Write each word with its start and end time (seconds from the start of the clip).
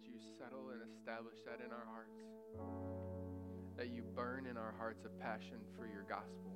that 0.00 0.08
you 0.08 0.18
settle 0.38 0.70
and 0.72 0.80
establish 0.82 1.36
that 1.44 1.64
in 1.64 1.72
our 1.72 1.86
hearts. 1.92 2.20
That 3.76 3.88
you 3.88 4.02
burn 4.14 4.46
in 4.46 4.56
our 4.56 4.74
hearts 4.78 5.04
a 5.04 5.22
passion 5.22 5.58
for 5.76 5.86
your 5.86 6.04
gospel. 6.08 6.52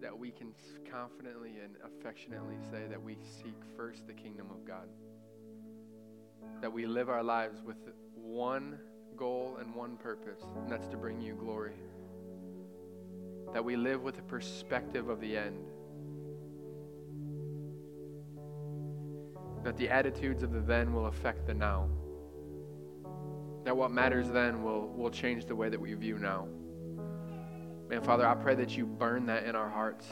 That 0.00 0.16
we 0.16 0.30
can 0.30 0.52
confidently 0.90 1.52
and 1.62 1.76
affectionately 1.84 2.56
say 2.70 2.86
that 2.88 3.02
we 3.02 3.16
seek 3.42 3.56
first 3.76 4.06
the 4.06 4.12
kingdom 4.12 4.48
of 4.50 4.64
God. 4.64 4.88
That 6.60 6.72
we 6.72 6.86
live 6.86 7.08
our 7.08 7.22
lives 7.22 7.62
with 7.62 7.76
one 8.14 8.78
goal 9.16 9.58
and 9.60 9.74
one 9.74 9.96
purpose, 9.96 10.42
and 10.56 10.70
that's 10.70 10.88
to 10.88 10.96
bring 10.96 11.20
you 11.20 11.34
glory. 11.34 11.74
That 13.52 13.64
we 13.64 13.76
live 13.76 14.02
with 14.02 14.18
a 14.18 14.22
perspective 14.22 15.08
of 15.08 15.20
the 15.20 15.36
end. 15.36 15.70
That 19.64 19.76
the 19.76 19.88
attitudes 19.88 20.42
of 20.42 20.52
the 20.52 20.60
then 20.60 20.92
will 20.92 21.06
affect 21.06 21.46
the 21.46 21.54
now. 21.54 21.88
That 23.64 23.74
what 23.76 23.90
matters 23.90 24.28
then 24.28 24.62
will, 24.62 24.88
will 24.88 25.10
change 25.10 25.46
the 25.46 25.56
way 25.56 25.70
that 25.70 25.80
we 25.80 25.94
view 25.94 26.18
now. 26.18 26.46
Man, 27.88 28.02
Father, 28.02 28.26
I 28.26 28.34
pray 28.34 28.54
that 28.56 28.76
you 28.76 28.84
burn 28.84 29.26
that 29.26 29.44
in 29.44 29.56
our 29.56 29.70
hearts. 29.70 30.06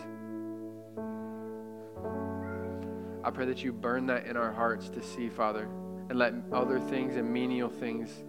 I 3.24 3.30
pray 3.30 3.46
that 3.46 3.62
you 3.62 3.72
burn 3.72 4.06
that 4.06 4.26
in 4.26 4.36
our 4.36 4.52
hearts 4.52 4.88
to 4.88 5.02
see, 5.02 5.28
Father, 5.28 5.68
and 6.08 6.18
let 6.18 6.32
other 6.52 6.80
things 6.80 7.16
and 7.16 7.30
menial 7.30 7.68
things 7.68 8.24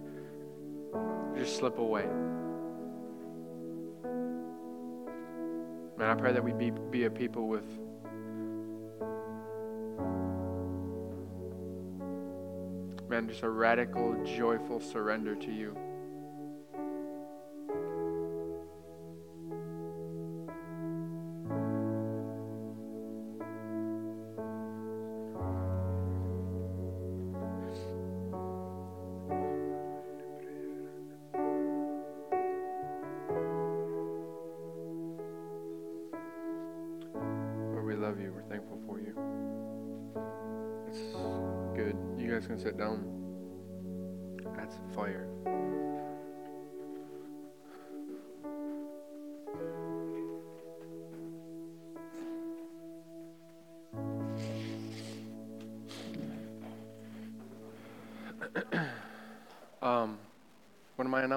just 1.36 1.56
slip 1.56 1.78
away. 1.78 2.06
Man, 5.96 6.10
I 6.10 6.14
pray 6.14 6.32
that 6.32 6.44
we 6.44 6.52
be, 6.52 6.70
be 6.90 7.04
a 7.04 7.10
people 7.10 7.48
with 7.48 7.64
man, 13.08 13.28
just 13.28 13.42
a 13.42 13.48
radical, 13.48 14.16
joyful 14.24 14.80
surrender 14.80 15.34
to 15.34 15.52
you. 15.52 15.76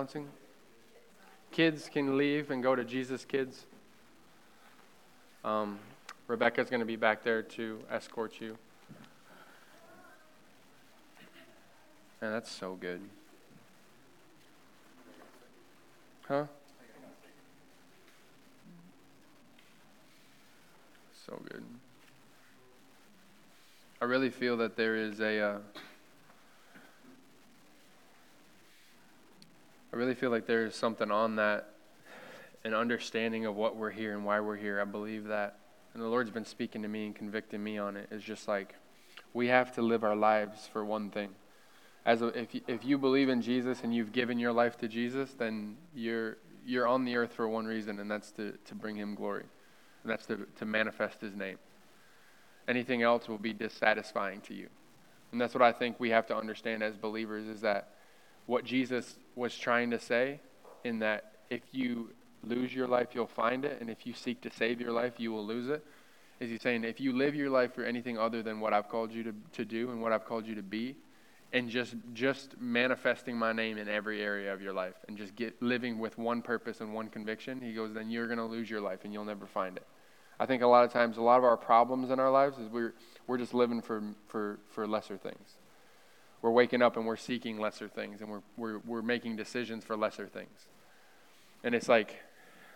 Announcing? 0.08 0.30
Kids 1.52 1.90
can 1.90 2.18
leave 2.18 2.50
and 2.50 2.64
go 2.64 2.76
to 2.76 2.86
Jesus 2.86 3.26
Kids. 3.26 3.66
Um, 5.44 5.80
Rebecca's 6.28 6.70
going 6.70 6.80
to 6.80 6.86
be 6.86 6.96
back 6.96 7.24
there 7.24 7.42
to 7.42 7.80
escort 7.92 8.40
you. 8.40 8.58
And 12.22 12.34
that's 12.34 12.50
so 12.50 12.76
good. 12.76 13.02
Huh? 16.26 16.46
So 21.26 21.42
good. 21.50 21.64
I 24.02 24.06
really 24.06 24.30
feel 24.30 24.56
that 24.58 24.78
there 24.78 24.96
is 24.96 25.20
a. 25.20 25.40
Uh, 25.40 25.58
I 29.98 30.00
really 30.00 30.14
feel 30.14 30.30
like 30.30 30.46
there 30.46 30.68
is 30.68 30.76
something 30.76 31.10
on 31.10 31.38
that, 31.38 31.70
an 32.64 32.76
understanding 32.76 33.48
of 33.48 33.56
what 33.56 33.76
we're 33.76 33.90
here 33.90 34.14
and 34.14 34.24
why 34.24 34.40
we're 34.40 34.56
here. 34.56 34.80
I 34.80 34.86
believe 34.86 35.24
that. 35.24 35.58
And 35.96 36.04
the 36.04 36.08
Lord's 36.08 36.30
been 36.30 36.46
speaking 36.46 36.84
to 36.84 36.88
me 36.88 37.08
and 37.08 37.16
convicting 37.16 37.64
me 37.64 37.80
on 37.80 37.98
it. 37.98 38.08
It's 38.12 38.24
just 38.24 38.48
like 38.48 38.76
we 39.34 39.48
have 39.48 39.74
to 39.74 39.82
live 39.82 40.04
our 40.04 40.16
lives 40.16 40.70
for 40.72 40.86
one 40.86 41.10
thing 41.10 41.30
as 42.06 42.22
a, 42.22 42.28
if 42.28 42.54
you, 42.54 42.62
if 42.68 42.86
you 42.86 43.00
believe 43.00 43.28
in 43.28 43.42
Jesus 43.42 43.80
and 43.82 43.92
you've 43.92 44.12
given 44.12 44.38
your 44.38 44.52
life 44.52 44.78
to 44.78 44.88
Jesus, 44.88 45.34
then 45.34 45.78
you're 45.96 46.38
you're 46.64 46.88
on 46.88 47.04
the 47.04 47.16
earth 47.16 47.34
for 47.34 47.48
one 47.50 47.66
reason, 47.66 48.00
and 48.00 48.12
that's 48.12 48.30
to, 48.34 48.52
to 48.66 48.76
bring 48.76 48.98
Him 48.98 49.16
glory, 49.16 49.46
and 50.04 50.12
that's 50.12 50.28
to 50.28 50.46
to 50.60 50.66
manifest 50.66 51.22
His 51.22 51.36
name. 51.36 51.58
Anything 52.68 53.02
else 53.02 53.28
will 53.28 53.40
be 53.40 53.52
dissatisfying 53.52 54.42
to 54.42 54.54
you, 54.54 54.70
and 55.32 55.42
that's 55.42 55.56
what 55.56 55.64
I 55.64 55.72
think 55.72 56.00
we 56.00 56.12
have 56.12 56.28
to 56.28 56.38
understand 56.38 56.84
as 56.84 56.96
believers 56.96 57.48
is 57.48 57.62
that 57.62 57.94
what 58.48 58.66
Jesus 58.66 59.16
was 59.36 59.56
trying 59.56 59.92
to 59.92 60.00
say, 60.00 60.40
in 60.84 61.00
that 61.00 61.34
if 61.50 61.62
you 61.72 62.10
lose 62.44 62.74
your 62.74 62.88
life, 62.88 63.10
you'll 63.14 63.28
find 63.28 63.64
it, 63.64 63.80
and 63.80 63.90
if 63.90 64.08
you 64.08 64.14
seek 64.14 64.42
to 64.42 64.52
save 64.52 64.82
your 64.82 64.92
life, 64.92 65.14
you 65.18 65.32
will 65.32 65.46
lose 65.46 65.70
it. 65.70 65.86
Is 66.40 66.50
he 66.50 66.58
saying 66.58 66.84
if 66.84 67.00
you 67.00 67.14
live 67.14 67.36
your 67.36 67.50
life 67.50 67.74
for 67.76 67.84
anything 67.84 68.18
other 68.18 68.42
than 68.42 68.60
what 68.60 68.74
I've 68.74 68.90
called 68.90 69.12
you 69.12 69.24
to, 69.24 69.34
to 69.54 69.66
do 69.66 69.92
and 69.92 70.02
what 70.02 70.12
I've 70.12 70.26
called 70.26 70.48
you 70.48 70.56
to 70.56 70.64
be, 70.64 70.96
and 71.54 71.70
just 71.70 71.96
just 72.14 72.60
manifesting 72.60 73.38
my 73.38 73.54
name 73.54 73.78
in 73.78 73.88
every 73.88 74.22
area 74.22 74.54
of 74.54 74.62
your 74.62 74.74
life 74.74 74.96
and 75.08 75.18
just 75.18 75.36
get 75.36 75.62
living 75.62 75.98
with 75.98 76.18
one 76.18 76.42
purpose 76.42 76.82
and 76.82 76.94
one 76.94 77.08
conviction 77.08 77.62
he 77.62 77.74
goes 77.74 77.94
then 77.94 78.10
you're 78.10 78.28
going 78.28 78.38
to 78.38 78.46
lose 78.46 78.70
your 78.70 78.82
life 78.82 79.00
and 79.06 79.14
you'll 79.14 79.26
never 79.26 79.46
find 79.46 79.78
it 79.78 79.88
i 80.40 80.46
think 80.46 80.62
a 80.62 80.68
lot 80.68 80.84
of 80.84 80.92
times 80.92 81.18
a 81.18 81.22
lot 81.22 81.38
of 81.38 81.46
our 81.46 81.58
problems 81.58 82.12
in 82.12 82.20
our 82.20 82.32
lives 82.32 82.58
is 82.58 82.68
we're 82.68 82.94
we're 83.28 83.38
just 83.38 83.54
living 83.54 83.82
for 83.82 84.04
for 84.28 84.60
for 84.70 84.86
lesser 84.86 85.18
things 85.18 85.56
we're 86.42 86.52
waking 86.52 86.82
up 86.82 86.98
and 86.98 87.06
we're 87.06 87.16
seeking 87.16 87.60
lesser 87.60 87.88
things 87.88 88.22
and 88.22 88.30
we're 88.30 88.42
we're 88.58 88.80
we're 88.86 89.02
making 89.02 89.36
decisions 89.36 89.84
for 89.84 89.96
lesser 89.96 90.28
things 90.28 90.66
and 91.64 91.74
it's 91.74 91.90
like 91.90 92.16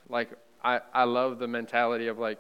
like 0.10 0.30
i 0.64 0.80
i 0.94 1.04
love 1.04 1.40
the 1.40 1.48
mentality 1.48 2.08
of 2.08 2.20
like 2.20 2.40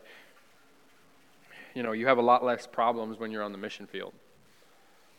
you 1.75 1.83
know 1.83 1.91
you 1.91 2.07
have 2.07 2.17
a 2.17 2.21
lot 2.21 2.43
less 2.43 2.67
problems 2.67 3.19
when 3.19 3.31
you're 3.31 3.43
on 3.43 3.51
the 3.51 3.57
mission 3.57 3.85
field 3.85 4.13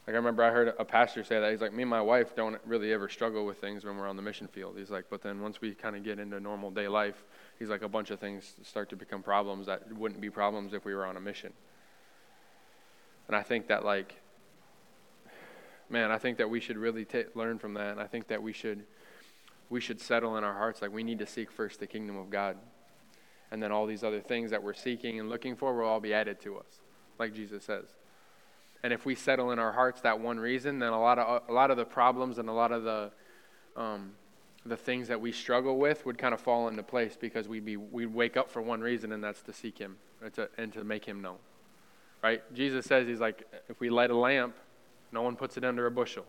like 0.06 0.14
I 0.14 0.16
remember 0.16 0.42
I 0.42 0.50
heard 0.50 0.74
a 0.78 0.84
pastor 0.84 1.22
say 1.22 1.38
that. 1.38 1.50
He's 1.52 1.60
like, 1.60 1.72
me 1.72 1.82
and 1.82 1.90
my 1.90 2.00
wife 2.00 2.34
don't 2.34 2.58
really 2.66 2.92
ever 2.92 3.08
struggle 3.08 3.46
with 3.46 3.58
things 3.58 3.84
when 3.84 3.96
we're 3.96 4.08
on 4.08 4.16
the 4.16 4.22
mission 4.22 4.48
field. 4.48 4.74
He's 4.76 4.90
like, 4.90 5.04
but 5.08 5.22
then 5.22 5.40
once 5.40 5.60
we 5.60 5.74
kind 5.74 5.94
of 5.94 6.02
get 6.02 6.18
into 6.18 6.40
normal 6.40 6.72
day 6.72 6.88
life, 6.88 7.22
he's 7.58 7.68
like, 7.68 7.82
a 7.82 7.88
bunch 7.88 8.10
of 8.10 8.18
things 8.18 8.54
start 8.64 8.88
to 8.90 8.96
become 8.96 9.22
problems 9.22 9.66
that 9.66 9.92
wouldn't 9.96 10.20
be 10.20 10.28
problems 10.28 10.74
if 10.74 10.84
we 10.84 10.92
were 10.92 11.06
on 11.06 11.16
a 11.16 11.20
mission. 11.20 11.52
And 13.28 13.36
I 13.36 13.42
think 13.42 13.68
that 13.68 13.84
like, 13.84 14.16
man, 15.92 16.10
I 16.10 16.18
think 16.18 16.38
that 16.38 16.48
we 16.48 16.58
should 16.58 16.78
really 16.78 17.04
t- 17.04 17.24
learn 17.34 17.58
from 17.58 17.74
that. 17.74 17.92
And 17.92 18.00
I 18.00 18.06
think 18.06 18.28
that 18.28 18.42
we 18.42 18.52
should, 18.52 18.84
we 19.68 19.80
should 19.80 20.00
settle 20.00 20.38
in 20.38 20.44
our 20.44 20.54
hearts 20.54 20.82
like 20.82 20.92
we 20.92 21.04
need 21.04 21.18
to 21.18 21.26
seek 21.26 21.50
first 21.50 21.78
the 21.78 21.86
kingdom 21.86 22.16
of 22.16 22.30
God, 22.30 22.56
and 23.50 23.62
then 23.62 23.70
all 23.70 23.86
these 23.86 24.02
other 24.02 24.20
things 24.20 24.50
that 24.50 24.62
we're 24.62 24.74
seeking 24.74 25.20
and 25.20 25.28
looking 25.28 25.54
for 25.54 25.76
will 25.76 25.86
all 25.86 26.00
be 26.00 26.14
added 26.14 26.40
to 26.40 26.56
us, 26.56 26.80
like 27.18 27.34
Jesus 27.34 27.64
says. 27.64 27.84
And 28.82 28.92
if 28.92 29.04
we 29.04 29.14
settle 29.14 29.52
in 29.52 29.58
our 29.58 29.72
hearts 29.72 30.00
that 30.00 30.18
one 30.18 30.40
reason, 30.40 30.78
then 30.78 30.92
a 30.92 31.00
lot 31.00 31.18
of 31.18 31.42
a 31.48 31.52
lot 31.52 31.70
of 31.70 31.76
the 31.76 31.84
problems 31.84 32.38
and 32.38 32.48
a 32.48 32.52
lot 32.52 32.72
of 32.72 32.82
the 32.82 33.12
um, 33.76 34.12
the 34.64 34.76
things 34.76 35.08
that 35.08 35.20
we 35.20 35.30
struggle 35.30 35.78
with 35.78 36.04
would 36.06 36.18
kind 36.18 36.34
of 36.34 36.40
fall 36.40 36.68
into 36.68 36.82
place 36.82 37.16
because 37.20 37.46
we'd 37.46 37.64
be 37.64 37.76
we'd 37.76 38.06
wake 38.06 38.36
up 38.36 38.50
for 38.50 38.60
one 38.60 38.80
reason, 38.80 39.12
and 39.12 39.22
that's 39.22 39.42
to 39.42 39.52
seek 39.52 39.78
Him 39.78 39.98
and 40.20 40.32
to, 40.34 40.48
and 40.58 40.72
to 40.72 40.82
make 40.82 41.04
Him 41.04 41.22
known. 41.22 41.38
Right? 42.22 42.42
Jesus 42.54 42.86
says 42.86 43.06
He's 43.06 43.20
like, 43.20 43.46
if 43.68 43.78
we 43.78 43.90
light 43.90 44.10
a 44.10 44.16
lamp, 44.16 44.56
no 45.12 45.22
one 45.22 45.36
puts 45.36 45.56
it 45.56 45.64
under 45.64 45.86
a 45.86 45.90
bushel. 45.90 46.24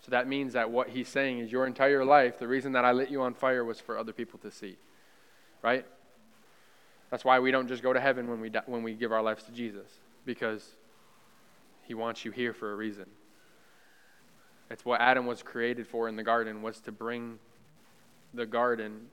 So 0.00 0.10
that 0.10 0.28
means 0.28 0.52
that 0.52 0.70
what 0.70 0.88
He's 0.88 1.08
saying 1.08 1.40
is 1.40 1.50
your 1.50 1.66
entire 1.66 2.04
life, 2.04 2.38
the 2.38 2.48
reason 2.48 2.72
that 2.72 2.84
I 2.84 2.92
lit 2.92 3.10
you 3.10 3.22
on 3.22 3.34
fire 3.34 3.64
was 3.64 3.80
for 3.80 3.98
other 3.98 4.12
people 4.12 4.38
to 4.40 4.50
see. 4.50 4.76
Right? 5.62 5.84
That's 7.10 7.24
why 7.24 7.40
we 7.40 7.50
don't 7.50 7.68
just 7.68 7.82
go 7.82 7.92
to 7.92 8.00
heaven 8.00 8.28
when 8.28 8.40
we 8.40 8.50
die, 8.50 8.62
when 8.66 8.82
we 8.82 8.94
give 8.94 9.12
our 9.12 9.22
lives 9.22 9.42
to 9.44 9.52
Jesus 9.52 9.88
because 10.24 10.76
he 11.82 11.94
wants 11.94 12.24
you 12.24 12.30
here 12.30 12.52
for 12.52 12.72
a 12.72 12.76
reason. 12.76 13.06
It's 14.70 14.84
what 14.84 15.00
Adam 15.00 15.26
was 15.26 15.42
created 15.42 15.86
for 15.86 16.08
in 16.08 16.16
the 16.16 16.22
garden 16.22 16.60
was 16.60 16.80
to 16.80 16.92
bring 16.92 17.38
the 18.34 18.44
garden 18.44 19.06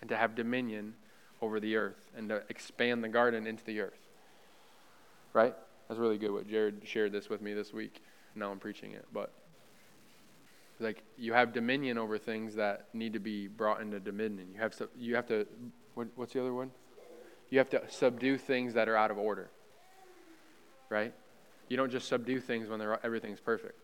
and 0.00 0.08
to 0.08 0.16
have 0.16 0.34
dominion 0.34 0.94
over 1.42 1.60
the 1.60 1.76
earth 1.76 2.10
and 2.16 2.30
to 2.30 2.42
expand 2.48 3.04
the 3.04 3.08
garden 3.08 3.46
into 3.46 3.62
the 3.64 3.80
earth. 3.80 4.08
Right? 5.34 5.54
That's 5.88 6.00
really 6.00 6.16
good 6.16 6.32
what 6.32 6.48
Jared 6.48 6.80
shared 6.84 7.12
this 7.12 7.28
with 7.28 7.42
me 7.42 7.52
this 7.52 7.72
week. 7.72 8.02
Now 8.34 8.50
I'm 8.50 8.58
preaching 8.58 8.92
it, 8.92 9.06
but 9.12 9.32
like 10.80 11.02
you 11.16 11.32
have 11.32 11.52
dominion 11.52 11.98
over 11.98 12.18
things 12.18 12.54
that 12.56 12.86
need 12.92 13.12
to 13.12 13.20
be 13.20 13.46
brought 13.46 13.80
into 13.80 14.00
dominion. 14.00 14.48
You 14.52 14.60
have 14.60 14.74
you 14.98 15.14
have 15.14 15.26
to 15.28 15.46
what, 15.94 16.08
what's 16.16 16.32
the 16.32 16.40
other 16.40 16.54
one? 16.54 16.70
You 17.50 17.58
have 17.58 17.70
to 17.70 17.82
subdue 17.88 18.38
things 18.38 18.74
that 18.74 18.88
are 18.88 18.96
out 18.96 19.10
of 19.10 19.18
order. 19.18 19.50
Right? 20.88 21.12
You 21.68 21.76
don't 21.76 21.90
just 21.90 22.08
subdue 22.08 22.40
things 22.40 22.68
when 22.68 22.80
everything's 23.02 23.40
perfect. 23.40 23.78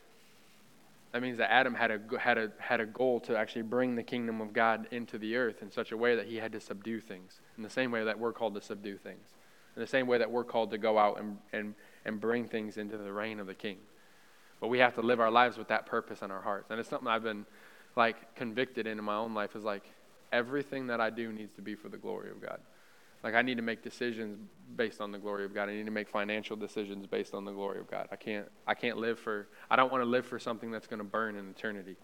That 1.12 1.22
means 1.22 1.38
that 1.38 1.50
Adam 1.50 1.74
had 1.74 1.90
a, 1.90 2.18
had, 2.18 2.36
a, 2.36 2.52
had 2.58 2.80
a 2.80 2.86
goal 2.86 3.18
to 3.20 3.36
actually 3.36 3.62
bring 3.62 3.96
the 3.96 4.02
kingdom 4.02 4.42
of 4.42 4.52
God 4.52 4.86
into 4.90 5.16
the 5.16 5.36
earth 5.36 5.62
in 5.62 5.70
such 5.70 5.90
a 5.90 5.96
way 5.96 6.14
that 6.16 6.26
he 6.26 6.36
had 6.36 6.52
to 6.52 6.60
subdue 6.60 7.00
things, 7.00 7.40
in 7.56 7.62
the 7.62 7.70
same 7.70 7.90
way 7.90 8.04
that 8.04 8.18
we're 8.18 8.32
called 8.32 8.54
to 8.56 8.60
subdue 8.60 8.98
things, 8.98 9.26
in 9.74 9.80
the 9.80 9.86
same 9.86 10.06
way 10.06 10.18
that 10.18 10.30
we're 10.30 10.44
called 10.44 10.70
to 10.72 10.78
go 10.78 10.98
out 10.98 11.18
and, 11.18 11.38
and, 11.54 11.74
and 12.04 12.20
bring 12.20 12.46
things 12.46 12.76
into 12.76 12.98
the 12.98 13.10
reign 13.10 13.40
of 13.40 13.46
the 13.46 13.54
king. 13.54 13.78
But 14.60 14.69
we 14.69 14.78
have 14.78 14.94
to 14.94 15.02
live 15.02 15.20
our 15.20 15.31
lives 15.31 15.56
with 15.56 15.69
that 15.69 15.87
purpose 15.87 16.22
in 16.22 16.31
our 16.31 16.43
hearts. 16.43 16.70
And 16.70 16.81
it's 16.81 16.88
something 16.88 17.08
I've 17.08 17.22
been 17.22 17.46
like 17.96 18.34
convicted 18.34 18.87
in 18.87 18.99
in 18.99 19.05
my 19.05 19.16
own 19.16 19.34
life 19.34 19.56
is 19.56 19.64
like 19.64 19.84
everything 20.32 20.87
that 20.88 21.00
I 21.00 21.10
do 21.10 21.32
needs 21.32 21.52
to 21.55 21.62
be 21.62 21.75
for 21.75 21.88
the 21.88 21.96
glory 21.96 22.31
of 22.31 22.40
God. 22.40 22.60
Like 23.22 23.34
I 23.34 23.43
need 23.43 23.56
to 23.56 23.62
make 23.62 23.82
decisions 23.82 24.38
based 24.76 25.00
on 25.00 25.10
the 25.10 25.19
glory 25.19 25.44
of 25.44 25.55
God. 25.55 25.69
I 25.69 25.75
need 25.75 25.87
to 25.87 25.90
make 25.90 26.08
financial 26.08 26.56
decisions 26.56 27.06
based 27.06 27.34
on 27.34 27.44
the 27.44 27.50
glory 27.52 27.81
of 27.81 27.90
God. 27.90 28.08
I 28.12 28.16
can't 28.16 28.46
I 28.66 28.75
can't 28.75 28.96
live 28.96 29.19
for 29.19 29.49
I 29.70 29.76
don't 29.76 29.90
want 29.90 30.02
to 30.02 30.08
live 30.08 30.26
for 30.26 30.38
something 30.38 30.70
that's 30.70 30.87
going 30.87 30.99
to 30.99 31.04
burn 31.04 31.37
in 31.37 31.49
eternity. 31.50 31.96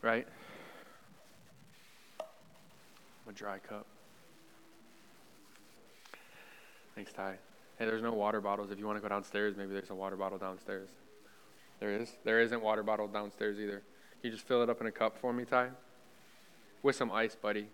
Right? 0.00 0.26
A 3.28 3.32
dry 3.32 3.58
cup. 3.58 3.86
Thanks, 6.94 7.12
Ty. 7.12 7.36
Hey, 7.78 7.86
there's 7.86 8.02
no 8.02 8.12
water 8.12 8.40
bottles. 8.40 8.70
If 8.70 8.78
you 8.78 8.86
want 8.86 8.98
to 8.98 9.02
go 9.02 9.08
downstairs, 9.08 9.56
maybe 9.56 9.72
there's 9.72 9.90
a 9.90 9.94
water 9.94 10.16
bottle 10.16 10.38
downstairs. 10.38 10.88
There 11.82 12.00
is. 12.00 12.12
There 12.22 12.40
isn't 12.40 12.62
water 12.62 12.84
bottle 12.84 13.08
downstairs 13.08 13.58
either. 13.58 13.82
Can 14.20 14.22
you 14.22 14.30
just 14.30 14.46
fill 14.46 14.62
it 14.62 14.70
up 14.70 14.80
in 14.80 14.86
a 14.86 14.92
cup 14.92 15.18
for 15.18 15.32
me, 15.32 15.44
Ty? 15.44 15.70
With 16.80 16.94
some 16.94 17.10
ice, 17.10 17.34
buddy. 17.34 17.66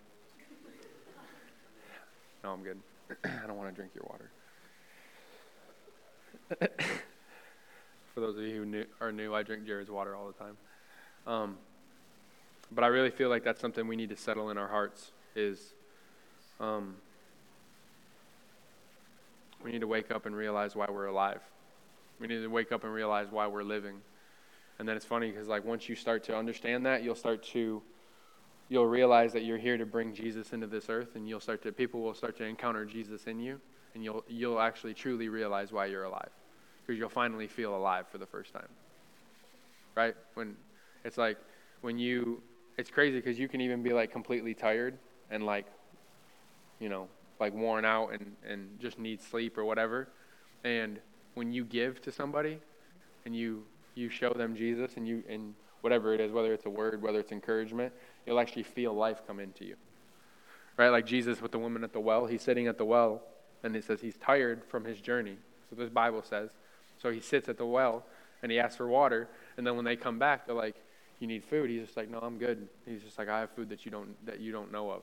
No, 2.43 2.53
I'm 2.53 2.63
good. 2.63 2.79
I 3.27 3.47
don't 3.47 3.59
want 3.59 3.69
to 3.69 3.75
drink 3.75 3.91
your 3.95 4.05
water. 4.09 4.31
For 8.15 8.21
those 8.21 8.39
of 8.39 8.45
you 8.45 8.65
who 8.65 8.85
are 9.05 9.13
new, 9.13 9.35
I 9.35 9.43
drink 9.43 9.67
Jared's 9.67 9.91
water 9.91 10.17
all 10.17 10.27
the 10.27 10.33
time. 10.33 10.57
Um, 11.27 11.59
but 12.73 12.85
I 12.85 12.87
really 12.87 13.11
feel 13.11 13.29
like 13.29 13.45
that's 13.45 13.61
something 13.61 13.87
we 13.87 13.97
need 13.97 14.09
to 14.09 14.17
settle 14.17 14.49
in 14.49 14.57
our 14.57 14.69
hearts 14.69 15.11
is 15.37 15.75
um, 16.61 16.97
we 19.63 19.71
need 19.71 19.83
to 19.83 19.87
wake 19.87 20.11
up 20.11 20.25
and 20.25 20.35
realize 20.35 20.75
why 20.75 20.87
we're 20.89 21.09
alive. 21.09 21.43
We 22.21 22.27
need 22.27 22.41
to 22.41 22.49
wake 22.49 22.73
up 22.73 22.85
and 22.85 22.93
realize 22.93 23.29
why 23.31 23.47
we're 23.47 23.63
living. 23.63 24.01
And 24.79 24.89
then 24.89 24.97
it's 24.97 25.05
funny 25.05 25.31
because 25.31 25.49
like 25.49 25.65
once 25.65 25.89
you 25.89 25.95
start 25.95 26.25
to 26.25 26.37
understand 26.37 26.87
that, 26.87 27.03
you'll 27.03 27.15
start 27.15 27.43
to 27.55 27.83
you'll 28.69 28.87
realize 28.87 29.33
that 29.33 29.45
you're 29.45 29.59
here 29.59 29.79
to 29.79 29.87
bring 29.87 30.15
Jesus 30.15 30.53
into 30.53 30.67
this 30.67 30.89
earth, 30.89 31.17
and 31.17 31.29
you'll 31.29 31.41
start 31.41 31.63
to 31.63 31.73
people 31.73 32.01
will 32.01 32.15
start 32.15 32.37
to 32.39 32.45
encounter 32.45 32.85
Jesus 32.85 33.27
in 33.27 33.41
you, 33.41 33.61
and 33.95 34.05
you'll 34.05 34.25
you'll 34.29 34.61
actually 34.61 34.95
truly 34.95 35.29
realize 35.29 35.73
why 35.73 35.87
you're 35.87 36.05
alive, 36.05 36.31
because 36.87 36.99
you'll 36.99 37.09
finally 37.09 37.47
feel 37.47 37.77
alive 37.77 38.07
for 38.09 38.19
the 38.19 38.27
first 38.27 38.53
time. 38.53 38.69
Right 39.95 40.15
when 40.35 40.57
it's 41.05 41.19
like 41.19 41.39
when 41.81 41.99
you 41.99 42.43
it's 42.77 42.91
crazy 42.91 43.17
because 43.17 43.39
you 43.39 43.49
can 43.49 43.61
even 43.61 43.83
be 43.83 43.93
like 43.93 44.13
completely 44.13 44.55
tired 44.55 44.97
and 45.31 45.45
like 45.45 45.67
you 46.79 46.89
know 46.89 47.09
like 47.41 47.53
worn 47.53 47.85
out 47.85 48.13
and 48.13 48.37
and 48.47 48.79
just 48.81 48.99
need 48.99 49.21
sleep 49.21 49.59
or 49.59 49.65
whatever, 49.65 50.09
and 50.63 51.01
when 51.39 51.53
you 51.53 51.65
give 51.65 52.03
to 52.03 52.13
somebody 52.13 52.59
and 53.25 53.35
you 53.35 53.63
you 53.95 54.11
show 54.11 54.33
them 54.33 54.55
Jesus 54.55 54.97
and 54.97 55.07
you 55.09 55.23
and 55.29 55.55
whatever 55.81 56.13
it 56.13 56.21
is, 56.21 56.33
whether 56.33 56.53
it's 56.53 56.67
a 56.67 56.71
word, 56.71 57.01
whether 57.01 57.21
it's 57.21 57.33
encouragement, 57.33 57.93
you'll 58.27 58.41
actually 58.41 58.65
feel 58.65 58.93
life 58.93 59.23
come 59.27 59.39
into 59.39 59.65
you. 59.65 59.77
Right? 60.77 60.89
Like 60.89 61.07
Jesus 61.07 61.41
with 61.41 61.53
the 61.53 61.59
woman 61.59 61.85
at 61.85 61.93
the 61.93 62.01
well, 62.01 62.27
he's 62.27 62.43
sitting 62.43 62.67
at 62.67 62.77
the 62.77 62.85
well 62.85 63.23
and 63.63 63.75
he 63.75 63.81
says 63.81 64.01
he's 64.01 64.17
tired 64.17 64.63
from 64.69 64.85
his 64.85 65.01
journey. 65.01 65.37
So 65.71 65.77
this 65.77 65.89
Bible 65.89 66.23
says. 66.23 66.51
So 67.01 67.11
he 67.13 67.21
sits 67.21 67.49
at 67.49 67.57
the 67.57 67.67
well 67.67 68.05
and 68.43 68.51
he 68.53 68.59
asks 68.59 68.77
for 68.77 68.89
water, 68.89 69.29
and 69.57 69.67
then 69.67 69.77
when 69.77 69.85
they 69.85 69.97
come 69.97 70.19
back, 70.19 70.47
they're 70.47 70.55
like, 70.55 70.77
"You 71.19 71.27
need 71.27 71.43
food." 71.45 71.71
He's 71.71 71.83
just 71.83 71.97
like, 71.97 72.09
"No, 72.09 72.19
I'm 72.19 72.39
good." 72.39 72.69
He's 72.87 73.03
just 73.03 73.19
like, 73.19 73.29
"I 73.29 73.41
have 73.41 73.51
food 73.51 73.69
that 73.71 73.85
you 73.85 73.91
don't 73.91 74.15
that 74.27 74.39
you 74.39 74.53
don't 74.53 74.71
know 74.71 74.91
of." 74.91 75.03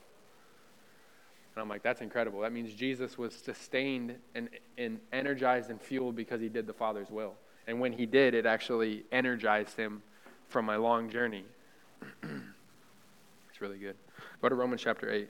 And 1.55 1.61
I'm 1.61 1.69
like, 1.69 1.83
"That's 1.83 2.01
incredible. 2.01 2.41
That 2.41 2.51
means 2.51 2.73
Jesus 2.73 3.17
was 3.17 3.33
sustained 3.33 4.15
and, 4.33 4.49
and 4.77 4.99
energized 5.13 5.69
and 5.69 5.81
fueled 5.81 6.15
because 6.15 6.41
he 6.41 6.49
did 6.49 6.67
the 6.67 6.73
Father's 6.73 7.09
will. 7.09 7.35
And 7.67 7.79
when 7.79 7.93
he 7.93 8.05
did, 8.05 8.33
it 8.33 8.45
actually 8.45 9.05
energized 9.11 9.77
him 9.77 10.01
from 10.49 10.65
my 10.65 10.75
long 10.75 11.09
journey. 11.09 11.45
it's 12.23 13.61
really 13.61 13.77
good. 13.77 13.95
Go 14.41 14.49
to 14.49 14.55
Romans 14.55 14.81
chapter 14.81 15.09
8. 15.09 15.29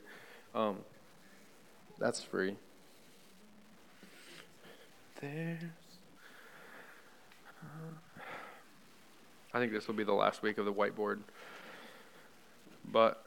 Um, 0.53 0.77
that's 1.99 2.23
free. 2.23 2.57
There's. 5.21 5.61
Uh, 7.61 7.93
I 9.53 9.59
think 9.59 9.71
this 9.71 9.87
will 9.87 9.95
be 9.95 10.03
the 10.03 10.13
last 10.13 10.41
week 10.41 10.57
of 10.57 10.65
the 10.65 10.73
whiteboard. 10.73 11.19
But 12.91 13.23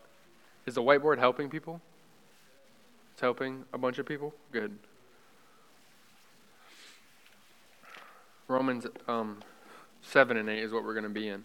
is 0.66 0.74
the 0.74 0.82
whiteboard 0.82 1.18
helping 1.18 1.48
people? 1.48 1.80
It's 3.18 3.22
helping 3.22 3.64
a 3.72 3.78
bunch 3.78 3.98
of 3.98 4.06
people? 4.06 4.32
Good. 4.52 4.78
Romans 8.46 8.86
um, 9.08 9.42
7 10.02 10.36
and 10.36 10.48
8 10.48 10.62
is 10.62 10.70
what 10.70 10.84
we're 10.84 10.94
going 10.94 11.02
to 11.02 11.10
be 11.10 11.26
in. 11.26 11.44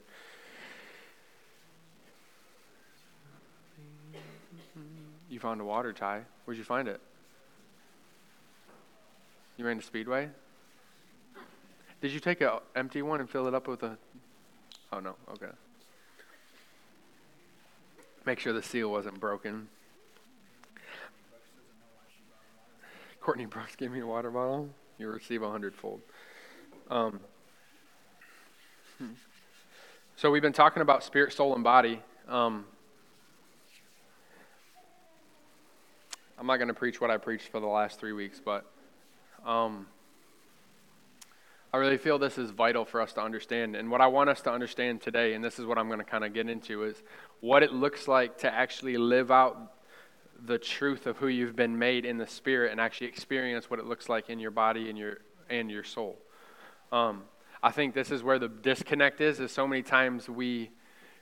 You 5.31 5.40
found 5.40 5.62
a 5.62 5.64
water 5.64 5.92
Ty. 5.94 6.22
Where'd 6.46 6.60
you 6.60 6.64
find 6.64 6.88
it? 6.88 7.02
You 9.58 9.66
ran 9.66 9.80
to 9.80 9.84
Speedway? 9.84 10.30
Did 12.02 12.12
you 12.12 12.20
take 12.20 12.42
an 12.42 12.52
empty 12.75 13.02
one 13.02 13.20
and 13.20 13.28
fill 13.28 13.48
it 13.48 13.56
up 13.56 13.68
with 13.68 13.81
a. 13.81 13.98
Oh, 14.92 15.00
no. 15.00 15.16
Okay. 15.31 15.52
Make 18.28 18.38
sure 18.38 18.54
the 18.54 18.62
seal 18.62 18.92
wasn't 18.92 19.20
broken. 19.20 19.70
Courtney 23.24 23.46
Brooks 23.46 23.78
gave 23.78 23.90
me 23.90 24.02
a 24.02 24.06
water 24.06 24.30
bottle. 24.30 24.68
You 24.98 25.08
receive 25.08 25.44
a 25.44 25.50
hundredfold. 25.50 26.02
Um, 26.90 27.22
so 30.18 30.30
we've 30.30 30.42
been 30.42 30.52
talking 30.52 30.81
about 30.81 31.06
spirit, 31.06 31.31
soul, 31.31 31.56
and 31.56 31.64
body. 31.64 32.02
Um, 32.28 32.66
I'm 36.38 36.46
not 36.46 36.58
going 36.58 36.68
to 36.68 36.74
preach 36.74 37.00
what 37.00 37.10
I 37.12 37.16
preached 37.16 37.48
for 37.48 37.62
the 37.62 37.68
last 37.68 37.98
three 37.98 38.12
weeks, 38.12 38.42
but 38.44 38.66
um, 39.46 39.88
I 41.72 41.77
really 41.77 41.98
feel 41.98 42.20
this 42.20 42.38
is 42.38 42.51
vital 42.51 42.84
for 42.84 43.00
us 43.00 43.13
to 43.13 43.22
understand. 43.22 43.77
And 43.77 43.89
what 43.89 44.01
I 44.01 44.08
want 44.08 44.32
us 44.32 44.42
to 44.42 44.51
understand 44.51 45.00
today, 45.00 45.34
and 45.34 45.42
this 45.42 45.60
is 45.60 45.65
what 45.65 45.77
I'm 45.77 45.88
going 45.88 46.00
to 46.00 46.06
kind 46.06 46.25
of 46.25 46.34
get 46.34 46.50
into, 46.50 46.84
is 46.84 47.01
what 47.39 47.63
it 47.63 47.72
looks 47.72 48.10
like 48.10 48.39
to 48.39 48.53
actually 48.53 48.98
live 48.98 49.32
out 49.32 49.72
the 50.45 50.57
truth 50.57 51.07
of 51.07 51.17
who 51.17 51.27
you've 51.27 51.55
been 51.55 51.77
made 51.77 52.05
in 52.05 52.17
the 52.17 52.27
spirit 52.27 52.71
and 52.71 52.81
actually 52.81 53.07
experience 53.07 53.69
what 53.69 53.79
it 53.79 53.85
looks 53.85 54.09
like 54.09 54.29
in 54.29 54.39
your 54.39 54.51
body 54.51 54.89
and 54.89 54.97
your 54.97 55.19
and 55.50 55.69
your 55.69 55.83
soul. 55.83 56.17
Um, 56.91 57.23
I 57.62 57.71
think 57.71 57.93
this 57.93 58.12
is 58.12 58.23
where 58.23 58.39
the 58.39 58.50
disconnect 58.50 59.21
is. 59.21 59.39
Is 59.39 59.51
so 59.51 59.67
many 59.67 59.83
times 59.83 60.29
we 60.29 60.71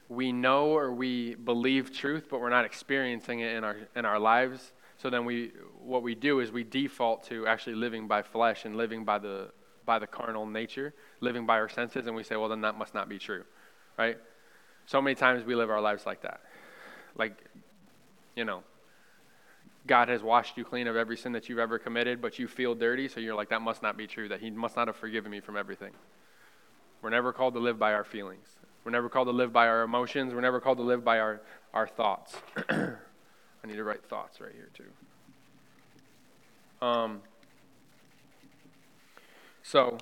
we 0.10 0.32
know 0.32 0.76
or 0.76 0.94
we 0.94 1.36
believe 1.36 1.96
truth, 1.96 2.28
but 2.30 2.42
we're 2.42 2.50
not 2.50 2.66
experiencing 2.66 3.42
it 3.42 3.56
in 3.56 3.64
our 3.64 3.78
in 3.96 4.06
our 4.06 4.20
lives. 4.20 4.74
So 5.02 5.10
then 5.10 5.26
we, 5.26 5.52
what 5.80 6.04
we 6.04 6.14
do 6.14 6.42
is 6.42 6.52
we 6.52 6.64
default 6.64 7.24
to 7.30 7.48
actually 7.48 7.74
living 7.74 8.08
by 8.08 8.22
flesh 8.22 8.66
and 8.66 8.76
living 8.76 9.04
by 9.04 9.18
the, 9.18 9.50
by 9.84 9.98
the 9.98 10.06
carnal 10.06 10.46
nature, 10.46 10.94
living 11.22 11.48
by 11.48 11.56
our 11.56 11.70
senses, 11.70 12.06
and 12.06 12.16
we 12.16 12.22
say, 12.22 12.36
well, 12.36 12.50
then 12.50 12.62
that 12.62 12.78
must 12.78 12.94
not 12.94 13.10
be 13.10 13.18
true, 13.18 13.44
right? 13.98 14.20
So 14.86 15.02
many 15.02 15.16
times 15.16 15.44
we 15.44 15.56
live 15.56 15.72
our 15.72 15.82
lives 15.82 16.06
like 16.06 16.22
that. 16.22 16.42
Like, 17.16 17.34
you 18.36 18.46
know, 18.46 18.62
God 19.88 20.10
has 20.10 20.22
washed 20.22 20.58
you 20.58 20.64
clean 20.64 20.88
of 20.88 20.96
every 20.96 21.18
sin 21.18 21.32
that 21.32 21.50
you've 21.50 21.60
ever 21.60 21.80
committed, 21.80 22.22
but 22.22 22.38
you 22.38 22.48
feel 22.48 22.76
dirty, 22.76 23.08
so 23.08 23.20
you're 23.20 23.36
like, 23.36 23.50
that 23.50 23.62
must 23.62 23.82
not 23.82 23.98
be 23.98 24.06
true, 24.06 24.28
that 24.30 24.40
He 24.40 24.52
must 24.52 24.76
not 24.76 24.88
have 24.88 24.96
forgiven 24.96 25.32
me 25.32 25.40
from 25.40 25.58
everything. 25.58 25.92
We're 27.02 27.10
never 27.10 27.34
called 27.34 27.56
to 27.56 27.60
live 27.60 27.80
by 27.80 27.94
our 27.94 28.04
feelings. 28.04 28.48
We're 28.84 28.92
never 28.92 29.10
called 29.10 29.28
to 29.28 29.32
live 29.32 29.52
by 29.52 29.68
our 29.68 29.82
emotions. 29.82 30.34
We're 30.34 30.42
never 30.42 30.60
called 30.60 30.78
to 30.78 30.84
live 30.84 31.04
by 31.04 31.20
our, 31.20 31.42
our 31.74 31.88
thoughts. 31.88 32.36
I 32.70 33.68
need 33.68 33.76
to 33.76 33.84
write 33.84 34.04
thoughts 34.06 34.40
right 34.40 34.54
here, 34.54 34.70
too. 34.74 36.86
Um, 36.86 37.22
so, 39.64 39.98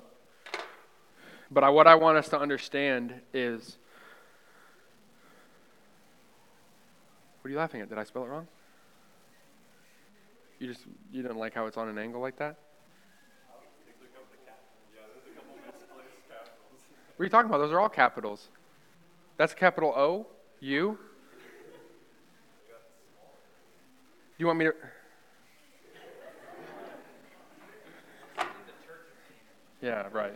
but 1.50 1.64
I, 1.64 1.70
what 1.70 1.86
I 1.86 1.94
want 1.94 2.18
us 2.18 2.28
to 2.30 2.38
understand 2.38 3.14
is 3.32 3.76
what 7.40 7.48
are 7.48 7.52
you 7.52 7.58
laughing 7.58 7.80
at? 7.80 7.88
Did 7.88 7.98
I 7.98 8.04
spell 8.04 8.24
it 8.24 8.28
wrong? 8.28 8.46
You 10.60 10.66
just 10.66 10.84
you 11.10 11.22
didn't 11.22 11.38
like 11.38 11.54
how 11.54 11.66
it's 11.66 11.78
on 11.78 11.88
an 11.88 11.98
angle 11.98 12.20
like 12.20 12.36
that? 12.38 12.56
What 17.16 17.24
are 17.24 17.24
you 17.24 17.30
talking 17.30 17.48
about? 17.48 17.58
Those 17.58 17.72
are 17.72 17.80
all 17.80 17.88
capitals. 17.88 18.48
That's 19.38 19.54
capital 19.54 19.94
O, 19.96 20.26
U. 20.60 20.98
You 24.36 24.46
want 24.46 24.58
me 24.58 24.66
to? 24.66 24.74
Yeah, 29.80 30.08
right. 30.12 30.34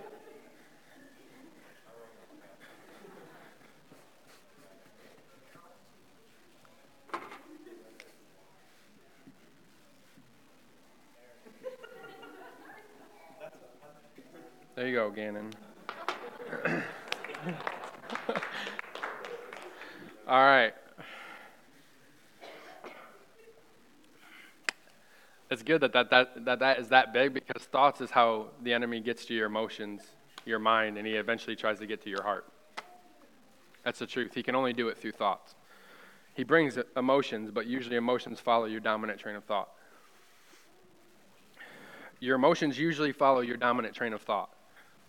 There 14.85 14.91
you 14.91 14.99
go, 14.99 15.11
Gannon. 15.11 15.51
All 20.29 20.45
right. 20.45 20.75
It's 25.51 25.63
good 25.63 25.81
that 25.81 25.95
that, 25.95 26.11
that, 26.11 26.45
that 26.45 26.59
that 26.59 26.79
is 26.79 26.89
that 26.89 27.15
big 27.15 27.33
because 27.33 27.63
thoughts 27.63 28.03
is 28.03 28.11
how 28.11 28.49
the 28.63 28.75
enemy 28.75 29.01
gets 29.01 29.25
to 29.25 29.35
your 29.35 29.47
emotions, 29.47 30.03
your 30.45 30.59
mind, 30.59 30.99
and 30.99 31.07
he 31.07 31.15
eventually 31.15 31.57
tries 31.57 31.79
to 31.79 31.87
get 31.87 32.03
to 32.03 32.11
your 32.11 32.23
heart. 32.23 32.45
That's 33.85 34.01
the 34.01 34.07
truth. 34.07 34.35
He 34.35 34.43
can 34.43 34.55
only 34.55 34.75
do 34.75 34.89
it 34.89 34.99
through 34.99 35.13
thoughts. 35.13 35.55
He 36.35 36.45
brings 36.45 36.79
emotions, 36.95 37.51
but 37.51 37.67
usually 37.67 37.97
emotions 37.97 38.39
follow 38.39 38.67
your 38.67 38.81
dominant 38.81 39.19
train 39.19 39.35
of 39.37 39.45
thought. 39.45 39.71
Your 42.21 42.37
emotions 42.37 42.79
usually 42.79 43.13
follow 43.13 43.41
your 43.41 43.57
dominant 43.57 43.95
train 43.95 44.13
of 44.13 44.21
thought. 44.21 44.51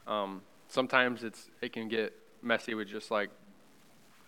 Um, 0.07 0.41
sometimes 0.67 1.23
it's 1.23 1.49
it 1.61 1.73
can 1.73 1.87
get 1.87 2.13
messy 2.41 2.73
with 2.73 2.87
just 2.87 3.11
like 3.11 3.29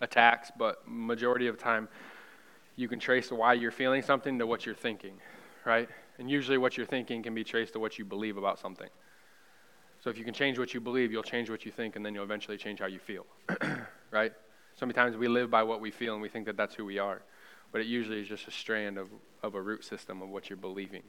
attacks, 0.02 0.52
but 0.58 0.88
majority 0.88 1.48
of 1.48 1.58
the 1.58 1.64
time 1.64 1.88
you 2.76 2.88
can 2.88 3.00
trace 3.00 3.32
why 3.32 3.54
you're 3.54 3.72
feeling 3.72 4.02
something 4.02 4.38
to 4.40 4.46
what 4.46 4.66
you're 4.66 4.76
thinking, 4.76 5.14
right? 5.66 5.90
And 6.20 6.30
usually 6.30 6.58
what 6.58 6.78
you're 6.78 6.86
thinking 6.86 7.24
can 7.24 7.34
be 7.34 7.44
traced 7.44 7.74
to 7.74 7.80
what 7.80 7.98
you 7.98 8.06
believe 8.06 8.38
about 8.38 8.60
something. 8.60 8.90
So 10.00 10.10
if 10.12 10.18
you 10.18 10.24
can 10.24 10.34
change 10.34 10.60
what 10.60 10.74
you 10.74 10.80
believe, 10.80 11.12
you'll 11.12 11.24
change 11.24 11.50
what 11.50 11.66
you 11.66 11.72
think, 11.72 11.96
and 11.96 12.06
then 12.06 12.14
you'll 12.14 12.24
eventually 12.24 12.58
change 12.58 12.80
how 12.80 12.86
you 12.86 13.00
feel, 13.00 13.26
right? 14.12 14.32
So 14.76 14.86
many 14.86 14.94
times 14.94 15.18
we 15.18 15.28
live 15.28 15.50
by 15.50 15.64
what 15.64 15.82
we 15.82 15.90
feel 15.90 16.14
and 16.14 16.22
we 16.22 16.30
think 16.30 16.46
that 16.46 16.56
that's 16.56 16.76
who 16.76 16.86
we 16.86 17.00
are. 17.00 17.22
But 17.72 17.82
it 17.82 17.88
usually 17.88 18.22
is 18.22 18.28
just 18.28 18.48
a 18.48 18.52
strand 18.52 18.98
of, 18.98 19.10
of 19.42 19.56
a 19.56 19.62
root 19.62 19.84
system 19.84 20.22
of 20.22 20.30
what 20.30 20.50
you're 20.50 20.58
believing. 20.58 21.04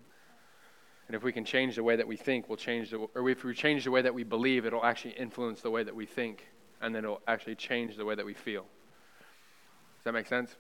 And 1.08 1.16
if 1.16 1.22
we 1.22 1.32
can 1.32 1.44
change 1.44 1.76
the 1.76 1.82
way 1.82 1.96
that 1.96 2.06
we 2.06 2.16
think, 2.16 2.48
we'll 2.48 2.58
change 2.58 2.90
the, 2.90 2.98
or 2.98 3.28
if 3.30 3.42
we 3.42 3.54
change 3.54 3.84
the 3.84 3.90
way 3.90 4.02
that 4.02 4.14
we 4.14 4.24
believe, 4.24 4.66
it'll 4.66 4.84
actually 4.84 5.12
influence 5.12 5.62
the 5.62 5.70
way 5.70 5.82
that 5.82 5.94
we 5.94 6.04
think, 6.04 6.46
and 6.82 6.94
then 6.94 7.04
it'll 7.04 7.22
actually 7.26 7.54
change 7.54 7.96
the 7.96 8.04
way 8.04 8.14
that 8.14 8.26
we 8.26 8.34
feel. 8.34 8.62
Does 8.62 10.04
that 10.04 10.12
make 10.12 10.26
sense? 10.26 10.54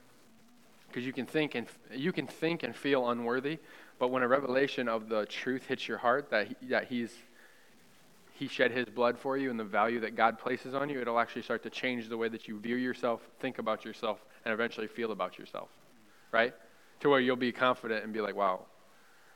Because 0.88 1.04
you 1.04 1.12
can 1.12 1.26
think 1.26 1.54
and 1.54 1.66
you 1.92 2.12
can 2.12 2.26
think 2.26 2.62
and 2.62 2.74
feel 2.74 3.10
unworthy, 3.10 3.58
but 3.98 4.10
when 4.10 4.22
a 4.22 4.28
revelation 4.28 4.88
of 4.88 5.10
the 5.10 5.26
truth 5.26 5.66
hits 5.66 5.86
your 5.86 5.98
heart 5.98 6.30
that 6.30 6.48
he, 6.48 6.56
that 6.68 6.88
he's 6.88 7.14
he 8.32 8.48
shed 8.48 8.70
his 8.70 8.86
blood 8.86 9.18
for 9.18 9.36
you 9.36 9.50
and 9.50 9.58
the 9.58 9.64
value 9.64 10.00
that 10.00 10.14
God 10.14 10.38
places 10.38 10.72
on 10.72 10.88
you, 10.88 11.00
it'll 11.00 11.18
actually 11.18 11.42
start 11.42 11.62
to 11.64 11.70
change 11.70 12.08
the 12.08 12.16
way 12.16 12.28
that 12.28 12.46
you 12.46 12.58
view 12.60 12.76
yourself, 12.76 13.20
think 13.40 13.58
about 13.58 13.84
yourself, 13.84 14.24
and 14.44 14.54
eventually 14.54 14.86
feel 14.86 15.10
about 15.10 15.38
yourself. 15.38 15.68
Right? 16.30 16.54
To 17.00 17.08
where 17.10 17.18
you'll 17.18 17.36
be 17.36 17.50
confident 17.50 18.04
and 18.04 18.12
be 18.12 18.20
like, 18.20 18.36
wow. 18.36 18.66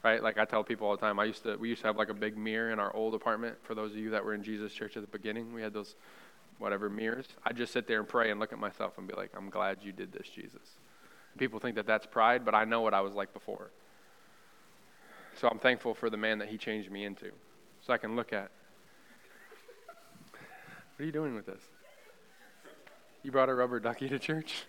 Right? 0.02 0.22
Like 0.22 0.36
I 0.38 0.44
tell 0.44 0.64
people 0.64 0.88
all 0.88 0.96
the 0.96 1.00
time, 1.00 1.20
I 1.20 1.24
used 1.24 1.44
to 1.44 1.56
we 1.56 1.68
used 1.68 1.82
to 1.82 1.86
have 1.86 1.96
like 1.96 2.08
a 2.08 2.14
big 2.14 2.36
mirror 2.36 2.70
in 2.70 2.78
our 2.80 2.94
old 2.94 3.14
apartment. 3.14 3.56
For 3.62 3.74
those 3.74 3.92
of 3.92 3.98
you 3.98 4.10
that 4.10 4.24
were 4.24 4.34
in 4.34 4.42
Jesus 4.42 4.72
Church 4.72 4.96
at 4.96 5.02
the 5.02 5.18
beginning, 5.18 5.52
we 5.52 5.62
had 5.62 5.72
those 5.72 5.94
whatever 6.58 6.90
mirrors. 6.90 7.26
I 7.44 7.52
just 7.52 7.72
sit 7.72 7.86
there 7.86 7.98
and 7.98 8.08
pray 8.08 8.30
and 8.30 8.40
look 8.40 8.52
at 8.52 8.58
myself 8.58 8.98
and 8.98 9.06
be 9.06 9.14
like, 9.14 9.30
I'm 9.36 9.50
glad 9.50 9.78
you 9.82 9.92
did 9.92 10.12
this, 10.12 10.28
Jesus. 10.28 10.62
People 11.38 11.60
think 11.60 11.76
that 11.76 11.86
that's 11.86 12.06
pride, 12.06 12.44
but 12.44 12.54
I 12.54 12.64
know 12.64 12.82
what 12.82 12.94
I 12.94 13.00
was 13.00 13.14
like 13.14 13.32
before. 13.32 13.70
So 15.40 15.48
I'm 15.48 15.58
thankful 15.58 15.94
for 15.94 16.10
the 16.10 16.16
man 16.16 16.38
that 16.38 16.48
he 16.48 16.58
changed 16.58 16.90
me 16.90 17.04
into. 17.04 17.30
So 17.80 17.92
I 17.92 17.98
can 17.98 18.16
look 18.16 18.32
at 18.32 18.50
what 20.96 21.02
are 21.02 21.06
you 21.06 21.12
doing 21.12 21.34
with 21.34 21.46
this? 21.46 21.62
You 23.22 23.32
brought 23.32 23.48
a 23.48 23.54
rubber 23.54 23.80
ducky 23.80 24.08
to 24.08 24.18
church? 24.18 24.64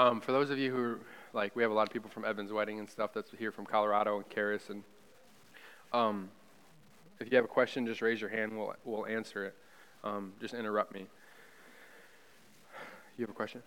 Um, 0.00 0.20
for 0.20 0.32
those 0.32 0.48
of 0.50 0.58
you 0.58 0.70
who 0.70 0.82
are, 0.82 1.00
like, 1.34 1.54
we 1.54 1.62
have 1.62 1.70
a 1.70 1.74
lot 1.74 1.86
of 1.86 1.92
people 1.92 2.08
from 2.08 2.24
Evan's 2.24 2.52
wedding 2.52 2.78
and 2.78 2.88
stuff 2.88 3.12
that's 3.12 3.30
here 3.38 3.52
from 3.52 3.66
Colorado 3.66 4.16
and 4.16 4.28
Karis, 4.30 4.70
and 4.70 4.82
um, 5.92 6.30
if 7.20 7.30
you 7.30 7.36
have 7.36 7.44
a 7.44 7.48
question, 7.48 7.86
just 7.86 8.00
raise 8.00 8.20
your 8.20 8.30
hand. 8.30 8.56
We'll 8.56 8.74
we'll 8.84 9.06
answer 9.06 9.44
it. 9.44 9.54
Um, 10.02 10.32
just 10.40 10.54
interrupt 10.54 10.94
me. 10.94 11.06
You 13.18 13.24
have 13.24 13.30
a 13.30 13.34
question? 13.34 13.62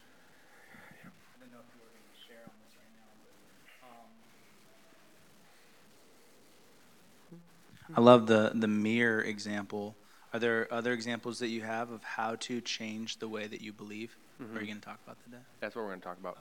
I 7.95 8.01
love 8.01 8.25
the 8.25 8.51
the 8.55 8.67
mirror 8.67 9.21
example. 9.21 9.95
Are 10.33 10.39
there 10.39 10.67
other 10.73 10.93
examples 10.93 11.37
that 11.39 11.49
you 11.49 11.61
have 11.61 11.91
of 11.91 12.03
how 12.03 12.37
to 12.37 12.59
change 12.59 13.19
the 13.19 13.27
way 13.27 13.45
that 13.45 13.61
you 13.61 13.71
believe? 13.71 14.17
Mm-hmm. 14.43 14.57
are 14.57 14.61
you 14.61 14.67
going 14.67 14.79
to 14.79 14.85
talk 14.85 14.99
about 15.05 15.17
today? 15.23 15.41
That's 15.59 15.75
what 15.75 15.83
we're 15.83 15.89
going 15.89 16.01
to 16.01 16.05
talk 16.05 16.17
about. 16.19 16.37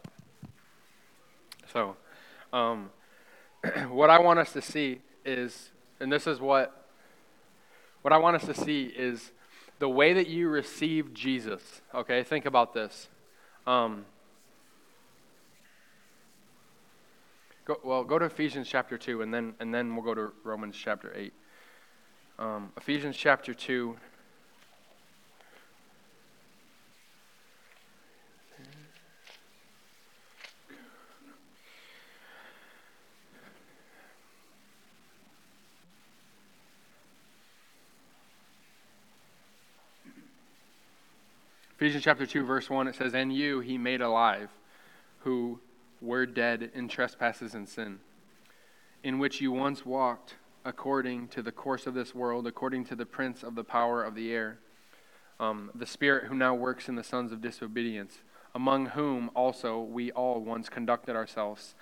So, 1.73 1.97
um, 2.53 2.91
what 3.91 4.11
I 4.11 4.19
want 4.19 4.39
us 4.39 4.53
to 4.53 4.63
see 4.63 5.01
is, 5.25 5.71
and 6.01 6.13
this 6.13 6.27
is 6.27 6.41
what 6.41 6.83
what 8.03 8.13
I 8.13 8.19
want 8.19 8.35
us 8.35 8.45
to 8.47 8.55
see 8.55 8.87
is 8.87 9.31
the 9.79 9.89
way 9.89 10.13
that 10.13 10.27
you 10.27 10.49
receive 10.49 11.15
Jesus, 11.15 11.81
okay, 11.95 12.25
think 12.25 12.47
about 12.47 12.75
this. 12.75 13.09
Um, 13.65 14.05
go, 17.65 17.79
well, 17.85 18.03
go 18.03 18.19
to 18.19 18.25
Ephesians 18.25 18.69
chapter 18.69 18.99
2, 18.99 19.23
and 19.23 19.33
then, 19.33 19.55
and 19.61 19.73
then 19.73 19.95
we'll 19.95 20.05
go 20.05 20.15
to 20.15 20.33
Romans 20.43 20.77
chapter 20.77 21.13
8. 21.15 21.33
Um, 22.41 22.73
Ephesians 22.77 23.17
chapter 23.17 23.55
2. 23.55 23.97
Ephesians 41.83 42.05
chapter 42.05 42.27
2, 42.27 42.45
verse 42.45 42.71
1, 42.71 42.87
it 42.87 42.95
says, 42.95 43.13
And 43.13 43.33
you 43.33 43.59
he 43.59 43.77
made 43.77 44.01
alive, 44.01 44.51
who 45.19 45.59
were 46.01 46.27
dead 46.27 46.71
in 46.75 46.87
trespasses 46.87 47.57
and 47.57 47.69
sin, 47.69 47.99
in 49.03 49.19
which 49.19 49.41
you 49.41 49.51
once 49.51 49.85
walked 49.85 50.37
according 50.65 51.27
to 51.27 51.43
the 51.43 51.51
course 51.51 51.89
of 51.89 51.95
this 51.95 52.15
world, 52.15 52.47
according 52.47 52.85
to 52.85 52.95
the 52.95 53.05
prince 53.05 53.43
of 53.43 53.57
the 53.57 53.65
power 53.65 54.05
of 54.05 54.15
the 54.15 54.33
air, 54.33 54.61
um, 55.41 55.73
the 55.75 55.85
spirit 55.85 56.27
who 56.27 56.37
now 56.37 56.55
works 56.55 56.89
in 56.89 56.95
the 56.95 57.03
sons 57.03 57.33
of 57.33 57.41
disobedience, 57.41 58.19
among 58.55 58.87
whom 58.87 59.29
also 59.35 59.81
we 59.81 60.13
all 60.13 60.41
once 60.41 60.69
conducted 60.69 61.17
ourselves 61.17 61.75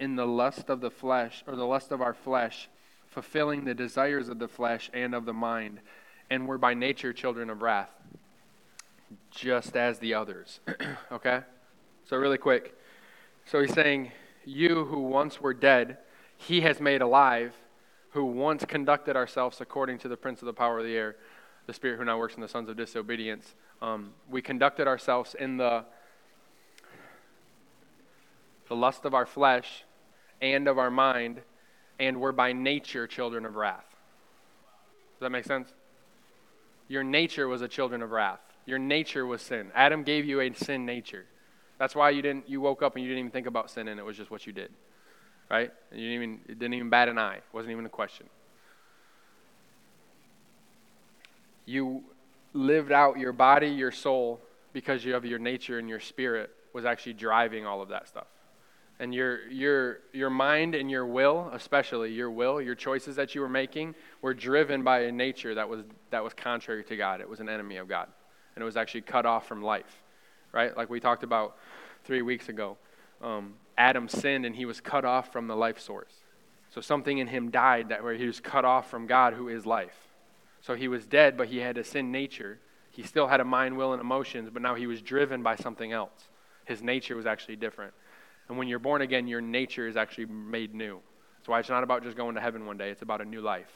in 0.00 0.16
the 0.16 0.26
lust 0.26 0.70
of 0.70 0.80
the 0.80 0.90
flesh, 0.90 1.44
or 1.46 1.54
the 1.54 1.66
lust 1.66 1.92
of 1.92 2.00
our 2.00 2.14
flesh, 2.14 2.70
fulfilling 3.06 3.66
the 3.66 3.74
desires 3.74 4.30
of 4.30 4.38
the 4.38 4.48
flesh 4.48 4.88
and 4.94 5.14
of 5.14 5.26
the 5.26 5.34
mind, 5.34 5.80
and 6.30 6.48
were 6.48 6.56
by 6.56 6.72
nature 6.72 7.12
children 7.12 7.50
of 7.50 7.60
wrath 7.60 7.90
just 9.30 9.76
as 9.76 9.98
the 9.98 10.14
others. 10.14 10.60
okay? 11.12 11.40
So, 12.04 12.16
really 12.16 12.38
quick. 12.38 12.76
So, 13.44 13.60
he's 13.60 13.72
saying, 13.72 14.12
You 14.44 14.84
who 14.84 15.00
once 15.00 15.40
were 15.40 15.54
dead, 15.54 15.98
he 16.36 16.62
has 16.62 16.80
made 16.80 17.02
alive, 17.02 17.54
who 18.10 18.24
once 18.24 18.64
conducted 18.64 19.16
ourselves 19.16 19.60
according 19.60 19.98
to 19.98 20.08
the 20.08 20.16
prince 20.16 20.42
of 20.42 20.46
the 20.46 20.52
power 20.52 20.78
of 20.78 20.84
the 20.84 20.96
air, 20.96 21.16
the 21.66 21.72
spirit 21.72 21.98
who 21.98 22.04
now 22.04 22.18
works 22.18 22.34
in 22.34 22.40
the 22.40 22.48
sons 22.48 22.68
of 22.68 22.76
disobedience. 22.76 23.54
Um, 23.80 24.12
we 24.30 24.42
conducted 24.42 24.86
ourselves 24.86 25.34
in 25.38 25.56
the, 25.56 25.84
the 28.68 28.76
lust 28.76 29.04
of 29.04 29.14
our 29.14 29.26
flesh 29.26 29.84
and 30.40 30.66
of 30.66 30.78
our 30.78 30.90
mind, 30.90 31.40
and 32.00 32.20
were 32.20 32.32
by 32.32 32.52
nature 32.52 33.06
children 33.06 33.46
of 33.46 33.54
wrath. 33.54 33.86
Does 35.14 35.20
that 35.20 35.30
make 35.30 35.44
sense? 35.44 35.72
Your 36.88 37.04
nature 37.04 37.46
was 37.46 37.62
a 37.62 37.68
children 37.68 38.02
of 38.02 38.10
wrath. 38.10 38.40
Your 38.66 38.78
nature 38.78 39.26
was 39.26 39.42
sin. 39.42 39.70
Adam 39.74 40.02
gave 40.02 40.24
you 40.24 40.40
a 40.40 40.52
sin 40.54 40.86
nature. 40.86 41.26
That's 41.78 41.96
why 41.96 42.10
you 42.10 42.22
didn't 42.22 42.48
you 42.48 42.60
woke 42.60 42.82
up 42.82 42.94
and 42.94 43.02
you 43.02 43.08
didn't 43.08 43.20
even 43.20 43.30
think 43.32 43.46
about 43.46 43.70
sin 43.70 43.88
and 43.88 43.98
it 43.98 44.04
was 44.04 44.16
just 44.16 44.30
what 44.30 44.46
you 44.46 44.52
did. 44.52 44.70
Right? 45.50 45.70
And 45.90 46.00
you 46.00 46.08
didn't 46.08 46.22
even 46.22 46.40
it 46.48 46.58
didn't 46.58 46.74
even 46.74 46.90
bat 46.90 47.08
an 47.08 47.18
eye. 47.18 47.36
It 47.36 47.44
wasn't 47.52 47.72
even 47.72 47.86
a 47.86 47.90
question. 47.90 48.26
You 51.66 52.04
lived 52.52 52.92
out 52.92 53.18
your 53.18 53.32
body, 53.32 53.68
your 53.68 53.90
soul, 53.90 54.40
because 54.72 55.04
you 55.04 55.14
have 55.14 55.24
your 55.24 55.38
nature 55.38 55.78
and 55.78 55.88
your 55.88 56.00
spirit 56.00 56.50
was 56.72 56.84
actually 56.84 57.14
driving 57.14 57.66
all 57.66 57.82
of 57.82 57.88
that 57.88 58.08
stuff. 58.08 58.26
And 59.00 59.12
your 59.12 59.48
your 59.48 59.98
your 60.12 60.30
mind 60.30 60.76
and 60.76 60.88
your 60.88 61.04
will, 61.04 61.50
especially 61.52 62.12
your 62.12 62.30
will, 62.30 62.62
your 62.62 62.76
choices 62.76 63.16
that 63.16 63.34
you 63.34 63.40
were 63.40 63.48
making, 63.48 63.96
were 64.20 64.34
driven 64.34 64.84
by 64.84 65.00
a 65.00 65.12
nature 65.12 65.56
that 65.56 65.68
was 65.68 65.80
that 66.10 66.22
was 66.22 66.32
contrary 66.32 66.84
to 66.84 66.96
God. 66.96 67.20
It 67.20 67.28
was 67.28 67.40
an 67.40 67.48
enemy 67.48 67.78
of 67.78 67.88
God 67.88 68.06
and 68.54 68.62
it 68.62 68.64
was 68.64 68.76
actually 68.76 69.02
cut 69.02 69.26
off 69.26 69.46
from 69.46 69.62
life, 69.62 70.02
right? 70.52 70.76
Like 70.76 70.90
we 70.90 71.00
talked 71.00 71.22
about 71.22 71.56
three 72.04 72.22
weeks 72.22 72.48
ago. 72.48 72.76
Um, 73.20 73.54
Adam 73.78 74.08
sinned 74.08 74.44
and 74.44 74.54
he 74.54 74.64
was 74.64 74.80
cut 74.80 75.04
off 75.04 75.32
from 75.32 75.46
the 75.46 75.56
life 75.56 75.80
source. 75.80 76.12
So 76.70 76.80
something 76.80 77.18
in 77.18 77.26
him 77.26 77.50
died 77.50 77.90
that 77.90 78.02
where 78.02 78.14
he 78.14 78.26
was 78.26 78.40
cut 78.40 78.64
off 78.64 78.90
from 78.90 79.06
God 79.06 79.34
who 79.34 79.48
is 79.48 79.66
life. 79.66 80.08
So 80.60 80.74
he 80.74 80.88
was 80.88 81.06
dead, 81.06 81.36
but 81.36 81.48
he 81.48 81.58
had 81.58 81.76
a 81.76 81.84
sin 81.84 82.10
nature. 82.10 82.60
He 82.90 83.02
still 83.02 83.26
had 83.26 83.40
a 83.40 83.44
mind, 83.44 83.76
will, 83.76 83.92
and 83.92 84.00
emotions, 84.00 84.48
but 84.52 84.62
now 84.62 84.74
he 84.74 84.86
was 84.86 85.02
driven 85.02 85.42
by 85.42 85.56
something 85.56 85.92
else. 85.92 86.28
His 86.64 86.82
nature 86.82 87.16
was 87.16 87.26
actually 87.26 87.56
different. 87.56 87.92
And 88.48 88.56
when 88.58 88.68
you're 88.68 88.78
born 88.78 89.02
again, 89.02 89.26
your 89.26 89.40
nature 89.40 89.88
is 89.88 89.96
actually 89.96 90.26
made 90.26 90.74
new. 90.74 91.00
That's 91.38 91.48
why 91.48 91.60
it's 91.60 91.68
not 91.68 91.82
about 91.82 92.04
just 92.04 92.16
going 92.16 92.34
to 92.36 92.40
heaven 92.40 92.66
one 92.66 92.78
day, 92.78 92.90
it's 92.90 93.02
about 93.02 93.20
a 93.20 93.24
new 93.24 93.40
life. 93.40 93.70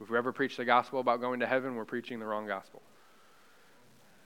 If 0.00 0.10
we 0.10 0.18
ever 0.18 0.32
preach 0.32 0.56
the 0.56 0.64
gospel 0.64 1.00
about 1.00 1.20
going 1.20 1.40
to 1.40 1.46
heaven, 1.46 1.76
we're 1.76 1.84
preaching 1.84 2.18
the 2.18 2.26
wrong 2.26 2.46
gospel. 2.46 2.82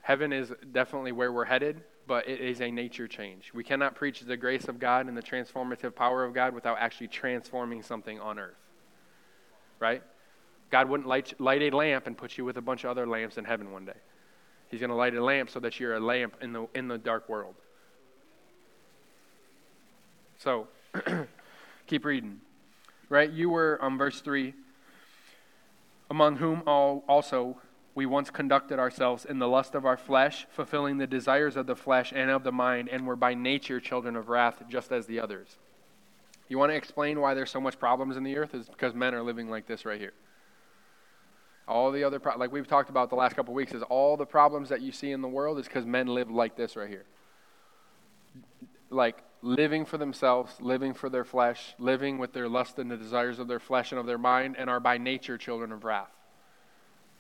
Heaven 0.07 0.33
is 0.33 0.53
definitely 0.71 1.11
where 1.11 1.33
we're 1.33 1.47
headed, 1.47 1.83
but 2.07 2.29
it 2.29 2.41
is 2.41 2.61
a 2.61 2.71
nature 2.71 3.09
change. 3.09 3.51
We 3.53 3.65
cannot 3.65 3.97
preach 3.97 4.21
the 4.21 4.37
grace 4.37 4.69
of 4.69 4.79
God 4.79 5.09
and 5.09 5.17
the 5.17 5.23
transformative 5.23 5.97
power 5.97 6.23
of 6.23 6.33
God 6.33 6.55
without 6.55 6.79
actually 6.79 7.09
transforming 7.09 7.83
something 7.83 8.21
on 8.21 8.39
earth. 8.39 8.55
Right? 9.81 10.05
God 10.71 10.89
wouldn't 10.89 11.09
light, 11.09 11.35
light 11.41 11.61
a 11.63 11.77
lamp 11.77 12.07
and 12.07 12.17
put 12.17 12.39
you 12.39 12.45
with 12.45 12.57
a 12.57 12.61
bunch 12.61 12.85
of 12.85 12.91
other 12.91 13.05
lamps 13.05 13.37
in 13.37 13.45
heaven 13.45 13.73
one 13.73 13.85
day. 13.85 13.99
He's 14.71 14.79
going 14.79 14.91
to 14.91 14.97
light 14.97 15.17
a 15.17 15.25
lamp 15.25 15.51
so 15.51 15.59
that 15.59 15.81
you're 15.81 15.97
a 15.97 16.01
lamp 16.01 16.37
in 16.41 16.53
the, 16.53 16.69
in 16.73 16.87
the 16.87 16.99
dark 16.99 17.29
world. 17.29 17.57
So, 20.39 20.69
keep 21.89 22.05
reading. 22.05 22.43
Right? 23.09 23.29
You 23.29 23.51
were 23.51 23.77
on 23.83 23.95
um, 23.95 23.99
verse 23.99 24.21
3 24.21 24.55
among 26.09 26.37
whom 26.37 26.63
all 26.65 27.03
also 27.09 27.57
we 27.97 28.05
once 28.05 28.29
conducted 28.29 28.79
ourselves 28.79 29.25
in 29.25 29.39
the 29.39 29.49
lust 29.49 29.75
of 29.75 29.87
our 29.87 29.97
flesh, 29.97 30.47
fulfilling 30.51 30.99
the 30.99 31.07
desires 31.07 31.57
of 31.57 31.67
the 31.67 31.75
flesh 31.75 32.13
and 32.15 32.31
of 32.31 32.45
the 32.45 32.53
mind, 32.53 32.91
and 32.91 33.07
were 33.07 33.17
by 33.17 33.33
nature 33.33 33.81
children 33.81 34.17
of 34.17 34.29
wrath, 34.29 34.63
just 34.69 34.93
as 34.93 35.07
the 35.07 35.19
others. 35.19 35.57
You 36.49 36.59
want 36.59 36.73
to 36.73 36.77
explain 36.77 37.19
why 37.21 37.33
there's 37.33 37.51
so 37.51 37.61
much 37.61 37.79
problems 37.79 38.19
in 38.19 38.23
the 38.23 38.37
earth? 38.37 38.55
Is 38.55 38.69
because 38.69 38.95
men 38.95 39.15
are 39.15 39.23
living 39.23 39.49
like 39.49 39.67
this 39.67 39.87
right 39.87 39.99
here. 39.99 40.13
All 41.67 41.91
the 41.91 42.05
other, 42.05 42.21
pro- 42.21 42.37
like 42.37 42.53
we've 42.53 42.69
talked 42.69 42.91
about 42.91 43.09
the 43.09 43.17
last 43.17 43.35
couple 43.35 43.55
weeks, 43.55 43.73
is 43.73 43.83
all 43.85 44.19
the 44.19 44.27
problems 44.27 44.69
that 44.69 44.83
you 44.83 44.93
see 44.93 45.11
in 45.11 45.23
the 45.23 45.29
world 45.29 45.59
is 45.59 45.65
because 45.65 45.87
men 45.87 46.07
live 46.07 46.31
like 46.31 46.55
this 46.55 46.77
right 46.77 46.91
here. 46.91 47.07
Like 48.91 49.23
living 49.41 49.87
for 49.87 49.97
themselves, 49.97 50.53
living 50.61 50.93
for 50.93 51.09
their 51.09 51.25
flesh, 51.25 51.75
living 51.79 52.19
with 52.19 52.35
their 52.35 52.49
lust 52.49 52.79
and 52.79 52.91
the 52.91 52.97
desires 52.99 53.39
of 53.39 53.49
their 53.49 53.59
flesh 53.59 53.91
and 53.91 53.99
of 53.99 54.05
their 54.05 54.19
mind, 54.19 54.55
and 54.59 54.69
are 54.69 54.81
by 54.81 54.99
nature 54.99 55.39
children 55.39 55.73
of 55.73 55.83
wrath. 55.83 56.16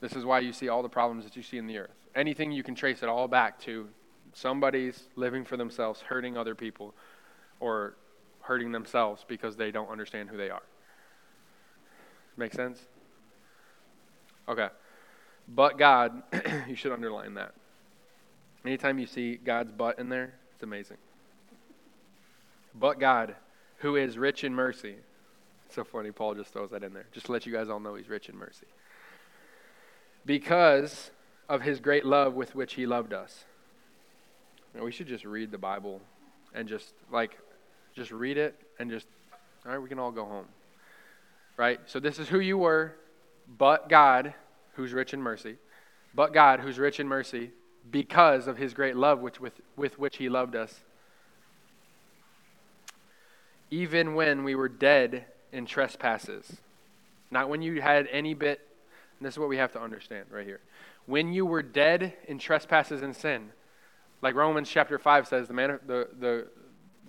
This 0.00 0.12
is 0.12 0.24
why 0.24 0.40
you 0.40 0.52
see 0.52 0.68
all 0.68 0.82
the 0.82 0.88
problems 0.88 1.24
that 1.24 1.36
you 1.36 1.42
see 1.42 1.58
in 1.58 1.66
the 1.66 1.78
earth. 1.78 1.94
Anything 2.14 2.52
you 2.52 2.62
can 2.62 2.74
trace 2.74 3.02
it 3.02 3.08
all 3.08 3.28
back 3.28 3.58
to 3.60 3.88
somebody's 4.32 5.04
living 5.16 5.44
for 5.44 5.56
themselves, 5.56 6.00
hurting 6.02 6.36
other 6.36 6.54
people, 6.54 6.94
or 7.60 7.94
hurting 8.42 8.72
themselves 8.72 9.24
because 9.26 9.56
they 9.56 9.70
don't 9.70 9.88
understand 9.88 10.28
who 10.28 10.36
they 10.36 10.50
are. 10.50 10.62
Make 12.36 12.52
sense? 12.52 12.80
Okay. 14.48 14.68
But 15.48 15.78
God, 15.78 16.22
you 16.68 16.76
should 16.76 16.92
underline 16.92 17.34
that. 17.34 17.54
Anytime 18.64 18.98
you 18.98 19.06
see 19.06 19.36
God's 19.36 19.72
butt 19.72 19.98
in 19.98 20.08
there, 20.08 20.34
it's 20.52 20.62
amazing. 20.62 20.98
But 22.74 22.98
God, 22.98 23.36
who 23.78 23.96
is 23.96 24.18
rich 24.18 24.44
in 24.44 24.54
mercy. 24.54 24.96
So 25.70 25.84
funny, 25.84 26.12
Paul 26.12 26.34
just 26.34 26.52
throws 26.52 26.70
that 26.70 26.82
in 26.82 26.92
there. 26.92 27.06
Just 27.12 27.26
to 27.26 27.32
let 27.32 27.46
you 27.46 27.52
guys 27.52 27.68
all 27.68 27.80
know 27.80 27.94
he's 27.94 28.08
rich 28.08 28.28
in 28.28 28.36
mercy. 28.36 28.66
Because 30.26 31.10
of 31.48 31.62
his 31.62 31.80
great 31.80 32.04
love 32.04 32.34
with 32.34 32.54
which 32.54 32.74
he 32.74 32.84
loved 32.84 33.12
us. 33.12 33.44
You 34.74 34.80
know, 34.80 34.84
we 34.84 34.92
should 34.92 35.06
just 35.06 35.24
read 35.24 35.50
the 35.50 35.58
Bible 35.58 36.00
and 36.52 36.68
just, 36.68 36.92
like, 37.10 37.38
just 37.94 38.10
read 38.10 38.36
it 38.36 38.54
and 38.78 38.90
just, 38.90 39.06
all 39.64 39.72
right, 39.72 39.78
we 39.78 39.88
can 39.88 39.98
all 39.98 40.10
go 40.10 40.24
home. 40.24 40.46
Right? 41.56 41.80
So 41.86 42.00
this 42.00 42.18
is 42.18 42.28
who 42.28 42.40
you 42.40 42.58
were, 42.58 42.96
but 43.56 43.88
God, 43.88 44.34
who's 44.74 44.92
rich 44.92 45.14
in 45.14 45.22
mercy, 45.22 45.56
but 46.14 46.32
God, 46.34 46.60
who's 46.60 46.78
rich 46.78 47.00
in 47.00 47.08
mercy, 47.08 47.52
because 47.90 48.48
of 48.48 48.58
his 48.58 48.74
great 48.74 48.96
love 48.96 49.20
which, 49.20 49.40
with, 49.40 49.60
with 49.76 49.98
which 49.98 50.16
he 50.16 50.28
loved 50.28 50.56
us, 50.56 50.80
even 53.70 54.14
when 54.14 54.44
we 54.44 54.54
were 54.54 54.68
dead 54.68 55.26
in 55.52 55.66
trespasses. 55.66 56.56
Not 57.30 57.48
when 57.48 57.62
you 57.62 57.80
had 57.80 58.08
any 58.10 58.34
bit, 58.34 58.60
this 59.20 59.34
is 59.34 59.38
what 59.38 59.48
we 59.48 59.56
have 59.56 59.72
to 59.72 59.80
understand 59.80 60.26
right 60.30 60.46
here. 60.46 60.60
When 61.06 61.32
you 61.32 61.46
were 61.46 61.62
dead 61.62 62.14
in 62.28 62.38
trespasses 62.38 63.02
and 63.02 63.14
sin, 63.14 63.50
like 64.22 64.34
Romans 64.34 64.68
chapter 64.68 64.98
5 64.98 65.28
says, 65.28 65.48
the, 65.48 65.54
man, 65.54 65.78
the, 65.86 66.08
the, 66.18 66.48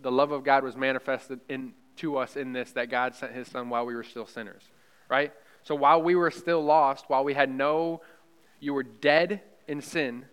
the 0.01 0.11
love 0.11 0.31
of 0.31 0.43
God 0.43 0.63
was 0.63 0.75
manifested 0.75 1.39
in, 1.49 1.73
to 1.97 2.17
us 2.17 2.35
in 2.35 2.53
this, 2.53 2.71
that 2.71 2.89
God 2.89 3.15
sent 3.15 3.33
his 3.33 3.47
son 3.47 3.69
while 3.69 3.85
we 3.85 3.95
were 3.95 4.03
still 4.03 4.27
sinners, 4.27 4.63
right? 5.09 5.33
So 5.63 5.75
while 5.75 6.01
we 6.01 6.15
were 6.15 6.31
still 6.31 6.63
lost, 6.63 7.05
while 7.07 7.23
we 7.23 7.33
had 7.33 7.49
no, 7.49 8.01
you 8.59 8.73
were 8.73 8.83
dead 8.83 9.41
in 9.67 9.81
sin, 9.81 10.25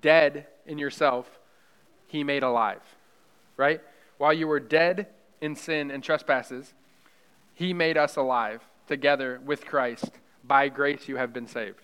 dead 0.00 0.46
in 0.66 0.78
yourself, 0.78 1.28
he 2.06 2.24
made 2.24 2.42
alive, 2.42 2.82
right? 3.56 3.80
While 4.18 4.32
you 4.32 4.46
were 4.46 4.60
dead 4.60 5.08
in 5.40 5.56
sin 5.56 5.90
and 5.90 6.02
trespasses, 6.02 6.72
he 7.54 7.72
made 7.72 7.96
us 7.96 8.16
alive 8.16 8.62
together 8.86 9.40
with 9.44 9.66
Christ. 9.66 10.10
By 10.44 10.68
grace 10.68 11.08
you 11.08 11.16
have 11.16 11.32
been 11.32 11.46
saved. 11.46 11.80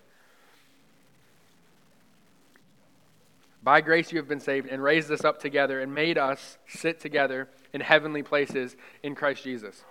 By 3.62 3.80
grace 3.80 4.12
you 4.12 4.18
have 4.18 4.28
been 4.28 4.40
saved 4.40 4.68
and 4.68 4.82
raised 4.82 5.10
us 5.10 5.24
up 5.24 5.40
together 5.40 5.80
and 5.80 5.94
made 5.94 6.16
us 6.16 6.58
sit 6.68 7.00
together 7.00 7.48
in 7.72 7.80
heavenly 7.80 8.22
places 8.22 8.76
in 9.02 9.14
Christ 9.14 9.44
Jesus. 9.44 9.84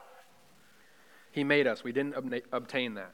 He 1.32 1.44
made 1.44 1.68
us. 1.68 1.84
We 1.84 1.92
didn't 1.92 2.16
obtain 2.52 2.96
that. 2.96 3.14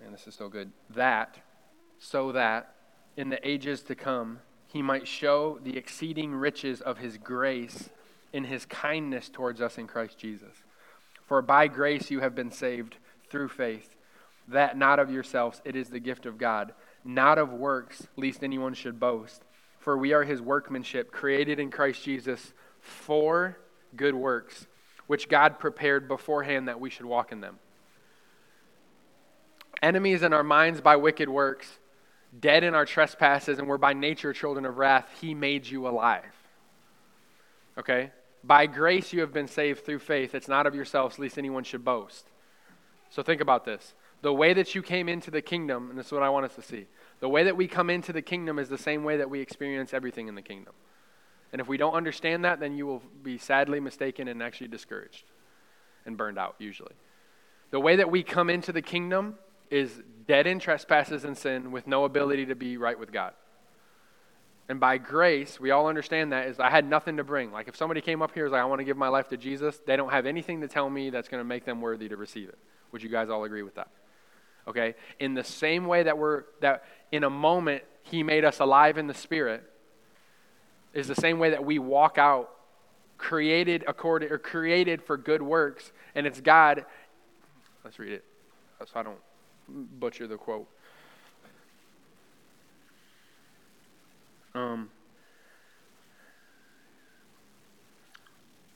Man, 0.00 0.12
this 0.12 0.26
is 0.26 0.34
so 0.34 0.48
good. 0.48 0.72
That, 0.90 1.38
so 1.98 2.32
that 2.32 2.74
in 3.16 3.30
the 3.30 3.48
ages 3.48 3.82
to 3.84 3.94
come, 3.94 4.40
he 4.66 4.82
might 4.82 5.08
show 5.08 5.58
the 5.62 5.76
exceeding 5.76 6.34
riches 6.34 6.80
of 6.80 6.98
his 6.98 7.16
grace 7.16 7.88
in 8.32 8.44
his 8.44 8.66
kindness 8.66 9.30
towards 9.30 9.62
us 9.62 9.78
in 9.78 9.86
Christ 9.86 10.18
Jesus. 10.18 10.54
For 11.26 11.42
by 11.42 11.68
grace 11.68 12.10
you 12.10 12.20
have 12.20 12.34
been 12.34 12.50
saved 12.50 12.96
through 13.28 13.48
faith, 13.48 13.96
that 14.48 14.78
not 14.78 14.98
of 14.98 15.10
yourselves, 15.10 15.60
it 15.64 15.76
is 15.76 15.88
the 15.88 16.00
gift 16.00 16.24
of 16.24 16.38
God, 16.38 16.72
not 17.04 17.38
of 17.38 17.52
works, 17.52 18.06
lest 18.16 18.44
anyone 18.44 18.74
should 18.74 19.00
boast. 19.00 19.42
For 19.78 19.98
we 19.98 20.12
are 20.12 20.24
his 20.24 20.40
workmanship, 20.40 21.12
created 21.12 21.58
in 21.58 21.70
Christ 21.70 22.02
Jesus 22.02 22.52
for 22.80 23.58
good 23.94 24.14
works, 24.14 24.66
which 25.06 25.28
God 25.28 25.58
prepared 25.58 26.08
beforehand 26.08 26.68
that 26.68 26.80
we 26.80 26.90
should 26.90 27.06
walk 27.06 27.32
in 27.32 27.40
them. 27.40 27.58
Enemies 29.82 30.22
in 30.22 30.32
our 30.32 30.44
minds 30.44 30.80
by 30.80 30.96
wicked 30.96 31.28
works 31.28 31.78
dead 32.40 32.64
in 32.64 32.74
our 32.74 32.84
trespasses, 32.84 33.58
and 33.58 33.68
we're 33.68 33.78
by 33.78 33.92
nature 33.92 34.32
children 34.32 34.66
of 34.66 34.78
wrath, 34.78 35.08
he 35.20 35.34
made 35.34 35.66
you 35.66 35.86
alive. 35.86 36.24
Okay? 37.78 38.10
By 38.46 38.66
grace 38.66 39.12
you 39.12 39.20
have 39.20 39.32
been 39.32 39.48
saved 39.48 39.84
through 39.84 39.98
faith. 39.98 40.34
It's 40.34 40.48
not 40.48 40.66
of 40.66 40.74
yourselves, 40.74 41.18
lest 41.18 41.36
anyone 41.36 41.64
should 41.64 41.84
boast. 41.84 42.26
So 43.10 43.22
think 43.22 43.40
about 43.40 43.64
this. 43.64 43.94
The 44.22 44.32
way 44.32 44.54
that 44.54 44.74
you 44.74 44.82
came 44.82 45.08
into 45.08 45.30
the 45.30 45.42
kingdom, 45.42 45.90
and 45.90 45.98
this 45.98 46.06
is 46.06 46.12
what 46.12 46.22
I 46.22 46.30
want 46.30 46.46
us 46.46 46.54
to 46.54 46.62
see. 46.62 46.86
The 47.20 47.28
way 47.28 47.44
that 47.44 47.56
we 47.56 47.66
come 47.66 47.90
into 47.90 48.12
the 48.12 48.22
kingdom 48.22 48.58
is 48.58 48.68
the 48.68 48.78
same 48.78 49.04
way 49.04 49.16
that 49.16 49.30
we 49.30 49.40
experience 49.40 49.92
everything 49.92 50.28
in 50.28 50.34
the 50.34 50.42
kingdom. 50.42 50.74
And 51.52 51.60
if 51.60 51.68
we 51.68 51.76
don't 51.76 51.94
understand 51.94 52.44
that, 52.44 52.60
then 52.60 52.76
you 52.76 52.86
will 52.86 53.02
be 53.22 53.38
sadly 53.38 53.80
mistaken 53.80 54.28
and 54.28 54.42
actually 54.42 54.68
discouraged 54.68 55.24
and 56.04 56.16
burned 56.16 56.38
out, 56.38 56.54
usually. 56.58 56.94
The 57.70 57.80
way 57.80 57.96
that 57.96 58.10
we 58.10 58.22
come 58.22 58.50
into 58.50 58.72
the 58.72 58.82
kingdom 58.82 59.36
is 59.70 59.90
dead 60.26 60.46
in 60.46 60.58
trespasses 60.58 61.24
and 61.24 61.36
sin 61.36 61.72
with 61.72 61.86
no 61.86 62.04
ability 62.04 62.46
to 62.46 62.54
be 62.54 62.76
right 62.76 62.98
with 62.98 63.12
God. 63.12 63.32
And 64.68 64.80
by 64.80 64.98
grace, 64.98 65.60
we 65.60 65.70
all 65.70 65.86
understand 65.86 66.32
that 66.32 66.48
is 66.48 66.58
I 66.58 66.70
had 66.70 66.88
nothing 66.88 67.18
to 67.18 67.24
bring. 67.24 67.52
Like 67.52 67.68
if 67.68 67.76
somebody 67.76 68.00
came 68.00 68.20
up 68.20 68.32
here 68.34 68.44
and 68.44 68.52
was 68.52 68.56
like, 68.56 68.62
I 68.62 68.64
want 68.64 68.80
to 68.80 68.84
give 68.84 68.96
my 68.96 69.08
life 69.08 69.28
to 69.28 69.36
Jesus, 69.36 69.80
they 69.86 69.96
don't 69.96 70.10
have 70.10 70.26
anything 70.26 70.60
to 70.62 70.68
tell 70.68 70.90
me 70.90 71.10
that's 71.10 71.28
going 71.28 71.40
to 71.40 71.44
make 71.44 71.64
them 71.64 71.80
worthy 71.80 72.08
to 72.08 72.16
receive 72.16 72.48
it. 72.48 72.58
Would 72.90 73.02
you 73.02 73.08
guys 73.08 73.28
all 73.30 73.44
agree 73.44 73.62
with 73.62 73.76
that? 73.76 73.88
Okay? 74.66 74.94
In 75.20 75.34
the 75.34 75.44
same 75.44 75.86
way 75.86 76.02
that 76.02 76.18
we're 76.18 76.44
that 76.60 76.84
in 77.12 77.22
a 77.22 77.30
moment 77.30 77.84
he 78.02 78.22
made 78.22 78.44
us 78.44 78.58
alive 78.58 78.98
in 78.98 79.06
the 79.06 79.14
spirit, 79.14 79.62
is 80.94 81.06
the 81.06 81.14
same 81.14 81.38
way 81.38 81.50
that 81.50 81.64
we 81.64 81.78
walk 81.78 82.18
out 82.18 82.50
created 83.18 83.84
according 83.86 84.30
or 84.30 84.38
created 84.38 85.02
for 85.02 85.16
good 85.16 85.42
works, 85.42 85.92
and 86.14 86.26
it's 86.26 86.40
God. 86.40 86.84
Let's 87.84 87.98
read 87.98 88.12
it. 88.12 88.24
So 88.80 88.98
I 88.98 89.02
don't 89.02 89.18
butcher 89.68 90.26
the 90.26 90.36
quote. 90.36 90.68
Um, 94.56 94.88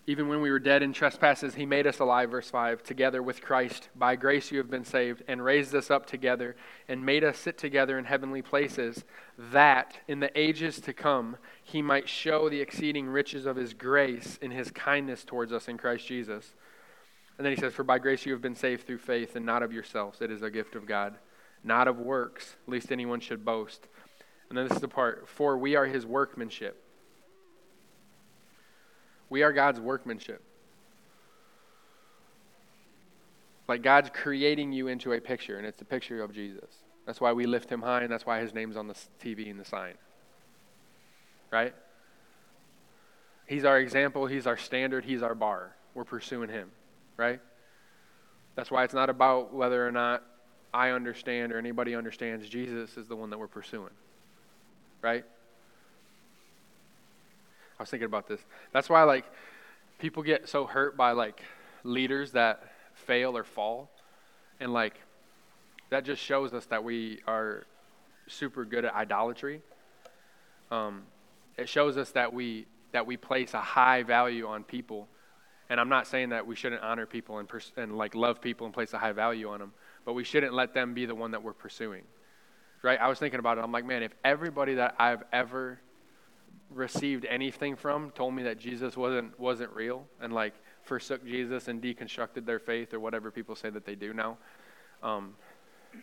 even 0.06 0.28
when 0.28 0.42
we 0.42 0.50
were 0.50 0.58
dead 0.58 0.82
in 0.82 0.92
trespasses, 0.92 1.54
he 1.54 1.64
made 1.64 1.86
us 1.86 2.00
alive, 2.00 2.32
verse 2.32 2.50
5, 2.50 2.82
together 2.82 3.22
with 3.22 3.40
Christ. 3.40 3.88
By 3.96 4.16
grace 4.16 4.50
you 4.52 4.58
have 4.58 4.68
been 4.68 4.84
saved, 4.84 5.22
and 5.26 5.42
raised 5.42 5.74
us 5.74 5.90
up 5.90 6.04
together, 6.04 6.54
and 6.86 7.06
made 7.06 7.24
us 7.24 7.38
sit 7.38 7.56
together 7.56 7.98
in 7.98 8.04
heavenly 8.04 8.42
places, 8.42 9.04
that 9.38 9.98
in 10.06 10.20
the 10.20 10.38
ages 10.38 10.80
to 10.80 10.92
come 10.92 11.38
he 11.62 11.80
might 11.80 12.10
show 12.10 12.50
the 12.50 12.60
exceeding 12.60 13.06
riches 13.06 13.46
of 13.46 13.56
his 13.56 13.72
grace 13.72 14.38
in 14.42 14.50
his 14.50 14.70
kindness 14.70 15.24
towards 15.24 15.50
us 15.50 15.66
in 15.66 15.78
Christ 15.78 16.06
Jesus. 16.06 16.52
And 17.38 17.46
then 17.46 17.54
he 17.54 17.60
says, 17.60 17.72
For 17.72 17.84
by 17.84 17.98
grace 17.98 18.26
you 18.26 18.32
have 18.32 18.42
been 18.42 18.54
saved 18.54 18.86
through 18.86 18.98
faith, 18.98 19.34
and 19.34 19.46
not 19.46 19.62
of 19.62 19.72
yourselves. 19.72 20.20
It 20.20 20.30
is 20.30 20.42
a 20.42 20.50
gift 20.50 20.74
of 20.74 20.84
God, 20.84 21.14
not 21.64 21.88
of 21.88 21.98
works, 21.98 22.56
lest 22.66 22.92
anyone 22.92 23.20
should 23.20 23.46
boast. 23.46 23.86
And 24.50 24.58
then 24.58 24.68
this 24.68 24.74
is 24.74 24.82
the 24.82 24.88
part 24.88 25.26
for 25.28 25.56
we 25.56 25.76
are 25.76 25.86
his 25.86 26.04
workmanship. 26.04 26.84
We 29.30 29.42
are 29.42 29.52
God's 29.52 29.80
workmanship. 29.80 30.42
Like 33.68 33.82
God's 33.82 34.10
creating 34.12 34.72
you 34.72 34.88
into 34.88 35.12
a 35.12 35.20
picture, 35.20 35.56
and 35.56 35.64
it's 35.64 35.80
a 35.80 35.84
picture 35.84 36.20
of 36.22 36.32
Jesus. 36.32 36.68
That's 37.06 37.20
why 37.20 37.32
we 37.32 37.46
lift 37.46 37.70
him 37.70 37.82
high, 37.82 38.02
and 38.02 38.12
that's 38.12 38.26
why 38.26 38.40
his 38.40 38.52
name's 38.52 38.76
on 38.76 38.88
the 38.88 38.96
TV 39.22 39.48
and 39.48 39.58
the 39.58 39.64
sign. 39.64 39.94
Right? 41.52 41.72
He's 43.46 43.64
our 43.64 43.78
example, 43.78 44.26
he's 44.26 44.46
our 44.46 44.56
standard, 44.56 45.04
he's 45.04 45.22
our 45.22 45.34
bar. 45.34 45.76
We're 45.94 46.04
pursuing 46.04 46.50
him, 46.50 46.70
right? 47.16 47.40
That's 48.56 48.70
why 48.70 48.84
it's 48.84 48.94
not 48.94 49.10
about 49.10 49.54
whether 49.54 49.86
or 49.86 49.92
not 49.92 50.22
I 50.72 50.90
understand 50.90 51.52
or 51.52 51.58
anybody 51.58 51.94
understands. 51.94 52.48
Jesus 52.48 52.96
is 52.96 53.08
the 53.08 53.16
one 53.16 53.30
that 53.30 53.38
we're 53.38 53.48
pursuing, 53.48 53.90
right? 55.02 55.24
I 57.78 57.82
was 57.82 57.90
thinking 57.90 58.06
about 58.06 58.28
this. 58.28 58.40
That's 58.72 58.88
why, 58.88 59.02
like, 59.04 59.24
people 59.98 60.22
get 60.22 60.48
so 60.48 60.66
hurt 60.66 60.96
by, 60.96 61.12
like, 61.12 61.42
leaders 61.82 62.32
that 62.32 62.62
fail 62.94 63.36
or 63.36 63.44
fall. 63.44 63.90
And, 64.60 64.72
like, 64.72 64.94
that 65.88 66.04
just 66.04 66.22
shows 66.22 66.52
us 66.52 66.66
that 66.66 66.84
we 66.84 67.20
are 67.26 67.64
super 68.26 68.64
good 68.64 68.84
at 68.84 68.94
idolatry. 68.94 69.62
Um, 70.70 71.02
it 71.56 71.68
shows 71.68 71.96
us 71.96 72.10
that 72.12 72.32
we 72.32 72.66
that 72.92 73.06
we 73.06 73.16
place 73.16 73.54
a 73.54 73.60
high 73.60 74.02
value 74.02 74.46
on 74.46 74.64
people. 74.64 75.06
And 75.68 75.78
I'm 75.78 75.88
not 75.88 76.06
saying 76.08 76.30
that 76.30 76.46
we 76.46 76.56
shouldn't 76.56 76.82
honor 76.82 77.06
people 77.06 77.38
and, 77.38 77.48
pers- 77.48 77.72
and 77.76 77.96
like 77.96 78.16
love 78.16 78.40
people 78.40 78.66
and 78.66 78.74
place 78.74 78.92
a 78.92 78.98
high 78.98 79.12
value 79.12 79.48
on 79.48 79.60
them, 79.60 79.72
but 80.04 80.14
we 80.14 80.24
shouldn't 80.24 80.52
let 80.52 80.74
them 80.74 80.92
be 80.94 81.06
the 81.06 81.14
one 81.14 81.30
that 81.30 81.42
we're 81.42 81.52
pursuing. 81.52 82.02
Right? 82.82 82.98
I 83.00 83.08
was 83.08 83.18
thinking 83.18 83.40
about 83.40 83.58
it. 83.58 83.64
I'm 83.64 83.72
like, 83.72 83.84
man, 83.84 84.02
if 84.02 84.12
everybody 84.24 84.74
that 84.74 84.94
I've 84.98 85.22
ever 85.32 85.80
received 86.70 87.24
anything 87.24 87.76
from 87.76 88.10
told 88.12 88.32
me 88.32 88.44
that 88.44 88.58
Jesus 88.58 88.96
wasn't 88.96 89.38
wasn't 89.40 89.72
real 89.72 90.06
and 90.20 90.32
like 90.32 90.54
forsook 90.84 91.24
Jesus 91.26 91.66
and 91.68 91.82
deconstructed 91.82 92.46
their 92.46 92.60
faith 92.60 92.94
or 92.94 93.00
whatever 93.00 93.30
people 93.30 93.56
say 93.56 93.70
that 93.70 93.84
they 93.84 93.94
do 93.94 94.14
now, 94.14 94.38
um, 95.02 95.34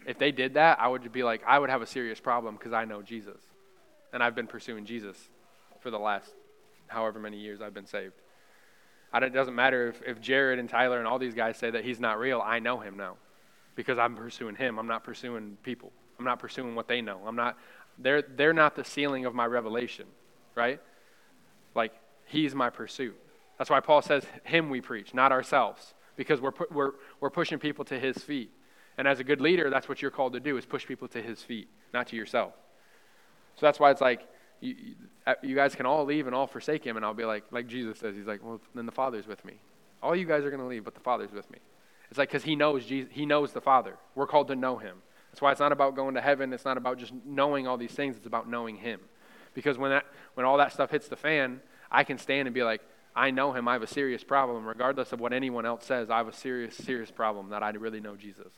if 0.05 0.17
they 0.17 0.31
did 0.31 0.55
that, 0.55 0.79
I 0.79 0.87
would 0.87 1.11
be 1.11 1.23
like, 1.23 1.41
I 1.47 1.57
would 1.57 1.69
have 1.69 1.81
a 1.81 1.87
serious 1.87 2.19
problem 2.19 2.55
because 2.55 2.73
I 2.73 2.85
know 2.85 3.01
Jesus, 3.01 3.41
and 4.13 4.21
I've 4.21 4.35
been 4.35 4.47
pursuing 4.47 4.85
Jesus 4.85 5.17
for 5.79 5.89
the 5.89 5.99
last 5.99 6.29
however 6.87 7.19
many 7.19 7.37
years 7.37 7.61
I've 7.61 7.73
been 7.73 7.85
saved. 7.85 8.13
it 9.13 9.33
doesn't 9.33 9.55
matter 9.55 9.87
if, 9.87 10.01
if 10.05 10.21
Jared 10.21 10.59
and 10.59 10.69
Tyler 10.69 10.99
and 10.99 11.07
all 11.07 11.19
these 11.19 11.33
guys 11.33 11.57
say 11.57 11.69
that 11.69 11.83
he's 11.83 11.99
not 11.99 12.19
real. 12.19 12.41
I 12.43 12.59
know 12.59 12.79
him 12.79 12.97
now 12.97 13.17
because 13.75 13.97
I'm 13.97 14.15
pursuing 14.15 14.55
him. 14.55 14.79
I'm 14.79 14.87
not 14.87 15.03
pursuing 15.03 15.57
people. 15.63 15.91
I'm 16.19 16.25
not 16.25 16.39
pursuing 16.39 16.75
what 16.75 16.87
they 16.87 17.01
know. 17.01 17.21
I'm 17.25 17.35
not, 17.35 17.57
they're, 17.97 18.21
they're 18.21 18.53
not 18.53 18.75
the 18.75 18.83
ceiling 18.83 19.25
of 19.25 19.35
my 19.35 19.45
revelation, 19.45 20.05
right? 20.55 20.79
Like, 21.75 21.93
he's 22.25 22.55
my 22.55 22.69
pursuit. 22.69 23.15
That's 23.57 23.69
why 23.69 23.79
Paul 23.79 24.01
says, 24.01 24.23
Him 24.43 24.69
we 24.69 24.81
preach, 24.81 25.13
not 25.13 25.31
ourselves, 25.31 25.93
because 26.15 26.41
we're, 26.41 26.51
pu- 26.51 26.67
we're, 26.71 26.91
we're 27.19 27.29
pushing 27.29 27.59
people 27.59 27.85
to 27.85 27.99
His 27.99 28.17
feet. 28.17 28.51
And 28.97 29.07
as 29.07 29.19
a 29.19 29.23
good 29.23 29.41
leader, 29.41 29.69
that's 29.69 29.87
what 29.87 30.01
you're 30.01 30.11
called 30.11 30.33
to 30.33 30.39
do, 30.39 30.57
is 30.57 30.65
push 30.65 30.85
people 30.85 31.07
to 31.09 31.21
His 31.21 31.41
feet, 31.41 31.67
not 31.93 32.07
to 32.07 32.15
yourself. 32.15 32.53
So 33.55 33.65
that's 33.65 33.79
why 33.79 33.91
it's 33.91 34.01
like, 34.01 34.27
you, 34.59 34.75
you 35.43 35.55
guys 35.55 35.75
can 35.75 35.85
all 35.85 36.05
leave 36.05 36.27
and 36.27 36.35
all 36.35 36.47
forsake 36.47 36.83
him. 36.83 36.97
And 36.97 37.05
I'll 37.05 37.13
be 37.13 37.25
like, 37.25 37.43
like 37.51 37.67
Jesus 37.67 37.99
says, 37.99 38.15
he's 38.15 38.25
like, 38.25 38.43
well, 38.43 38.61
then 38.75 38.85
the 38.85 38.91
Father's 38.91 39.27
with 39.27 39.43
me. 39.45 39.53
All 40.01 40.15
you 40.15 40.25
guys 40.25 40.43
are 40.45 40.49
going 40.49 40.61
to 40.61 40.67
leave, 40.67 40.83
but 40.83 40.93
the 40.93 40.99
Father's 40.99 41.31
with 41.31 41.49
me. 41.51 41.59
It's 42.09 42.17
like 42.17 42.29
because 42.29 42.43
he 42.43 42.55
knows 42.55 42.85
Jesus, 42.85 43.11
he 43.11 43.25
knows 43.25 43.51
the 43.51 43.61
Father. 43.61 43.97
We're 44.15 44.27
called 44.27 44.47
to 44.47 44.55
know 44.55 44.77
him. 44.77 44.97
That's 45.31 45.41
why 45.41 45.51
it's 45.51 45.59
not 45.59 45.71
about 45.71 45.95
going 45.95 46.15
to 46.15 46.21
heaven. 46.21 46.53
It's 46.53 46.65
not 46.65 46.77
about 46.77 46.97
just 46.97 47.13
knowing 47.25 47.67
all 47.67 47.77
these 47.77 47.91
things. 47.91 48.15
It's 48.15 48.25
about 48.25 48.49
knowing 48.49 48.77
him. 48.77 48.99
Because 49.53 49.77
when 49.77 49.91
that 49.91 50.05
when 50.35 50.45
all 50.45 50.57
that 50.57 50.73
stuff 50.73 50.91
hits 50.91 51.07
the 51.07 51.15
fan, 51.15 51.61
I 51.91 52.03
can 52.03 52.17
stand 52.17 52.47
and 52.47 52.53
be 52.53 52.63
like, 52.63 52.81
I 53.15 53.31
know 53.31 53.51
him. 53.53 53.67
I 53.67 53.73
have 53.73 53.81
a 53.81 53.87
serious 53.87 54.23
problem, 54.23 54.65
regardless 54.65 55.11
of 55.11 55.19
what 55.19 55.33
anyone 55.33 55.65
else 55.65 55.85
says. 55.85 56.09
I 56.09 56.17
have 56.17 56.27
a 56.27 56.33
serious, 56.33 56.75
serious 56.75 57.09
problem 57.09 57.49
that 57.49 57.63
I 57.63 57.69
really 57.71 57.99
know 57.99 58.15
Jesus. 58.15 58.51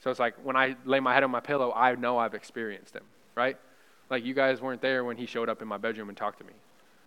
So 0.00 0.10
it's 0.10 0.20
like 0.20 0.34
when 0.44 0.54
I 0.54 0.76
lay 0.84 1.00
my 1.00 1.12
head 1.12 1.24
on 1.24 1.30
my 1.30 1.40
pillow, 1.40 1.72
I 1.74 1.94
know 1.96 2.18
I've 2.18 2.34
experienced 2.34 2.94
him, 2.94 3.02
right? 3.34 3.56
Like 4.10 4.24
you 4.24 4.34
guys 4.34 4.60
weren't 4.60 4.80
there 4.80 5.04
when 5.04 5.16
he 5.16 5.26
showed 5.26 5.48
up 5.48 5.60
in 5.60 5.68
my 5.68 5.76
bedroom 5.76 6.08
and 6.08 6.16
talked 6.16 6.38
to 6.38 6.44
me. 6.44 6.52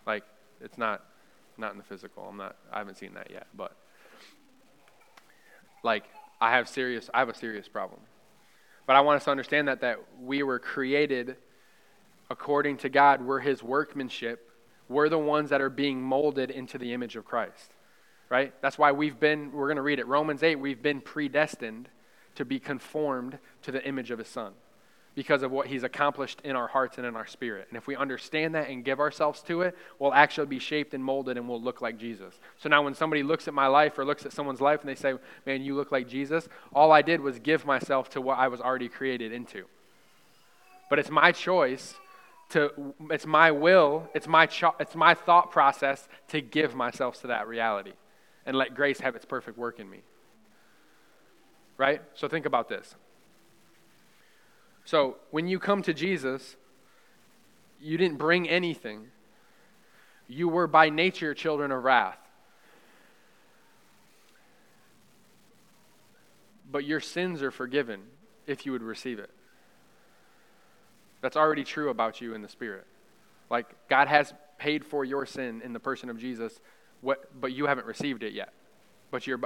Like 0.06 0.24
it's 0.60 0.78
not 0.78 1.04
not 1.58 1.72
in 1.72 1.78
the 1.78 1.84
physical. 1.84 2.26
I'm 2.30 2.38
not 2.38 2.56
I 2.72 2.80
haven't 2.80 2.98
seen 2.98 3.14
that 3.14 3.32
yet, 3.32 3.48
but 3.56 3.76
like 5.84 6.04
I 6.40 6.52
have 6.52 6.68
serious 6.68 7.10
I 7.14 7.20
have 7.20 7.30
a 7.30 7.36
serious 7.36 7.68
problem. 7.68 8.02
But 8.92 8.98
I 8.98 9.02
want 9.04 9.16
us 9.16 9.24
to 9.24 9.32
understand 9.32 9.70
that 9.70 9.80
that 9.80 10.00
we 10.22 10.44
were 10.44 10.60
created 10.60 11.38
according 12.30 12.76
to 12.80 12.90
God. 12.90 13.22
We're 13.22 13.40
his 13.40 13.64
workmanship. 13.64 14.52
We're 14.90 15.08
the 15.08 15.18
ones 15.18 15.52
that 15.52 15.62
are 15.62 15.70
being 15.70 16.02
molded 16.02 16.52
into 16.52 16.78
the 16.78 16.92
image 16.92 17.16
of 17.16 17.24
Christ. 17.24 17.72
Right? 18.28 18.54
That's 18.62 18.78
why 18.78 18.92
we've 18.92 19.18
been 19.18 19.54
we're 19.54 19.68
going 19.68 19.78
to 19.78 19.82
read 19.82 20.00
it. 20.00 20.08
Romans 20.08 20.44
8, 20.44 20.58
we've 20.58 20.82
been 20.82 21.00
predestined 21.00 21.88
to 22.36 22.44
be 22.44 22.60
conformed 22.60 23.40
to 23.62 23.72
the 23.72 23.82
image 23.88 24.12
of 24.12 24.20
his 24.20 24.28
son 24.28 24.52
because 25.14 25.44
of 25.44 25.52
what 25.52 25.68
he's 25.68 25.84
accomplished 25.84 26.40
in 26.44 26.56
our 26.56 26.68
hearts 26.68 26.98
and 26.98 27.06
in 27.06 27.16
our 27.16 27.28
spirit. 27.28 27.68
And 27.70 27.78
if 27.78 27.86
we 27.86 27.96
understand 27.96 28.56
that 28.56 28.70
and 28.70 28.84
give 28.84 29.00
ourselves 29.00 29.42
to 29.44 29.62
it, 29.62 29.78
we'll 30.00 30.14
actually 30.14 30.48
be 30.48 30.60
shaped 30.60 30.94
and 30.94 31.04
molded 31.04 31.38
and 31.38 31.50
we'll 31.50 31.62
look 31.62 31.82
like 31.82 31.98
Jesus. 31.98 32.34
So 32.58 32.70
now 32.70 32.82
when 32.82 32.94
somebody 32.94 33.22
looks 33.22 33.48
at 33.48 33.54
my 33.54 33.68
life 33.68 33.98
or 34.00 34.06
looks 34.06 34.26
at 34.26 34.32
someone's 34.32 34.62
life 34.62 34.80
and 34.82 34.90
they 34.90 34.96
say, 34.96 35.16
Man, 35.46 35.64
you 35.64 35.76
look 35.76 35.92
like 35.92 36.08
Jesus, 36.08 36.48
all 36.74 36.92
I 36.92 37.02
did 37.02 37.20
was 37.20 37.40
give 37.40 37.66
myself 37.66 38.10
to 38.12 38.22
what 38.22 38.40
I 38.40 38.48
was 38.48 38.62
already 38.62 38.88
created 38.88 39.34
into. 39.34 39.66
But 40.90 41.00
it's 41.00 41.10
my 41.12 41.32
choice 41.34 41.96
to, 42.50 42.94
it's 43.10 43.26
my 43.26 43.52
will, 43.52 44.10
it's 44.14 44.28
my, 44.28 44.46
cho- 44.46 44.76
it's 44.80 44.96
my 44.96 45.14
thought 45.14 45.52
process 45.52 46.08
to 46.30 46.42
give 46.42 46.74
myself 46.74 47.20
to 47.22 47.28
that 47.28 47.48
reality 47.48 47.94
and 48.46 48.58
let 48.58 48.76
grace 48.76 49.00
have 49.02 49.16
its 49.16 49.26
perfect 49.26 49.58
work 49.58 49.80
in 49.80 49.90
me. 49.90 50.02
Right? 51.78 52.02
So 52.14 52.28
think 52.28 52.46
about 52.46 52.70
this. 52.70 52.96
So 54.86 55.18
when 55.30 55.48
you 55.48 55.60
come 55.60 55.82
to 55.84 55.94
Jesus, 55.94 56.56
you 57.80 57.98
didn't 57.98 58.18
bring 58.18 58.48
anything. 58.50 59.08
You 60.28 60.48
were 60.48 60.68
by 60.68 60.90
nature 60.90 61.34
children 61.34 61.72
of 61.72 61.84
wrath. 61.84 62.18
But 66.72 66.86
your 66.86 67.00
sins 67.00 67.42
are 67.42 67.52
forgiven 67.52 68.02
if 68.48 68.66
you 68.66 68.72
would 68.72 68.84
receive 68.84 69.20
it. 69.20 69.30
That's 71.22 71.38
already 71.38 71.64
true 71.64 71.90
about 71.90 72.22
you 72.22 72.34
in 72.34 72.42
the 72.42 72.50
Spirit. 72.50 72.86
Like, 73.50 73.68
God 73.90 74.08
has 74.08 74.34
paid 74.58 74.86
for 74.86 75.04
your 75.04 75.26
sin 75.26 75.62
in 75.64 75.74
the 75.74 75.80
person 75.80 76.10
of 76.10 76.18
Jesus, 76.18 76.60
what, 77.02 77.40
but 77.40 77.52
you 77.52 77.66
haven't 77.66 77.86
received 77.86 78.24
it 78.24 78.34
yet. 78.34 78.54
But 79.12 79.28
you're, 79.28 79.40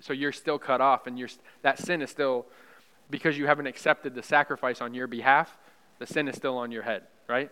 so 0.00 0.12
you're 0.12 0.32
still 0.32 0.58
cut 0.58 0.80
off, 0.80 1.06
and 1.06 1.18
you're, 1.18 1.28
that 1.62 1.78
sin 1.78 2.00
is 2.00 2.10
still 2.10 2.46
because 3.10 3.38
you 3.38 3.46
haven't 3.46 3.66
accepted 3.66 4.14
the 4.14 4.22
sacrifice 4.22 4.80
on 4.80 4.94
your 4.94 5.06
behalf, 5.06 5.56
the 5.98 6.06
sin 6.06 6.28
is 6.28 6.36
still 6.36 6.56
on 6.56 6.70
your 6.70 6.82
head, 6.82 7.02
right? 7.28 7.50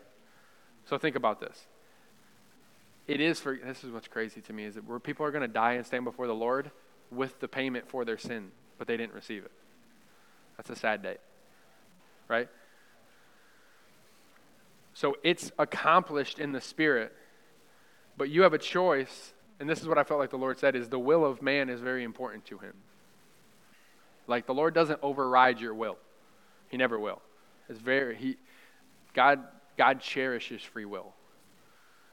So 0.84 0.98
think 0.98 1.16
about 1.16 1.40
this. 1.40 1.66
It 3.06 3.20
is 3.20 3.40
for 3.40 3.58
this 3.64 3.84
is 3.84 3.90
what's 3.90 4.08
crazy 4.08 4.40
to 4.42 4.52
me 4.52 4.64
is 4.64 4.74
that 4.74 4.86
where 4.86 4.98
people 4.98 5.24
are 5.24 5.30
going 5.30 5.42
to 5.42 5.48
die 5.48 5.74
and 5.74 5.86
stand 5.86 6.04
before 6.04 6.26
the 6.26 6.34
Lord 6.34 6.70
with 7.10 7.38
the 7.40 7.48
payment 7.48 7.88
for 7.88 8.04
their 8.04 8.18
sin, 8.18 8.50
but 8.78 8.88
they 8.88 8.96
didn't 8.96 9.14
receive 9.14 9.44
it. 9.44 9.52
That's 10.56 10.70
a 10.70 10.76
sad 10.76 11.02
day. 11.02 11.16
Right? 12.28 12.48
So 14.94 15.16
it's 15.22 15.52
accomplished 15.58 16.38
in 16.38 16.52
the 16.52 16.60
spirit, 16.60 17.12
but 18.16 18.30
you 18.30 18.42
have 18.42 18.54
a 18.54 18.58
choice, 18.58 19.34
and 19.60 19.68
this 19.68 19.80
is 19.80 19.86
what 19.86 19.98
I 19.98 20.04
felt 20.04 20.18
like 20.18 20.30
the 20.30 20.38
Lord 20.38 20.58
said 20.58 20.74
is 20.74 20.88
the 20.88 20.98
will 20.98 21.24
of 21.24 21.42
man 21.42 21.68
is 21.68 21.80
very 21.80 22.02
important 22.02 22.44
to 22.46 22.58
him. 22.58 22.72
Like 24.26 24.46
the 24.46 24.54
Lord 24.54 24.74
doesn't 24.74 25.00
override 25.02 25.60
your 25.60 25.74
will. 25.74 25.98
He 26.68 26.76
never 26.76 26.98
will. 26.98 27.22
It's 27.68 27.80
very 27.80 28.16
he 28.16 28.36
God 29.14 29.40
God 29.76 30.00
cherishes 30.00 30.62
free 30.62 30.84
will. 30.84 31.12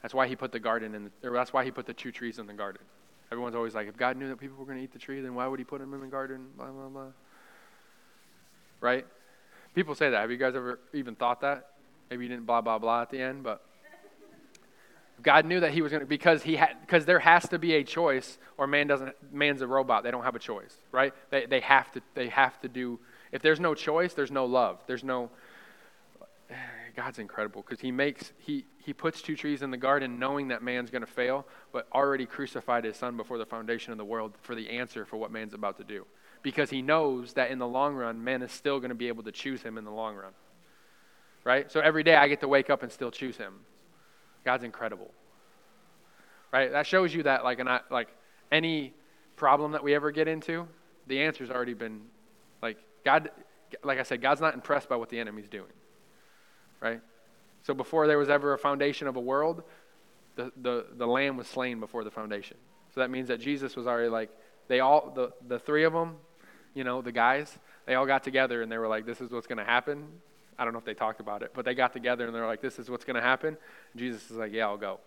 That's 0.01 0.13
why 0.13 0.27
he 0.27 0.35
put 0.35 0.51
the 0.51 0.59
garden 0.59 0.95
in 0.95 1.05
the, 1.05 1.29
that's 1.31 1.53
why 1.53 1.63
he 1.63 1.71
put 1.71 1.85
the 1.85 1.93
two 1.93 2.11
trees 2.11 2.37
in 2.37 2.45
the 2.45 2.53
garden. 2.53 2.81
Everyone's 3.31 3.55
always 3.55 3.73
like, 3.73 3.87
if 3.87 3.95
God 3.95 4.17
knew 4.17 4.27
that 4.27 4.37
people 4.37 4.57
were 4.57 4.65
going 4.65 4.77
to 4.77 4.83
eat 4.83 4.91
the 4.91 4.99
tree, 4.99 5.21
then 5.21 5.33
why 5.33 5.47
would 5.47 5.59
he 5.59 5.65
put 5.65 5.79
them 5.79 5.93
in 5.93 6.01
the 6.01 6.07
garden? 6.07 6.47
Blah 6.57 6.67
blah 6.67 6.89
blah. 6.89 7.07
Right? 8.81 9.05
People 9.73 9.95
say 9.95 10.09
that. 10.09 10.19
Have 10.21 10.29
you 10.29 10.37
guys 10.37 10.55
ever 10.55 10.79
even 10.93 11.15
thought 11.15 11.41
that? 11.41 11.69
Maybe 12.09 12.25
you 12.25 12.29
didn't 12.29 12.45
blah 12.45 12.61
blah 12.61 12.77
blah 12.77 13.01
at 13.01 13.09
the 13.09 13.19
end, 13.19 13.43
but 13.43 13.65
God 15.21 15.45
knew 15.45 15.59
that 15.59 15.71
he 15.71 15.81
was 15.81 15.91
going 15.91 16.01
to 16.01 16.07
because 16.07 16.43
he 16.43 16.55
had 16.55 16.75
because 16.81 17.05
there 17.05 17.19
has 17.19 17.47
to 17.49 17.59
be 17.59 17.75
a 17.75 17.83
choice 17.83 18.37
or 18.57 18.67
man 18.67 18.87
doesn't 18.87 19.15
man's 19.31 19.61
a 19.61 19.67
robot. 19.67 20.03
They 20.03 20.11
don't 20.11 20.23
have 20.23 20.35
a 20.35 20.39
choice, 20.39 20.77
right? 20.91 21.13
They 21.29 21.45
they 21.45 21.59
have 21.61 21.91
to 21.93 22.01
they 22.13 22.29
have 22.29 22.59
to 22.61 22.67
do 22.67 22.99
if 23.31 23.41
there's 23.41 23.59
no 23.59 23.73
choice, 23.73 24.13
there's 24.13 24.31
no 24.31 24.45
love. 24.45 24.79
There's 24.87 25.03
no 25.03 25.29
God's 26.95 27.19
incredible 27.19 27.61
because 27.61 27.79
he 27.79 27.91
makes 27.91 28.33
he 28.37 28.65
he 28.77 28.93
puts 28.93 29.21
two 29.21 29.35
trees 29.35 29.61
in 29.61 29.71
the 29.71 29.77
garden 29.77 30.19
knowing 30.19 30.49
that 30.49 30.61
man's 30.61 30.89
going 30.89 31.05
to 31.05 31.11
fail, 31.11 31.45
but 31.71 31.87
already 31.93 32.25
crucified 32.25 32.83
his 32.83 32.97
son 32.97 33.15
before 33.15 33.37
the 33.37 33.45
foundation 33.45 33.91
of 33.91 33.97
the 33.97 34.05
world 34.05 34.33
for 34.41 34.55
the 34.55 34.69
answer 34.69 35.05
for 35.05 35.17
what 35.17 35.31
man's 35.31 35.53
about 35.53 35.77
to 35.77 35.83
do. 35.83 36.05
because 36.43 36.69
he 36.69 36.81
knows 36.81 37.33
that 37.33 37.49
in 37.49 37.57
the 37.57 37.67
long 37.67 37.95
run, 37.95 38.23
man 38.23 38.41
is 38.43 38.51
still 38.51 38.79
going 38.79 38.89
to 38.89 38.95
be 38.95 39.07
able 39.07 39.23
to 39.23 39.31
choose 39.31 39.63
him 39.63 39.77
in 39.77 39.85
the 39.85 39.91
long 39.91 40.15
run. 40.15 40.33
Right? 41.43 41.71
So 41.71 41.79
every 41.79 42.03
day 42.03 42.15
I 42.15 42.27
get 42.27 42.41
to 42.41 42.47
wake 42.47 42.69
up 42.69 42.83
and 42.83 42.91
still 42.91 43.11
choose 43.11 43.37
him. 43.37 43.61
God's 44.45 44.63
incredible. 44.63 45.11
Right? 46.51 46.71
That 46.71 46.85
shows 46.85 47.13
you 47.13 47.23
that 47.23 47.43
like 47.43 47.59
an, 47.59 47.67
like 47.89 48.09
any 48.51 48.93
problem 49.35 49.71
that 49.71 49.83
we 49.83 49.95
ever 49.95 50.11
get 50.11 50.27
into, 50.27 50.67
the 51.07 51.21
answer's 51.21 51.49
already 51.49 51.73
been 51.73 52.01
like 52.61 52.77
God 53.03 53.29
like 53.83 53.99
I 53.99 54.03
said, 54.03 54.21
God's 54.21 54.41
not 54.41 54.53
impressed 54.53 54.89
by 54.89 54.95
what 54.95 55.09
the 55.09 55.19
enemy's 55.19 55.47
doing. 55.47 55.71
Right? 56.79 57.01
So 57.63 57.73
before 57.73 58.07
there 58.07 58.17
was 58.17 58.29
ever 58.29 58.53
a 58.53 58.57
foundation 58.57 59.07
of 59.07 59.15
a 59.15 59.21
world, 59.21 59.63
the, 60.35 60.51
the, 60.61 60.85
the 60.97 61.07
lamb 61.07 61.37
was 61.37 61.47
slain 61.47 61.79
before 61.79 62.03
the 62.03 62.11
foundation. 62.11 62.57
So 62.93 62.99
that 62.99 63.09
means 63.09 63.29
that 63.29 63.39
Jesus 63.39 63.75
was 63.75 63.87
already 63.87 64.09
like, 64.09 64.29
they 64.67 64.79
all, 64.79 65.11
the, 65.15 65.31
the 65.47 65.59
three 65.59 65.83
of 65.83 65.93
them, 65.93 66.17
you 66.73 66.83
know, 66.83 67.01
the 67.01 67.11
guys, 67.11 67.57
they 67.85 67.95
all 67.95 68.05
got 68.05 68.23
together 68.23 68.61
and 68.61 68.71
they 68.71 68.77
were 68.77 68.87
like, 68.87 69.05
this 69.05 69.21
is 69.21 69.31
what's 69.31 69.47
going 69.47 69.57
to 69.57 69.63
happen. 69.63 70.07
I 70.57 70.63
don't 70.63 70.73
know 70.73 70.79
if 70.79 70.85
they 70.85 70.93
talked 70.93 71.19
about 71.19 71.43
it, 71.43 71.51
but 71.53 71.65
they 71.65 71.73
got 71.73 71.93
together 71.93 72.25
and 72.25 72.35
they're 72.35 72.45
like, 72.45 72.61
this 72.61 72.79
is 72.79 72.89
what's 72.89 73.05
going 73.05 73.15
to 73.15 73.21
happen. 73.21 73.49
And 73.93 73.99
Jesus 73.99 74.29
is 74.29 74.37
like, 74.37 74.51
yeah, 74.51 74.65
I'll 74.65 74.77
go. 74.77 74.99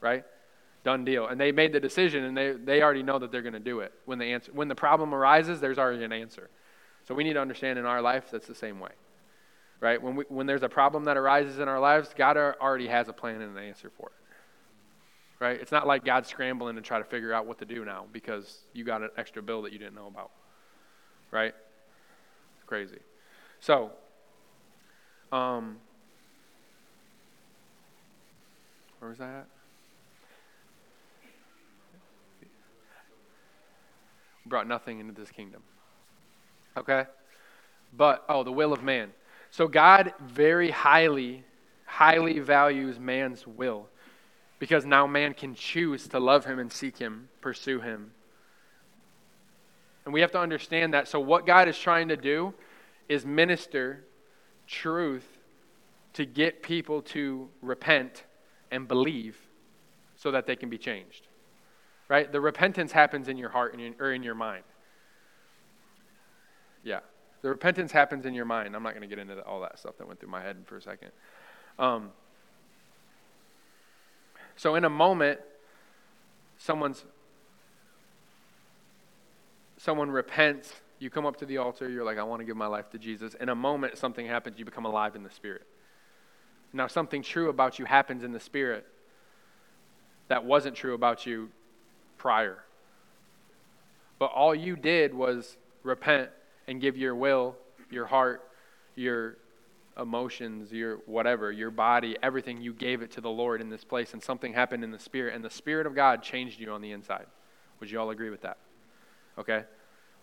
Right? 0.00 0.24
Done 0.84 1.04
deal. 1.04 1.28
And 1.28 1.40
they 1.40 1.52
made 1.52 1.72
the 1.72 1.80
decision 1.80 2.24
and 2.24 2.36
they, 2.36 2.52
they 2.52 2.82
already 2.82 3.02
know 3.02 3.18
that 3.18 3.30
they're 3.30 3.42
going 3.42 3.52
to 3.52 3.60
do 3.60 3.80
it. 3.80 3.92
When 4.04 4.18
the, 4.18 4.26
answer, 4.26 4.52
when 4.52 4.68
the 4.68 4.74
problem 4.74 5.14
arises, 5.14 5.60
there's 5.60 5.78
already 5.78 6.04
an 6.04 6.12
answer. 6.12 6.50
So 7.06 7.14
we 7.14 7.24
need 7.24 7.34
to 7.34 7.40
understand 7.40 7.78
in 7.78 7.86
our 7.86 8.02
life 8.02 8.28
that's 8.30 8.46
the 8.46 8.54
same 8.54 8.80
way. 8.80 8.92
Right? 9.80 10.00
When, 10.00 10.16
we, 10.16 10.24
when 10.28 10.46
there's 10.46 10.62
a 10.62 10.68
problem 10.68 11.04
that 11.04 11.16
arises 11.16 11.58
in 11.58 11.68
our 11.68 11.80
lives, 11.80 12.10
God 12.16 12.36
already 12.36 12.86
has 12.86 13.08
a 13.08 13.12
plan 13.12 13.40
and 13.40 13.56
an 13.56 13.64
answer 13.64 13.90
for 13.96 14.08
it 14.08 14.22
right? 15.42 15.60
It's 15.60 15.72
not 15.72 15.88
like 15.88 16.04
God's 16.04 16.28
scrambling 16.28 16.76
to 16.76 16.82
try 16.82 16.98
to 16.98 17.04
figure 17.04 17.32
out 17.32 17.46
what 17.46 17.58
to 17.58 17.64
do 17.64 17.84
now 17.84 18.06
because 18.12 18.60
you 18.72 18.84
got 18.84 19.02
an 19.02 19.10
extra 19.16 19.42
bill 19.42 19.62
that 19.62 19.72
you 19.72 19.78
didn't 19.78 19.96
know 19.96 20.06
about, 20.06 20.30
right? 21.32 21.52
It's 22.54 22.64
crazy. 22.64 23.00
So, 23.58 23.90
um, 25.32 25.78
where 28.98 29.08
was 29.08 29.18
that 29.18 29.24
at? 29.24 29.46
Brought 34.46 34.68
nothing 34.68 35.00
into 35.00 35.12
this 35.12 35.30
kingdom. 35.30 35.62
Okay? 36.76 37.06
But, 37.96 38.24
oh, 38.28 38.44
the 38.44 38.52
will 38.52 38.72
of 38.72 38.82
man. 38.82 39.10
So 39.50 39.68
God 39.68 40.12
very 40.20 40.70
highly, 40.70 41.44
highly 41.86 42.38
values 42.38 42.98
man's 42.98 43.46
will 43.46 43.88
because 44.58 44.84
now 44.84 45.06
man 45.06 45.34
can 45.34 45.54
choose 45.54 46.06
to 46.08 46.20
love 46.20 46.44
him 46.44 46.58
and 46.58 46.70
seek 46.70 46.98
him, 46.98 47.28
pursue 47.40 47.80
him. 47.80 48.12
And 50.04 50.14
we 50.14 50.20
have 50.20 50.30
to 50.32 50.38
understand 50.38 50.94
that. 50.94 51.08
So, 51.08 51.20
what 51.20 51.46
God 51.46 51.68
is 51.68 51.78
trying 51.78 52.08
to 52.08 52.16
do 52.16 52.54
is 53.08 53.26
minister 53.26 54.04
truth 54.66 55.38
to 56.14 56.24
get 56.24 56.62
people 56.62 57.02
to 57.02 57.48
repent 57.60 58.24
and 58.70 58.86
believe 58.86 59.36
so 60.16 60.30
that 60.30 60.46
they 60.46 60.56
can 60.56 60.68
be 60.68 60.78
changed. 60.78 61.26
Right? 62.08 62.30
The 62.30 62.40
repentance 62.40 62.92
happens 62.92 63.28
in 63.28 63.38
your 63.38 63.48
heart 63.48 63.78
or 63.98 64.12
in 64.12 64.22
your 64.22 64.34
mind. 64.34 64.64
Yeah. 66.84 67.00
The 67.42 67.48
repentance 67.48 67.90
happens 67.90 68.26
in 68.26 68.34
your 68.34 68.44
mind. 68.44 68.76
I'm 68.76 68.82
not 68.82 68.90
going 68.90 69.02
to 69.02 69.08
get 69.08 69.18
into 69.18 69.40
all 69.42 69.60
that 69.62 69.78
stuff 69.78 69.96
that 69.98 70.06
went 70.06 70.20
through 70.20 70.30
my 70.30 70.42
head 70.42 70.58
for 70.66 70.76
a 70.76 70.82
second. 70.82 71.10
Um, 71.78 72.10
so, 74.54 74.74
in 74.74 74.84
a 74.84 74.90
moment, 74.90 75.40
someone's 76.58 77.04
someone 79.78 80.10
repents, 80.10 80.72
you 81.02 81.10
come 81.10 81.26
up 81.26 81.36
to 81.38 81.46
the 81.46 81.58
altar, 81.58 81.90
you're 81.90 82.04
like, 82.04 82.18
I 82.18 82.22
want 82.22 82.40
to 82.40 82.46
give 82.46 82.56
my 82.56 82.66
life 82.66 82.88
to 82.90 82.98
Jesus. 82.98 83.34
In 83.34 83.48
a 83.48 83.54
moment, 83.54 83.98
something 83.98 84.26
happens, 84.26 84.58
you 84.58 84.64
become 84.64 84.86
alive 84.86 85.16
in 85.16 85.24
the 85.24 85.30
Spirit. 85.30 85.66
Now, 86.72 86.86
something 86.86 87.22
true 87.22 87.48
about 87.50 87.78
you 87.78 87.84
happens 87.84 88.22
in 88.22 88.32
the 88.32 88.40
Spirit 88.40 88.86
that 90.28 90.44
wasn't 90.44 90.76
true 90.76 90.94
about 90.94 91.26
you 91.26 91.50
prior. 92.16 92.64
But 94.18 94.26
all 94.26 94.54
you 94.54 94.76
did 94.76 95.12
was 95.12 95.56
repent 95.82 96.30
and 96.68 96.80
give 96.80 96.96
your 96.96 97.14
will, 97.14 97.56
your 97.90 98.06
heart, 98.06 98.48
your 98.94 99.36
emotions, 100.00 100.72
your 100.72 100.98
whatever, 101.06 101.50
your 101.52 101.70
body, 101.70 102.16
everything, 102.22 102.62
you 102.62 102.72
gave 102.72 103.02
it 103.02 103.10
to 103.12 103.20
the 103.20 103.28
Lord 103.28 103.60
in 103.60 103.68
this 103.68 103.84
place, 103.84 104.14
and 104.14 104.22
something 104.22 104.54
happened 104.54 104.84
in 104.84 104.92
the 104.92 104.98
Spirit, 104.98 105.34
and 105.34 105.44
the 105.44 105.50
Spirit 105.50 105.86
of 105.86 105.94
God 105.94 106.22
changed 106.22 106.60
you 106.60 106.70
on 106.70 106.80
the 106.80 106.92
inside. 106.92 107.26
Would 107.80 107.90
you 107.90 108.00
all 108.00 108.10
agree 108.10 108.30
with 108.30 108.42
that? 108.42 108.58
Okay? 109.36 109.64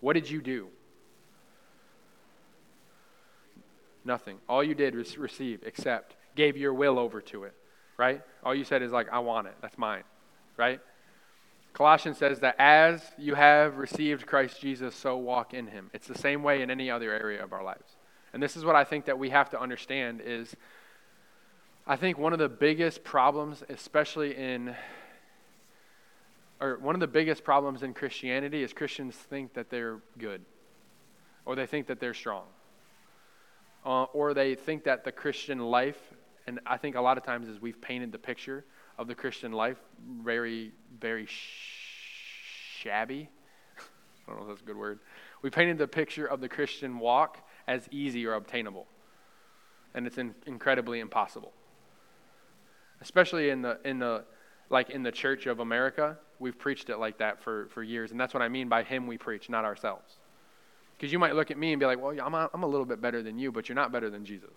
What 0.00 0.14
did 0.14 0.30
you 0.30 0.40
do? 0.40 0.68
Nothing. 4.04 4.38
All 4.48 4.64
you 4.64 4.74
did 4.74 4.94
was 4.94 5.18
receive, 5.18 5.62
accept, 5.66 6.16
gave 6.34 6.56
your 6.56 6.72
will 6.72 6.98
over 6.98 7.20
to 7.20 7.44
it, 7.44 7.54
right? 7.98 8.22
All 8.42 8.54
you 8.54 8.64
said 8.64 8.82
is, 8.82 8.92
like, 8.92 9.08
I 9.12 9.18
want 9.18 9.46
it. 9.46 9.54
That's 9.60 9.76
mine, 9.76 10.04
right? 10.56 10.80
Colossians 11.72 12.18
says 12.18 12.40
that 12.40 12.56
as 12.58 13.02
you 13.18 13.34
have 13.34 13.76
received 13.76 14.26
Christ 14.26 14.60
Jesus, 14.60 14.94
so 14.94 15.16
walk 15.16 15.54
in 15.54 15.66
him. 15.66 15.90
It's 15.92 16.06
the 16.06 16.18
same 16.18 16.42
way 16.42 16.62
in 16.62 16.70
any 16.70 16.90
other 16.90 17.12
area 17.12 17.44
of 17.44 17.52
our 17.52 17.62
lives. 17.62 17.96
And 18.32 18.42
this 18.42 18.56
is 18.56 18.64
what 18.64 18.76
I 18.76 18.84
think 18.84 19.04
that 19.04 19.18
we 19.18 19.30
have 19.30 19.50
to 19.50 19.60
understand 19.60 20.20
is 20.24 20.56
I 21.86 21.96
think 21.96 22.18
one 22.18 22.32
of 22.32 22.38
the 22.38 22.48
biggest 22.48 23.04
problems, 23.04 23.62
especially 23.68 24.36
in 24.36 24.74
or 26.60 26.78
one 26.78 26.94
of 26.94 27.00
the 27.00 27.06
biggest 27.06 27.42
problems 27.42 27.82
in 27.82 27.94
Christianity 27.94 28.62
is 28.62 28.72
Christians 28.72 29.14
think 29.14 29.54
that 29.54 29.70
they're 29.70 30.00
good 30.18 30.42
or 31.44 31.56
they 31.56 31.66
think 31.66 31.86
that 31.88 32.00
they're 32.00 32.14
strong. 32.14 32.44
Uh, 33.84 34.04
or 34.12 34.34
they 34.34 34.54
think 34.54 34.84
that 34.84 35.04
the 35.04 35.12
Christian 35.12 35.58
life, 35.58 35.98
and 36.46 36.60
I 36.66 36.76
think 36.76 36.96
a 36.96 37.00
lot 37.00 37.16
of 37.16 37.24
times 37.24 37.48
as 37.48 37.60
we've 37.60 37.80
painted 37.80 38.12
the 38.12 38.18
picture 38.18 38.64
of 38.98 39.08
the 39.08 39.14
Christian 39.14 39.52
life 39.52 39.78
very, 40.22 40.72
very 41.00 41.26
shabby. 42.78 43.30
I 44.28 44.30
don't 44.30 44.40
know 44.40 44.42
if 44.44 44.48
that's 44.50 44.62
a 44.62 44.64
good 44.64 44.76
word. 44.76 45.00
We 45.42 45.48
painted 45.48 45.78
the 45.78 45.88
picture 45.88 46.26
of 46.26 46.40
the 46.40 46.48
Christian 46.48 46.98
walk 46.98 47.38
as 47.66 47.88
easy 47.90 48.26
or 48.26 48.34
obtainable. 48.34 48.86
And 49.94 50.06
it's 50.06 50.18
in, 50.18 50.34
incredibly 50.46 51.00
impossible. 51.00 51.52
Especially 53.00 53.48
in 53.48 53.62
the, 53.62 53.78
in 53.84 53.98
the, 53.98 54.24
like 54.68 54.90
in 54.90 55.02
the 55.02 55.10
church 55.10 55.46
of 55.46 55.60
America, 55.60 56.18
we've 56.40 56.58
preached 56.58 56.90
it 56.90 56.96
like 56.98 57.18
that 57.18 57.42
for, 57.42 57.68
for 57.68 57.82
years. 57.82 58.10
And 58.10 58.18
that's 58.18 58.34
what 58.34 58.42
I 58.42 58.48
mean 58.48 58.68
by 58.68 58.82
him 58.82 59.06
we 59.06 59.18
preach, 59.18 59.48
not 59.48 59.64
ourselves. 59.64 60.16
Because 60.96 61.12
you 61.12 61.18
might 61.18 61.34
look 61.34 61.50
at 61.50 61.58
me 61.58 61.72
and 61.72 61.78
be 61.78 61.86
like, 61.86 62.02
well, 62.02 62.14
I'm 62.20 62.34
a, 62.34 62.50
I'm 62.52 62.62
a 62.62 62.66
little 62.66 62.84
bit 62.84 63.00
better 63.00 63.22
than 63.22 63.38
you, 63.38 63.52
but 63.52 63.68
you're 63.68 63.76
not 63.76 63.92
better 63.92 64.10
than 64.10 64.24
Jesus. 64.24 64.50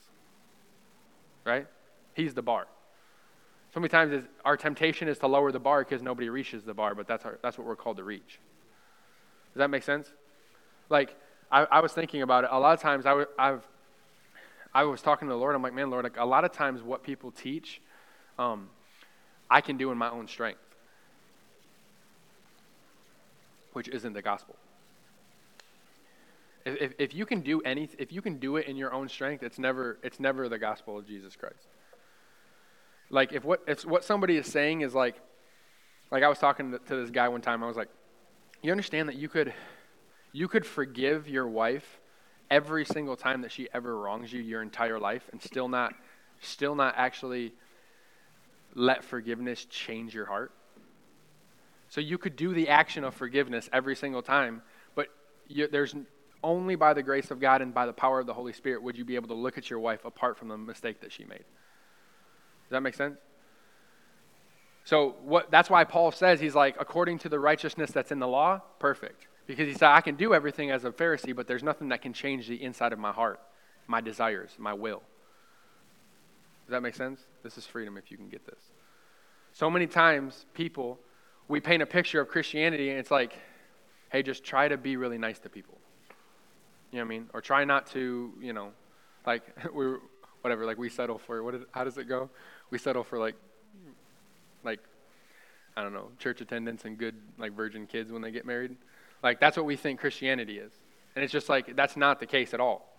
Right? 1.46 1.68
He's 2.16 2.34
the 2.34 2.42
bar. 2.42 2.68
So 3.74 3.80
many 3.80 3.90
times 3.90 4.24
our 4.46 4.56
temptation 4.56 5.08
is 5.08 5.18
to 5.20 5.28
lower 5.28 5.52
the 5.52 5.60
bar 5.60 5.84
because 5.84 6.02
nobody 6.02 6.30
reaches 6.30 6.64
the 6.64 6.74
bar, 6.74 6.96
but 6.96 7.08
that's, 7.08 7.26
our, 7.26 7.40
that's 7.42 7.58
what 7.58 7.68
we're 7.68 7.76
called 7.76 7.98
to 7.98 8.04
reach. 8.04 8.40
Does 9.54 9.60
that 9.60 9.70
make 9.70 9.84
sense? 9.84 10.12
Like, 10.90 11.16
I, 11.52 11.66
I 11.70 11.80
was 11.80 11.92
thinking 11.92 12.22
about 12.22 12.44
it. 12.44 12.50
A 12.52 12.60
lot 12.60 12.74
of 12.74 12.82
times 12.82 13.06
I, 13.06 13.26
I've, 13.38 13.68
I 14.74 14.84
was 14.84 15.02
talking 15.02 15.28
to 15.28 15.34
the 15.34 15.38
Lord. 15.38 15.56
I'm 15.56 15.62
like, 15.62 15.74
man, 15.74 15.90
Lord, 15.90 16.04
like, 16.04 16.18
a 16.18 16.26
lot 16.26 16.46
of 16.46 16.52
times 16.52 16.82
what 16.82 17.04
people 17.04 17.32
teach, 17.32 17.82
um, 18.40 18.70
I 19.50 19.62
can 19.62 19.78
do 19.78 19.92
in 19.92 19.98
my 19.98 20.10
own 20.10 20.28
strength, 20.28 20.60
which 23.74 23.88
isn't 23.90 24.14
the 24.14 24.22
gospel. 24.22 24.56
If, 26.66 26.82
if, 26.82 26.94
if 26.98 27.14
you 27.14 27.26
can 27.26 27.42
do 27.42 27.62
any, 27.62 27.90
if 27.98 28.12
you 28.12 28.22
can 28.22 28.38
do 28.38 28.58
it 28.58 28.68
in 28.68 28.78
your 28.78 28.94
own 28.94 29.10
strength, 29.10 29.44
it's 29.44 29.60
never, 29.60 29.98
it's 30.04 30.20
never 30.20 30.48
the 30.48 30.58
gospel 30.58 30.98
of 30.98 31.06
Jesus 31.06 31.36
Christ. 31.36 31.68
Like 33.10 33.34
if 33.34 33.44
what, 33.44 33.62
if 33.68 33.86
what 33.86 34.04
somebody 34.04 34.38
is 34.38 34.48
saying 34.48 34.82
is 34.82 34.96
like, 34.96 35.16
like 36.12 36.24
I 36.24 36.30
was 36.30 36.40
talking 36.40 36.72
to, 36.72 36.80
to 36.80 36.96
this 36.96 37.10
guy 37.10 37.28
one 37.28 37.42
time, 37.42 37.64
I 37.64 37.68
was 37.68 37.78
like, 37.78 37.90
you 38.62 38.72
understand 38.72 39.10
that 39.10 39.16
you 39.16 39.28
could, 39.28 39.54
you 40.32 40.48
could 40.48 40.66
forgive 40.66 41.28
your 41.28 41.48
wife 41.48 42.00
every 42.50 42.86
single 42.86 43.16
time 43.16 43.42
that 43.42 43.52
she 43.52 43.68
ever 43.74 43.98
wrongs 43.98 44.32
you 44.32 44.42
your 44.42 44.62
entire 44.62 45.00
life 45.00 45.24
and 45.32 45.42
still 45.42 45.68
not 45.68 45.94
still 46.40 46.76
not 46.76 46.94
actually 46.98 47.54
let 48.76 49.04
forgiveness 49.04 49.66
change 49.66 50.14
your 50.14 50.26
heart. 50.26 50.52
So 51.94 52.02
you 52.02 52.18
could 52.18 52.36
do 52.36 52.56
the 52.56 52.70
action 52.70 53.04
of 53.04 53.14
forgiveness 53.14 53.70
every 53.72 53.96
single 53.96 54.24
time, 54.24 54.64
but 54.96 55.10
you, 55.48 55.68
there's 55.68 55.94
only 56.44 56.74
by 56.74 56.96
the 56.96 57.04
grace 57.04 57.30
of 57.30 57.40
God 57.40 57.62
and 57.62 57.72
by 57.72 57.86
the 57.86 57.94
power 57.94 58.20
of 58.20 58.26
the 58.26 58.34
Holy 58.34 58.52
Spirit 58.52 58.82
would 58.82 58.98
you 58.98 59.06
be 59.06 59.14
able 59.14 59.28
to 59.28 59.36
look 59.36 59.60
at 59.60 59.70
your 59.70 59.78
wife 59.78 60.04
apart 60.04 60.36
from 60.36 60.48
the 60.48 60.58
mistake 60.58 61.02
that 61.02 61.12
she 61.12 61.24
made. 61.24 61.38
Does 62.64 62.72
that 62.72 62.82
make 62.82 62.96
sense? 62.96 63.20
So 64.86 65.18
what, 65.22 65.52
that's 65.52 65.70
why 65.70 65.84
Paul 65.84 66.12
says 66.12 66.40
he's 66.40 66.56
like, 66.56 66.78
according 66.80 67.20
to 67.20 67.30
the 67.30 67.40
righteousness 67.40 67.92
that's 67.92 68.12
in 68.12 68.18
the 68.18 68.28
law, 68.28 68.64
perfect. 68.80 69.28
Because 69.46 69.68
he 69.68 69.74
said, 69.76 69.90
I 69.90 70.02
can 70.02 70.16
do 70.16 70.34
everything 70.34 70.72
as 70.72 70.86
a 70.86 70.90
Pharisee, 70.90 71.36
but 71.36 71.46
there's 71.46 71.62
nothing 71.62 71.90
that 71.90 72.02
can 72.02 72.12
change 72.12 72.48
the 72.48 72.64
inside 72.64 72.92
of 72.92 72.98
my 72.98 73.12
heart, 73.12 73.40
my 73.86 74.02
desires, 74.02 74.56
my 74.58 74.74
will. 74.74 75.04
Does 76.66 76.72
that 76.72 76.82
make 76.82 76.96
sense? 76.96 77.22
This 77.44 77.56
is 77.56 77.68
freedom 77.68 77.98
if 77.98 78.10
you 78.10 78.18
can 78.18 78.30
get 78.30 78.48
this. 78.48 78.72
So 79.52 79.70
many 79.70 79.86
times, 79.86 80.48
people, 80.56 80.98
we 81.48 81.60
paint 81.60 81.82
a 81.82 81.86
picture 81.86 82.22
of 82.22 82.28
Christianity 82.28 82.90
and 82.90 83.00
it's 83.00 83.12
like, 83.12 83.38
hey, 84.12 84.24
just 84.24 84.44
try 84.44 84.68
to 84.68 84.78
be 84.78 84.98
really 84.98 85.18
nice 85.18 85.40
to 85.40 85.50
people. 85.50 85.78
You 86.92 87.00
know 87.00 87.06
what 87.06 87.08
I 87.08 87.10
mean? 87.10 87.30
Or 87.34 87.42
try 87.42 87.66
not 87.66 87.88
to, 87.88 88.32
you 88.40 88.54
know, 88.54 88.72
like 89.26 89.44
we 89.74 89.96
whatever, 90.42 90.66
like 90.66 90.78
we 90.78 90.90
settle 90.90 91.18
for 91.18 91.44
what 91.44 91.56
is, 91.56 91.64
how 91.72 91.84
does 91.84 91.98
it 91.98 92.08
go? 92.08 92.30
We 92.70 92.78
settle 92.78 93.04
for 93.04 93.18
like 93.18 93.36
like 94.64 94.80
I 95.76 95.82
don't 95.82 95.94
know, 95.94 96.10
church 96.20 96.42
attendance 96.42 96.86
and 96.86 96.98
good 96.98 97.16
like 97.38 97.54
virgin 97.54 97.88
kids 97.88 98.12
when 98.12 98.22
they 98.22 98.32
get 98.32 98.46
married. 98.46 98.76
Like 99.24 99.40
that's 99.40 99.58
what 99.58 99.66
we 99.66 99.76
think 99.76 100.00
Christianity 100.00 100.60
is. 100.60 100.72
And 101.16 101.24
it's 101.24 101.34
just 101.34 101.50
like 101.50 101.76
that's 101.76 101.98
not 101.98 102.20
the 102.20 102.26
case 102.26 102.54
at 102.54 102.60
all. 102.60 102.93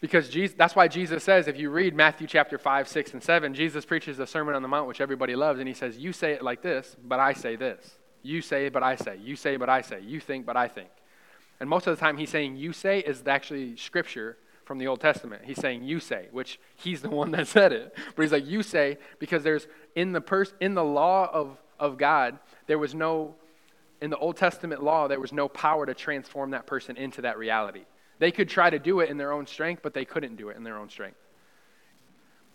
Because 0.00 0.28
Jesus, 0.28 0.54
that's 0.56 0.76
why 0.76 0.86
Jesus 0.86 1.24
says, 1.24 1.48
if 1.48 1.58
you 1.58 1.70
read 1.70 1.94
Matthew 1.94 2.26
chapter 2.28 2.56
5, 2.56 2.86
6, 2.86 3.14
and 3.14 3.22
7, 3.22 3.52
Jesus 3.54 3.84
preaches 3.84 4.16
the 4.16 4.26
Sermon 4.26 4.54
on 4.54 4.62
the 4.62 4.68
Mount, 4.68 4.86
which 4.86 5.00
everybody 5.00 5.34
loves, 5.34 5.58
and 5.58 5.66
he 5.66 5.74
says, 5.74 5.98
You 5.98 6.12
say 6.12 6.32
it 6.32 6.42
like 6.42 6.62
this, 6.62 6.96
but 7.02 7.18
I 7.18 7.32
say 7.32 7.56
this. 7.56 7.98
You 8.22 8.42
say, 8.42 8.68
but 8.68 8.82
I 8.82 8.96
say. 8.96 9.16
You 9.16 9.36
say, 9.36 9.56
but 9.56 9.68
I 9.68 9.80
say. 9.80 10.00
You 10.00 10.20
think, 10.20 10.46
but 10.46 10.56
I 10.56 10.68
think. 10.68 10.90
And 11.60 11.68
most 11.68 11.86
of 11.86 11.96
the 11.96 12.00
time, 12.00 12.16
he's 12.16 12.30
saying 12.30 12.56
you 12.56 12.72
say 12.72 13.00
is 13.00 13.22
actually 13.26 13.76
scripture 13.76 14.36
from 14.64 14.78
the 14.78 14.86
Old 14.86 15.00
Testament. 15.00 15.42
He's 15.44 15.58
saying 15.58 15.82
you 15.84 15.98
say, 15.98 16.28
which 16.30 16.60
he's 16.76 17.00
the 17.00 17.10
one 17.20 17.30
that 17.32 17.48
said 17.48 17.72
it. 17.72 17.96
But 18.14 18.22
he's 18.22 18.32
like, 18.32 18.46
you 18.46 18.62
say, 18.62 18.98
because 19.18 19.42
there's 19.42 19.66
in 19.94 20.12
the 20.12 20.20
pers- 20.20 20.54
in 20.60 20.74
the 20.74 20.84
law 20.84 21.28
of, 21.32 21.56
of 21.80 21.96
God, 21.98 22.38
there 22.66 22.78
was 22.78 22.94
no, 22.94 23.34
in 24.00 24.10
the 24.10 24.18
Old 24.18 24.36
Testament 24.36 24.82
law, 24.82 25.08
there 25.08 25.20
was 25.20 25.32
no 25.32 25.48
power 25.48 25.86
to 25.86 25.94
transform 25.94 26.50
that 26.50 26.66
person 26.66 26.96
into 26.96 27.22
that 27.22 27.38
reality. 27.38 27.84
They 28.18 28.32
could 28.32 28.48
try 28.48 28.70
to 28.70 28.78
do 28.78 29.00
it 29.00 29.10
in 29.10 29.16
their 29.16 29.32
own 29.32 29.46
strength, 29.46 29.82
but 29.82 29.94
they 29.94 30.04
couldn't 30.04 30.36
do 30.36 30.48
it 30.48 30.56
in 30.56 30.64
their 30.64 30.76
own 30.76 30.88
strength. 30.88 31.18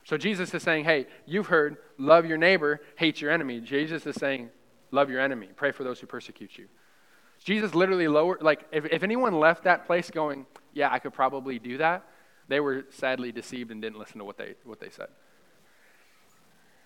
So 0.05 0.17
Jesus 0.17 0.53
is 0.53 0.61
saying, 0.61 0.83
hey, 0.83 1.07
you've 1.25 1.47
heard, 1.47 1.77
love 1.97 2.25
your 2.25 2.37
neighbor, 2.37 2.81
hate 2.97 3.21
your 3.21 3.31
enemy. 3.31 3.61
Jesus 3.61 4.05
is 4.05 4.15
saying, 4.15 4.49
love 4.91 5.09
your 5.09 5.21
enemy, 5.21 5.49
pray 5.55 5.71
for 5.71 5.83
those 5.83 5.99
who 5.99 6.07
persecute 6.07 6.57
you. 6.57 6.67
Jesus 7.43 7.73
literally 7.73 8.07
lowered, 8.07 8.41
like, 8.41 8.65
if, 8.71 8.85
if 8.85 9.03
anyone 9.03 9.39
left 9.39 9.63
that 9.63 9.85
place 9.85 10.09
going, 10.09 10.45
yeah, 10.73 10.91
I 10.91 10.99
could 10.99 11.13
probably 11.13 11.59
do 11.59 11.77
that, 11.77 12.05
they 12.47 12.59
were 12.59 12.85
sadly 12.89 13.31
deceived 13.31 13.71
and 13.71 13.81
didn't 13.81 13.97
listen 13.97 14.19
to 14.19 14.25
what 14.25 14.37
they, 14.37 14.55
what 14.65 14.79
they 14.79 14.89
said. 14.89 15.07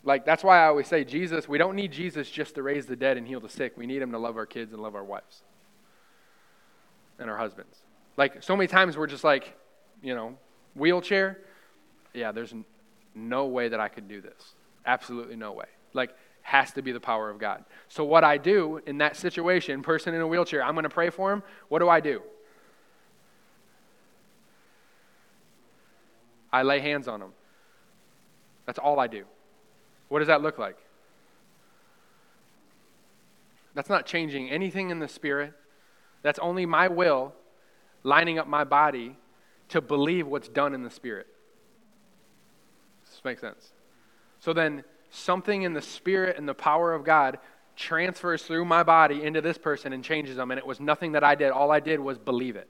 Like, 0.03 0.25
that's 0.25 0.43
why 0.43 0.59
I 0.63 0.67
always 0.67 0.87
say, 0.87 1.03
Jesus, 1.03 1.49
we 1.49 1.57
don't 1.57 1.75
need 1.75 1.91
Jesus 1.91 2.29
just 2.29 2.55
to 2.55 2.63
raise 2.63 2.85
the 2.85 2.95
dead 2.95 3.17
and 3.17 3.27
heal 3.27 3.39
the 3.39 3.49
sick. 3.49 3.73
We 3.75 3.87
need 3.87 4.01
him 4.01 4.11
to 4.11 4.19
love 4.19 4.37
our 4.37 4.45
kids 4.45 4.71
and 4.71 4.81
love 4.81 4.95
our 4.95 5.03
wives 5.03 5.41
and 7.19 7.29
our 7.29 7.37
husbands. 7.37 7.77
Like, 8.17 8.41
so 8.41 8.55
many 8.55 8.67
times 8.67 8.97
we're 8.97 9.07
just 9.07 9.23
like, 9.23 9.55
you 10.01 10.15
know, 10.15 10.37
wheelchair. 10.75 11.39
Yeah, 12.13 12.31
there's 12.31 12.53
no 13.13 13.45
way 13.45 13.69
that 13.69 13.79
I 13.79 13.87
could 13.87 14.07
do 14.07 14.21
this. 14.21 14.55
Absolutely 14.85 15.35
no 15.35 15.53
way. 15.53 15.67
Like, 15.93 16.15
has 16.41 16.71
to 16.73 16.81
be 16.81 16.91
the 16.91 16.99
power 16.99 17.29
of 17.29 17.39
God. 17.39 17.63
So, 17.89 18.03
what 18.03 18.23
I 18.23 18.37
do 18.37 18.81
in 18.87 18.97
that 18.99 19.15
situation, 19.15 19.83
person 19.83 20.13
in 20.13 20.21
a 20.21 20.27
wheelchair, 20.27 20.63
I'm 20.63 20.73
going 20.73 20.83
to 20.83 20.89
pray 20.89 21.09
for 21.09 21.31
him. 21.31 21.43
What 21.69 21.79
do 21.79 21.89
I 21.89 21.99
do? 21.99 22.21
I 26.51 26.63
lay 26.63 26.79
hands 26.79 27.07
on 27.07 27.21
him. 27.21 27.33
That's 28.65 28.79
all 28.79 28.99
I 28.99 29.07
do. 29.07 29.25
What 30.09 30.19
does 30.19 30.27
that 30.29 30.41
look 30.41 30.57
like? 30.57 30.77
That's 33.75 33.89
not 33.89 34.05
changing 34.05 34.49
anything 34.49 34.89
in 34.89 34.99
the 34.99 35.07
spirit. 35.07 35.53
That's 36.23 36.39
only 36.39 36.65
my 36.65 36.87
will 36.87 37.33
lining 38.07 38.39
up 38.39 38.47
my 38.47 38.63
body 38.63 39.17
to 39.69 39.81
believe 39.81 40.25
what's 40.25 40.47
done 40.47 40.73
in 40.73 40.81
the 40.81 40.89
spirit. 40.89 41.27
Does 43.03 43.15
this 43.15 43.25
make 43.25 43.39
sense? 43.39 43.73
So 44.39 44.53
then, 44.53 44.83
something 45.09 45.63
in 45.63 45.73
the 45.73 45.81
spirit 45.81 46.37
and 46.37 46.47
the 46.47 46.53
power 46.53 46.93
of 46.93 47.03
God 47.03 47.37
transfers 47.75 48.43
through 48.43 48.65
my 48.65 48.81
body 48.83 49.23
into 49.23 49.41
this 49.41 49.57
person 49.57 49.91
and 49.93 50.03
changes 50.03 50.37
them. 50.37 50.51
And 50.51 50.57
it 50.57 50.65
was 50.65 50.79
nothing 50.79 51.11
that 51.11 51.23
I 51.23 51.35
did. 51.35 51.51
All 51.51 51.69
I 51.69 51.79
did 51.79 51.99
was 51.99 52.17
believe 52.17 52.55
it. 52.55 52.69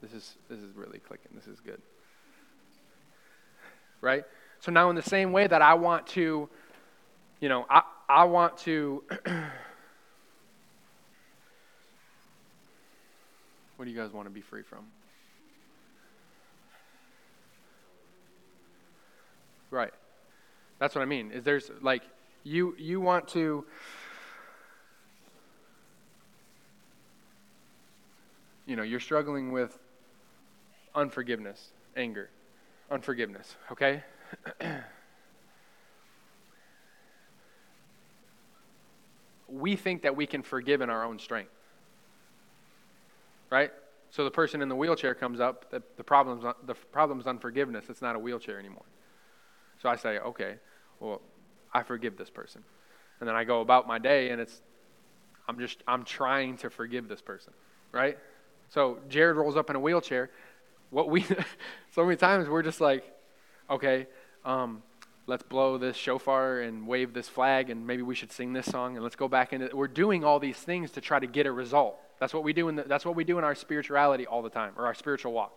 This 0.00 0.14
is, 0.14 0.34
this 0.48 0.58
is 0.58 0.74
really 0.74 0.98
clicking. 0.98 1.30
This 1.34 1.46
is 1.46 1.60
good. 1.60 1.80
Right? 4.00 4.24
So 4.60 4.72
now, 4.72 4.88
in 4.90 4.96
the 4.96 5.02
same 5.02 5.32
way 5.32 5.46
that 5.46 5.60
I 5.60 5.74
want 5.74 6.06
to, 6.08 6.48
you 7.40 7.48
know, 7.48 7.66
I, 7.68 7.82
I 8.08 8.24
want 8.24 8.56
to. 8.58 9.04
what 13.82 13.86
do 13.86 13.90
you 13.90 13.98
guys 13.98 14.12
want 14.12 14.28
to 14.28 14.30
be 14.30 14.40
free 14.40 14.62
from? 14.62 14.84
Right. 19.72 19.92
That's 20.78 20.94
what 20.94 21.02
I 21.02 21.04
mean. 21.04 21.32
Is 21.32 21.42
there's 21.42 21.68
like 21.80 22.04
you 22.44 22.76
you 22.78 23.00
want 23.00 23.26
to 23.30 23.64
you 28.66 28.76
know, 28.76 28.84
you're 28.84 29.00
struggling 29.00 29.50
with 29.50 29.76
unforgiveness, 30.94 31.72
anger, 31.96 32.30
unforgiveness, 32.88 33.56
okay? 33.72 34.04
we 39.48 39.74
think 39.74 40.02
that 40.02 40.14
we 40.14 40.28
can 40.28 40.44
forgive 40.44 40.82
in 40.82 40.88
our 40.88 41.04
own 41.04 41.18
strength. 41.18 41.50
Right? 43.52 43.70
So 44.08 44.24
the 44.24 44.30
person 44.30 44.62
in 44.62 44.70
the 44.70 44.74
wheelchair 44.74 45.14
comes 45.14 45.38
up, 45.38 45.70
the, 45.70 45.82
the, 45.98 46.02
problem's, 46.02 46.42
the 46.64 46.74
problem's 46.74 47.26
unforgiveness. 47.26 47.84
It's 47.90 48.00
not 48.00 48.16
a 48.16 48.18
wheelchair 48.18 48.58
anymore. 48.58 48.86
So 49.82 49.90
I 49.90 49.96
say, 49.96 50.18
okay, 50.20 50.54
well, 51.00 51.20
I 51.74 51.82
forgive 51.82 52.16
this 52.16 52.30
person. 52.30 52.64
And 53.20 53.28
then 53.28 53.36
I 53.36 53.44
go 53.44 53.60
about 53.60 53.86
my 53.86 53.98
day 53.98 54.30
and 54.30 54.40
it's, 54.40 54.62
I'm 55.46 55.58
just, 55.58 55.82
I'm 55.86 56.02
trying 56.02 56.56
to 56.58 56.70
forgive 56.70 57.08
this 57.08 57.20
person, 57.20 57.52
right? 57.92 58.16
So 58.70 59.00
Jared 59.10 59.36
rolls 59.36 59.56
up 59.58 59.68
in 59.68 59.76
a 59.76 59.80
wheelchair. 59.80 60.30
What 60.88 61.10
we, 61.10 61.22
so 61.94 62.04
many 62.04 62.16
times 62.16 62.48
we're 62.48 62.62
just 62.62 62.80
like, 62.80 63.04
okay, 63.68 64.06
um, 64.46 64.82
let's 65.26 65.42
blow 65.42 65.76
this 65.76 65.96
shofar 65.96 66.60
and 66.60 66.86
wave 66.86 67.12
this 67.12 67.28
flag 67.28 67.68
and 67.68 67.86
maybe 67.86 68.00
we 68.00 68.14
should 68.14 68.32
sing 68.32 68.54
this 68.54 68.64
song 68.64 68.94
and 68.94 69.02
let's 69.02 69.16
go 69.16 69.28
back 69.28 69.52
into, 69.52 69.76
we're 69.76 69.88
doing 69.88 70.24
all 70.24 70.38
these 70.38 70.56
things 70.56 70.90
to 70.92 71.02
try 71.02 71.18
to 71.18 71.26
get 71.26 71.46
a 71.46 71.52
result. 71.52 71.98
That's 72.22 72.32
what 72.32 72.44
we 72.44 72.52
do 72.52 72.68
in 72.68 72.76
the, 72.76 72.84
that's 72.84 73.04
what 73.04 73.16
we 73.16 73.24
do 73.24 73.36
in 73.38 73.42
our 73.42 73.56
spirituality 73.56 74.28
all 74.28 74.42
the 74.42 74.48
time 74.48 74.74
or 74.76 74.86
our 74.86 74.94
spiritual 74.94 75.32
walk 75.32 75.52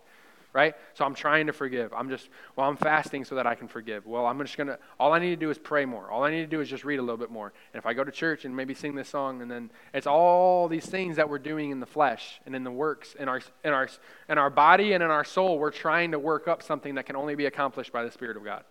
right? 0.51 0.73
So 0.93 1.03
I'm 1.03 1.13
trying 1.13 1.47
to 1.47 1.53
forgive. 1.53 1.91
I'm 1.93 2.07
just, 2.07 2.29
well, 2.55 2.69
I'm 2.69 2.77
fasting 2.77 3.25
so 3.25 3.35
that 3.35 3.45
I 3.45 3.55
can 3.55 3.67
forgive. 3.67 4.05
Well, 4.05 4.25
I'm 4.25 4.39
just 4.39 4.55
going 4.55 4.67
to, 4.67 4.79
all 4.97 5.11
I 5.11 5.19
need 5.19 5.31
to 5.31 5.35
do 5.35 5.49
is 5.49 5.57
pray 5.57 5.83
more. 5.83 6.09
All 6.09 6.23
I 6.23 6.31
need 6.31 6.43
to 6.43 6.47
do 6.47 6.61
is 6.61 6.69
just 6.69 6.85
read 6.85 6.97
a 6.97 7.01
little 7.01 7.17
bit 7.17 7.29
more. 7.29 7.51
And 7.73 7.77
if 7.77 7.85
I 7.85 7.93
go 7.93 8.05
to 8.05 8.11
church 8.11 8.45
and 8.45 8.55
maybe 8.55 8.73
sing 8.73 8.95
this 8.95 9.09
song, 9.09 9.41
and 9.41 9.51
then 9.51 9.69
it's 9.93 10.07
all 10.07 10.69
these 10.69 10.85
things 10.85 11.17
that 11.17 11.29
we're 11.29 11.39
doing 11.39 11.71
in 11.71 11.81
the 11.81 11.85
flesh 11.85 12.39
and 12.45 12.55
in 12.55 12.63
the 12.63 12.71
works, 12.71 13.15
in 13.19 13.27
our, 13.27 13.41
in 13.65 13.73
our, 13.73 13.89
in 14.29 14.37
our 14.37 14.49
body 14.49 14.93
and 14.93 15.03
in 15.03 15.11
our 15.11 15.25
soul, 15.25 15.59
we're 15.59 15.71
trying 15.71 16.11
to 16.11 16.19
work 16.19 16.47
up 16.47 16.63
something 16.63 16.95
that 16.95 17.05
can 17.05 17.17
only 17.17 17.35
be 17.35 17.47
accomplished 17.47 17.91
by 17.91 18.03
the 18.05 18.11
Spirit 18.11 18.37
of 18.37 18.45
God. 18.45 18.63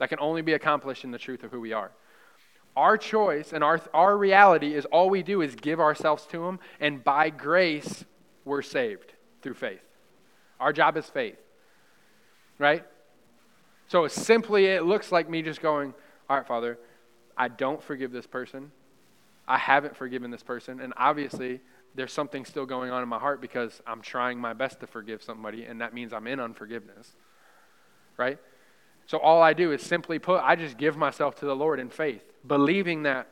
That 0.00 0.08
can 0.08 0.18
only 0.18 0.42
be 0.42 0.54
accomplished 0.54 1.04
in 1.04 1.12
the 1.12 1.18
truth 1.18 1.44
of 1.44 1.52
who 1.52 1.60
we 1.60 1.72
are. 1.72 1.92
Our 2.76 2.96
choice 2.96 3.52
and 3.52 3.62
our, 3.62 3.80
our 3.92 4.16
reality 4.16 4.74
is 4.74 4.84
all 4.86 5.08
we 5.08 5.22
do 5.22 5.42
is 5.42 5.54
give 5.54 5.80
ourselves 5.80 6.26
to 6.26 6.44
Him, 6.44 6.58
and 6.80 7.02
by 7.02 7.30
grace, 7.30 8.04
we're 8.44 8.62
saved 8.62 9.12
through 9.42 9.54
faith. 9.54 9.84
Our 10.58 10.72
job 10.72 10.96
is 10.96 11.06
faith. 11.06 11.38
Right? 12.58 12.84
So 13.86 14.08
simply, 14.08 14.66
it 14.66 14.84
looks 14.84 15.12
like 15.12 15.28
me 15.28 15.42
just 15.42 15.60
going, 15.60 15.94
All 16.28 16.36
right, 16.36 16.46
Father, 16.46 16.78
I 17.36 17.48
don't 17.48 17.82
forgive 17.82 18.12
this 18.12 18.26
person. 18.26 18.72
I 19.46 19.58
haven't 19.58 19.96
forgiven 19.96 20.30
this 20.30 20.42
person. 20.42 20.80
And 20.80 20.94
obviously, 20.96 21.60
there's 21.94 22.12
something 22.12 22.44
still 22.44 22.66
going 22.66 22.90
on 22.90 23.02
in 23.02 23.08
my 23.08 23.18
heart 23.18 23.40
because 23.40 23.80
I'm 23.86 24.00
trying 24.00 24.38
my 24.38 24.52
best 24.52 24.80
to 24.80 24.86
forgive 24.86 25.22
somebody, 25.22 25.64
and 25.64 25.80
that 25.80 25.94
means 25.94 26.12
I'm 26.12 26.26
in 26.26 26.40
unforgiveness. 26.40 27.14
Right? 28.16 28.38
So 29.06 29.18
all 29.18 29.42
I 29.42 29.52
do 29.52 29.72
is 29.72 29.82
simply 29.82 30.18
put, 30.18 30.40
I 30.42 30.56
just 30.56 30.78
give 30.78 30.96
myself 30.96 31.36
to 31.36 31.44
the 31.44 31.54
Lord 31.54 31.78
in 31.78 31.90
faith, 31.90 32.24
believing 32.46 33.04
that 33.04 33.28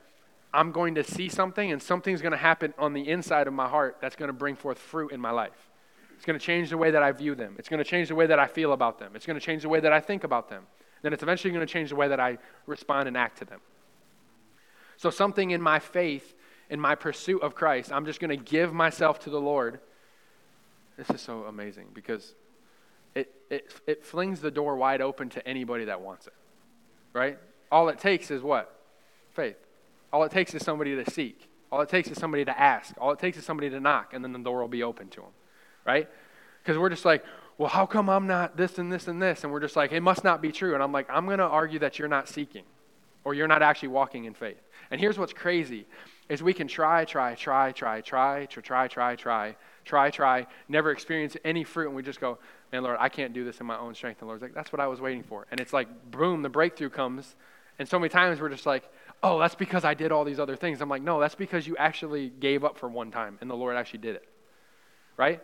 I'm 0.55 0.73
going 0.73 0.97
to 0.97 1.05
see 1.05 1.29
something 1.29 1.73
and 1.73 1.83
something's 1.83 2.21
going 2.21 2.33
to 2.33 2.39
happen 2.39 2.75
on 2.79 2.93
the 2.93 3.09
inside 3.09 3.47
of 3.47 3.55
my 3.55 3.69
heart 3.69 3.99
that's 4.01 4.17
going 4.17 4.29
to 4.29 4.35
bring 4.35 4.55
forth 4.55 4.79
fruit 4.79 5.13
in 5.13 5.21
my 5.21 5.31
life. 5.31 5.71
It's 6.15 6.27
going 6.27 6.39
to 6.39 6.45
change 6.45 6.71
the 6.71 6.79
way 6.79 6.91
that 6.91 7.03
I 7.03 7.11
view 7.13 7.35
them. 7.35 7.57
It's 7.59 7.69
going 7.69 7.79
to 7.79 7.85
change 7.85 8.09
the 8.09 8.15
way 8.15 8.27
that 8.27 8.39
I 8.39 8.47
feel 8.47 8.73
about 8.73 8.99
them. 8.99 9.13
It's 9.15 9.27
going 9.27 9.39
to 9.39 9.45
change 9.45 9.63
the 9.63 9.69
way 9.69 9.81
that 9.81 9.93
I 9.93 10.01
think 10.01 10.25
about 10.25 10.49
them. 10.49 10.67
Then 11.03 11.13
it's 11.13 11.23
eventually 11.23 11.53
going 11.53 11.67
to 11.67 11.73
change 11.73 11.89
the 11.89 11.97
way 11.97 12.09
that 12.09 12.21
I 12.21 12.39
respond 12.67 13.09
and 13.09 13.17
act 13.17 13.39
to 13.39 13.45
them. 13.45 13.61
So, 14.99 15.11
something 15.11 15.51
in 15.51 15.61
my 15.61 15.81
faith, 15.81 16.35
in 16.71 16.79
my 16.79 16.95
pursuit 16.95 17.43
of 17.43 17.57
Christ, 17.57 17.91
I'm 17.91 18.07
just 18.07 18.21
going 18.21 18.31
to 18.31 18.37
give 18.37 18.73
myself 18.73 19.19
to 19.21 19.31
the 19.31 19.41
Lord. 19.41 19.81
This 20.97 21.11
is 21.11 21.21
so 21.21 21.43
amazing 21.45 21.89
because 21.93 22.35
it, 23.17 23.35
it, 23.51 23.73
it 23.87 24.05
flings 24.05 24.41
the 24.41 24.51
door 24.51 24.77
wide 24.77 25.01
open 25.01 25.29
to 25.31 25.49
anybody 25.49 25.87
that 25.87 26.01
wants 26.01 26.29
it, 26.29 26.35
right? 27.13 27.39
All 27.73 27.89
it 27.89 27.99
takes 27.99 28.31
is 28.31 28.43
what? 28.43 28.82
Faith. 29.35 29.57
All 30.13 30.25
it 30.25 30.31
takes 30.31 30.55
is 30.55 30.63
somebody 30.63 30.95
to 31.03 31.11
seek. 31.11 31.49
All 31.71 31.81
it 31.81 31.89
takes 31.89 32.11
is 32.11 32.19
somebody 32.19 32.45
to 32.45 32.61
ask. 32.61 32.95
All 33.01 33.13
it 33.13 33.19
takes 33.19 33.39
is 33.39 33.45
somebody 33.45 33.71
to 33.71 33.81
knock, 33.81 34.13
and 34.13 34.23
then 34.23 34.33
the 34.33 34.39
door 34.39 34.61
will 34.61 34.69
be 34.69 34.83
open 34.83 35.09
to 35.09 35.21
them 35.21 35.31
right? 35.85 36.09
Because 36.63 36.79
we're 36.79 36.89
just 36.89 37.05
like, 37.05 37.25
well, 37.59 37.69
how 37.69 37.87
come 37.87 38.09
I'm 38.09 38.27
not 38.27 38.57
this 38.57 38.79
and 38.79 38.93
this 38.93 39.09
and 39.09 39.21
this? 39.21 39.45
And 39.45 39.53
we're 39.53 39.61
just 39.61 39.77
like, 39.77 39.93
it 39.93 40.01
must 40.01 40.25
not 40.25 40.41
be 40.41 40.53
true. 40.53 40.75
And 40.75 40.83
I'm 40.83 40.93
like, 40.93 41.09
I'm 41.11 41.27
going 41.27 41.39
to 41.39 41.45
argue 41.45 41.79
that 41.81 41.99
you're 41.99 42.09
not 42.09 42.29
seeking 42.29 42.65
or 43.25 43.35
you're 43.35 43.49
not 43.49 43.63
actually 43.63 43.89
walking 43.89 44.25
in 44.25 44.35
faith. 44.35 44.61
And 44.91 45.01
here's 45.01 45.19
what's 45.19 45.33
crazy 45.33 45.87
is 46.29 46.43
we 46.43 46.55
can 46.55 46.67
try, 46.67 47.05
try, 47.05 47.35
try, 47.35 47.73
try, 47.73 48.01
try, 48.01 48.47
try, 48.47 48.63
try, 48.63 48.89
try, 48.89 49.17
try, 49.17 49.57
try, 49.85 50.11
try, 50.11 50.47
never 50.69 50.91
experience 50.91 51.37
any 51.45 51.63
fruit, 51.63 51.89
and 51.89 51.97
we 51.97 52.03
just 52.03 52.21
go, 52.21 52.39
man, 52.73 52.83
Lord, 52.83 52.97
I 52.99 53.09
can't 53.09 53.33
do 53.33 53.45
this 53.45 53.61
in 53.61 53.67
my 53.67 53.77
own 53.77 53.95
strength. 53.95 54.21
And 54.21 54.29
Lord's 54.29 54.43
like, 54.43 54.55
that's 54.55 54.73
what 54.73 54.81
I 54.81 54.87
was 54.87 55.01
waiting 55.01 55.23
for. 55.23 55.47
And 55.51 55.61
it's 55.61 55.73
like, 55.73 56.11
boom, 56.11 56.43
the 56.43 56.49
breakthrough 56.49 56.91
comes. 56.91 57.37
And 57.79 57.89
so 57.89 57.99
many 57.99 58.09
times 58.09 58.41
we're 58.41 58.49
just 58.49 58.67
like, 58.67 58.85
oh, 59.23 59.39
that's 59.39 59.55
because 59.55 59.85
I 59.85 59.95
did 59.95 60.13
all 60.13 60.25
these 60.25 60.41
other 60.41 60.57
things. 60.57 60.81
I'm 60.81 60.89
like, 60.89 61.03
no, 61.03 61.21
that's 61.21 61.35
because 61.35 61.67
you 61.67 61.77
actually 61.77 62.29
gave 62.29 62.65
up 62.65 62.79
for 62.79 62.89
one 62.89 63.11
time, 63.11 63.39
and 63.41 63.49
the 63.49 63.55
Lord 63.55 63.77
actually 63.77 64.01
did 64.01 64.17
it. 64.17 64.29
Right? 65.17 65.41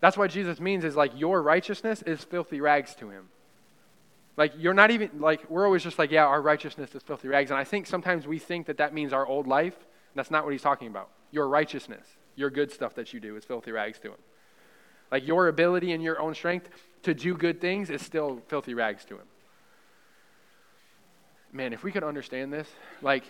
That's 0.00 0.16
what 0.16 0.30
Jesus 0.30 0.60
means 0.60 0.84
is 0.84 0.94
like 0.94 1.12
your 1.16 1.42
righteousness 1.42 2.02
is 2.02 2.22
filthy 2.22 2.60
rags 2.60 2.94
to 2.96 3.10
him. 3.10 3.28
Like, 4.36 4.52
you're 4.58 4.74
not 4.74 4.90
even, 4.90 5.10
like, 5.18 5.48
we're 5.48 5.64
always 5.64 5.82
just 5.82 5.98
like, 5.98 6.10
yeah, 6.10 6.26
our 6.26 6.42
righteousness 6.42 6.94
is 6.94 7.02
filthy 7.02 7.28
rags. 7.28 7.50
And 7.50 7.58
I 7.58 7.64
think 7.64 7.86
sometimes 7.86 8.26
we 8.26 8.38
think 8.38 8.66
that 8.66 8.76
that 8.76 8.92
means 8.92 9.14
our 9.14 9.26
old 9.26 9.46
life. 9.46 9.74
That's 10.14 10.30
not 10.30 10.44
what 10.44 10.52
he's 10.52 10.62
talking 10.62 10.88
about. 10.88 11.08
Your 11.30 11.48
righteousness, 11.48 12.06
your 12.34 12.50
good 12.50 12.70
stuff 12.70 12.94
that 12.96 13.14
you 13.14 13.20
do 13.20 13.36
is 13.36 13.46
filthy 13.46 13.72
rags 13.72 13.98
to 14.00 14.08
him. 14.08 14.18
Like, 15.10 15.26
your 15.26 15.48
ability 15.48 15.92
and 15.92 16.02
your 16.02 16.20
own 16.20 16.34
strength 16.34 16.68
to 17.04 17.14
do 17.14 17.34
good 17.34 17.62
things 17.62 17.88
is 17.88 18.02
still 18.02 18.42
filthy 18.48 18.74
rags 18.74 19.06
to 19.06 19.14
him. 19.14 19.26
Man, 21.56 21.72
if 21.72 21.82
we 21.82 21.90
could 21.90 22.04
understand 22.04 22.52
this, 22.52 22.68
like, 23.00 23.24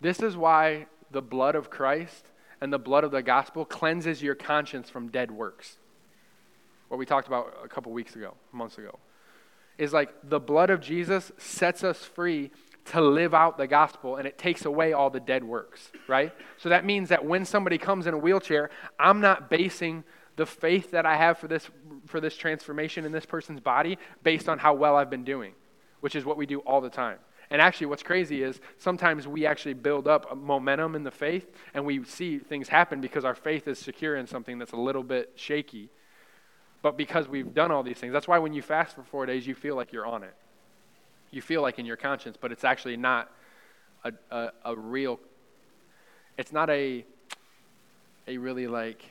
this 0.00 0.20
is 0.20 0.36
why 0.36 0.86
the 1.10 1.20
blood 1.20 1.56
of 1.56 1.70
Christ 1.70 2.24
and 2.60 2.72
the 2.72 2.78
blood 2.78 3.02
of 3.02 3.10
the 3.10 3.20
gospel 3.20 3.64
cleanses 3.64 4.22
your 4.22 4.36
conscience 4.36 4.88
from 4.88 5.08
dead 5.08 5.32
works. 5.32 5.76
What 6.86 6.98
we 6.98 7.04
talked 7.04 7.26
about 7.26 7.52
a 7.64 7.68
couple 7.68 7.90
weeks 7.90 8.14
ago, 8.14 8.34
months 8.52 8.78
ago 8.78 8.98
is 9.76 9.92
like 9.92 10.14
the 10.22 10.38
blood 10.38 10.70
of 10.70 10.80
Jesus 10.80 11.32
sets 11.36 11.82
us 11.82 12.04
free 12.04 12.52
to 12.84 13.00
live 13.00 13.34
out 13.34 13.58
the 13.58 13.66
gospel 13.66 14.16
and 14.16 14.28
it 14.28 14.38
takes 14.38 14.64
away 14.64 14.92
all 14.92 15.10
the 15.10 15.18
dead 15.18 15.42
works, 15.42 15.90
right? 16.06 16.32
So 16.58 16.68
that 16.68 16.84
means 16.84 17.08
that 17.08 17.24
when 17.24 17.44
somebody 17.44 17.76
comes 17.76 18.06
in 18.06 18.14
a 18.14 18.18
wheelchair, 18.18 18.70
I'm 19.00 19.20
not 19.20 19.50
basing 19.50 20.04
the 20.36 20.46
faith 20.46 20.92
that 20.92 21.06
I 21.06 21.16
have 21.16 21.38
for 21.38 21.48
this 21.48 21.68
for 22.06 22.20
this 22.20 22.36
transformation 22.36 23.04
in 23.04 23.10
this 23.10 23.26
person's 23.26 23.58
body 23.58 23.98
based 24.22 24.48
on 24.48 24.58
how 24.58 24.74
well 24.74 24.94
I've 24.94 25.10
been 25.10 25.24
doing, 25.24 25.54
which 26.00 26.14
is 26.14 26.24
what 26.24 26.36
we 26.36 26.46
do 26.46 26.60
all 26.60 26.80
the 26.80 26.90
time. 26.90 27.18
And 27.50 27.60
actually, 27.60 27.86
what's 27.86 28.02
crazy 28.02 28.42
is 28.42 28.60
sometimes 28.78 29.28
we 29.28 29.46
actually 29.46 29.74
build 29.74 30.08
up 30.08 30.36
momentum 30.36 30.94
in 30.94 31.04
the 31.04 31.10
faith 31.10 31.52
and 31.74 31.84
we 31.84 32.04
see 32.04 32.38
things 32.38 32.68
happen 32.68 33.00
because 33.00 33.24
our 33.24 33.34
faith 33.34 33.68
is 33.68 33.78
secure 33.78 34.16
in 34.16 34.26
something 34.26 34.58
that's 34.58 34.72
a 34.72 34.76
little 34.76 35.02
bit 35.02 35.32
shaky 35.36 35.90
but 36.84 36.98
because 36.98 37.26
we've 37.26 37.54
done 37.54 37.70
all 37.70 37.82
these 37.82 37.96
things. 37.96 38.12
That's 38.12 38.28
why 38.28 38.36
when 38.36 38.52
you 38.52 38.60
fast 38.60 38.94
for 38.94 39.02
four 39.04 39.24
days, 39.24 39.46
you 39.46 39.54
feel 39.54 39.74
like 39.74 39.90
you're 39.90 40.04
on 40.04 40.22
it. 40.22 40.34
You 41.30 41.40
feel 41.40 41.62
like 41.62 41.78
in 41.78 41.86
your 41.86 41.96
conscience, 41.96 42.36
but 42.38 42.52
it's 42.52 42.62
actually 42.62 42.98
not 42.98 43.30
a, 44.04 44.12
a, 44.30 44.50
a 44.66 44.76
real, 44.76 45.18
it's 46.36 46.52
not 46.52 46.68
a, 46.68 47.06
a 48.28 48.36
really 48.36 48.66
like 48.66 49.02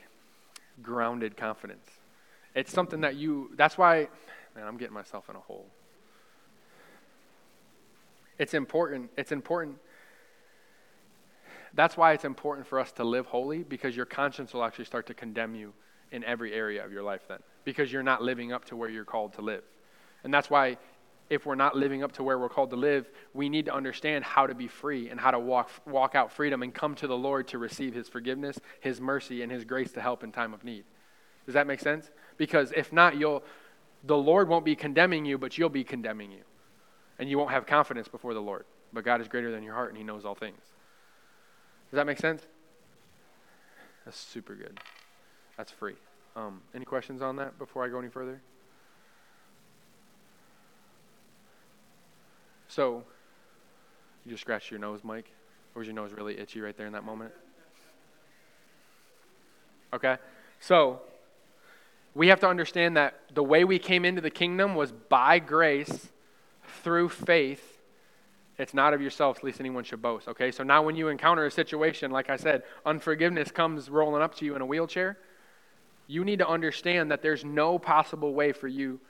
grounded 0.84 1.36
confidence. 1.36 1.84
It's 2.54 2.70
something 2.70 3.00
that 3.00 3.16
you, 3.16 3.50
that's 3.56 3.76
why, 3.76 4.06
man, 4.54 4.68
I'm 4.68 4.76
getting 4.76 4.94
myself 4.94 5.28
in 5.28 5.34
a 5.34 5.40
hole. 5.40 5.66
It's 8.38 8.54
important. 8.54 9.10
It's 9.16 9.32
important. 9.32 9.78
That's 11.74 11.96
why 11.96 12.12
it's 12.12 12.24
important 12.24 12.66
for 12.66 12.78
us 12.78 12.92
to 12.92 13.04
live 13.04 13.26
holy 13.26 13.62
because 13.62 13.96
your 13.96 14.06
conscience 14.06 14.54
will 14.54 14.64
actually 14.64 14.84
start 14.84 15.06
to 15.06 15.14
condemn 15.14 15.54
you 15.54 15.72
in 16.12 16.22
every 16.24 16.52
area 16.52 16.84
of 16.84 16.92
your 16.92 17.02
life 17.02 17.22
then 17.28 17.40
because 17.64 17.92
you're 17.92 18.02
not 18.02 18.22
living 18.22 18.52
up 18.52 18.64
to 18.66 18.76
where 18.76 18.88
you're 18.88 19.04
called 19.04 19.32
to 19.34 19.42
live. 19.42 19.64
And 20.22 20.32
that's 20.32 20.48
why 20.48 20.76
if 21.30 21.46
we're 21.46 21.54
not 21.54 21.76
living 21.76 22.02
up 22.02 22.12
to 22.12 22.22
where 22.22 22.38
we're 22.38 22.48
called 22.48 22.70
to 22.70 22.76
live, 22.76 23.10
we 23.32 23.48
need 23.48 23.64
to 23.64 23.74
understand 23.74 24.24
how 24.24 24.46
to 24.46 24.54
be 24.54 24.68
free 24.68 25.08
and 25.08 25.18
how 25.18 25.30
to 25.30 25.38
walk, 25.38 25.70
walk 25.86 26.14
out 26.14 26.30
freedom 26.30 26.62
and 26.62 26.74
come 26.74 26.94
to 26.96 27.06
the 27.06 27.16
Lord 27.16 27.48
to 27.48 27.58
receive 27.58 27.94
His 27.94 28.08
forgiveness, 28.08 28.58
His 28.80 29.00
mercy, 29.00 29.42
and 29.42 29.50
His 29.50 29.64
grace 29.64 29.92
to 29.92 30.00
help 30.00 30.22
in 30.22 30.32
time 30.32 30.52
of 30.52 30.64
need. 30.64 30.84
Does 31.46 31.54
that 31.54 31.66
make 31.66 31.80
sense? 31.80 32.10
Because 32.36 32.72
if 32.76 32.92
not, 32.92 33.16
you'll, 33.16 33.42
the 34.04 34.16
Lord 34.16 34.48
won't 34.48 34.64
be 34.64 34.76
condemning 34.76 35.24
you, 35.24 35.38
but 35.38 35.56
you'll 35.56 35.68
be 35.70 35.84
condemning 35.84 36.30
you. 36.30 36.42
And 37.18 37.28
you 37.28 37.38
won't 37.38 37.50
have 37.50 37.66
confidence 37.66 38.08
before 38.08 38.34
the 38.34 38.40
Lord. 38.40 38.64
But 38.92 39.04
God 39.04 39.20
is 39.20 39.28
greater 39.28 39.50
than 39.50 39.62
your 39.62 39.74
heart, 39.74 39.90
and 39.90 39.98
He 39.98 40.04
knows 40.04 40.24
all 40.24 40.34
things. 40.34 40.60
Does 41.90 41.96
that 41.96 42.06
make 42.06 42.18
sense? 42.18 42.42
That's 44.04 44.18
super 44.18 44.54
good. 44.54 44.80
That's 45.56 45.70
free. 45.70 45.94
Um, 46.36 46.60
any 46.74 46.84
questions 46.84 47.22
on 47.22 47.36
that 47.36 47.58
before 47.58 47.84
I 47.84 47.88
go 47.88 47.98
any 47.98 48.08
further? 48.08 48.40
So, 52.68 53.04
you 54.24 54.32
just 54.32 54.40
scratched 54.40 54.70
your 54.70 54.80
nose, 54.80 55.00
Mike? 55.04 55.30
Or 55.74 55.80
was 55.80 55.86
your 55.86 55.94
nose 55.94 56.12
really 56.12 56.38
itchy 56.38 56.60
right 56.60 56.76
there 56.76 56.86
in 56.86 56.92
that 56.92 57.04
moment? 57.04 57.32
Okay? 59.92 60.16
So, 60.58 61.00
we 62.14 62.28
have 62.28 62.40
to 62.40 62.48
understand 62.48 62.96
that 62.96 63.20
the 63.32 63.42
way 63.42 63.64
we 63.64 63.78
came 63.78 64.04
into 64.04 64.20
the 64.20 64.30
kingdom 64.30 64.74
was 64.74 64.92
by 64.92 65.38
grace 65.38 66.08
through 66.84 67.08
faith. 67.08 67.80
It's 68.56 68.72
not 68.72 68.94
of 68.94 69.00
yourselves, 69.00 69.42
least 69.42 69.58
anyone 69.58 69.82
should 69.82 70.00
boast. 70.00 70.28
Okay? 70.28 70.52
So 70.52 70.62
now 70.62 70.82
when 70.82 70.94
you 70.94 71.08
encounter 71.08 71.44
a 71.44 71.50
situation, 71.50 72.12
like 72.12 72.30
I 72.30 72.36
said, 72.36 72.62
unforgiveness 72.86 73.50
comes 73.50 73.90
rolling 73.90 74.22
up 74.22 74.36
to 74.36 74.44
you 74.44 74.54
in 74.54 74.62
a 74.62 74.66
wheelchair 74.66 75.18
you 76.06 76.24
need 76.24 76.38
to 76.38 76.48
understand 76.48 77.10
that 77.10 77.22
there's 77.22 77.44
no 77.44 77.78
possible 77.78 78.34
way 78.34 78.52
for 78.52 78.68
you 78.68 79.00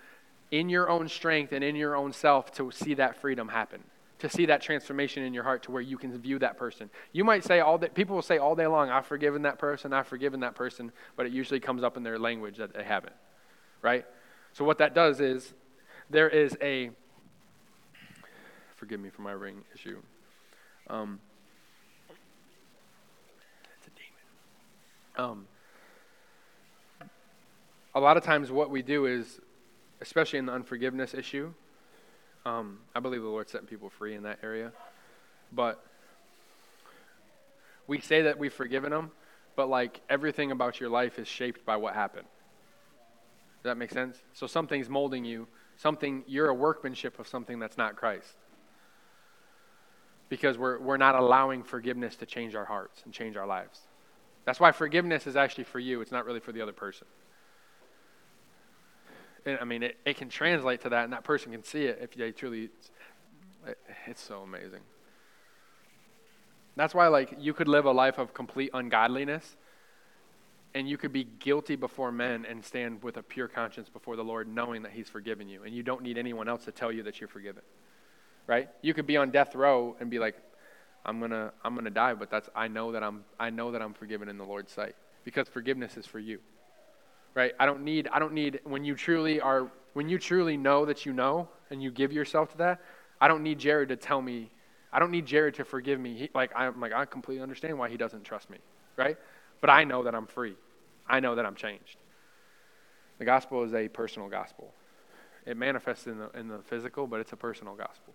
in 0.51 0.68
your 0.68 0.89
own 0.89 1.09
strength 1.09 1.53
and 1.53 1.64
in 1.64 1.75
your 1.75 1.97
own 1.97 2.12
self 2.12 2.53
to 2.53 2.70
see 2.70 2.95
that 2.95 3.16
freedom 3.16 3.49
happen 3.49 3.83
to 4.20 4.29
see 4.29 4.47
that 4.47 4.62
transformation 4.62 5.22
in 5.25 5.35
your 5.35 5.43
heart 5.43 5.64
to 5.64 5.72
where 5.72 5.83
you 5.83 5.99
can 5.99 6.16
view 6.18 6.39
that 6.39 6.57
person 6.57 6.89
you 7.12 7.25
might 7.25 7.43
say 7.43 7.61
all 7.61 7.79
that 7.79 7.95
people 7.95 8.14
will 8.14 8.22
say 8.22 8.39
all 8.39 8.55
day 8.55 8.66
long 8.66 8.91
i've 8.91 9.07
forgiven 9.07 9.43
that 9.43 9.59
person 9.59 9.93
i've 9.93 10.07
forgiven 10.07 10.41
that 10.41 10.55
person 10.55 10.93
but 11.16 11.27
it 11.27 11.33
usually 11.33 11.61
comes 11.61 11.83
up 11.83 11.97
in 11.97 12.03
their 12.03 12.18
language 12.18 12.59
that 12.59 12.72
they 12.72 12.85
haven't 12.85 13.14
right 13.83 14.05
so 14.53 14.64
what 14.64 14.79
that 14.79 14.95
does 14.95 15.20
is 15.20 15.55
there 16.11 16.29
is 16.29 16.57
a 16.62 16.91
forgive 18.85 19.01
me 19.01 19.09
for 19.09 19.22
my 19.22 19.32
ring 19.32 19.64
issue 19.74 19.99
um, 20.91 21.18
it's 23.78 23.87
a 23.87 23.91
demon 23.91 25.30
um, 25.30 25.47
a 27.95 28.01
lot 28.01 28.16
of 28.16 28.24
times 28.24 28.51
what 28.51 28.70
we 28.70 28.82
do 28.82 29.07
is, 29.07 29.41
especially 30.01 30.39
in 30.39 30.47
the 30.47 30.53
unforgiveness 30.53 31.14
issue, 31.14 31.53
um, 32.45 32.78
I 32.95 33.01
believe 33.01 33.22
the 33.22 33.28
Lord's 33.28 33.53
setting 33.53 33.66
people 33.66 33.89
free 33.89 34.14
in 34.14 34.24
that 34.24 34.41
area. 34.43 34.72
But 35.53 35.82
we 37.87 38.01
say 38.01 38.22
that 38.22 38.39
we've 38.39 38.53
forgiven 38.53 38.91
them, 38.91 39.12
but 39.57 39.68
like 39.68 40.01
everything 40.11 40.51
about 40.51 40.80
your 40.80 40.91
life 40.91 41.18
is 41.18 41.28
shaped 41.28 41.64
by 41.64 41.76
what 41.76 41.95
happened. 41.95 42.26
Does 43.62 43.70
that 43.70 43.76
make 43.76 43.93
sense? 43.93 44.18
So 44.32 44.47
something's 44.47 44.89
molding 44.89 45.24
you. 45.24 45.47
Something 45.76 46.24
you're 46.26 46.49
a 46.49 46.55
workmanship 46.55 47.18
of 47.18 47.28
something 47.28 47.59
that's 47.59 47.78
not 47.78 47.97
Christ. 47.97 48.35
Because 50.29 50.59
we're 50.59 50.79
we're 50.79 50.97
not 50.97 51.14
allowing 51.14 51.62
forgiveness 51.62 52.16
to 52.16 52.27
change 52.27 52.55
our 52.55 52.64
hearts 52.64 53.03
and 53.05 53.12
change 53.12 53.37
our 53.37 53.47
lives. 53.47 53.81
That's 54.45 54.61
why 54.61 54.72
forgiveness 54.72 55.27
is 55.27 55.37
actually 55.37 55.64
for 55.64 55.79
you. 55.79 56.01
It's 56.01 56.12
not 56.12 56.27
really 56.27 56.41
for 56.41 56.53
the 56.53 56.61
other 56.61 56.72
person. 56.72 57.07
I 59.47 59.64
mean, 59.64 59.83
it, 59.83 59.97
it 60.07 60.16
can 60.16 60.31
translate 60.31 60.81
to 60.83 60.89
that, 60.91 61.05
and 61.05 61.12
that 61.12 61.25
person 61.25 61.53
can 61.53 61.62
see 61.64 61.85
it 61.85 61.99
if 62.01 62.14
they 62.14 62.33
truly. 62.33 62.70
It, 63.66 63.79
it's 64.07 64.22
so 64.22 64.41
amazing. 64.41 64.81
That's 66.77 66.95
why, 66.95 67.07
like, 67.07 67.37
you 67.39 67.55
could 67.55 67.68
live 67.68 67.85
a 67.85 67.93
life 67.93 68.18
of 68.18 68.35
complete 68.35 68.70
ungodliness, 68.75 69.57
and 70.75 70.89
you 70.89 70.97
could 70.97 71.12
be 71.12 71.25
guilty 71.25 71.77
before 71.77 72.11
men 72.11 72.45
and 72.49 72.64
stand 72.64 73.03
with 73.03 73.16
a 73.16 73.22
pure 73.22 73.49
conscience 73.49 73.89
before 73.89 74.16
the 74.16 74.25
Lord, 74.25 74.49
knowing 74.49 74.83
that 74.83 74.93
He's 74.93 75.09
forgiven 75.09 75.49
you, 75.49 75.62
and 75.62 75.75
you 75.75 75.83
don't 75.83 76.03
need 76.03 76.18
anyone 76.18 76.49
else 76.49 76.64
to 76.64 76.72
tell 76.72 76.91
you 76.91 77.03
that 77.05 77.20
you're 77.20 77.29
forgiven. 77.29 77.62
Right? 78.47 78.69
You 78.83 78.95
could 78.95 79.07
be 79.07 79.17
on 79.17 79.31
death 79.31 79.55
row 79.55 79.97
and 80.01 80.11
be 80.11 80.19
like, 80.19 80.37
"I'm 81.07 81.21
gonna, 81.21 81.53
I'm 81.65 81.75
gonna 81.75 81.91
die," 81.91 82.15
but 82.15 82.31
that's 82.31 82.49
I 82.55 82.69
know 82.69 82.93
that 82.93 83.03
I'm, 83.03 83.25
I 83.41 83.51
know 83.51 83.73
that 83.73 83.81
I'm 83.81 83.95
forgiven 83.95 84.29
in 84.29 84.37
the 84.37 84.45
Lord's 84.45 84.73
sight 84.73 84.95
because 85.25 85.49
forgiveness 85.49 85.97
is 85.97 86.07
for 86.07 86.19
you 86.19 86.41
right? 87.35 87.53
I 87.59 87.67
don't 87.67 87.83
need, 87.83 88.09
I 88.13 88.19
don't 88.19 88.33
need, 88.33 88.61
when 88.65 88.85
you 88.85 88.95
truly 88.95 89.41
are, 89.41 89.71
when 89.93 90.09
you 90.09 90.19
truly 90.19 90.57
know 90.57 90.85
that 90.87 91.05
you 91.05 91.13
know 91.13 91.49
and 91.71 91.83
you 91.83 91.91
give 91.91 92.13
yourself 92.13 92.53
to 92.53 92.59
that, 92.59 92.81
I 93.21 93.29
don't 93.29 93.43
need 93.43 93.59
Jared 93.59 93.89
to 93.91 93.97
tell 93.97 94.23
me, 94.23 94.51
I 94.93 94.99
don't 94.99 95.11
need 95.11 95.27
Jared 95.27 95.55
to 95.55 95.65
forgive 95.65 95.99
me. 96.01 96.15
He, 96.15 96.31
like, 96.35 96.53
I'm 96.55 96.81
like, 96.81 96.93
I 96.93 97.05
completely 97.05 97.43
understand 97.43 97.79
why 97.79 97.89
he 97.89 97.97
doesn't 97.97 98.25
trust 98.25 98.49
me, 98.51 98.59
right? 98.97 99.17
But 99.61 99.71
I 99.71 99.85
know 99.85 100.05
that 100.05 100.15
I'm 100.15 100.27
free. 100.27 100.55
I 101.07 101.21
know 101.21 101.35
that 101.35 101.45
I'm 101.45 101.57
changed. 101.57 101.97
The 103.19 103.25
gospel 103.25 103.65
is 103.65 103.75
a 103.75 103.89
personal 103.89 104.29
gospel. 104.29 104.73
It 105.47 105.57
manifests 105.57 106.07
in 106.07 106.19
the, 106.19 106.31
in 106.39 106.49
the 106.49 106.59
physical, 106.59 107.07
but 107.07 107.21
it's 107.21 107.33
a 107.33 107.37
personal 107.37 107.75
gospel. 107.75 108.15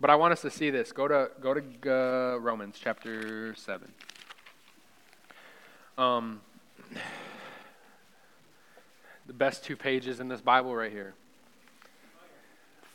But 0.00 0.10
I 0.10 0.16
want 0.16 0.32
us 0.32 0.42
to 0.42 0.50
see 0.50 0.70
this. 0.70 0.92
Go 0.92 1.08
to, 1.08 1.30
go 1.40 1.54
to 1.54 1.62
uh, 1.86 2.38
Romans 2.38 2.78
chapter 2.82 3.54
7. 3.54 3.90
Um, 5.96 6.40
the 9.26 9.32
best 9.32 9.64
two 9.64 9.76
pages 9.76 10.20
in 10.20 10.28
this 10.28 10.40
Bible 10.40 10.74
right 10.74 10.92
here. 10.92 11.14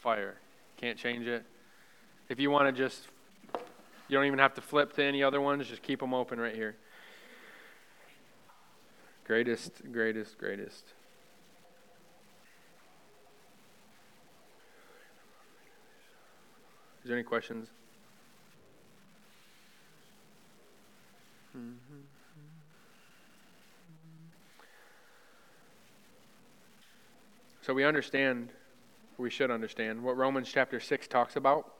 Fire. 0.02 0.36
Can't 0.78 0.98
change 0.98 1.28
it. 1.28 1.44
If 2.30 2.40
you 2.40 2.52
want 2.52 2.68
to 2.68 2.72
just 2.72 3.08
You 4.08 4.18
don't 4.18 4.26
even 4.26 4.40
have 4.40 4.54
to 4.56 4.62
flip 4.62 4.94
to 4.94 5.04
any 5.04 5.24
other 5.24 5.42
ones, 5.42 5.68
just 5.68 5.82
keep 5.82 6.00
them 6.00 6.14
open 6.14 6.40
right 6.40 6.56
here. 6.56 6.76
Greatest, 9.26 9.92
greatest, 9.92 10.38
greatest. 10.38 10.94
There 17.10 17.18
any 17.18 17.24
questions? 17.24 17.68
So 27.62 27.74
we 27.74 27.84
understand, 27.84 28.50
we 29.18 29.30
should 29.30 29.52
understand, 29.52 30.02
what 30.02 30.18
Romans 30.18 30.50
chapter 30.52 30.80
6 30.80 31.08
talks 31.08 31.36
about. 31.36 31.74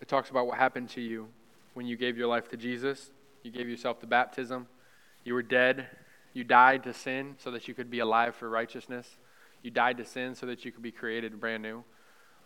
It 0.00 0.08
talks 0.08 0.30
about 0.30 0.46
what 0.46 0.58
happened 0.58 0.88
to 0.90 1.00
you 1.00 1.28
when 1.74 1.86
you 1.86 1.96
gave 1.96 2.16
your 2.16 2.26
life 2.26 2.48
to 2.50 2.56
Jesus. 2.56 3.10
You 3.42 3.50
gave 3.50 3.68
yourself 3.68 4.00
to 4.00 4.06
baptism. 4.06 4.66
You 5.24 5.34
were 5.34 5.42
dead. 5.42 5.88
You 6.32 6.44
died 6.44 6.84
to 6.84 6.94
sin 6.94 7.34
so 7.38 7.50
that 7.50 7.68
you 7.68 7.74
could 7.74 7.90
be 7.90 7.98
alive 7.98 8.34
for 8.34 8.48
righteousness. 8.48 9.16
You 9.62 9.70
died 9.70 9.96
to 9.98 10.04
sin 10.04 10.34
so 10.34 10.46
that 10.46 10.64
you 10.64 10.72
could 10.72 10.82
be 10.82 10.92
created 10.92 11.40
brand 11.40 11.62
new. 11.62 11.84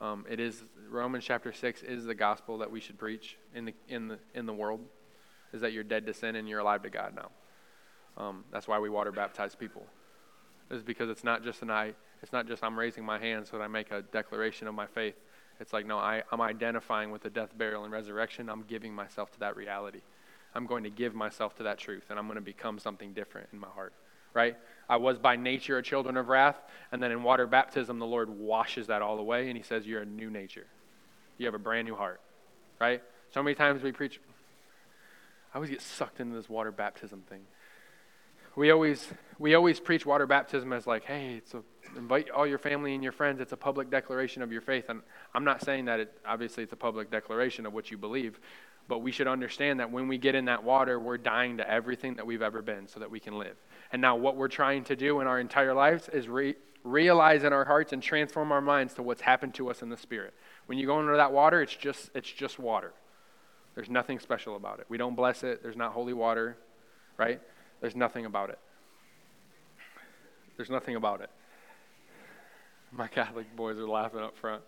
Um, 0.00 0.24
it 0.28 0.40
is 0.40 0.62
Romans 0.88 1.24
chapter 1.24 1.52
six 1.52 1.82
is 1.82 2.04
the 2.04 2.14
gospel 2.14 2.58
that 2.58 2.70
we 2.70 2.80
should 2.80 2.98
preach 2.98 3.36
in 3.54 3.66
the 3.66 3.74
in 3.88 4.08
the 4.08 4.18
in 4.34 4.46
the 4.46 4.52
world, 4.52 4.80
is 5.52 5.60
that 5.60 5.72
you're 5.72 5.84
dead 5.84 6.06
to 6.06 6.14
sin 6.14 6.36
and 6.36 6.48
you're 6.48 6.60
alive 6.60 6.82
to 6.82 6.90
God 6.90 7.14
now. 7.14 7.30
Um, 8.16 8.44
that's 8.50 8.66
why 8.66 8.78
we 8.78 8.88
water 8.88 9.12
baptize 9.12 9.54
people, 9.54 9.84
is 10.70 10.82
because 10.82 11.10
it's 11.10 11.24
not 11.24 11.44
just 11.44 11.62
an 11.62 11.70
I. 11.70 11.94
It's 12.22 12.32
not 12.32 12.46
just 12.46 12.64
I'm 12.64 12.78
raising 12.78 13.04
my 13.04 13.18
hand 13.18 13.46
so 13.46 13.58
that 13.58 13.64
I 13.64 13.68
make 13.68 13.90
a 13.92 14.02
declaration 14.02 14.68
of 14.68 14.74
my 14.74 14.86
faith. 14.86 15.16
It's 15.58 15.72
like 15.72 15.86
no, 15.86 15.98
I, 15.98 16.22
I'm 16.32 16.40
identifying 16.40 17.10
with 17.10 17.22
the 17.22 17.30
death, 17.30 17.56
burial, 17.56 17.84
and 17.84 17.92
resurrection. 17.92 18.48
I'm 18.48 18.62
giving 18.62 18.94
myself 18.94 19.30
to 19.32 19.40
that 19.40 19.56
reality. 19.56 20.00
I'm 20.54 20.66
going 20.66 20.84
to 20.84 20.90
give 20.90 21.14
myself 21.14 21.56
to 21.58 21.62
that 21.64 21.78
truth, 21.78 22.06
and 22.10 22.18
I'm 22.18 22.26
going 22.26 22.36
to 22.36 22.42
become 22.42 22.78
something 22.78 23.12
different 23.12 23.48
in 23.52 23.58
my 23.58 23.68
heart 23.68 23.92
right? 24.34 24.56
I 24.88 24.96
was 24.96 25.18
by 25.18 25.36
nature 25.36 25.78
a 25.78 25.82
children 25.82 26.16
of 26.16 26.28
wrath. 26.28 26.56
And 26.92 27.02
then 27.02 27.12
in 27.12 27.22
water 27.22 27.46
baptism, 27.46 27.98
the 27.98 28.06
Lord 28.06 28.28
washes 28.28 28.88
that 28.88 29.02
all 29.02 29.18
away 29.18 29.48
and 29.48 29.56
He 29.56 29.62
says, 29.62 29.86
You're 29.86 30.02
a 30.02 30.06
new 30.06 30.30
nature. 30.30 30.66
You 31.38 31.46
have 31.46 31.54
a 31.54 31.58
brand 31.58 31.86
new 31.86 31.94
heart, 31.94 32.20
right? 32.80 33.02
So 33.32 33.42
many 33.42 33.54
times 33.54 33.82
we 33.82 33.92
preach, 33.92 34.20
I 35.54 35.56
always 35.56 35.70
get 35.70 35.80
sucked 35.80 36.20
into 36.20 36.36
this 36.36 36.48
water 36.48 36.72
baptism 36.72 37.22
thing. 37.28 37.42
We 38.56 38.72
always, 38.72 39.06
we 39.38 39.54
always 39.54 39.78
preach 39.78 40.04
water 40.04 40.26
baptism 40.26 40.72
as 40.72 40.86
like, 40.86 41.04
hey, 41.04 41.34
it's 41.34 41.54
a, 41.54 41.62
invite 41.96 42.28
all 42.30 42.46
your 42.46 42.58
family 42.58 42.94
and 42.94 43.02
your 43.02 43.12
friends. 43.12 43.40
It's 43.40 43.52
a 43.52 43.56
public 43.56 43.90
declaration 43.90 44.42
of 44.42 44.50
your 44.50 44.60
faith. 44.60 44.86
And 44.88 45.02
I'm 45.32 45.44
not 45.44 45.62
saying 45.62 45.84
that 45.84 46.00
it, 46.00 46.12
obviously 46.26 46.64
it's 46.64 46.72
a 46.72 46.76
public 46.76 47.10
declaration 47.12 47.64
of 47.64 47.72
what 47.72 47.92
you 47.92 47.96
believe, 47.96 48.40
but 48.88 48.98
we 48.98 49.12
should 49.12 49.28
understand 49.28 49.78
that 49.78 49.92
when 49.92 50.08
we 50.08 50.18
get 50.18 50.34
in 50.34 50.46
that 50.46 50.64
water, 50.64 50.98
we're 50.98 51.16
dying 51.16 51.58
to 51.58 51.70
everything 51.70 52.16
that 52.16 52.26
we've 52.26 52.42
ever 52.42 52.60
been 52.60 52.88
so 52.88 52.98
that 52.98 53.10
we 53.10 53.20
can 53.20 53.38
live. 53.38 53.56
And 53.92 54.00
now, 54.00 54.16
what 54.16 54.36
we're 54.36 54.48
trying 54.48 54.84
to 54.84 54.96
do 54.96 55.20
in 55.20 55.26
our 55.26 55.40
entire 55.40 55.74
lives 55.74 56.08
is 56.08 56.28
re- 56.28 56.54
realize 56.84 57.44
in 57.44 57.52
our 57.52 57.64
hearts 57.64 57.92
and 57.92 58.02
transform 58.02 58.52
our 58.52 58.60
minds 58.60 58.94
to 58.94 59.02
what's 59.02 59.20
happened 59.20 59.54
to 59.54 59.70
us 59.70 59.82
in 59.82 59.88
the 59.88 59.96
Spirit. 59.96 60.32
When 60.66 60.78
you 60.78 60.86
go 60.86 61.00
into 61.00 61.12
that 61.16 61.32
water, 61.32 61.60
it's 61.60 61.74
just, 61.74 62.10
it's 62.14 62.30
just 62.30 62.58
water. 62.58 62.92
There's 63.74 63.90
nothing 63.90 64.18
special 64.18 64.56
about 64.56 64.80
it. 64.80 64.86
We 64.88 64.98
don't 64.98 65.14
bless 65.14 65.42
it. 65.42 65.62
There's 65.62 65.76
not 65.76 65.92
holy 65.92 66.12
water, 66.12 66.56
right? 67.16 67.40
There's 67.80 67.96
nothing 67.96 68.26
about 68.26 68.50
it. 68.50 68.58
There's 70.56 70.70
nothing 70.70 70.96
about 70.96 71.20
it. 71.20 71.30
My 72.92 73.08
Catholic 73.08 73.54
boys 73.56 73.78
are 73.78 73.88
laughing 73.88 74.20
up 74.20 74.36
front. 74.36 74.62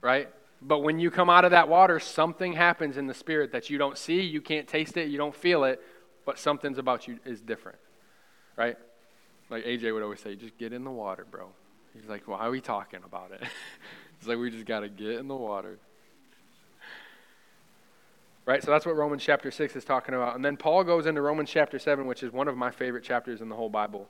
Right? 0.00 0.28
But 0.62 0.78
when 0.78 0.98
you 0.98 1.10
come 1.10 1.28
out 1.28 1.44
of 1.44 1.50
that 1.50 1.68
water, 1.68 1.98
something 1.98 2.52
happens 2.52 2.96
in 2.96 3.06
the 3.06 3.14
spirit 3.14 3.52
that 3.52 3.70
you 3.70 3.78
don't 3.78 3.98
see, 3.98 4.20
you 4.20 4.40
can't 4.40 4.68
taste 4.68 4.96
it, 4.96 5.08
you 5.08 5.18
don't 5.18 5.34
feel 5.34 5.64
it, 5.64 5.82
but 6.30 6.38
something's 6.38 6.78
about 6.78 7.08
you 7.08 7.18
is 7.24 7.40
different, 7.40 7.80
right? 8.54 8.76
Like 9.50 9.64
AJ 9.64 9.92
would 9.92 10.04
always 10.04 10.20
say, 10.20 10.36
just 10.36 10.56
get 10.58 10.72
in 10.72 10.84
the 10.84 10.90
water, 10.92 11.26
bro. 11.28 11.48
He's 11.92 12.08
like, 12.08 12.28
why 12.28 12.38
are 12.38 12.50
we 12.52 12.60
talking 12.60 13.00
about 13.04 13.32
it? 13.32 13.42
It's 14.18 14.28
like, 14.28 14.38
we 14.38 14.50
just 14.50 14.66
got 14.66 14.80
to 14.80 14.88
get 14.88 15.18
in 15.18 15.26
the 15.26 15.34
water. 15.34 15.78
Right? 18.46 18.62
So 18.62 18.70
that's 18.70 18.86
what 18.86 18.94
Romans 18.94 19.24
chapter 19.24 19.50
6 19.50 19.74
is 19.74 19.84
talking 19.84 20.14
about. 20.14 20.36
And 20.36 20.44
then 20.44 20.56
Paul 20.56 20.84
goes 20.84 21.06
into 21.06 21.20
Romans 21.20 21.50
chapter 21.50 21.80
7, 21.80 22.06
which 22.06 22.22
is 22.22 22.30
one 22.30 22.46
of 22.46 22.56
my 22.56 22.70
favorite 22.70 23.02
chapters 23.02 23.40
in 23.40 23.48
the 23.48 23.56
whole 23.56 23.70
Bible. 23.70 24.08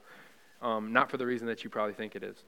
Um, 0.60 0.92
not 0.92 1.10
for 1.10 1.16
the 1.16 1.24
reason 1.24 1.46
that 1.46 1.64
you 1.64 1.70
probably 1.70 1.94
think 1.94 2.16
it 2.16 2.22
is. 2.22 2.44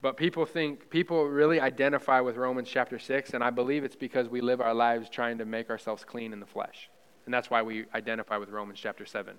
But 0.00 0.16
people 0.16 0.46
think, 0.46 0.88
people 0.88 1.26
really 1.26 1.60
identify 1.60 2.20
with 2.20 2.36
Romans 2.36 2.70
chapter 2.70 2.98
6, 2.98 3.34
and 3.34 3.44
I 3.44 3.50
believe 3.50 3.84
it's 3.84 3.96
because 3.96 4.28
we 4.28 4.40
live 4.40 4.62
our 4.62 4.72
lives 4.72 5.10
trying 5.10 5.36
to 5.38 5.44
make 5.44 5.68
ourselves 5.68 6.04
clean 6.04 6.32
in 6.32 6.40
the 6.40 6.46
flesh. 6.46 6.88
And 7.30 7.34
that's 7.36 7.48
why 7.48 7.62
we 7.62 7.84
identify 7.94 8.38
with 8.38 8.48
Romans 8.48 8.80
chapter 8.82 9.06
7. 9.06 9.36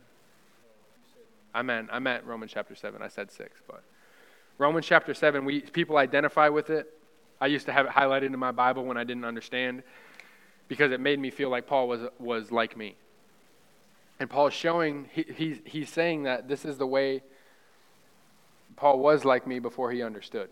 I 1.53 1.61
meant, 1.61 1.89
I 1.91 1.99
meant 1.99 2.23
Romans 2.23 2.53
chapter 2.53 2.73
7. 2.73 3.01
I 3.01 3.09
said 3.09 3.29
6, 3.29 3.63
but 3.67 3.83
Romans 4.57 4.85
chapter 4.85 5.13
7, 5.13 5.43
we, 5.43 5.59
people 5.59 5.97
identify 5.97 6.47
with 6.47 6.69
it. 6.69 6.87
I 7.41 7.47
used 7.47 7.65
to 7.65 7.73
have 7.73 7.85
it 7.85 7.91
highlighted 7.91 8.27
in 8.27 8.39
my 8.39 8.53
Bible 8.53 8.85
when 8.85 8.95
I 8.95 9.03
didn't 9.03 9.25
understand 9.25 9.83
because 10.69 10.93
it 10.93 11.01
made 11.01 11.19
me 11.19 11.31
feel 11.31 11.49
like 11.49 11.67
Paul 11.67 11.89
was, 11.89 11.99
was 12.17 12.49
like 12.49 12.77
me. 12.77 12.95
And 14.21 14.29
Paul 14.29 14.47
is 14.47 14.53
showing, 14.53 15.09
he, 15.11 15.25
he's, 15.35 15.57
he's 15.65 15.89
saying 15.89 16.23
that 16.23 16.47
this 16.47 16.63
is 16.63 16.77
the 16.77 16.87
way 16.87 17.23
Paul 18.77 18.99
was 18.99 19.25
like 19.25 19.45
me 19.45 19.59
before 19.59 19.91
he 19.91 20.01
understood. 20.01 20.49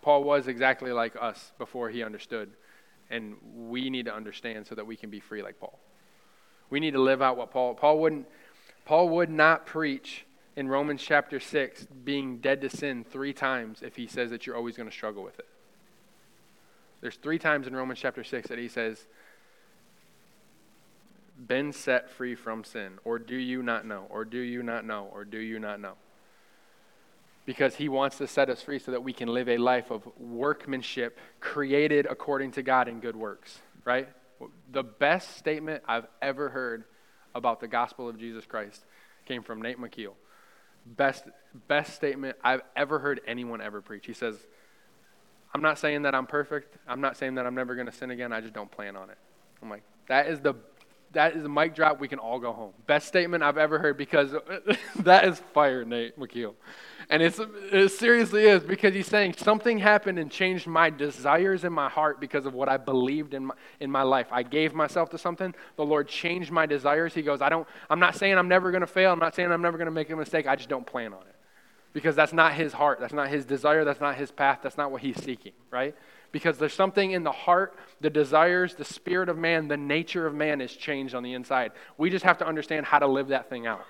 Paul 0.00 0.24
was 0.24 0.48
exactly 0.48 0.90
like 0.90 1.16
us 1.20 1.52
before 1.58 1.90
he 1.90 2.02
understood. 2.02 2.48
And 3.10 3.36
we 3.68 3.90
need 3.90 4.06
to 4.06 4.14
understand 4.14 4.66
so 4.66 4.74
that 4.74 4.86
we 4.86 4.96
can 4.96 5.10
be 5.10 5.20
free 5.20 5.42
like 5.42 5.60
Paul. 5.60 5.78
We 6.70 6.80
need 6.80 6.92
to 6.92 7.00
live 7.00 7.22
out 7.22 7.36
what 7.36 7.50
Paul 7.50 7.74
Paul 7.74 7.98
wouldn't 8.00 8.26
Paul 8.84 9.08
would 9.10 9.30
not 9.30 9.66
preach 9.66 10.24
in 10.54 10.68
Romans 10.68 11.02
chapter 11.02 11.38
6 11.40 11.86
being 12.04 12.38
dead 12.38 12.60
to 12.62 12.70
sin 12.70 13.04
3 13.04 13.32
times 13.32 13.82
if 13.82 13.96
he 13.96 14.06
says 14.06 14.30
that 14.30 14.46
you're 14.46 14.56
always 14.56 14.76
going 14.76 14.88
to 14.88 14.94
struggle 14.94 15.22
with 15.22 15.38
it. 15.38 15.48
There's 17.00 17.16
3 17.16 17.38
times 17.38 17.66
in 17.66 17.74
Romans 17.76 17.98
chapter 17.98 18.24
6 18.24 18.48
that 18.48 18.58
he 18.58 18.68
says 18.68 19.06
been 21.46 21.72
set 21.72 22.08
free 22.08 22.34
from 22.34 22.64
sin 22.64 22.98
or 23.04 23.18
do 23.18 23.36
you 23.36 23.62
not 23.62 23.84
know 23.84 24.06
or 24.08 24.24
do 24.24 24.38
you 24.38 24.62
not 24.62 24.86
know 24.86 25.10
or 25.12 25.24
do 25.24 25.38
you 25.38 25.58
not 25.58 25.78
know 25.80 25.92
because 27.46 27.76
he 27.76 27.88
wants 27.88 28.18
to 28.18 28.26
set 28.26 28.50
us 28.50 28.60
free 28.60 28.78
so 28.78 28.90
that 28.90 29.02
we 29.02 29.12
can 29.12 29.28
live 29.28 29.48
a 29.48 29.56
life 29.56 29.90
of 29.90 30.06
workmanship 30.18 31.18
created 31.40 32.06
according 32.10 32.50
to 32.50 32.62
God 32.62 32.88
in 32.88 32.98
good 32.98 33.16
works, 33.16 33.60
right? 33.84 34.08
The 34.70 34.82
best 34.82 35.36
statement 35.36 35.82
I've 35.86 36.06
ever 36.20 36.48
heard 36.48 36.84
about 37.34 37.60
the 37.60 37.68
gospel 37.68 38.08
of 38.08 38.18
Jesus 38.18 38.44
Christ 38.46 38.84
came 39.24 39.42
from 39.42 39.62
Nate 39.62 39.78
McKeel. 39.78 40.12
Best, 40.84 41.24
best 41.68 41.94
statement 41.94 42.36
I've 42.42 42.62
ever 42.76 42.98
heard 42.98 43.20
anyone 43.26 43.60
ever 43.60 43.80
preach. 43.80 44.06
He 44.06 44.12
says, 44.12 44.36
I'm 45.54 45.62
not 45.62 45.78
saying 45.78 46.02
that 46.02 46.14
I'm 46.14 46.26
perfect. 46.26 46.76
I'm 46.86 47.00
not 47.00 47.16
saying 47.16 47.34
that 47.36 47.46
I'm 47.46 47.54
never 47.54 47.74
going 47.74 47.86
to 47.86 47.92
sin 47.92 48.10
again. 48.10 48.32
I 48.32 48.40
just 48.40 48.52
don't 48.52 48.70
plan 48.70 48.96
on 48.96 49.10
it. 49.10 49.18
I'm 49.62 49.70
like, 49.70 49.82
that 50.08 50.28
is 50.28 50.40
the 50.40 50.54
that 51.16 51.34
is 51.34 51.46
a 51.46 51.48
mic 51.48 51.74
drop. 51.74 51.98
We 51.98 52.08
can 52.08 52.18
all 52.18 52.38
go 52.38 52.52
home. 52.52 52.72
Best 52.86 53.08
statement 53.08 53.42
I've 53.42 53.56
ever 53.56 53.78
heard 53.78 53.96
because 53.96 54.34
that 54.96 55.24
is 55.24 55.40
fire, 55.54 55.82
Nate 55.82 56.18
McKeel. 56.20 56.54
And 57.08 57.22
it's, 57.22 57.40
it 57.72 57.88
seriously 57.88 58.44
is 58.44 58.62
because 58.62 58.92
he's 58.92 59.06
saying 59.06 59.34
something 59.38 59.78
happened 59.78 60.18
and 60.18 60.30
changed 60.30 60.66
my 60.66 60.90
desires 60.90 61.64
in 61.64 61.72
my 61.72 61.88
heart 61.88 62.20
because 62.20 62.44
of 62.44 62.52
what 62.52 62.68
I 62.68 62.76
believed 62.76 63.32
in 63.32 63.46
my, 63.46 63.54
in 63.80 63.90
my 63.90 64.02
life. 64.02 64.26
I 64.30 64.42
gave 64.42 64.74
myself 64.74 65.08
to 65.10 65.18
something. 65.18 65.54
The 65.76 65.84
Lord 65.86 66.06
changed 66.06 66.50
my 66.50 66.66
desires. 66.66 67.14
He 67.14 67.22
goes, 67.22 67.40
I 67.40 67.48
don't, 67.48 67.66
I'm 67.88 68.00
not 68.00 68.14
saying 68.14 68.36
I'm 68.36 68.48
never 68.48 68.70
going 68.70 68.82
to 68.82 68.86
fail. 68.86 69.10
I'm 69.10 69.18
not 69.18 69.34
saying 69.34 69.50
I'm 69.50 69.62
never 69.62 69.78
going 69.78 69.86
to 69.86 69.92
make 69.92 70.10
a 70.10 70.16
mistake. 70.16 70.46
I 70.46 70.54
just 70.54 70.68
don't 70.68 70.86
plan 70.86 71.14
on 71.14 71.22
it 71.22 71.36
because 71.94 72.14
that's 72.14 72.34
not 72.34 72.52
his 72.52 72.74
heart. 72.74 73.00
That's 73.00 73.14
not 73.14 73.28
his 73.28 73.46
desire. 73.46 73.84
That's 73.86 74.02
not 74.02 74.16
his 74.16 74.30
path. 74.30 74.58
That's 74.62 74.76
not 74.76 74.90
what 74.90 75.00
he's 75.00 75.16
seeking, 75.22 75.52
right? 75.70 75.96
Because 76.36 76.58
there's 76.58 76.74
something 76.74 77.12
in 77.12 77.24
the 77.24 77.32
heart, 77.32 77.74
the 78.00 78.10
desires, 78.10 78.74
the 78.74 78.84
spirit 78.84 79.28
of 79.30 79.38
man, 79.38 79.68
the 79.68 79.76
nature 79.76 80.26
of 80.26 80.34
man 80.34 80.60
is 80.60 80.76
changed 80.76 81.14
on 81.14 81.22
the 81.22 81.32
inside. 81.32 81.72
We 81.96 82.10
just 82.10 82.24
have 82.24 82.36
to 82.38 82.46
understand 82.46 82.84
how 82.84 82.98
to 82.98 83.06
live 83.06 83.28
that 83.28 83.48
thing 83.48 83.66
out 83.66 83.86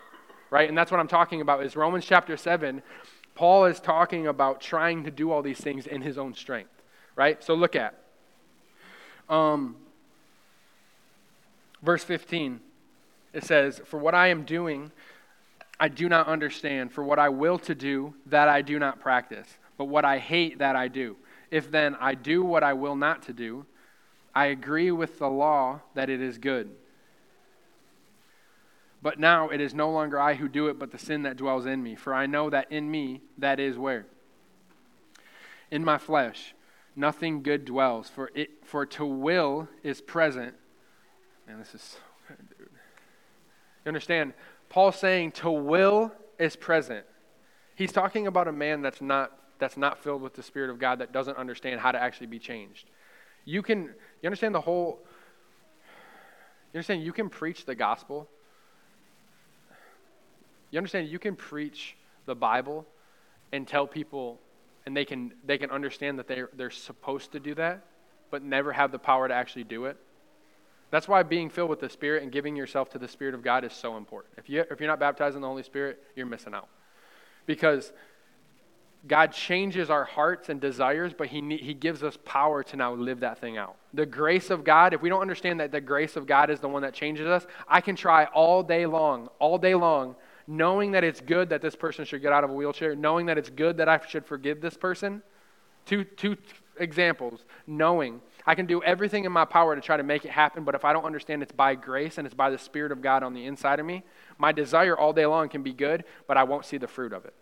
right? 0.50 0.68
And 0.68 0.76
that's 0.76 0.90
what 0.90 1.00
I'm 1.00 1.08
talking 1.08 1.40
about 1.40 1.64
is 1.64 1.76
Romans 1.76 2.04
chapter 2.04 2.36
7. 2.36 2.82
Paul 3.34 3.66
is 3.66 3.80
talking 3.80 4.26
about 4.26 4.60
trying 4.60 5.04
to 5.04 5.10
do 5.10 5.30
all 5.30 5.42
these 5.42 5.58
things 5.58 5.86
in 5.86 6.02
his 6.02 6.16
own 6.16 6.34
strength, 6.34 6.70
right? 7.14 7.42
So 7.42 7.54
look 7.54 7.76
at 7.76 7.94
um, 9.28 9.76
verse 11.82 12.04
15. 12.04 12.60
It 13.32 13.44
says, 13.44 13.80
For 13.84 13.98
what 13.98 14.14
I 14.14 14.28
am 14.28 14.44
doing, 14.44 14.90
I 15.78 15.88
do 15.88 16.08
not 16.08 16.26
understand. 16.26 16.92
For 16.92 17.04
what 17.04 17.18
I 17.18 17.28
will 17.28 17.58
to 17.60 17.74
do, 17.74 18.14
that 18.26 18.48
I 18.48 18.62
do 18.62 18.78
not 18.78 19.00
practice. 19.00 19.46
But 19.76 19.86
what 19.86 20.06
I 20.06 20.18
hate, 20.18 20.60
that 20.60 20.74
I 20.74 20.88
do. 20.88 21.16
If 21.50 21.70
then 21.70 21.96
I 22.00 22.14
do 22.14 22.42
what 22.42 22.62
I 22.62 22.72
will 22.72 22.96
not 22.96 23.22
to 23.24 23.32
do, 23.32 23.66
I 24.34 24.46
agree 24.46 24.90
with 24.90 25.18
the 25.18 25.28
law 25.28 25.80
that 25.94 26.10
it 26.10 26.20
is 26.20 26.38
good. 26.38 26.70
But 29.02 29.20
now 29.20 29.50
it 29.50 29.60
is 29.60 29.72
no 29.72 29.90
longer 29.90 30.18
I 30.18 30.34
who 30.34 30.48
do 30.48 30.68
it, 30.68 30.78
but 30.78 30.90
the 30.90 30.98
sin 30.98 31.22
that 31.22 31.36
dwells 31.36 31.64
in 31.64 31.82
me. 31.82 31.94
For 31.94 32.12
I 32.12 32.26
know 32.26 32.50
that 32.50 32.72
in 32.72 32.90
me, 32.90 33.22
that 33.38 33.60
is 33.60 33.78
where? 33.78 34.06
In 35.70 35.84
my 35.84 35.98
flesh, 35.98 36.54
nothing 36.96 37.42
good 37.42 37.64
dwells. 37.64 38.08
For, 38.08 38.30
it, 38.34 38.50
for 38.64 38.84
to 38.86 39.06
will 39.06 39.68
is 39.82 40.00
present. 40.00 40.54
Man, 41.46 41.58
this 41.58 41.74
is 41.74 41.82
so 41.82 41.98
good, 42.28 42.48
dude. 42.58 42.68
You 43.84 43.88
understand? 43.88 44.32
Paul's 44.68 44.96
saying 44.96 45.32
to 45.32 45.50
will 45.50 46.12
is 46.38 46.56
present. 46.56 47.06
He's 47.76 47.92
talking 47.92 48.26
about 48.26 48.48
a 48.48 48.52
man 48.52 48.82
that's 48.82 49.00
not, 49.00 49.32
that's 49.58 49.76
not 49.76 50.02
filled 50.02 50.22
with 50.22 50.34
the 50.34 50.42
Spirit 50.42 50.70
of 50.70 50.78
God 50.78 50.98
that 50.98 51.12
doesn't 51.12 51.36
understand 51.36 51.80
how 51.80 51.92
to 51.92 52.00
actually 52.00 52.26
be 52.26 52.38
changed. 52.38 52.88
You 53.44 53.62
can, 53.62 53.84
you 53.84 54.26
understand 54.26 54.54
the 54.54 54.60
whole, 54.60 55.00
you 56.72 56.78
understand 56.78 57.02
you 57.02 57.12
can 57.12 57.28
preach 57.28 57.64
the 57.64 57.74
gospel. 57.74 58.28
You 60.70 60.78
understand 60.78 61.08
you 61.08 61.18
can 61.18 61.36
preach 61.36 61.96
the 62.26 62.34
Bible 62.34 62.86
and 63.52 63.66
tell 63.66 63.86
people 63.86 64.40
and 64.86 64.96
they 64.96 65.04
can 65.04 65.32
they 65.44 65.58
can 65.58 65.70
understand 65.70 66.18
that 66.18 66.28
they're 66.28 66.48
they're 66.56 66.70
supposed 66.70 67.32
to 67.32 67.40
do 67.40 67.54
that, 67.56 67.84
but 68.30 68.42
never 68.42 68.72
have 68.72 68.92
the 68.92 68.98
power 68.98 69.26
to 69.26 69.34
actually 69.34 69.64
do 69.64 69.86
it. 69.86 69.96
That's 70.90 71.08
why 71.08 71.24
being 71.24 71.50
filled 71.50 71.70
with 71.70 71.80
the 71.80 71.88
Spirit 71.88 72.22
and 72.22 72.30
giving 72.30 72.54
yourself 72.54 72.90
to 72.90 72.98
the 72.98 73.08
Spirit 73.08 73.34
of 73.34 73.42
God 73.42 73.64
is 73.64 73.72
so 73.72 73.96
important. 73.96 74.34
If 74.38 74.48
you 74.48 74.64
if 74.70 74.80
you're 74.80 74.88
not 74.88 75.00
baptized 75.00 75.34
in 75.34 75.42
the 75.42 75.48
Holy 75.48 75.64
Spirit, 75.64 76.02
you're 76.14 76.26
missing 76.26 76.54
out. 76.54 76.68
Because 77.44 77.92
God 79.06 79.32
changes 79.32 79.90
our 79.90 80.04
hearts 80.04 80.48
and 80.48 80.60
desires, 80.60 81.12
but 81.16 81.28
he, 81.28 81.56
he 81.56 81.74
gives 81.74 82.02
us 82.02 82.18
power 82.24 82.62
to 82.64 82.76
now 82.76 82.94
live 82.94 83.20
that 83.20 83.38
thing 83.38 83.56
out. 83.56 83.76
The 83.94 84.06
grace 84.06 84.50
of 84.50 84.64
God, 84.64 84.94
if 84.94 85.02
we 85.02 85.08
don't 85.08 85.22
understand 85.22 85.60
that 85.60 85.72
the 85.72 85.80
grace 85.80 86.16
of 86.16 86.26
God 86.26 86.50
is 86.50 86.60
the 86.60 86.68
one 86.68 86.82
that 86.82 86.94
changes 86.94 87.26
us, 87.26 87.46
I 87.68 87.80
can 87.80 87.96
try 87.96 88.24
all 88.26 88.62
day 88.62 88.86
long, 88.86 89.28
all 89.38 89.58
day 89.58 89.74
long 89.74 90.16
knowing 90.46 90.92
that 90.92 91.04
it's 91.04 91.20
good 91.20 91.48
that 91.50 91.60
this 91.60 91.74
person 91.74 92.04
should 92.04 92.22
get 92.22 92.32
out 92.32 92.44
of 92.44 92.50
a 92.50 92.52
wheelchair, 92.52 92.94
knowing 92.94 93.26
that 93.26 93.38
it's 93.38 93.50
good 93.50 93.78
that 93.78 93.88
I 93.88 94.00
should 94.06 94.24
forgive 94.24 94.60
this 94.60 94.76
person. 94.76 95.22
Two, 95.84 96.04
two 96.04 96.36
examples. 96.78 97.44
Knowing. 97.66 98.20
I 98.46 98.54
can 98.54 98.66
do 98.66 98.82
everything 98.82 99.24
in 99.24 99.32
my 99.32 99.44
power 99.44 99.74
to 99.74 99.80
try 99.80 99.96
to 99.96 100.02
make 100.02 100.24
it 100.24 100.30
happen, 100.30 100.64
but 100.64 100.74
if 100.74 100.84
I 100.84 100.92
don't 100.92 101.04
understand 101.04 101.42
it's 101.42 101.52
by 101.52 101.74
grace 101.74 102.18
and 102.18 102.26
it's 102.26 102.34
by 102.34 102.50
the 102.50 102.58
Spirit 102.58 102.92
of 102.92 103.02
God 103.02 103.22
on 103.22 103.34
the 103.34 103.44
inside 103.44 103.80
of 103.80 103.86
me, 103.86 104.04
my 104.38 104.52
desire 104.52 104.96
all 104.96 105.12
day 105.12 105.26
long 105.26 105.48
can 105.48 105.62
be 105.62 105.72
good, 105.72 106.04
but 106.28 106.36
I 106.36 106.44
won't 106.44 106.64
see 106.64 106.78
the 106.78 106.86
fruit 106.86 107.12
of 107.12 107.24
it. 107.24 107.34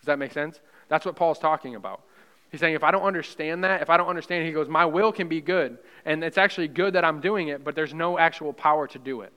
Does 0.00 0.06
that 0.06 0.18
make 0.18 0.32
sense? 0.32 0.60
That's 0.92 1.06
what 1.06 1.16
Paul's 1.16 1.38
talking 1.38 1.74
about. 1.74 2.02
He's 2.50 2.60
saying, 2.60 2.74
if 2.74 2.84
I 2.84 2.90
don't 2.90 3.04
understand 3.04 3.64
that, 3.64 3.80
if 3.80 3.88
I 3.88 3.96
don't 3.96 4.08
understand, 4.08 4.44
he 4.44 4.52
goes, 4.52 4.68
my 4.68 4.84
will 4.84 5.10
can 5.10 5.26
be 5.26 5.40
good. 5.40 5.78
And 6.04 6.22
it's 6.22 6.36
actually 6.36 6.68
good 6.68 6.92
that 6.92 7.02
I'm 7.02 7.22
doing 7.22 7.48
it, 7.48 7.64
but 7.64 7.74
there's 7.74 7.94
no 7.94 8.18
actual 8.18 8.52
power 8.52 8.86
to 8.88 8.98
do 8.98 9.22
it. 9.22 9.32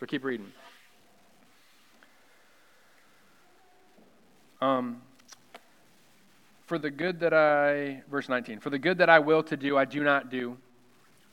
So 0.00 0.06
keep 0.06 0.24
reading. 0.24 0.50
Um, 4.62 5.02
for 6.64 6.78
the 6.78 6.90
good 6.90 7.20
that 7.20 7.34
I, 7.34 8.04
verse 8.10 8.30
19, 8.30 8.60
for 8.60 8.70
the 8.70 8.78
good 8.78 8.96
that 8.96 9.10
I 9.10 9.18
will 9.18 9.42
to 9.42 9.56
do, 9.58 9.76
I 9.76 9.84
do 9.84 10.02
not 10.02 10.30
do. 10.30 10.56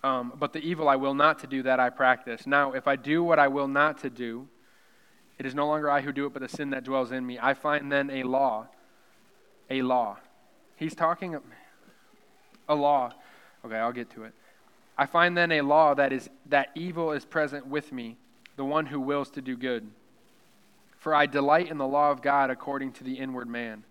Um, 0.03 0.34
but 0.38 0.51
the 0.51 0.59
evil 0.59 0.89
I 0.89 0.97
will 0.97 1.13
not 1.13 1.39
to 1.39 1.47
do, 1.47 1.63
that 1.63 1.79
I 1.79 1.89
practice. 1.89 2.45
Now, 2.45 2.73
if 2.73 2.86
I 2.86 2.97
do 2.97 3.23
what 3.23 3.39
I 3.39 3.47
will 3.47 3.69
not 3.69 3.99
to 3.99 4.09
do, 4.09 4.49
it 5.39 5.45
is 5.45 5.55
no 5.55 5.67
longer 5.67 5.89
I 5.89 6.01
who 6.01 6.11
do 6.11 6.25
it, 6.25 6.34
but 6.34 6.41
the 6.41 6.49
sin 6.49 6.71
that 6.71 6.84
dwells 6.84 7.13
in 7.13 7.25
me. 7.25 7.39
I 7.41 7.53
find 7.53 7.89
then 7.89 8.09
a 8.09 8.23
law. 8.23 8.67
A 9.72 9.82
law. 9.82 10.17
He's 10.76 10.93
talking 10.93 11.38
a 12.67 12.76
law. 12.76 13.13
Okay, 13.63 13.78
I'll 13.78 13.93
get 13.93 14.09
to 14.11 14.26
it. 14.26 14.34
I 14.97 15.05
find 15.05 15.38
then 15.38 15.51
a 15.53 15.61
law 15.61 15.93
that 15.93 16.11
is 16.11 16.30
that 16.47 16.72
evil 16.76 17.13
is 17.13 17.24
present 17.24 17.67
with 17.67 17.93
me, 17.93 18.17
the 18.57 18.65
one 18.65 18.88
who 18.88 18.99
wills 18.99 19.30
to 19.32 19.41
do 19.41 19.55
good. 19.55 19.89
For 20.97 21.15
I 21.15 21.26
delight 21.26 21.72
in 21.72 21.78
the 21.78 21.88
law 21.88 22.11
of 22.11 22.22
God 22.22 22.49
according 22.49 22.91
to 22.93 23.05
the 23.05 23.13
inward 23.13 23.47
man. 23.47 23.86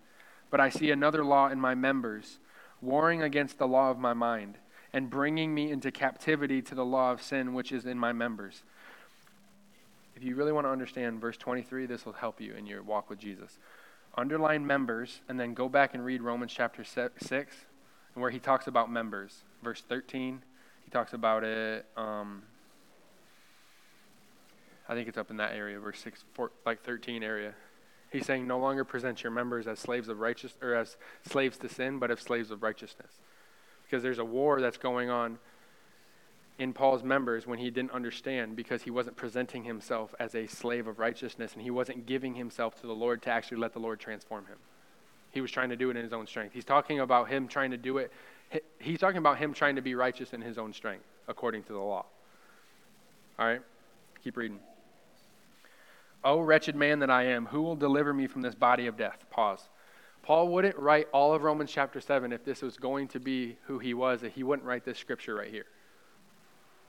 But 0.51 0.61
I 0.61 0.68
see 0.68 0.91
another 0.91 1.24
law 1.24 1.49
in 1.49 1.59
my 1.59 1.74
members, 1.74 2.39
warring 2.83 3.22
against 3.22 3.57
the 3.59 3.66
law 3.66 3.91
of 3.91 3.99
my 3.99 4.12
mind, 4.12 4.59
and 4.93 5.09
bringing 5.09 5.55
me 5.55 5.70
into 5.70 5.91
captivity 5.91 6.61
to 6.61 6.74
the 6.74 6.85
law 6.85 7.11
of 7.11 7.22
sin 7.22 7.55
which 7.55 7.72
is 7.72 7.87
in 7.87 7.99
my 7.99 8.12
members. 8.12 8.64
If 10.14 10.24
you 10.24 10.35
really 10.35 10.53
want 10.53 10.66
to 10.66 10.70
understand 10.70 11.22
verse 11.22 11.39
23, 11.39 11.87
this 11.87 12.05
will 12.05 12.12
help 12.12 12.39
you 12.39 12.53
in 12.53 12.66
your 12.66 12.83
walk 12.83 13.09
with 13.09 13.18
Jesus. 13.18 13.59
Underline 14.16 14.66
members, 14.66 15.20
and 15.28 15.38
then 15.38 15.54
go 15.54 15.68
back 15.68 15.94
and 15.94 16.04
read 16.04 16.22
Romans 16.22 16.52
chapter 16.52 16.84
6, 16.84 17.56
where 18.14 18.30
he 18.30 18.38
talks 18.38 18.66
about 18.66 18.90
members. 18.90 19.44
Verse 19.62 19.82
13, 19.88 20.42
he 20.84 20.90
talks 20.90 21.12
about 21.12 21.44
it. 21.44 21.86
Um, 21.96 22.42
I 24.88 24.94
think 24.94 25.08
it's 25.08 25.18
up 25.18 25.30
in 25.30 25.36
that 25.36 25.52
area, 25.52 25.78
verse 25.78 26.00
six, 26.00 26.24
four, 26.34 26.50
like 26.66 26.82
13 26.82 27.22
area. 27.22 27.54
He's 28.11 28.26
saying, 28.26 28.48
no 28.48 28.58
longer 28.58 28.84
present 28.84 29.22
your 29.22 29.30
members 29.30 29.68
as 29.68 29.78
slaves 29.78 30.08
of 30.08 30.18
righteous 30.18 30.52
or 30.61 30.74
as 30.74 30.96
slaves 31.28 31.56
to 31.58 31.68
sin, 31.68 32.00
but 32.00 32.11
as 32.11 32.18
slaves 32.18 32.50
of 32.50 32.64
righteousness. 32.64 33.12
Because 33.84 34.02
there's 34.02 34.18
a 34.18 34.24
war 34.24 34.61
that's 34.61 34.78
going 34.78 35.08
on 35.08 35.38
in 36.61 36.74
Paul's 36.74 37.02
members 37.02 37.46
when 37.46 37.58
he 37.58 37.70
didn't 37.70 37.92
understand 37.92 38.54
because 38.54 38.82
he 38.82 38.90
wasn't 38.90 39.16
presenting 39.16 39.64
himself 39.64 40.14
as 40.20 40.34
a 40.34 40.46
slave 40.46 40.86
of 40.86 40.98
righteousness 40.98 41.54
and 41.54 41.62
he 41.62 41.70
wasn't 41.70 42.04
giving 42.04 42.34
himself 42.34 42.78
to 42.82 42.86
the 42.86 42.94
Lord 42.94 43.22
to 43.22 43.30
actually 43.30 43.56
let 43.56 43.72
the 43.72 43.78
Lord 43.78 43.98
transform 43.98 44.44
him. 44.44 44.58
He 45.30 45.40
was 45.40 45.50
trying 45.50 45.70
to 45.70 45.76
do 45.76 45.88
it 45.88 45.96
in 45.96 46.02
his 46.02 46.12
own 46.12 46.26
strength. 46.26 46.52
He's 46.52 46.66
talking 46.66 47.00
about 47.00 47.30
him 47.30 47.48
trying 47.48 47.70
to 47.70 47.78
do 47.78 47.96
it. 47.96 48.12
He's 48.78 48.98
talking 48.98 49.16
about 49.16 49.38
him 49.38 49.54
trying 49.54 49.76
to 49.76 49.80
be 49.80 49.94
righteous 49.94 50.34
in 50.34 50.42
his 50.42 50.58
own 50.58 50.74
strength, 50.74 51.06
according 51.28 51.62
to 51.64 51.72
the 51.72 51.78
law. 51.78 52.04
All 53.38 53.46
right? 53.46 53.62
Keep 54.22 54.36
reading. 54.36 54.58
Oh, 56.22 56.40
wretched 56.40 56.76
man 56.76 56.98
that 56.98 57.11
I 57.11 57.24
am, 57.24 57.46
who 57.46 57.62
will 57.62 57.76
deliver 57.76 58.12
me 58.12 58.26
from 58.26 58.42
this 58.42 58.54
body 58.54 58.86
of 58.86 58.98
death? 58.98 59.24
Pause. 59.30 59.66
Paul 60.22 60.48
wouldn't 60.48 60.76
write 60.76 61.08
all 61.12 61.32
of 61.32 61.42
Romans 61.42 61.70
chapter 61.72 62.02
7 62.02 62.34
if 62.34 62.44
this 62.44 62.61
was 62.61 62.76
going 62.76 63.08
to 63.08 63.20
be 63.20 63.56
who 63.66 63.78
he 63.78 63.94
was, 63.94 64.20
that 64.20 64.32
he 64.32 64.42
wouldn't 64.42 64.68
write 64.68 64.84
this 64.84 64.98
scripture 64.98 65.36
right 65.36 65.50
here. 65.50 65.64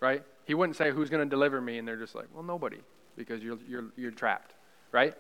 Right? 0.02 0.24
He 0.45 0.54
wouldn't 0.54 0.76
say, 0.76 0.91
Who's 0.91 1.10
going 1.10 1.24
to 1.24 1.30
deliver 1.30 1.62
me? 1.62 1.78
And 1.78 1.88
they're 1.88 1.95
just 1.95 2.16
like, 2.16 2.28
Well, 2.34 2.43
nobody, 2.43 2.80
because 3.16 3.41
you're, 3.41 3.60
you're, 3.70 3.86
you're 3.95 4.12
trapped. 4.12 4.54
Right? 4.91 5.14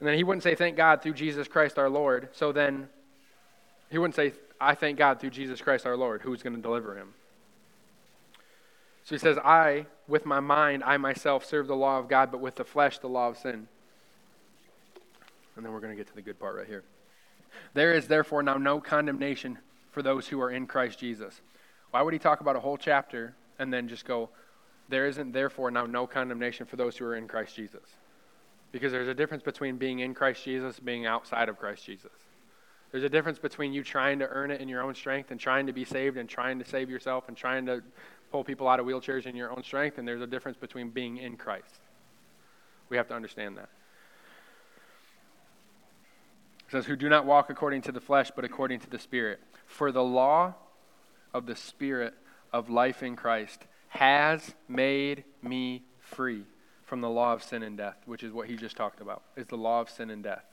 And 0.00 0.08
then 0.08 0.16
he 0.16 0.24
wouldn't 0.24 0.42
say, 0.42 0.54
Thank 0.54 0.76
God 0.76 1.00
through 1.00 1.14
Jesus 1.14 1.48
Christ 1.48 1.78
our 1.78 1.88
Lord. 1.88 2.28
So 2.32 2.52
then 2.52 2.88
he 3.88 3.98
wouldn't 3.98 4.16
say, 4.16 4.32
I 4.60 4.74
thank 4.74 4.98
God 4.98 5.20
through 5.20 5.30
Jesus 5.30 5.60
Christ 5.60 5.86
our 5.86 5.96
Lord. 5.96 6.22
Who's 6.22 6.42
going 6.42 6.56
to 6.56 6.62
deliver 6.62 6.96
him? 6.96 7.14
So 9.04 9.14
he 9.14 9.18
says, 9.18 9.36
I, 9.38 9.86
with 10.06 10.24
my 10.24 10.40
mind, 10.40 10.84
I 10.84 10.96
myself 10.96 11.44
serve 11.44 11.66
the 11.66 11.74
law 11.76 11.98
of 11.98 12.08
God, 12.08 12.30
but 12.30 12.40
with 12.40 12.54
the 12.54 12.64
flesh, 12.64 12.98
the 12.98 13.08
law 13.08 13.28
of 13.28 13.36
sin. 13.36 13.66
And 15.56 15.64
then 15.64 15.72
we're 15.72 15.80
going 15.80 15.92
to 15.92 15.96
get 15.96 16.06
to 16.08 16.14
the 16.14 16.22
good 16.22 16.38
part 16.38 16.56
right 16.56 16.66
here. 16.66 16.84
There 17.74 17.92
is 17.92 18.06
therefore 18.06 18.42
now 18.42 18.56
no 18.56 18.80
condemnation 18.80 19.58
for 19.90 20.02
those 20.02 20.28
who 20.28 20.40
are 20.40 20.50
in 20.50 20.66
Christ 20.66 20.98
Jesus. 20.98 21.40
Why 21.92 22.02
would 22.02 22.12
he 22.12 22.18
talk 22.18 22.40
about 22.40 22.56
a 22.56 22.60
whole 22.60 22.76
chapter 22.76 23.34
and 23.58 23.72
then 23.72 23.86
just 23.86 24.04
go, 24.04 24.30
there 24.88 25.06
isn't 25.06 25.32
therefore 25.32 25.70
now 25.70 25.86
no 25.86 26.06
condemnation 26.06 26.66
for 26.66 26.76
those 26.76 26.96
who 26.96 27.04
are 27.04 27.14
in 27.14 27.28
Christ 27.28 27.54
Jesus? 27.54 27.84
Because 28.72 28.92
there's 28.92 29.08
a 29.08 29.14
difference 29.14 29.42
between 29.42 29.76
being 29.76 30.00
in 30.00 30.14
Christ 30.14 30.44
Jesus 30.44 30.78
and 30.78 30.86
being 30.86 31.06
outside 31.06 31.48
of 31.48 31.58
Christ 31.58 31.84
Jesus. 31.84 32.10
There's 32.90 33.04
a 33.04 33.08
difference 33.08 33.38
between 33.38 33.72
you 33.72 33.84
trying 33.84 34.18
to 34.18 34.28
earn 34.28 34.50
it 34.50 34.60
in 34.60 34.68
your 34.68 34.82
own 34.82 34.94
strength 34.94 35.30
and 35.30 35.38
trying 35.38 35.66
to 35.66 35.72
be 35.72 35.84
saved 35.84 36.16
and 36.16 36.28
trying 36.28 36.58
to 36.58 36.64
save 36.64 36.90
yourself 36.90 37.28
and 37.28 37.36
trying 37.36 37.66
to 37.66 37.82
pull 38.30 38.42
people 38.42 38.68
out 38.68 38.80
of 38.80 38.86
wheelchairs 38.86 39.26
in 39.26 39.36
your 39.36 39.52
own 39.52 39.62
strength, 39.62 39.98
and 39.98 40.08
there's 40.08 40.22
a 40.22 40.26
difference 40.26 40.56
between 40.56 40.88
being 40.88 41.18
in 41.18 41.36
Christ. 41.36 41.80
We 42.88 42.96
have 42.96 43.08
to 43.08 43.14
understand 43.14 43.58
that. 43.58 43.68
It 46.66 46.72
says, 46.72 46.86
Who 46.86 46.96
do 46.96 47.10
not 47.10 47.26
walk 47.26 47.50
according 47.50 47.82
to 47.82 47.92
the 47.92 48.00
flesh, 48.00 48.30
but 48.34 48.44
according 48.46 48.80
to 48.80 48.90
the 48.90 48.98
Spirit. 48.98 49.40
For 49.66 49.92
the 49.92 50.02
law 50.02 50.54
of 51.34 51.46
the 51.46 51.56
Spirit 51.56 52.14
of 52.52 52.70
life 52.70 53.02
in 53.02 53.16
Christ 53.16 53.64
has 53.88 54.54
made 54.68 55.24
me 55.42 55.82
free 56.00 56.44
from 56.84 57.00
the 57.00 57.08
law 57.08 57.32
of 57.32 57.42
sin 57.42 57.62
and 57.62 57.76
death, 57.76 57.96
which 58.06 58.22
is 58.22 58.32
what 58.32 58.48
he 58.48 58.56
just 58.56 58.76
talked 58.76 59.00
about, 59.00 59.22
is 59.36 59.46
the 59.46 59.56
law 59.56 59.80
of 59.80 59.90
sin 59.90 60.10
and 60.10 60.22
death. 60.22 60.44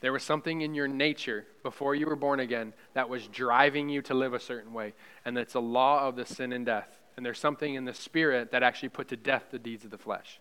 There 0.00 0.12
was 0.12 0.22
something 0.22 0.60
in 0.60 0.74
your 0.74 0.88
nature 0.88 1.46
before 1.62 1.94
you 1.94 2.06
were 2.06 2.16
born 2.16 2.40
again 2.40 2.72
that 2.94 3.08
was 3.08 3.26
driving 3.26 3.88
you 3.88 4.00
to 4.02 4.14
live 4.14 4.32
a 4.32 4.40
certain 4.40 4.72
way, 4.72 4.94
and 5.24 5.36
it's 5.36 5.54
a 5.54 5.60
law 5.60 6.06
of 6.06 6.16
the 6.16 6.26
sin 6.26 6.52
and 6.52 6.64
death 6.64 6.98
and 7.18 7.26
there's 7.26 7.40
something 7.40 7.74
in 7.74 7.84
the 7.84 7.94
spirit 7.94 8.52
that 8.52 8.62
actually 8.62 8.90
put 8.90 9.08
to 9.08 9.16
death 9.16 9.46
the 9.50 9.58
deeds 9.58 9.84
of 9.84 9.90
the 9.90 9.98
flesh. 9.98 10.38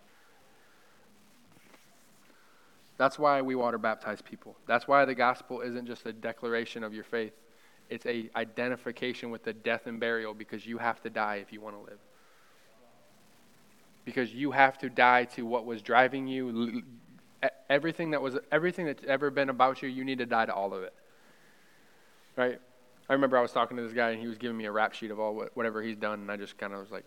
That's 2.98 3.18
why 3.18 3.42
we 3.42 3.56
water 3.56 3.80
baptize 3.80 4.22
people. 4.22 4.56
That's 4.68 4.88
why 4.88 5.04
the 5.06 5.16
gospel 5.16 5.62
isn't 5.62 5.88
just 5.88 6.06
a 6.06 6.14
declaration 6.14 6.84
of 6.84 6.94
your 6.94 7.04
faith. 7.04 7.34
It's 7.90 8.06
a 8.06 8.30
identification 8.36 9.32
with 9.32 9.44
the 9.44 9.54
death 9.54 9.88
and 9.88 10.00
burial 10.00 10.34
because 10.34 10.66
you 10.66 10.78
have 10.78 11.02
to 11.04 11.10
die 11.10 11.36
if 11.36 11.54
you 11.54 11.62
want 11.62 11.76
to 11.76 11.82
live. 11.82 12.00
Because 14.06 14.34
you 14.34 14.52
have 14.52 14.78
to 14.80 14.90
die 14.90 15.26
to 15.26 15.46
what 15.46 15.66
was 15.66 15.82
driving 15.82 16.28
you 16.28 16.84
everything 17.70 18.12
that 18.12 18.22
was 18.22 18.38
everything 18.52 18.86
that's 18.86 19.04
ever 19.06 19.30
been 19.30 19.50
about 19.50 19.82
you, 19.82 19.90
you 19.90 20.04
need 20.04 20.18
to 20.20 20.26
die 20.26 20.46
to 20.46 20.54
all 20.54 20.74
of 20.74 20.84
it. 20.84 20.94
Right? 22.36 22.60
I 23.10 23.14
remember 23.14 23.38
I 23.38 23.42
was 23.42 23.52
talking 23.52 23.78
to 23.78 23.84
this 23.84 23.94
guy 23.94 24.12
and 24.12 24.20
he 24.20 24.28
was 24.28 24.38
giving 24.38 24.58
me 24.58 24.66
a 24.66 24.72
rap 24.72 24.94
sheet 24.94 25.12
of 25.12 25.20
all 25.20 25.34
what, 25.36 25.56
whatever 25.56 25.82
he's 25.82 25.96
done, 25.96 26.22
and 26.22 26.32
I 26.32 26.38
just 26.38 26.58
kind 26.58 26.74
of 26.74 26.80
was 26.80 26.92
like, 26.92 27.06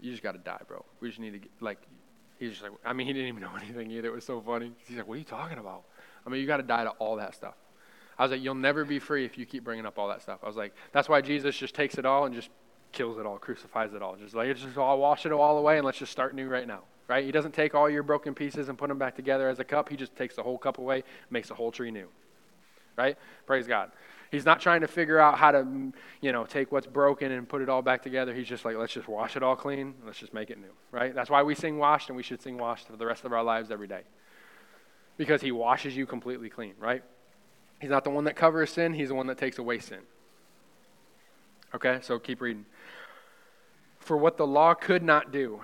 "You 0.00 0.10
just 0.10 0.22
got 0.22 0.32
to 0.32 0.38
die, 0.38 0.60
bro. 0.66 0.84
We 1.00 1.08
just 1.08 1.20
need 1.20 1.32
to 1.32 1.38
get, 1.38 1.50
like." 1.60 1.78
He's 2.38 2.52
just 2.52 2.62
like, 2.62 2.72
I 2.86 2.94
mean, 2.94 3.06
he 3.06 3.12
didn't 3.12 3.28
even 3.28 3.42
know 3.42 3.54
anything 3.62 3.90
either. 3.90 4.08
It 4.08 4.14
was 4.14 4.24
so 4.24 4.40
funny. 4.40 4.72
He's 4.86 4.96
like, 4.96 5.06
"What 5.06 5.14
are 5.14 5.18
you 5.18 5.24
talking 5.24 5.58
about?" 5.58 5.84
I 6.26 6.30
mean, 6.30 6.40
you 6.40 6.46
got 6.46 6.56
to 6.56 6.62
die 6.62 6.84
to 6.84 6.90
all 6.90 7.16
that 7.16 7.34
stuff. 7.34 7.54
I 8.20 8.24
was 8.24 8.32
like, 8.32 8.42
you'll 8.42 8.54
never 8.54 8.84
be 8.84 8.98
free 8.98 9.24
if 9.24 9.38
you 9.38 9.46
keep 9.46 9.64
bringing 9.64 9.86
up 9.86 9.98
all 9.98 10.08
that 10.08 10.20
stuff. 10.20 10.40
I 10.42 10.46
was 10.46 10.54
like, 10.54 10.74
that's 10.92 11.08
why 11.08 11.22
Jesus 11.22 11.56
just 11.56 11.74
takes 11.74 11.94
it 11.94 12.04
all 12.04 12.26
and 12.26 12.34
just 12.34 12.50
kills 12.92 13.16
it 13.16 13.24
all, 13.24 13.38
crucifies 13.38 13.94
it 13.94 14.02
all. 14.02 14.14
Just 14.14 14.34
like, 14.34 14.54
just 14.54 14.76
all 14.76 14.98
wash 14.98 15.24
it 15.24 15.32
all 15.32 15.56
away 15.56 15.78
and 15.78 15.86
let's 15.86 15.96
just 15.96 16.12
start 16.12 16.34
new 16.34 16.46
right 16.46 16.66
now. 16.66 16.82
Right? 17.08 17.24
He 17.24 17.32
doesn't 17.32 17.54
take 17.54 17.74
all 17.74 17.88
your 17.88 18.02
broken 18.02 18.34
pieces 18.34 18.68
and 18.68 18.76
put 18.76 18.88
them 18.90 18.98
back 18.98 19.16
together 19.16 19.48
as 19.48 19.58
a 19.58 19.64
cup. 19.64 19.88
He 19.88 19.96
just 19.96 20.14
takes 20.16 20.36
the 20.36 20.42
whole 20.42 20.58
cup 20.58 20.76
away, 20.76 21.02
makes 21.30 21.48
the 21.48 21.54
whole 21.54 21.72
tree 21.72 21.90
new. 21.90 22.08
Right? 22.94 23.16
Praise 23.46 23.66
God. 23.66 23.90
He's 24.30 24.44
not 24.44 24.60
trying 24.60 24.82
to 24.82 24.86
figure 24.86 25.18
out 25.18 25.38
how 25.38 25.52
to, 25.52 25.92
you 26.20 26.32
know, 26.32 26.44
take 26.44 26.70
what's 26.70 26.86
broken 26.86 27.32
and 27.32 27.48
put 27.48 27.62
it 27.62 27.70
all 27.70 27.80
back 27.80 28.02
together. 28.02 28.34
He's 28.34 28.46
just 28.46 28.66
like, 28.66 28.76
let's 28.76 28.92
just 28.92 29.08
wash 29.08 29.34
it 29.34 29.42
all 29.42 29.56
clean. 29.56 29.94
Let's 30.04 30.18
just 30.18 30.34
make 30.34 30.50
it 30.50 30.58
new, 30.58 30.72
right? 30.92 31.14
That's 31.14 31.30
why 31.30 31.42
we 31.42 31.54
sing 31.54 31.78
washed, 31.78 32.10
and 32.10 32.16
we 32.18 32.22
should 32.22 32.42
sing 32.42 32.58
washed 32.58 32.86
for 32.86 32.96
the 32.96 33.06
rest 33.06 33.24
of 33.24 33.32
our 33.32 33.42
lives 33.42 33.70
every 33.70 33.88
day. 33.88 34.02
Because 35.16 35.40
he 35.40 35.52
washes 35.52 35.96
you 35.96 36.04
completely 36.04 36.50
clean, 36.50 36.74
right? 36.78 37.02
He's 37.80 37.90
not 37.90 38.04
the 38.04 38.10
one 38.10 38.24
that 38.24 38.36
covers 38.36 38.70
sin, 38.70 38.92
he's 38.92 39.08
the 39.08 39.14
one 39.14 39.26
that 39.28 39.38
takes 39.38 39.58
away 39.58 39.78
sin. 39.78 40.00
Okay, 41.74 41.98
so 42.02 42.18
keep 42.18 42.40
reading. 42.40 42.66
For 43.98 44.16
what 44.16 44.36
the 44.36 44.46
law 44.46 44.74
could 44.74 45.02
not 45.02 45.32
do, 45.32 45.60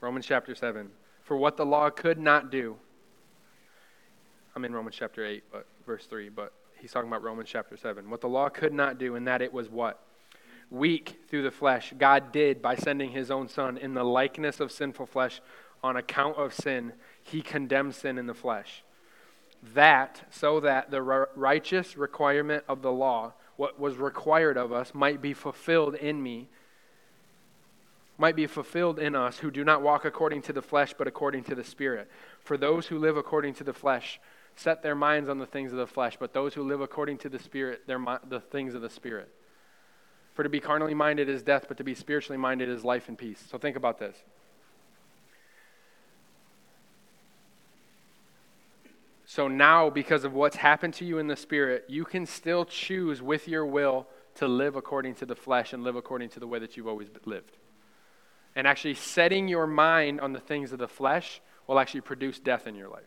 Romans 0.00 0.26
chapter 0.26 0.54
7. 0.54 0.90
For 1.24 1.36
what 1.36 1.56
the 1.56 1.66
law 1.66 1.90
could 1.90 2.18
not 2.18 2.50
do, 2.50 2.76
I'm 4.54 4.64
in 4.64 4.72
Romans 4.72 4.96
chapter 4.98 5.24
8, 5.24 5.44
but 5.52 5.66
verse 5.86 6.06
3, 6.06 6.28
but 6.28 6.52
he's 6.78 6.92
talking 6.92 7.08
about 7.08 7.22
Romans 7.22 7.48
chapter 7.48 7.76
7. 7.76 8.10
What 8.10 8.20
the 8.20 8.28
law 8.28 8.48
could 8.48 8.72
not 8.72 8.98
do, 8.98 9.16
in 9.16 9.24
that 9.24 9.42
it 9.42 9.52
was 9.52 9.68
what? 9.68 10.02
Weak 10.70 11.20
through 11.28 11.42
the 11.42 11.50
flesh, 11.50 11.92
God 11.98 12.32
did 12.32 12.62
by 12.62 12.76
sending 12.76 13.10
his 13.10 13.30
own 13.30 13.48
Son 13.48 13.76
in 13.76 13.94
the 13.94 14.04
likeness 14.04 14.60
of 14.60 14.70
sinful 14.70 15.06
flesh 15.06 15.40
on 15.82 15.96
account 15.96 16.36
of 16.36 16.54
sin. 16.54 16.92
He 17.22 17.42
condemned 17.42 17.94
sin 17.94 18.18
in 18.18 18.26
the 18.26 18.34
flesh. 18.34 18.82
That, 19.74 20.22
so 20.30 20.60
that 20.60 20.90
the 20.90 21.02
righteous 21.02 21.96
requirement 21.96 22.64
of 22.68 22.82
the 22.82 22.92
law, 22.92 23.34
what 23.56 23.78
was 23.78 23.96
required 23.96 24.56
of 24.56 24.72
us, 24.72 24.94
might 24.94 25.20
be 25.20 25.34
fulfilled 25.34 25.94
in 25.94 26.22
me, 26.22 26.48
might 28.16 28.36
be 28.36 28.46
fulfilled 28.46 28.98
in 28.98 29.14
us 29.14 29.38
who 29.38 29.50
do 29.50 29.64
not 29.64 29.82
walk 29.82 30.04
according 30.04 30.42
to 30.42 30.52
the 30.52 30.62
flesh, 30.62 30.94
but 30.96 31.06
according 31.06 31.44
to 31.44 31.54
the 31.54 31.64
Spirit. 31.64 32.10
For 32.42 32.56
those 32.56 32.86
who 32.86 32.98
live 32.98 33.16
according 33.16 33.54
to 33.54 33.64
the 33.64 33.72
flesh, 33.72 34.20
set 34.56 34.82
their 34.82 34.94
minds 34.94 35.28
on 35.28 35.38
the 35.38 35.46
things 35.46 35.72
of 35.72 35.78
the 35.78 35.86
flesh, 35.86 36.16
but 36.18 36.32
those 36.32 36.54
who 36.54 36.62
live 36.62 36.80
according 36.80 37.18
to 37.18 37.28
the 37.28 37.38
Spirit, 37.38 37.86
their, 37.86 37.98
the 38.28 38.40
things 38.40 38.74
of 38.74 38.82
the 38.82 38.90
Spirit. 38.90 39.28
For 40.34 40.42
to 40.42 40.48
be 40.48 40.60
carnally 40.60 40.94
minded 40.94 41.28
is 41.28 41.42
death, 41.42 41.66
but 41.68 41.76
to 41.78 41.84
be 41.84 41.94
spiritually 41.94 42.38
minded 42.38 42.68
is 42.68 42.84
life 42.84 43.08
and 43.08 43.16
peace. 43.16 43.42
So 43.50 43.58
think 43.58 43.76
about 43.76 43.98
this. 43.98 44.16
So 49.30 49.46
now, 49.46 49.90
because 49.90 50.24
of 50.24 50.32
what's 50.32 50.56
happened 50.56 50.92
to 50.94 51.04
you 51.04 51.18
in 51.18 51.28
the 51.28 51.36
Spirit, 51.36 51.84
you 51.86 52.04
can 52.04 52.26
still 52.26 52.64
choose 52.64 53.22
with 53.22 53.46
your 53.46 53.64
will 53.64 54.08
to 54.34 54.48
live 54.48 54.74
according 54.74 55.14
to 55.14 55.24
the 55.24 55.36
flesh 55.36 55.72
and 55.72 55.84
live 55.84 55.94
according 55.94 56.30
to 56.30 56.40
the 56.40 56.48
way 56.48 56.58
that 56.58 56.76
you've 56.76 56.88
always 56.88 57.06
lived. 57.24 57.56
And 58.56 58.66
actually, 58.66 58.94
setting 58.94 59.46
your 59.46 59.68
mind 59.68 60.20
on 60.20 60.32
the 60.32 60.40
things 60.40 60.72
of 60.72 60.80
the 60.80 60.88
flesh 60.88 61.40
will 61.68 61.78
actually 61.78 62.00
produce 62.00 62.40
death 62.40 62.66
in 62.66 62.74
your 62.74 62.88
life. 62.88 63.06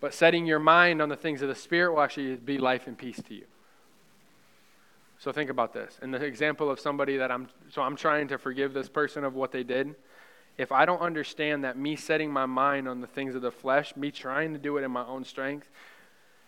But 0.00 0.14
setting 0.14 0.46
your 0.46 0.58
mind 0.58 1.02
on 1.02 1.10
the 1.10 1.16
things 1.16 1.42
of 1.42 1.48
the 1.48 1.54
Spirit 1.54 1.92
will 1.92 2.00
actually 2.00 2.36
be 2.36 2.56
life 2.56 2.86
and 2.86 2.96
peace 2.96 3.20
to 3.28 3.34
you. 3.34 3.44
So 5.18 5.32
think 5.32 5.50
about 5.50 5.74
this. 5.74 5.98
In 6.00 6.12
the 6.12 6.24
example 6.24 6.70
of 6.70 6.80
somebody 6.80 7.18
that 7.18 7.30
I'm, 7.30 7.50
so 7.68 7.82
I'm 7.82 7.96
trying 7.96 8.28
to 8.28 8.38
forgive 8.38 8.72
this 8.72 8.88
person 8.88 9.22
of 9.22 9.34
what 9.34 9.52
they 9.52 9.64
did. 9.64 9.96
If 10.58 10.72
I 10.72 10.86
don't 10.86 11.00
understand 11.00 11.64
that 11.64 11.76
me 11.76 11.96
setting 11.96 12.32
my 12.32 12.46
mind 12.46 12.88
on 12.88 13.00
the 13.00 13.06
things 13.06 13.34
of 13.34 13.42
the 13.42 13.50
flesh, 13.50 13.94
me 13.94 14.10
trying 14.10 14.52
to 14.54 14.58
do 14.58 14.78
it 14.78 14.84
in 14.84 14.90
my 14.90 15.04
own 15.04 15.24
strength, 15.24 15.68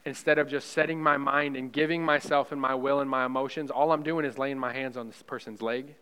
instead 0.04 0.38
of 0.38 0.48
just 0.48 0.70
setting 0.70 1.02
my 1.02 1.16
mind 1.16 1.56
and 1.56 1.70
giving 1.72 2.02
myself 2.02 2.50
and 2.50 2.60
my 2.60 2.74
will 2.74 3.00
and 3.00 3.10
my 3.10 3.26
emotions, 3.26 3.70
all 3.70 3.92
I'm 3.92 4.02
doing 4.02 4.24
is 4.24 4.38
laying 4.38 4.58
my 4.58 4.72
hands 4.72 4.96
on 4.96 5.08
this 5.08 5.22
person's 5.22 5.60
leg. 5.60 5.94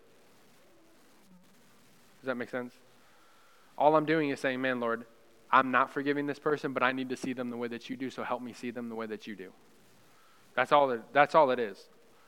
Does 2.21 2.27
that 2.27 2.35
make 2.35 2.49
sense? 2.49 2.73
All 3.77 3.95
I'm 3.95 4.05
doing 4.05 4.29
is 4.29 4.39
saying, 4.39 4.61
man, 4.61 4.79
Lord, 4.79 5.05
I'm 5.51 5.71
not 5.71 5.91
forgiving 5.91 6.27
this 6.27 6.39
person, 6.39 6.73
but 6.73 6.83
I 6.83 6.93
need 6.93 7.09
to 7.09 7.17
see 7.17 7.33
them 7.33 7.49
the 7.49 7.57
way 7.57 7.67
that 7.67 7.89
you 7.89 7.97
do, 7.97 8.09
so 8.09 8.23
help 8.23 8.41
me 8.41 8.53
see 8.53 8.71
them 8.71 8.89
the 8.89 8.95
way 8.95 9.05
that 9.05 9.27
you 9.27 9.35
do. 9.35 9.51
That's 10.55 10.71
all 10.71 10.89
it, 10.91 11.01
that's 11.13 11.35
all 11.35 11.51
it 11.51 11.59
is. 11.59 11.77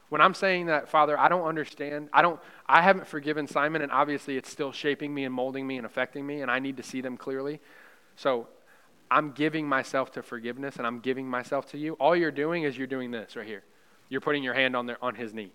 When 0.10 0.22
I'm 0.22 0.34
saying 0.34 0.66
that, 0.66 0.90
Father, 0.90 1.18
I 1.18 1.30
don't 1.30 1.46
understand. 1.46 2.10
I 2.12 2.22
don't 2.22 2.40
I 2.66 2.82
haven't 2.82 3.08
forgiven 3.08 3.48
Simon 3.48 3.82
and 3.82 3.92
obviously 3.92 4.38
it's 4.38 4.50
still 4.50 4.72
shaping 4.72 5.14
me 5.14 5.24
and 5.24 5.34
molding 5.34 5.66
me 5.66 5.78
and 5.78 5.86
affecting 5.86 6.26
me 6.26 6.42
and 6.42 6.50
I 6.50 6.60
need 6.60 6.78
to 6.78 6.84
see 6.84 7.02
them 7.02 7.18
clearly. 7.18 7.60
So, 8.16 8.48
I'm 9.12 9.32
giving 9.32 9.68
myself 9.68 10.12
to 10.12 10.22
forgiveness 10.22 10.76
and 10.76 10.86
I'm 10.86 11.00
giving 11.00 11.28
myself 11.28 11.72
to 11.72 11.80
you. 11.80 11.94
All 11.94 12.16
you're 12.16 12.30
doing 12.30 12.64
is 12.64 12.78
you're 12.78 12.86
doing 12.86 13.10
this 13.10 13.36
right 13.36 13.48
here. 13.48 13.64
You're 14.08 14.22
putting 14.22 14.44
your 14.44 14.54
hand 14.54 14.76
on 14.76 14.86
their, 14.86 15.04
on 15.04 15.16
his 15.16 15.34
knee. 15.34 15.52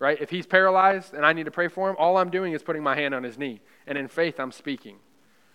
Right? 0.00 0.20
If 0.20 0.30
he's 0.30 0.46
paralyzed 0.46 1.14
and 1.14 1.24
I 1.24 1.32
need 1.32 1.44
to 1.44 1.52
pray 1.52 1.68
for 1.68 1.88
him, 1.88 1.94
all 1.96 2.16
I'm 2.16 2.30
doing 2.30 2.52
is 2.52 2.62
putting 2.62 2.82
my 2.82 2.96
hand 2.96 3.14
on 3.14 3.22
his 3.22 3.38
knee. 3.38 3.60
And 3.86 3.96
in 3.96 4.08
faith 4.08 4.40
I'm 4.40 4.50
speaking. 4.50 4.96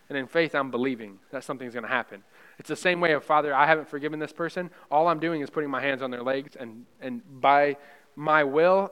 And 0.10 0.18
in 0.18 0.28
faith, 0.28 0.56
I'm 0.56 0.72
believing 0.72 1.20
that 1.32 1.44
something's 1.44 1.74
going 1.74 1.84
to 1.84 1.90
happen. 1.90 2.24
It's 2.60 2.68
the 2.68 2.76
same 2.76 3.00
way 3.00 3.14
of, 3.14 3.24
Father, 3.24 3.54
I 3.56 3.66
haven't 3.66 3.88
forgiven 3.88 4.20
this 4.20 4.34
person. 4.34 4.70
All 4.92 5.08
I'm 5.08 5.20
doing 5.20 5.42
is 5.42 5.50
putting 5.50 5.70
my 5.70 5.82
hands 5.82 6.02
on 6.02 6.12
their 6.12 6.22
legs, 6.22 6.58
and, 6.60 6.86
and 7.00 7.22
by 7.42 7.78
my 8.18 8.44
will, 8.44 8.92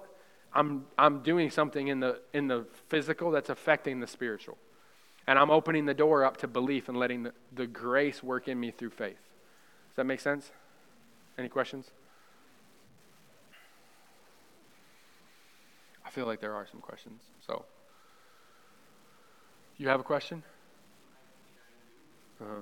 I'm, 0.53 0.86
I'm 0.97 1.22
doing 1.22 1.51
something 1.51 1.89
in 1.89 1.99
the, 1.99 2.22
in 2.34 2.47
the 2.47 2.65
physical 2.88 3.30
that's 3.30 3.49
affecting 3.49 3.99
the 3.99 4.07
spiritual. 4.07 4.57
And 5.28 5.38
I'm 5.38 5.51
opening 5.51 5.86
the 5.86 5.93
door 5.93 6.24
up 6.24 6.38
to 6.38 6.47
belief 6.47 6.88
and 6.88 6.97
letting 6.97 7.24
the, 7.24 7.34
the 7.53 7.68
grace 7.68 8.24
work 8.24 8.47
in 8.47 8.57
me 8.57 8.72
through 8.72 8.91
faith. 8.91 9.20
Does 9.89 9.97
that 9.97 10.05
make 10.05 10.22
sense? 10.22 10.51
Any 11.38 11.49
questions? 11.49 11.91
I 16.05 16.09
feel 16.09 16.26
like 16.26 16.39
there 16.39 16.53
are 16.53 16.65
some 16.72 16.80
questions. 16.80 17.22
So, 17.45 17.65
you 19.78 19.89
have 19.89 19.99
a 19.99 20.03
question? 20.03 20.41
Uh-huh. 22.41 22.61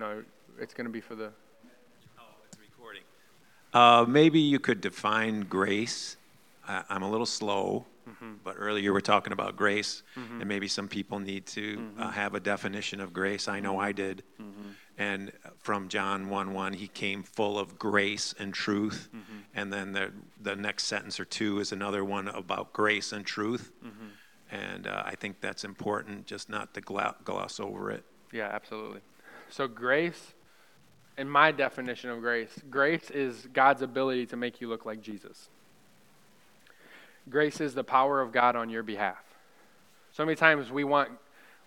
No, 0.00 0.22
it's 0.58 0.72
going 0.72 0.86
to 0.86 0.90
be 0.90 1.02
for 1.02 1.14
the. 1.14 1.30
Oh, 2.18 2.22
it's 2.48 2.58
recording. 2.58 3.02
Uh, 3.74 4.06
maybe 4.08 4.40
you 4.40 4.58
could 4.58 4.80
define 4.80 5.42
grace. 5.42 6.16
I, 6.66 6.82
am 6.88 7.02
a 7.02 7.10
little 7.10 7.26
slow, 7.26 7.84
mm-hmm. 8.08 8.36
but 8.42 8.56
earlier 8.58 8.82
you 8.82 8.94
were 8.94 9.02
talking 9.02 9.34
about 9.34 9.56
grace, 9.56 10.02
mm-hmm. 10.16 10.40
and 10.40 10.48
maybe 10.48 10.68
some 10.68 10.88
people 10.88 11.18
need 11.18 11.44
to 11.48 11.74
uh, 11.74 11.80
mm-hmm. 11.80 12.02
uh, 12.02 12.10
have 12.12 12.34
a 12.34 12.40
definition 12.40 13.00
of 13.00 13.12
grace. 13.12 13.46
I 13.46 13.60
know 13.60 13.78
I 13.78 13.92
did. 13.92 14.22
Mm-hmm. 14.40 14.70
And 14.96 15.32
from 15.58 15.88
John 15.88 16.30
1 16.30 16.54
1, 16.54 16.72
he 16.72 16.88
came 16.88 17.22
full 17.22 17.58
of 17.58 17.78
grace 17.78 18.34
and 18.38 18.54
truth. 18.54 19.10
Mm-hmm. 19.14 19.38
And 19.54 19.70
then 19.70 19.92
the, 19.92 20.12
the 20.40 20.56
next 20.56 20.84
sentence 20.84 21.20
or 21.20 21.26
two 21.26 21.60
is 21.60 21.72
another 21.72 22.06
one 22.06 22.28
about 22.28 22.72
grace 22.72 23.12
and 23.12 23.26
truth. 23.26 23.70
Mm-hmm. 23.84 24.06
And 24.50 24.86
uh, 24.86 25.02
I 25.04 25.14
think 25.14 25.42
that's 25.42 25.64
important, 25.64 26.26
just 26.26 26.48
not 26.48 26.72
to 26.72 26.80
gloss 26.80 27.60
over 27.60 27.90
it. 27.90 28.04
Yeah, 28.32 28.48
absolutely. 28.52 29.00
So, 29.50 29.68
grace, 29.68 30.34
in 31.18 31.28
my 31.28 31.52
definition 31.52 32.10
of 32.10 32.20
grace, 32.20 32.52
grace 32.70 33.10
is 33.10 33.48
God's 33.52 33.82
ability 33.82 34.26
to 34.26 34.36
make 34.36 34.60
you 34.60 34.68
look 34.68 34.86
like 34.86 35.02
Jesus. 35.02 35.48
Grace 37.28 37.60
is 37.60 37.74
the 37.74 37.84
power 37.84 38.20
of 38.20 38.32
God 38.32 38.56
on 38.56 38.70
your 38.70 38.82
behalf. 38.82 39.22
So 40.12 40.24
many 40.24 40.36
times 40.36 40.70
we 40.70 40.84
want, 40.84 41.10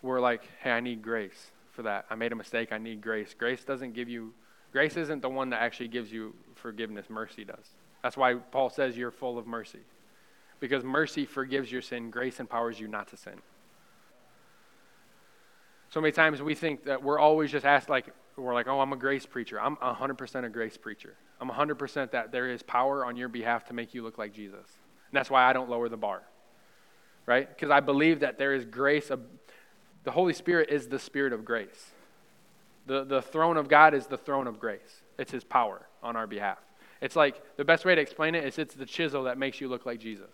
we're 0.01 0.19
like, 0.19 0.41
hey, 0.61 0.71
I 0.71 0.79
need 0.79 1.01
grace 1.01 1.51
for 1.71 1.84
that. 1.84 2.05
I 2.09 2.15
made 2.15 2.31
a 2.31 2.36
mistake. 2.36 2.71
I 2.71 2.77
need 2.77 3.01
grace. 3.01 3.36
Grace 3.38 3.63
doesn't 3.63 3.93
give 3.93 4.09
you, 4.09 4.34
grace 4.71 4.97
isn't 4.97 5.21
the 5.21 5.29
one 5.29 5.49
that 5.51 5.61
actually 5.61 5.88
gives 5.88 6.11
you 6.11 6.34
forgiveness. 6.55 7.09
Mercy 7.09 7.45
does. 7.45 7.69
That's 8.01 8.17
why 8.17 8.36
Paul 8.36 8.69
says 8.69 8.97
you're 8.97 9.11
full 9.11 9.38
of 9.38 9.47
mercy 9.47 9.79
because 10.59 10.84
mercy 10.84 11.25
forgives 11.25 11.71
your 11.71 11.81
sin, 11.81 12.09
grace 12.09 12.39
empowers 12.39 12.79
you 12.79 12.88
not 12.88 13.09
to 13.09 13.17
sin. 13.17 13.41
So 15.93 16.01
many 16.01 16.11
times 16.11 16.41
we 16.41 16.55
think 16.55 16.85
that 16.85 17.03
we're 17.03 17.19
always 17.19 17.51
just 17.51 17.67
asked, 17.67 17.87
like, 17.87 18.07
we're 18.35 18.55
like, 18.55 18.67
oh, 18.67 18.79
I'm 18.79 18.91
a 18.93 18.97
grace 18.97 19.27
preacher. 19.27 19.61
I'm 19.61 19.75
100% 19.75 20.43
a 20.43 20.49
grace 20.49 20.75
preacher. 20.75 21.13
I'm 21.39 21.51
100% 21.51 22.09
that 22.09 22.31
there 22.31 22.49
is 22.49 22.63
power 22.63 23.05
on 23.05 23.15
your 23.15 23.29
behalf 23.29 23.65
to 23.65 23.75
make 23.75 23.93
you 23.93 24.01
look 24.01 24.17
like 24.17 24.33
Jesus. 24.33 24.55
And 24.55 25.13
that's 25.13 25.29
why 25.29 25.43
I 25.43 25.53
don't 25.53 25.69
lower 25.69 25.89
the 25.89 25.97
bar, 25.97 26.23
right? 27.27 27.47
Because 27.47 27.69
I 27.69 27.79
believe 27.79 28.21
that 28.21 28.39
there 28.39 28.55
is 28.55 28.65
grace. 28.65 29.11
The 30.03 30.11
Holy 30.11 30.33
Spirit 30.33 30.71
is 30.71 30.87
the 30.87 30.97
spirit 30.97 31.31
of 31.31 31.45
grace. 31.45 31.91
The, 32.87 33.03
the 33.03 33.21
throne 33.21 33.57
of 33.57 33.67
God 33.67 33.93
is 33.93 34.07
the 34.07 34.17
throne 34.17 34.47
of 34.47 34.59
grace, 34.59 35.03
it's 35.19 35.31
His 35.31 35.43
power 35.43 35.85
on 36.01 36.15
our 36.15 36.25
behalf. 36.25 36.57
It's 37.01 37.15
like 37.15 37.39
the 37.55 37.65
best 37.65 37.85
way 37.85 37.93
to 37.93 38.01
explain 38.01 38.33
it 38.33 38.43
is 38.45 38.57
it's 38.57 38.73
the 38.73 38.87
chisel 38.87 39.25
that 39.25 39.37
makes 39.37 39.61
you 39.61 39.67
look 39.69 39.85
like 39.85 39.99
Jesus 39.99 40.31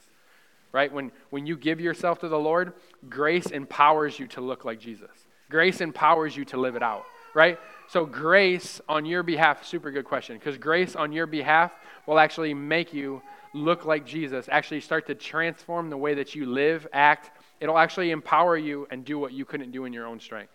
right? 0.72 0.93
When, 0.93 1.12
when 1.32 1.47
you 1.47 1.57
give 1.57 1.82
yourself 1.82 2.20
to 2.20 2.28
the 2.28 2.38
Lord, 2.38 2.74
grace 3.10 3.47
empowers 3.47 4.20
you 4.20 4.28
to 4.28 4.41
look 4.41 4.66
like 4.66 4.80
Jesus. 4.80 5.10
Grace 5.50 5.82
empowers 5.82 6.36
you 6.36 6.45
to 6.45 6.58
live 6.58 6.76
it 6.76 6.84
out, 6.84 7.06
right? 7.34 7.60
So, 7.88 8.06
grace 8.06 8.80
on 8.88 9.06
your 9.06 9.24
behalf, 9.24 9.66
super 9.66 9.91
good 9.91 10.06
question, 10.06 10.38
because 10.38 10.58
grace 10.58 10.95
on 10.95 11.12
your 11.12 11.26
behalf 11.26 11.72
will 12.06 12.20
actually 12.20 12.54
make 12.54 12.93
you 12.93 13.22
look 13.54 13.86
like 13.86 14.06
Jesus, 14.06 14.47
actually 14.52 14.82
start 14.82 15.08
to 15.08 15.16
transform 15.16 15.89
the 15.89 15.97
way 15.97 16.14
that 16.14 16.36
you 16.36 16.45
live, 16.45 16.88
act. 16.93 17.32
It'll 17.60 17.78
actually 17.78 18.12
empower 18.12 18.58
you 18.58 18.88
and 18.91 19.04
do 19.04 19.18
what 19.18 19.34
you 19.34 19.43
couldn't 19.43 19.72
do 19.72 19.86
in 19.86 19.93
your 19.93 20.06
own 20.06 20.20
strength. 20.20 20.54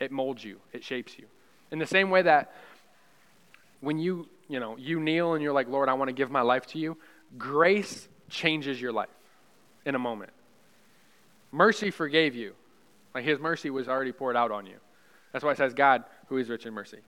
it 0.00 0.12
molds 0.12 0.44
you, 0.44 0.58
it 0.72 0.84
shapes 0.84 1.18
you. 1.18 1.24
In 1.70 1.78
the 1.78 1.86
same 1.86 2.10
way 2.10 2.22
that 2.22 2.52
when 3.80 3.98
you, 3.98 4.28
you 4.48 4.60
know, 4.60 4.76
you 4.76 5.00
kneel 5.00 5.34
and 5.34 5.42
you're 5.42 5.52
like, 5.52 5.68
Lord, 5.68 5.88
I 5.88 5.94
want 5.94 6.08
to 6.08 6.12
give 6.12 6.30
my 6.30 6.42
life 6.42 6.66
to 6.68 6.78
you, 6.78 6.96
grace 7.38 8.08
changes 8.28 8.80
your 8.80 8.92
life 8.92 9.08
in 9.86 9.94
a 9.94 9.98
moment. 9.98 10.32
Mercy 11.52 11.90
forgave 11.90 12.34
you. 12.34 12.54
Like 13.14 13.24
his 13.24 13.38
mercy 13.38 13.70
was 13.70 13.88
already 13.88 14.12
poured 14.12 14.36
out 14.36 14.50
on 14.50 14.66
you. 14.66 14.76
That's 15.32 15.44
why 15.44 15.52
it 15.52 15.58
says 15.58 15.74
God, 15.74 16.04
who 16.28 16.36
is 16.36 16.48
rich 16.48 16.66
in 16.66 16.74
mercy. 16.74 16.98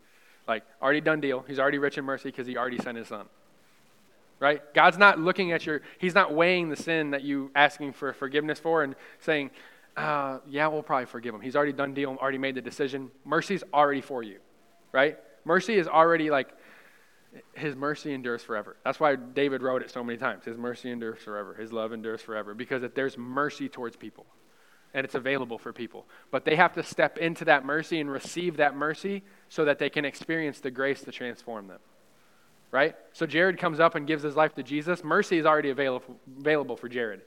Like, 0.48 0.64
already 0.80 1.00
done 1.00 1.20
deal. 1.20 1.44
He's 1.46 1.58
already 1.58 1.78
rich 1.78 1.98
in 1.98 2.04
mercy 2.04 2.28
because 2.28 2.46
he 2.46 2.56
already 2.56 2.78
sent 2.78 2.98
his 2.98 3.08
son. 3.08 3.26
Right? 4.38 4.62
God's 4.74 4.98
not 4.98 5.18
looking 5.18 5.52
at 5.52 5.64
your, 5.64 5.82
he's 5.98 6.14
not 6.14 6.34
weighing 6.34 6.68
the 6.68 6.76
sin 6.76 7.10
that 7.12 7.22
you 7.22 7.50
asking 7.54 7.92
for 7.92 8.12
forgiveness 8.12 8.58
for 8.58 8.82
and 8.82 8.94
saying, 9.20 9.50
uh, 9.96 10.38
yeah, 10.48 10.66
we'll 10.66 10.82
probably 10.82 11.06
forgive 11.06 11.34
him. 11.34 11.40
He's 11.40 11.56
already 11.56 11.72
done 11.72 11.94
deal, 11.94 12.16
already 12.20 12.38
made 12.38 12.54
the 12.54 12.60
decision. 12.60 13.10
Mercy's 13.24 13.64
already 13.72 14.02
for 14.02 14.22
you. 14.22 14.38
Right? 14.92 15.18
Mercy 15.44 15.76
is 15.76 15.88
already 15.88 16.30
like, 16.30 16.48
his 17.54 17.74
mercy 17.74 18.12
endures 18.12 18.42
forever. 18.42 18.76
That's 18.84 19.00
why 19.00 19.16
David 19.16 19.62
wrote 19.62 19.82
it 19.82 19.90
so 19.90 20.04
many 20.04 20.18
times. 20.18 20.44
His 20.44 20.56
mercy 20.56 20.90
endures 20.90 21.18
forever. 21.20 21.54
His 21.54 21.72
love 21.72 21.92
endures 21.92 22.20
forever. 22.20 22.54
Because 22.54 22.82
there's 22.94 23.16
mercy 23.16 23.68
towards 23.68 23.96
people 23.96 24.26
and 24.96 25.04
it's 25.04 25.14
available 25.14 25.58
for 25.58 25.74
people. 25.74 26.06
But 26.30 26.46
they 26.46 26.56
have 26.56 26.72
to 26.72 26.82
step 26.82 27.18
into 27.18 27.44
that 27.44 27.66
mercy 27.66 28.00
and 28.00 28.10
receive 28.10 28.56
that 28.56 28.74
mercy 28.74 29.22
so 29.50 29.66
that 29.66 29.78
they 29.78 29.90
can 29.90 30.06
experience 30.06 30.58
the 30.60 30.70
grace 30.70 31.02
to 31.02 31.12
transform 31.12 31.68
them. 31.68 31.80
Right? 32.70 32.96
So 33.12 33.26
Jared 33.26 33.58
comes 33.58 33.78
up 33.78 33.94
and 33.94 34.06
gives 34.06 34.22
his 34.22 34.36
life 34.36 34.54
to 34.54 34.62
Jesus. 34.62 35.04
Mercy 35.04 35.36
is 35.36 35.44
already 35.44 35.68
available, 35.68 36.16
available 36.40 36.76
for 36.76 36.88
Jared. 36.88 37.20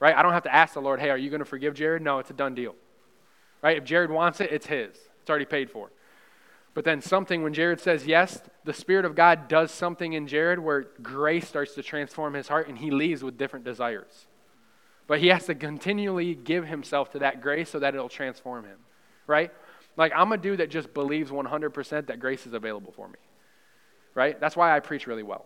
Right? 0.00 0.16
I 0.16 0.22
don't 0.22 0.32
have 0.32 0.44
to 0.44 0.54
ask 0.54 0.72
the 0.72 0.80
Lord, 0.80 1.00
hey, 1.00 1.10
are 1.10 1.18
you 1.18 1.28
going 1.28 1.40
to 1.40 1.44
forgive 1.44 1.74
Jared? 1.74 2.00
No, 2.00 2.18
it's 2.18 2.30
a 2.30 2.34
done 2.34 2.54
deal. 2.54 2.74
Right? 3.60 3.76
If 3.76 3.84
Jared 3.84 4.10
wants 4.10 4.40
it, 4.40 4.50
it's 4.50 4.66
his. 4.66 4.96
It's 5.20 5.28
already 5.28 5.44
paid 5.44 5.70
for. 5.70 5.92
But 6.72 6.84
then 6.84 7.02
something, 7.02 7.42
when 7.42 7.52
Jared 7.52 7.80
says 7.80 8.06
yes, 8.06 8.40
the 8.64 8.72
Spirit 8.72 9.04
of 9.04 9.14
God 9.14 9.48
does 9.48 9.70
something 9.70 10.14
in 10.14 10.26
Jared 10.26 10.58
where 10.58 10.86
grace 11.02 11.46
starts 11.46 11.74
to 11.74 11.82
transform 11.82 12.32
his 12.32 12.48
heart 12.48 12.68
and 12.68 12.78
he 12.78 12.90
leaves 12.90 13.22
with 13.22 13.36
different 13.36 13.66
desires. 13.66 14.26
But 15.06 15.20
he 15.20 15.28
has 15.28 15.46
to 15.46 15.54
continually 15.54 16.34
give 16.34 16.66
himself 16.66 17.10
to 17.12 17.20
that 17.20 17.40
grace 17.40 17.70
so 17.70 17.78
that 17.80 17.94
it'll 17.94 18.08
transform 18.08 18.64
him, 18.64 18.78
right? 19.26 19.50
Like, 19.96 20.12
I'm 20.14 20.32
a 20.32 20.38
dude 20.38 20.60
that 20.60 20.70
just 20.70 20.94
believes 20.94 21.30
100% 21.30 22.06
that 22.06 22.20
grace 22.20 22.46
is 22.46 22.54
available 22.54 22.92
for 22.92 23.08
me, 23.08 23.18
right? 24.14 24.38
That's 24.40 24.56
why 24.56 24.74
I 24.74 24.80
preach 24.80 25.06
really 25.06 25.22
well, 25.22 25.44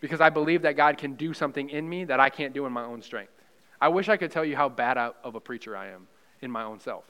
because 0.00 0.20
I 0.20 0.30
believe 0.30 0.62
that 0.62 0.76
God 0.76 0.98
can 0.98 1.14
do 1.14 1.32
something 1.32 1.70
in 1.70 1.88
me 1.88 2.04
that 2.04 2.20
I 2.20 2.28
can't 2.28 2.52
do 2.52 2.66
in 2.66 2.72
my 2.72 2.84
own 2.84 3.02
strength. 3.02 3.32
I 3.80 3.88
wish 3.88 4.08
I 4.08 4.16
could 4.16 4.32
tell 4.32 4.44
you 4.44 4.56
how 4.56 4.68
bad 4.68 4.98
of 4.98 5.34
a 5.34 5.40
preacher 5.40 5.76
I 5.76 5.88
am 5.88 6.08
in 6.42 6.50
my 6.50 6.64
own 6.64 6.80
self. 6.80 7.04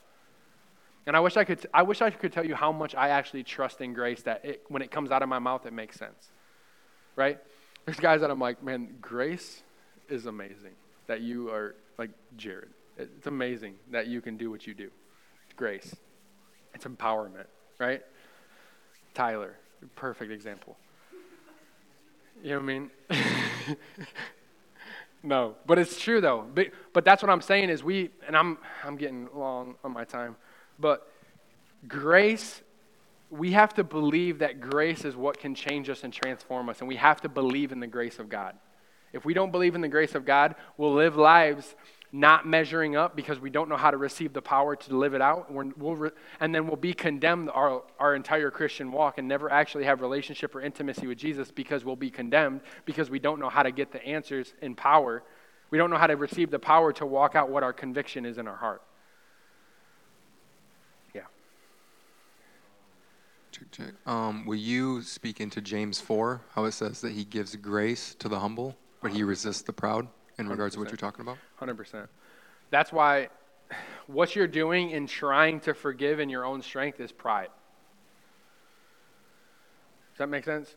And 1.07 1.17
I 1.17 1.21
wish 1.21 1.39
I 1.39 1.45
could, 1.45 1.65
I 1.73 1.83
wish 1.83 2.03
I 2.03 2.11
could 2.11 2.35
tell 2.35 2.45
you 2.45 2.55
how 2.55 2.71
much 2.71 2.95
I 2.95 3.09
actually 3.09 3.43
trust 3.43 3.81
in 3.81 3.95
grace 3.95 4.23
that 4.23 4.45
it, 4.45 4.63
when 4.69 4.83
it 4.83 4.91
comes 4.91 5.11
out 5.11 5.23
of 5.23 5.29
my 5.31 5.39
mouth, 5.39 5.65
it 5.65 5.73
makes 5.73 5.97
sense, 5.97 6.31
right? 7.17 7.39
There's 7.87 7.99
guys 7.99 8.21
that 8.21 8.31
I'm 8.31 8.39
like, 8.39 8.63
man, 8.63 8.97
grace 9.01 9.63
is 10.11 10.27
amazing 10.27 10.75
that 11.09 11.23
you 11.23 11.51
are 11.51 11.75
like 11.99 12.11
Jared. 12.37 12.71
It's 12.97 13.27
amazing 13.27 13.75
that 13.91 14.07
you 14.07 14.21
can 14.21 14.37
do 14.37 14.51
what 14.51 14.67
you 14.67 14.75
do. 14.75 14.91
It's 15.45 15.55
grace. 15.57 15.97
It's 16.75 16.85
empowerment, 16.85 17.47
right? 17.79 18.03
Tyler, 19.15 19.57
perfect 19.97 20.31
example. 20.31 20.77
You 22.43 22.51
know 22.51 22.57
what 22.57 22.63
I 22.63 22.67
mean? 22.67 22.91
no, 25.23 25.57
but 25.67 25.79
it's 25.79 25.99
true 25.99 26.21
though. 26.21 26.47
But, 26.55 26.69
but 26.93 27.05
that's 27.05 27.23
what 27.23 27.31
I'm 27.31 27.41
saying 27.41 27.71
is 27.71 27.83
we, 27.83 28.11
and 28.27 28.37
I'm 28.37 28.59
I'm 28.85 28.97
getting 28.97 29.29
long 29.35 29.75
on 29.83 29.93
my 29.93 30.05
time, 30.05 30.37
but 30.79 31.11
grace. 31.87 32.63
We 33.31 33.53
have 33.53 33.75
to 33.75 33.85
believe 33.85 34.39
that 34.39 34.59
grace 34.59 35.05
is 35.05 35.15
what 35.15 35.39
can 35.39 35.55
change 35.55 35.91
us 35.91 36.03
and 36.03 36.11
transform 36.11 36.71
us, 36.71 36.79
and 36.79 36.89
we 36.89 36.97
have 36.97 37.21
to 37.21 37.29
believe 37.29 37.73
in 37.73 37.81
the 37.81 37.87
grace 37.87 38.19
of 38.19 38.31
God. 38.31 38.57
If 39.13 39.25
we 39.25 39.35
don't 39.35 39.51
believe 39.51 39.75
in 39.75 39.81
the 39.81 39.89
grace 39.89 40.15
of 40.15 40.25
God, 40.25 40.55
we'll 40.77 40.95
live 40.95 41.17
lives 41.17 41.75
not 42.13 42.47
measuring 42.47 42.97
up 42.97 43.15
because 43.15 43.39
we 43.39 43.51
don't 43.51 43.69
know 43.69 43.77
how 43.77 43.91
to 43.91 43.97
receive 43.97 44.33
the 44.33 44.41
power 44.41 44.75
to 44.75 44.97
live 44.97 45.15
it 45.15 45.21
out. 45.21 45.53
we 45.53 45.71
will 45.77 45.97
re- 45.97 46.11
and 46.41 46.55
then 46.55 46.67
we'll 46.67 46.77
be 46.77 46.95
condemned 46.95 47.51
our, 47.51 47.83
our 47.99 48.15
entire 48.15 48.51
Christian 48.51 48.91
walk 48.91 49.19
and 49.19 49.29
never 49.29 49.51
actually 49.51 49.85
have 49.85 50.01
relationship 50.01 50.55
or 50.55 50.63
intimacy 50.63 51.07
with 51.07 51.19
Jesus 51.19 51.51
because 51.51 51.85
we'll 51.85 51.97
be 51.97 52.11
condemned 52.11 52.63
because 52.87 53.11
we 53.11 53.19
don't 53.19 53.39
know 53.39 53.51
how 53.51 53.63
to 53.63 53.71
get 53.71 53.93
the 53.93 54.03
answers 54.05 54.55
in 54.63 54.75
power. 54.75 55.23
We 55.71 55.77
don't 55.77 55.91
know 55.91 55.99
how 55.99 56.07
to 56.07 56.17
receive 56.17 56.51
the 56.51 56.59
power 56.59 56.93
to 56.95 57.05
walk 57.05 57.35
out 57.35 57.51
what 57.51 57.63
our 57.63 57.75
conviction 57.75 58.25
is 58.25 58.39
in 58.39 58.49
our 58.49 58.57
heart. 58.57 58.83
Yeah. 61.15 61.23
Um, 64.07 64.47
will 64.47 64.57
you 64.57 65.03
speak 65.03 65.43
into 65.43 65.61
James 65.61 66.01
4, 66.01 66.41
how 66.55 66.65
it 66.65 66.73
says 66.73 67.03
that 67.03 67.13
he 67.13 67.25
gives 67.25 67.55
grace 67.57 68.15
to 68.19 68.31
the 68.31 68.39
humble? 68.39 68.77
But 69.01 69.13
he 69.13 69.23
resists 69.23 69.63
the 69.63 69.73
proud 69.73 70.09
in 70.39 70.49
regards 70.49 70.75
100%. 70.75 70.77
to 70.77 70.81
what 70.81 70.91
you're 70.91 70.97
talking 70.97 71.21
about? 71.23 71.39
100%. 71.61 72.09
That's 72.71 72.93
why 72.93 73.29
what 74.07 74.35
you're 74.35 74.47
doing 74.47 74.91
in 74.91 75.07
trying 75.07 75.61
to 75.61 75.75
forgive 75.75 76.21
in 76.21 76.29
your 76.29 76.45
own 76.45 76.63
strength 76.63 77.01
is 77.01 77.13
pride. 77.13 77.49
Does 80.13 80.19
that 80.19 80.29
make 80.29 80.45
sense? 80.45 80.75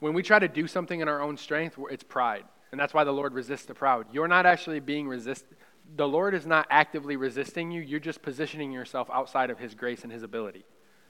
When 0.00 0.14
we 0.14 0.22
try 0.22 0.38
to 0.38 0.48
do 0.48 0.66
something 0.66 1.00
in 1.00 1.08
our 1.08 1.20
own 1.20 1.36
strength, 1.36 1.78
it's 1.90 2.02
pride. 2.02 2.44
And 2.72 2.80
that's 2.80 2.92
why 2.92 3.04
the 3.04 3.12
Lord 3.12 3.34
resists 3.34 3.66
the 3.66 3.74
proud. 3.74 4.06
You're 4.12 4.26
not 4.26 4.46
actually 4.46 4.80
being 4.80 5.06
resisted. 5.06 5.56
The 5.96 6.08
Lord 6.08 6.34
is 6.34 6.44
not 6.44 6.66
actively 6.70 7.14
resisting 7.14 7.70
you. 7.70 7.80
You're 7.80 8.00
just 8.00 8.20
positioning 8.20 8.72
yourself 8.72 9.08
outside 9.12 9.50
of 9.50 9.58
His 9.58 9.74
grace 9.74 10.02
and 10.02 10.10
His 10.10 10.22
ability. 10.22 10.64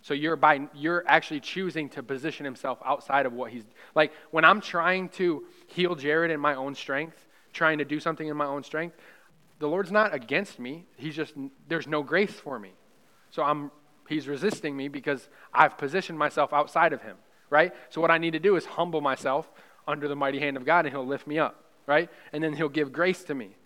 So 0.04 0.12
you're 0.12 0.36
by 0.36 0.68
you're 0.74 1.02
actually 1.06 1.40
choosing 1.40 1.88
to 1.88 2.02
position 2.02 2.44
himself 2.44 2.78
outside 2.84 3.24
of 3.24 3.32
what 3.32 3.50
he's 3.50 3.64
like 3.94 4.12
when 4.32 4.44
I'm 4.44 4.60
trying 4.60 5.08
to 5.20 5.46
heal 5.66 5.94
Jared 5.94 6.30
in 6.30 6.38
my 6.38 6.56
own 6.56 6.74
strength, 6.74 7.26
trying 7.54 7.78
to 7.78 7.86
do 7.86 7.98
something 7.98 8.28
in 8.28 8.36
my 8.36 8.44
own 8.44 8.62
strength, 8.64 8.98
the 9.60 9.66
Lord's 9.66 9.90
not 9.90 10.12
against 10.12 10.58
me. 10.58 10.84
He's 10.98 11.16
just 11.16 11.32
there's 11.68 11.86
no 11.86 12.02
grace 12.02 12.34
for 12.34 12.58
me. 12.58 12.72
So 13.30 13.42
I'm 13.42 13.70
he's 14.06 14.28
resisting 14.28 14.76
me 14.76 14.88
because 14.88 15.26
I've 15.54 15.78
positioned 15.78 16.18
myself 16.18 16.52
outside 16.52 16.92
of 16.92 17.00
him, 17.00 17.16
right? 17.48 17.72
So 17.88 18.02
what 18.02 18.10
I 18.10 18.18
need 18.18 18.32
to 18.32 18.38
do 18.38 18.56
is 18.56 18.66
humble 18.66 19.00
myself 19.00 19.50
under 19.88 20.06
the 20.06 20.16
mighty 20.16 20.38
hand 20.38 20.58
of 20.58 20.66
God 20.66 20.84
and 20.84 20.94
he'll 20.94 21.06
lift 21.06 21.26
me 21.26 21.38
up, 21.38 21.64
right? 21.86 22.10
And 22.34 22.44
then 22.44 22.52
he'll 22.52 22.68
give 22.68 22.92
grace 22.92 23.24
to 23.24 23.34
me. 23.34 23.56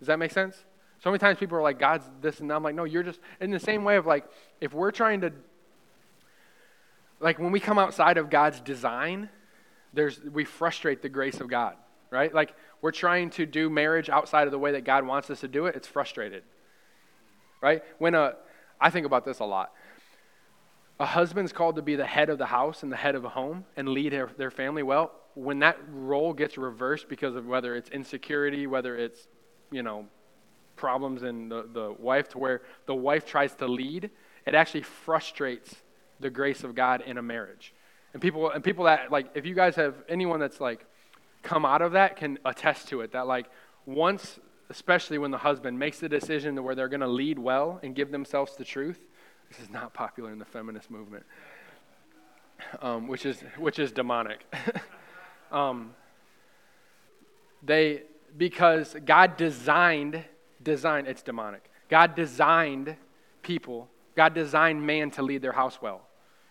Does 0.00 0.08
that 0.08 0.18
make 0.18 0.32
sense? 0.32 0.66
So 1.02 1.10
many 1.10 1.18
times 1.18 1.38
people 1.38 1.58
are 1.58 1.62
like, 1.62 1.78
God's 1.78 2.04
this 2.20 2.40
and 2.40 2.52
I'm 2.52 2.62
like, 2.62 2.74
no, 2.74 2.84
you're 2.84 3.02
just 3.02 3.20
in 3.40 3.50
the 3.50 3.60
same 3.60 3.84
way 3.84 3.96
of 3.96 4.06
like, 4.06 4.24
if 4.60 4.72
we're 4.72 4.90
trying 4.90 5.20
to, 5.20 5.32
like 7.20 7.38
when 7.38 7.52
we 7.52 7.60
come 7.60 7.78
outside 7.78 8.18
of 8.18 8.30
God's 8.30 8.60
design, 8.60 9.28
there's 9.92 10.20
we 10.20 10.44
frustrate 10.44 11.02
the 11.02 11.08
grace 11.08 11.40
of 11.40 11.48
God, 11.48 11.76
right? 12.10 12.32
Like 12.32 12.54
we're 12.82 12.92
trying 12.92 13.30
to 13.30 13.46
do 13.46 13.70
marriage 13.70 14.10
outside 14.10 14.46
of 14.46 14.50
the 14.50 14.58
way 14.58 14.72
that 14.72 14.84
God 14.84 15.06
wants 15.06 15.30
us 15.30 15.40
to 15.40 15.48
do 15.48 15.66
it, 15.66 15.76
it's 15.76 15.88
frustrated. 15.88 16.42
Right? 17.62 17.82
When 17.98 18.14
a 18.14 18.34
I 18.80 18.90
think 18.90 19.06
about 19.06 19.24
this 19.24 19.38
a 19.38 19.44
lot. 19.44 19.72
A 20.98 21.06
husband's 21.06 21.52
called 21.52 21.76
to 21.76 21.82
be 21.82 21.96
the 21.96 22.06
head 22.06 22.30
of 22.30 22.38
the 22.38 22.46
house 22.46 22.82
and 22.82 22.90
the 22.90 22.96
head 22.96 23.14
of 23.14 23.24
a 23.24 23.28
home 23.28 23.64
and 23.76 23.88
lead 23.88 24.12
their, 24.12 24.30
their 24.38 24.50
family 24.50 24.82
well. 24.82 25.12
When 25.34 25.58
that 25.58 25.78
role 25.90 26.32
gets 26.32 26.56
reversed 26.56 27.08
because 27.08 27.36
of 27.36 27.46
whether 27.46 27.74
it's 27.74 27.90
insecurity, 27.90 28.66
whether 28.66 28.96
it's, 28.96 29.28
you 29.70 29.82
know, 29.82 30.06
problems 30.76 31.22
in 31.22 31.48
the, 31.48 31.68
the 31.72 31.94
wife 31.98 32.28
to 32.30 32.38
where 32.38 32.62
the 32.86 32.94
wife 32.94 33.26
tries 33.26 33.54
to 33.56 33.66
lead, 33.66 34.10
it 34.46 34.54
actually 34.54 34.82
frustrates 34.82 35.74
the 36.20 36.30
grace 36.30 36.64
of 36.64 36.74
God 36.74 37.02
in 37.02 37.18
a 37.18 37.22
marriage. 37.22 37.74
And 38.12 38.22
people 38.22 38.50
and 38.50 38.64
people 38.64 38.84
that 38.84 39.10
like 39.12 39.30
if 39.34 39.44
you 39.44 39.54
guys 39.54 39.76
have 39.76 39.94
anyone 40.08 40.40
that's 40.40 40.60
like 40.60 40.86
come 41.42 41.64
out 41.64 41.82
of 41.82 41.92
that 41.92 42.16
can 42.16 42.38
attest 42.44 42.88
to 42.88 43.02
it 43.02 43.12
that 43.12 43.26
like 43.26 43.46
once 43.84 44.38
especially 44.70 45.18
when 45.18 45.30
the 45.30 45.38
husband 45.38 45.78
makes 45.78 46.00
the 46.00 46.08
decision 46.08 46.56
to 46.56 46.62
where 46.62 46.74
they're 46.74 46.88
going 46.88 47.00
to 47.00 47.06
lead 47.06 47.38
well 47.38 47.78
and 47.82 47.94
give 47.94 48.10
themselves 48.10 48.56
the 48.56 48.64
truth 48.64 48.98
this 49.50 49.60
is 49.60 49.70
not 49.70 49.92
popular 49.92 50.32
in 50.32 50.38
the 50.38 50.44
feminist 50.44 50.90
movement 50.90 51.24
um, 52.80 53.06
which 53.06 53.26
is 53.26 53.40
which 53.58 53.78
is 53.78 53.92
demonic 53.92 54.44
um, 55.52 55.94
they 57.62 58.02
because 58.36 58.96
god 59.04 59.36
designed 59.36 60.24
designed, 60.66 61.06
it's 61.06 61.22
demonic. 61.22 61.70
God 61.88 62.14
designed 62.14 62.96
people, 63.42 63.88
God 64.16 64.34
designed 64.34 64.84
man 64.84 65.10
to 65.12 65.22
lead 65.22 65.40
their 65.40 65.52
house 65.52 65.80
well. 65.80 66.02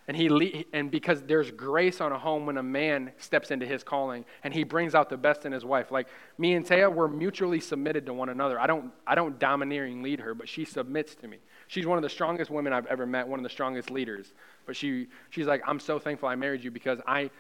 And, 0.08 0.16
he 0.16 0.30
le- 0.30 0.64
and 0.72 0.90
because 0.92 1.24
there's 1.24 1.50
grace 1.52 2.00
on 2.00 2.12
a 2.12 2.18
home 2.18 2.46
when 2.46 2.58
a 2.58 2.64
man 2.64 3.12
steps 3.18 3.50
into 3.50 3.66
his 3.66 3.84
calling 3.84 4.24
and 4.44 4.54
he 4.54 4.64
brings 4.64 4.94
out 4.94 5.10
the 5.10 5.18
best 5.18 5.46
in 5.46 5.52
his 5.52 5.66
wife. 5.66 5.92
Like 5.92 6.08
me 6.38 6.54
and 6.54 6.66
Taya, 6.66 6.94
we're 6.94 7.08
mutually 7.08 7.60
submitted 7.60 8.06
to 8.06 8.14
one 8.14 8.30
another. 8.30 8.60
I 8.60 8.68
don't, 8.68 8.92
I 9.06 9.16
don't 9.16 9.38
domineering 9.40 10.04
lead 10.04 10.20
her, 10.20 10.36
but 10.36 10.48
she 10.48 10.64
submits 10.64 11.16
to 11.16 11.28
me. 11.28 11.38
She's 11.68 11.88
one 11.88 11.98
of 11.98 12.04
the 12.04 12.10
strongest 12.10 12.52
women 12.52 12.72
I've 12.72 12.86
ever 12.86 13.08
met, 13.08 13.28
one 13.28 13.40
of 13.40 13.44
the 13.44 13.50
strongest 13.50 13.90
leaders. 13.90 14.34
But 14.68 14.76
she, 14.76 15.08
she's 15.32 15.48
like, 15.48 15.64
I'm 15.66 15.80
so 15.80 15.98
thankful 15.98 16.30
I 16.30 16.36
married 16.36 16.64
you 16.64 16.70
because 16.70 17.00
I, 17.08 17.32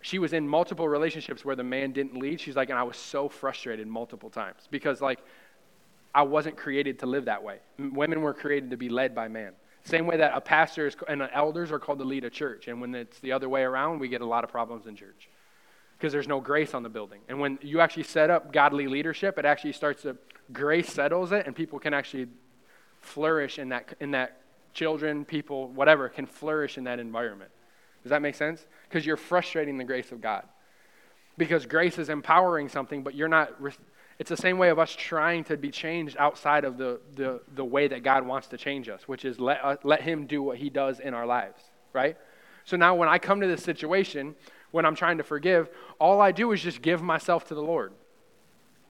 she 0.00 0.20
was 0.20 0.32
in 0.32 0.46
multiple 0.46 0.88
relationships 0.88 1.44
where 1.44 1.56
the 1.56 1.64
man 1.64 1.90
didn't 1.90 2.16
lead. 2.16 2.40
She's 2.40 2.54
like, 2.54 2.70
and 2.70 2.78
I 2.78 2.84
was 2.84 2.96
so 2.96 3.28
frustrated 3.28 3.88
multiple 3.88 4.30
times 4.30 4.68
because 4.70 5.00
like 5.00 5.18
I 6.14 6.22
wasn't 6.22 6.56
created 6.56 7.00
to 7.00 7.06
live 7.06 7.24
that 7.24 7.42
way. 7.42 7.58
Women 7.78 8.20
were 8.20 8.34
created 8.34 8.70
to 8.70 8.76
be 8.76 8.88
led 8.88 9.14
by 9.14 9.28
man. 9.28 9.52
Same 9.84 10.06
way 10.06 10.16
that 10.16 10.32
a 10.34 10.40
pastor 10.40 10.86
is, 10.86 10.96
and 11.08 11.28
elders 11.34 11.70
are 11.72 11.78
called 11.78 11.98
to 11.98 12.04
lead 12.04 12.24
a 12.24 12.30
church. 12.30 12.68
And 12.68 12.80
when 12.80 12.94
it's 12.94 13.18
the 13.18 13.32
other 13.32 13.48
way 13.48 13.62
around, 13.62 13.98
we 13.98 14.08
get 14.08 14.20
a 14.20 14.26
lot 14.26 14.44
of 14.44 14.50
problems 14.50 14.86
in 14.86 14.96
church 14.96 15.28
because 15.98 16.12
there's 16.12 16.28
no 16.28 16.40
grace 16.40 16.72
on 16.72 16.82
the 16.82 16.88
building. 16.88 17.20
And 17.28 17.40
when 17.40 17.58
you 17.62 17.80
actually 17.80 18.04
set 18.04 18.30
up 18.30 18.52
godly 18.52 18.86
leadership, 18.86 19.38
it 19.38 19.44
actually 19.44 19.72
starts 19.72 20.02
to, 20.02 20.16
grace 20.52 20.92
settles 20.92 21.32
it, 21.32 21.46
and 21.46 21.54
people 21.54 21.78
can 21.78 21.92
actually 21.92 22.28
flourish 23.00 23.58
in 23.58 23.70
that, 23.70 23.94
in 24.00 24.12
that 24.12 24.40
children, 24.72 25.24
people, 25.24 25.68
whatever, 25.68 26.08
can 26.08 26.26
flourish 26.26 26.78
in 26.78 26.84
that 26.84 26.98
environment. 26.98 27.50
Does 28.02 28.10
that 28.10 28.22
make 28.22 28.34
sense? 28.34 28.66
Because 28.88 29.04
you're 29.04 29.16
frustrating 29.16 29.78
the 29.78 29.84
grace 29.84 30.12
of 30.12 30.20
God. 30.20 30.44
Because 31.36 31.66
grace 31.66 31.98
is 31.98 32.08
empowering 32.08 32.68
something, 32.68 33.02
but 33.02 33.14
you're 33.14 33.28
not 33.28 33.60
it's 34.18 34.30
the 34.30 34.36
same 34.36 34.58
way 34.58 34.70
of 34.70 34.78
us 34.78 34.94
trying 34.94 35.44
to 35.44 35.56
be 35.56 35.70
changed 35.70 36.16
outside 36.18 36.64
of 36.64 36.78
the, 36.78 37.00
the, 37.14 37.40
the 37.54 37.64
way 37.64 37.88
that 37.88 38.02
God 38.02 38.26
wants 38.26 38.46
to 38.48 38.56
change 38.56 38.88
us, 38.88 39.08
which 39.08 39.24
is 39.24 39.40
let, 39.40 39.64
uh, 39.64 39.76
let 39.82 40.02
Him 40.02 40.26
do 40.26 40.42
what 40.42 40.58
He 40.58 40.70
does 40.70 41.00
in 41.00 41.14
our 41.14 41.26
lives, 41.26 41.62
right? 41.92 42.16
So 42.64 42.76
now 42.76 42.94
when 42.94 43.08
I 43.08 43.18
come 43.18 43.40
to 43.40 43.46
this 43.46 43.62
situation, 43.62 44.34
when 44.70 44.86
I'm 44.86 44.94
trying 44.94 45.18
to 45.18 45.24
forgive, 45.24 45.68
all 45.98 46.20
I 46.20 46.32
do 46.32 46.52
is 46.52 46.62
just 46.62 46.80
give 46.80 47.02
myself 47.02 47.46
to 47.48 47.54
the 47.54 47.62
Lord. 47.62 47.92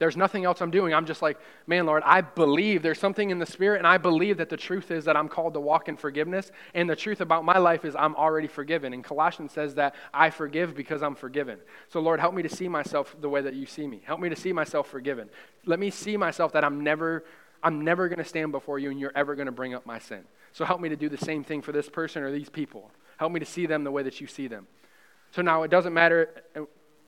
There's 0.05 0.19
nothing 0.19 0.45
else 0.45 0.61
I'm 0.61 0.71
doing. 0.71 0.93
I'm 0.93 1.07
just 1.07 1.23
like, 1.23 1.39
man, 1.67 1.87
Lord, 1.87 2.03
I 2.05 2.21
believe 2.21 2.83
there's 2.83 2.99
something 2.99 3.31
in 3.31 3.39
the 3.39 3.47
Spirit, 3.47 3.79
and 3.79 3.87
I 3.87 3.97
believe 3.97 4.37
that 4.37 4.51
the 4.51 4.57
truth 4.59 4.91
is 4.91 5.07
that 5.07 5.17
I'm 5.17 5.31
called 5.31 5.55
to 5.55 5.61
walk 5.61 5.89
in 5.89 5.97
forgiveness. 5.97 6.53
And 6.75 6.91
the 6.91 6.95
truth 6.95 7.23
about 7.23 7.43
my 7.43 7.57
life 7.57 7.87
is 7.87 7.97
I'm 7.97 8.15
already 8.15 8.47
forgiven. 8.47 8.93
And 8.93 9.03
Colossians 9.03 9.53
says 9.53 9.77
that 9.77 9.95
I 10.13 10.29
forgive 10.29 10.75
because 10.75 11.03
I'm 11.03 11.15
forgiven. 11.15 11.59
So, 11.89 12.01
Lord, 12.01 12.21
help 12.21 12.35
me 12.35 12.43
to 12.43 12.51
see 12.51 12.69
myself 12.69 13.17
the 13.19 13.31
way 13.31 13.41
that 13.41 13.55
you 13.55 13.65
see 13.65 13.87
me. 13.87 14.03
Help 14.05 14.21
me 14.21 14.29
to 14.29 14.37
see 14.37 14.53
myself 14.53 14.89
forgiven. 14.89 15.31
Let 15.65 15.81
me 15.81 15.89
see 15.89 16.19
myself 16.19 16.53
that 16.53 16.65
I'm 16.65 16.85
never. 16.85 17.25
I'm 17.63 17.81
never 17.81 18.11
going 18.11 18.19
to 18.19 18.27
stand 18.27 18.53
before 18.53 18.79
you 18.79 18.91
and 18.91 19.01
you're 19.01 19.11
ever 19.15 19.35
going 19.35 19.47
to 19.47 19.53
bring 19.53 19.73
up 19.73 19.87
my 19.87 19.99
sin. 19.99 20.25
So 20.53 20.67
help 20.67 20.83
me 20.83 20.91
to 20.91 20.97
do 20.97 21.09
the 21.09 21.17
same 21.17 21.43
thing 21.43 21.63
for 21.63 21.73
this 21.73 21.89
person 21.89 22.23
or 22.23 22.31
these 22.31 22.51
people. 22.51 22.91
Help 23.17 23.33
me 23.33 23.41
to 23.41 23.47
see 23.47 23.65
them 23.65 23.85
the 23.85 23.91
way 23.91 24.03
that 24.03 24.21
you 24.21 24.27
see 24.27 24.49
them. 24.49 24.67
So 25.31 25.41
now 25.41 25.63
it 25.63 25.71
doesn't 25.71 25.95
matter 25.95 26.29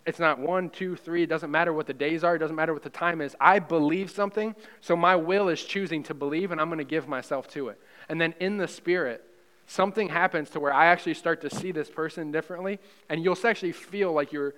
it's 0.07 0.21
not 0.21 0.39
one, 0.39 0.71
two, 0.71 0.95
three. 0.95 1.25
It 1.25 1.27
doesn't 1.29 1.51
matter 1.51 1.73
what 1.73 1.89
the 1.89 1.93
days 1.93 2.23
are. 2.23 2.37
It 2.37 2.39
doesn't 2.39 2.55
matter 2.55 2.73
what 2.73 2.85
the 2.85 2.91
time 2.91 3.21
is. 3.21 3.35
I 3.41 3.59
believe 3.59 4.11
something, 4.11 4.55
so 4.81 4.95
my 4.95 5.17
will 5.17 5.49
is 5.49 5.63
choosing 5.63 6.05
to 6.05 6.15
believe, 6.15 6.53
and 6.53 6.61
I'm 6.61 6.69
going 6.69 6.79
to 6.79 6.85
give 6.85 7.09
myself 7.09 7.49
to 7.49 7.69
it. 7.69 7.81
And 8.09 8.21
then 8.21 8.33
in 8.39 8.57
the 8.57 8.69
spirit, 8.69 9.25
something 9.67 10.09
happens 10.09 10.49
to 10.51 10.61
where 10.61 10.73
I 10.73 10.87
actually 10.87 11.15
start 11.15 11.41
to 11.41 11.51
see 11.51 11.73
this 11.73 11.91
person 11.91 12.31
differently, 12.31 12.79
and 13.09 13.25
you'll 13.25 13.37
actually 13.45 13.73
feel 13.73 14.13
like 14.13 14.33
your 14.33 14.55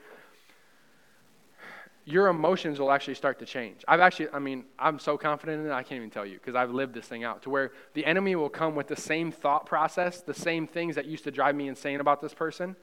your 2.05 2.28
emotions 2.28 2.80
will 2.80 2.90
actually 2.90 3.14
start 3.14 3.38
to 3.38 3.44
change. 3.44 3.84
I've 3.86 4.01
actually, 4.01 4.30
I 4.32 4.38
mean, 4.38 4.64
I'm 4.78 4.99
so 4.99 5.18
confident 5.18 5.61
in 5.61 5.70
it, 5.70 5.74
I 5.74 5.82
can't 5.82 5.99
even 5.99 6.09
tell 6.09 6.24
you 6.24 6.38
because 6.38 6.55
I've 6.55 6.70
lived 6.70 6.94
this 6.94 7.05
thing 7.05 7.22
out 7.22 7.42
to 7.42 7.51
where 7.51 7.72
the 7.92 8.07
enemy 8.07 8.34
will 8.34 8.49
come 8.49 8.74
with 8.74 8.86
the 8.86 8.96
same 8.96 9.30
thought 9.30 9.66
process, 9.66 10.22
the 10.22 10.32
same 10.32 10.66
things 10.66 10.94
that 10.94 11.05
used 11.05 11.24
to 11.24 11.30
drive 11.30 11.55
me 11.55 11.68
insane 11.68 12.01
about 12.01 12.22
this 12.22 12.32
person 12.32 12.76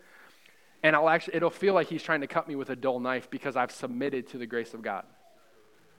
and 0.86 0.96
I'll 0.96 1.10
actually, 1.10 1.38
it'll 1.38 1.50
feel 1.50 1.74
like 1.74 1.88
he's 1.88 2.04
trying 2.04 2.22
to 2.22 2.28
cut 2.28 2.48
me 2.48 2.56
with 2.56 2.70
a 2.70 2.76
dull 2.76 3.00
knife 3.00 3.28
because 3.32 3.56
I've 3.56 3.72
submitted 3.72 4.28
to 4.30 4.38
the 4.38 4.46
grace 4.46 4.76
of 4.76 4.84
God. 4.84 5.04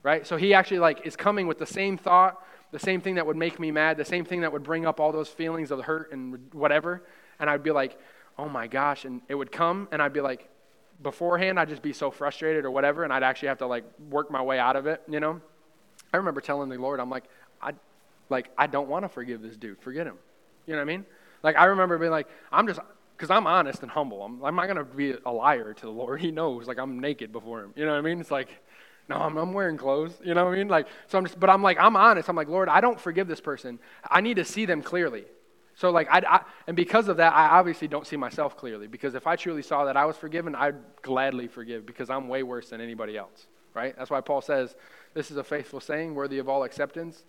Right? 0.01 0.25
So 0.25 0.37
he 0.37 0.53
actually 0.53 0.79
like 0.79 1.05
is 1.05 1.17
coming 1.17 1.45
with 1.45 1.59
the 1.59 1.65
same 1.65 1.97
thought, 1.97 2.41
the 2.71 2.79
same 2.79 3.01
thing 3.01 3.15
that 3.15 3.25
would 3.25 3.35
make 3.35 3.59
me 3.59 3.69
mad, 3.69 3.97
the 3.97 4.05
same 4.05 4.23
thing 4.23 4.41
that 4.41 4.53
would 4.53 4.63
bring 4.63 4.85
up 4.85 5.01
all 5.01 5.11
those 5.11 5.27
feelings 5.27 5.71
of 5.71 5.81
hurt 5.81 6.13
and 6.13 6.39
whatever. 6.53 7.03
And 7.37 7.49
I'd 7.49 7.63
be 7.63 7.71
like, 7.71 7.99
oh 8.37 8.47
my 8.47 8.67
gosh. 8.67 9.03
And 9.03 9.21
it 9.27 9.35
would 9.35 9.51
come 9.51 9.89
and 9.91 10.01
I'd 10.01 10.13
be 10.13 10.21
like, 10.21 10.47
beforehand, 11.03 11.59
I'd 11.59 11.67
just 11.67 11.81
be 11.81 11.91
so 11.91 12.09
frustrated 12.09 12.63
or 12.63 12.71
whatever. 12.71 13.03
And 13.03 13.11
I'd 13.11 13.23
actually 13.23 13.49
have 13.49 13.57
to 13.57 13.67
like 13.67 13.83
work 14.09 14.31
my 14.31 14.41
way 14.41 14.57
out 14.57 14.77
of 14.77 14.87
it, 14.87 15.01
you 15.09 15.19
know? 15.19 15.41
I 16.13 16.17
remember 16.17 16.39
telling 16.39 16.69
the 16.69 16.77
Lord, 16.77 17.01
I'm 17.01 17.09
like, 17.09 17.25
I, 17.61 17.73
like, 18.29 18.51
I 18.57 18.67
don't 18.67 18.87
want 18.87 19.03
to 19.03 19.09
forgive 19.09 19.41
this 19.41 19.57
dude. 19.57 19.81
Forget 19.81 20.07
him. 20.07 20.15
You 20.65 20.75
know 20.75 20.79
what 20.79 20.83
I 20.83 20.85
mean? 20.85 21.05
Like, 21.43 21.57
I 21.57 21.65
remember 21.65 21.97
being 21.97 22.11
like, 22.11 22.27
I'm 22.53 22.67
just, 22.67 22.79
because 23.17 23.31
I'm 23.31 23.47
honest 23.47 23.81
and 23.81 23.89
humble. 23.89 24.21
I'm, 24.21 24.43
I'm 24.43 24.55
not 24.55 24.65
going 24.67 24.77
to 24.77 24.83
be 24.83 25.15
a 25.25 25.31
liar 25.31 25.73
to 25.73 25.81
the 25.81 25.91
Lord. 25.91 26.21
He 26.27 26.31
knows, 26.31 26.67
like, 26.67 26.77
I'm 26.77 26.99
naked 26.99 27.31
before 27.31 27.63
Him. 27.63 27.73
You 27.75 27.85
know 27.85 27.91
what 27.91 27.97
I 27.97 28.01
mean? 28.01 28.21
It's 28.21 28.31
like, 28.31 28.49
no, 29.09 29.15
I'm, 29.15 29.37
I'm 29.37 29.53
wearing 29.53 29.77
clothes. 29.77 30.13
You 30.23 30.33
know 30.33 30.45
what 30.45 30.53
I 30.53 30.57
mean? 30.57 30.67
Like, 30.67 30.87
so 31.07 31.17
I'm 31.17 31.25
just, 31.25 31.39
but 31.39 31.49
I'm 31.49 31.63
like, 31.63 31.77
I'm 31.79 31.95
honest. 31.95 32.29
I'm 32.29 32.35
like, 32.35 32.49
Lord, 32.49 32.69
I 32.69 32.79
don't 32.79 32.99
forgive 32.99 33.27
this 33.27 33.41
person. 33.41 33.79
I 34.09 34.21
need 34.21 34.35
to 34.35 34.45
see 34.45 34.65
them 34.65 34.81
clearly. 34.81 35.25
So, 35.75 35.89
like, 35.91 36.07
I, 36.11 36.21
I, 36.27 36.41
and 36.67 36.75
because 36.75 37.07
of 37.07 37.17
that, 37.17 37.33
I 37.33 37.57
obviously 37.57 37.87
don't 37.87 38.05
see 38.05 38.17
myself 38.17 38.57
clearly. 38.57 38.87
Because 38.87 39.15
if 39.15 39.25
I 39.25 39.35
truly 39.35 39.61
saw 39.61 39.85
that 39.85 39.97
I 39.97 40.05
was 40.05 40.17
forgiven, 40.17 40.53
I'd 40.55 40.75
gladly 41.01 41.47
forgive 41.47 41.85
because 41.85 42.09
I'm 42.09 42.27
way 42.27 42.43
worse 42.43 42.69
than 42.69 42.81
anybody 42.81 43.17
else, 43.17 43.47
right? 43.73 43.95
That's 43.97 44.09
why 44.09 44.21
Paul 44.21 44.41
says, 44.41 44.75
This 45.13 45.31
is 45.31 45.37
a 45.37 45.43
faithful 45.43 45.79
saying, 45.79 46.13
worthy 46.13 46.39
of 46.39 46.49
all 46.49 46.63
acceptance. 46.63 47.23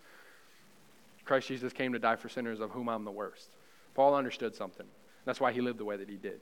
Christ 1.25 1.49
Jesus 1.49 1.73
came 1.73 1.93
to 1.93 1.99
die 1.99 2.17
for 2.17 2.29
sinners, 2.29 2.61
of 2.61 2.71
whom 2.71 2.89
I'm 2.89 3.05
the 3.05 3.11
worst. 3.11 3.51
Paul 3.95 4.15
understood 4.15 4.55
something. 4.55 4.87
That's 5.25 5.41
why 5.41 5.53
he 5.53 5.61
lived 5.61 5.79
the 5.79 5.85
way 5.85 5.97
that 5.97 6.09
he 6.09 6.17
did. 6.17 6.41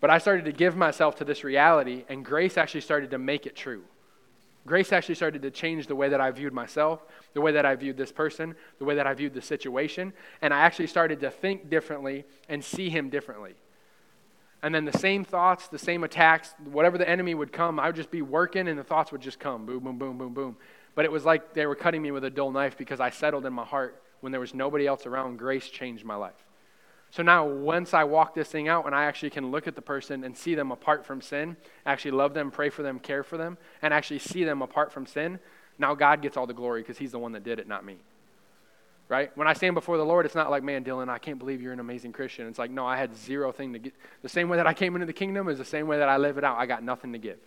But 0.00 0.10
I 0.10 0.18
started 0.18 0.44
to 0.46 0.52
give 0.52 0.76
myself 0.76 1.16
to 1.16 1.24
this 1.24 1.44
reality, 1.44 2.04
and 2.08 2.24
grace 2.24 2.58
actually 2.58 2.80
started 2.80 3.10
to 3.12 3.18
make 3.18 3.46
it 3.46 3.54
true. 3.54 3.84
Grace 4.66 4.92
actually 4.92 5.16
started 5.16 5.42
to 5.42 5.50
change 5.50 5.86
the 5.86 5.96
way 5.96 6.08
that 6.08 6.20
I 6.20 6.30
viewed 6.30 6.52
myself, 6.52 7.04
the 7.34 7.40
way 7.40 7.52
that 7.52 7.66
I 7.66 7.74
viewed 7.74 7.96
this 7.96 8.12
person, 8.12 8.54
the 8.78 8.84
way 8.84 8.94
that 8.94 9.06
I 9.06 9.14
viewed 9.14 9.34
the 9.34 9.42
situation, 9.42 10.12
and 10.40 10.54
I 10.54 10.60
actually 10.60 10.86
started 10.86 11.20
to 11.20 11.30
think 11.30 11.68
differently 11.68 12.24
and 12.48 12.64
see 12.64 12.88
him 12.88 13.10
differently. 13.10 13.54
And 14.62 14.72
then 14.72 14.84
the 14.84 14.96
same 14.96 15.24
thoughts, 15.24 15.66
the 15.66 15.78
same 15.78 16.04
attacks, 16.04 16.54
whatever 16.64 16.96
the 16.96 17.08
enemy 17.08 17.34
would 17.34 17.52
come, 17.52 17.80
I 17.80 17.86
would 17.86 17.96
just 17.96 18.12
be 18.12 18.22
working 18.22 18.68
and 18.68 18.78
the 18.78 18.84
thoughts 18.84 19.10
would 19.10 19.20
just 19.20 19.40
come 19.40 19.66
boom, 19.66 19.82
boom, 19.82 19.98
boom, 19.98 20.18
boom, 20.18 20.34
boom. 20.34 20.56
But 20.94 21.04
it 21.04 21.10
was 21.10 21.24
like 21.24 21.54
they 21.54 21.66
were 21.66 21.74
cutting 21.74 22.00
me 22.00 22.12
with 22.12 22.22
a 22.24 22.30
dull 22.30 22.52
knife 22.52 22.78
because 22.78 23.00
I 23.00 23.10
settled 23.10 23.44
in 23.44 23.52
my 23.52 23.64
heart 23.64 24.00
when 24.20 24.30
there 24.30 24.40
was 24.40 24.54
nobody 24.54 24.86
else 24.86 25.04
around. 25.04 25.38
Grace 25.38 25.68
changed 25.68 26.04
my 26.04 26.14
life. 26.14 26.46
So 27.12 27.22
now, 27.22 27.44
once 27.46 27.92
I 27.92 28.04
walk 28.04 28.34
this 28.34 28.48
thing 28.48 28.68
out 28.68 28.86
and 28.86 28.94
I 28.94 29.04
actually 29.04 29.28
can 29.28 29.50
look 29.50 29.68
at 29.68 29.76
the 29.76 29.82
person 29.82 30.24
and 30.24 30.34
see 30.34 30.54
them 30.54 30.72
apart 30.72 31.04
from 31.04 31.20
sin, 31.20 31.58
actually 31.84 32.12
love 32.12 32.32
them, 32.32 32.50
pray 32.50 32.70
for 32.70 32.82
them, 32.82 32.98
care 32.98 33.22
for 33.22 33.36
them, 33.36 33.58
and 33.82 33.92
actually 33.92 34.18
see 34.18 34.44
them 34.44 34.62
apart 34.62 34.90
from 34.90 35.04
sin, 35.04 35.38
now 35.78 35.94
God 35.94 36.22
gets 36.22 36.38
all 36.38 36.46
the 36.46 36.54
glory 36.54 36.80
because 36.80 36.96
He's 36.96 37.12
the 37.12 37.18
one 37.18 37.32
that 37.32 37.44
did 37.44 37.58
it, 37.58 37.68
not 37.68 37.84
me. 37.84 37.98
Right? 39.10 39.30
When 39.36 39.46
I 39.46 39.52
stand 39.52 39.74
before 39.74 39.98
the 39.98 40.06
Lord, 40.06 40.24
it's 40.24 40.34
not 40.34 40.50
like, 40.50 40.62
man, 40.62 40.84
Dylan, 40.84 41.10
I 41.10 41.18
can't 41.18 41.38
believe 41.38 41.60
you're 41.60 41.74
an 41.74 41.80
amazing 41.80 42.12
Christian. 42.12 42.46
It's 42.46 42.58
like, 42.58 42.70
no, 42.70 42.86
I 42.86 42.96
had 42.96 43.14
zero 43.14 43.52
thing 43.52 43.74
to 43.74 43.78
get. 43.78 43.92
The 44.22 44.30
same 44.30 44.48
way 44.48 44.56
that 44.56 44.66
I 44.66 44.72
came 44.72 44.94
into 44.96 45.04
the 45.04 45.12
kingdom 45.12 45.50
is 45.50 45.58
the 45.58 45.66
same 45.66 45.86
way 45.86 45.98
that 45.98 46.08
I 46.08 46.16
live 46.16 46.38
it 46.38 46.44
out. 46.44 46.56
I 46.56 46.64
got 46.64 46.82
nothing 46.82 47.12
to 47.12 47.18
give. 47.18 47.38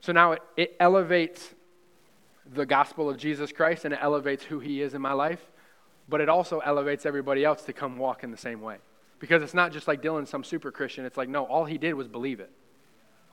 So 0.00 0.12
now 0.12 0.32
it, 0.32 0.42
it 0.56 0.76
elevates 0.78 1.54
the 2.54 2.64
gospel 2.64 3.10
of 3.10 3.16
Jesus 3.16 3.50
Christ 3.50 3.84
and 3.84 3.92
it 3.92 3.98
elevates 4.00 4.44
who 4.44 4.60
He 4.60 4.80
is 4.80 4.94
in 4.94 5.02
my 5.02 5.12
life 5.12 5.44
but 6.08 6.20
it 6.20 6.28
also 6.28 6.60
elevates 6.60 7.04
everybody 7.04 7.44
else 7.44 7.62
to 7.62 7.72
come 7.72 7.98
walk 7.98 8.24
in 8.24 8.30
the 8.30 8.36
same 8.36 8.60
way. 8.60 8.76
Because 9.18 9.42
it's 9.42 9.54
not 9.54 9.72
just 9.72 9.88
like 9.88 10.00
Dylan, 10.00 10.26
some 10.26 10.44
super 10.44 10.70
Christian. 10.70 11.04
It's 11.04 11.16
like, 11.16 11.28
no, 11.28 11.44
all 11.44 11.64
he 11.64 11.76
did 11.76 11.94
was 11.94 12.08
believe 12.08 12.40
it. 12.40 12.50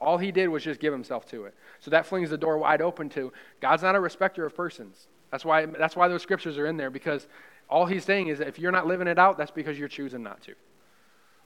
All 0.01 0.17
he 0.17 0.31
did 0.31 0.49
was 0.49 0.63
just 0.63 0.79
give 0.79 0.91
himself 0.91 1.25
to 1.29 1.45
it. 1.45 1.53
So 1.79 1.91
that 1.91 2.05
flings 2.05 2.29
the 2.29 2.37
door 2.37 2.57
wide 2.57 2.81
open 2.81 3.07
to 3.09 3.31
God's 3.61 3.83
not 3.83 3.95
a 3.95 3.99
respecter 3.99 4.45
of 4.45 4.55
persons. 4.55 5.07
That's 5.31 5.45
why, 5.45 5.65
that's 5.65 5.95
why 5.95 6.07
those 6.07 6.21
scriptures 6.21 6.57
are 6.57 6.67
in 6.67 6.77
there, 6.77 6.89
because 6.89 7.27
all 7.69 7.85
he's 7.85 8.03
saying 8.03 8.27
is 8.27 8.39
that 8.39 8.47
if 8.47 8.59
you're 8.59 8.71
not 8.71 8.87
living 8.87 9.07
it 9.07 9.17
out, 9.17 9.37
that's 9.37 9.51
because 9.51 9.79
you're 9.79 9.87
choosing 9.87 10.23
not 10.23 10.41
to. 10.43 10.53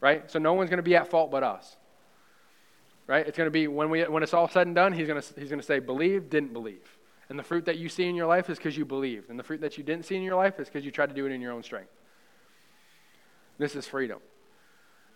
Right? 0.02 0.30
So 0.32 0.40
no 0.40 0.54
one's 0.54 0.70
going 0.70 0.78
to 0.78 0.84
be 0.84 0.96
at 0.96 1.10
fault 1.10 1.32
but 1.32 1.44
us. 1.44 1.78
Right? 3.08 3.28
It's 3.28 3.38
going 3.38 3.48
to 3.48 3.52
be 3.52 3.68
when, 3.68 3.90
we, 3.90 4.04
when 4.04 4.24
it's 4.24 4.34
all 4.34 4.48
said 4.48 4.68
and 4.68 4.76
done, 4.76 4.94
he's 4.94 5.08
going 5.08 5.22
to, 5.22 5.40
he's 5.40 5.50
going 5.50 5.60
to 5.60 5.66
say, 5.66 5.80
believe, 5.80 6.30
didn't 6.30 6.54
believe. 6.54 6.99
And 7.30 7.38
the 7.38 7.44
fruit 7.44 7.66
that 7.66 7.78
you 7.78 7.90
see 7.90 8.10
in 8.10 8.16
your 8.16 8.26
life 8.26 8.50
is 8.50 8.58
because 8.58 8.76
you 8.76 8.86
believed. 8.86 9.30
And 9.30 9.38
the 9.38 9.44
fruit 9.44 9.62
that 9.62 9.78
you 9.78 9.84
didn't 9.84 10.06
see 10.06 10.16
in 10.16 10.24
your 10.24 10.36
life 10.36 10.60
is 10.60 10.68
because 10.68 10.84
you 10.84 10.92
tried 10.92 11.10
to 11.10 11.16
do 11.16 11.28
it 11.28 11.32
in 11.32 11.42
your 11.42 11.52
own 11.52 11.62
strength. 11.62 11.92
This 13.60 13.76
is 13.76 13.86
freedom. 13.86 14.20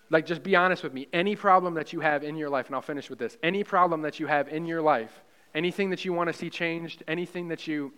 Like, 0.10 0.28
just 0.28 0.44
be 0.44 0.56
honest 0.56 0.84
with 0.84 0.94
me. 0.94 1.08
Any 1.12 1.36
problem 1.36 1.74
that 1.74 1.92
you 1.92 2.02
have 2.02 2.24
in 2.24 2.36
your 2.36 2.50
life, 2.50 2.68
and 2.68 2.76
I'll 2.76 2.82
finish 2.82 3.10
with 3.10 3.18
this 3.18 3.38
any 3.42 3.64
problem 3.64 4.04
that 4.04 4.20
you 4.20 4.28
have 4.28 4.48
in 4.48 4.66
your 4.66 4.82
life, 4.82 5.24
anything 5.56 5.90
that 5.90 6.06
you 6.06 6.14
want 6.14 6.28
to 6.28 6.34
see 6.34 6.52
changed, 6.52 7.04
anything 7.08 7.48
that, 7.48 7.66
you, 7.66 7.92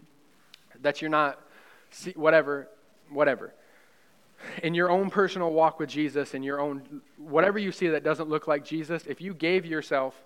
that 0.82 1.02
you're 1.02 1.12
not, 1.12 1.42
see, 1.92 2.12
whatever, 2.12 2.70
whatever. 3.10 3.54
In 4.64 4.74
your 4.74 4.90
own 4.90 5.10
personal 5.10 5.52
walk 5.52 5.80
with 5.80 5.90
Jesus, 5.90 6.34
in 6.34 6.44
your 6.44 6.62
own, 6.62 7.02
whatever 7.18 7.60
you 7.60 7.72
see 7.72 7.88
that 7.88 8.04
doesn't 8.04 8.30
look 8.30 8.48
like 8.48 8.64
Jesus, 8.64 9.04
if 9.08 9.20
you 9.20 9.34
gave 9.34 9.66
yourself 9.66 10.24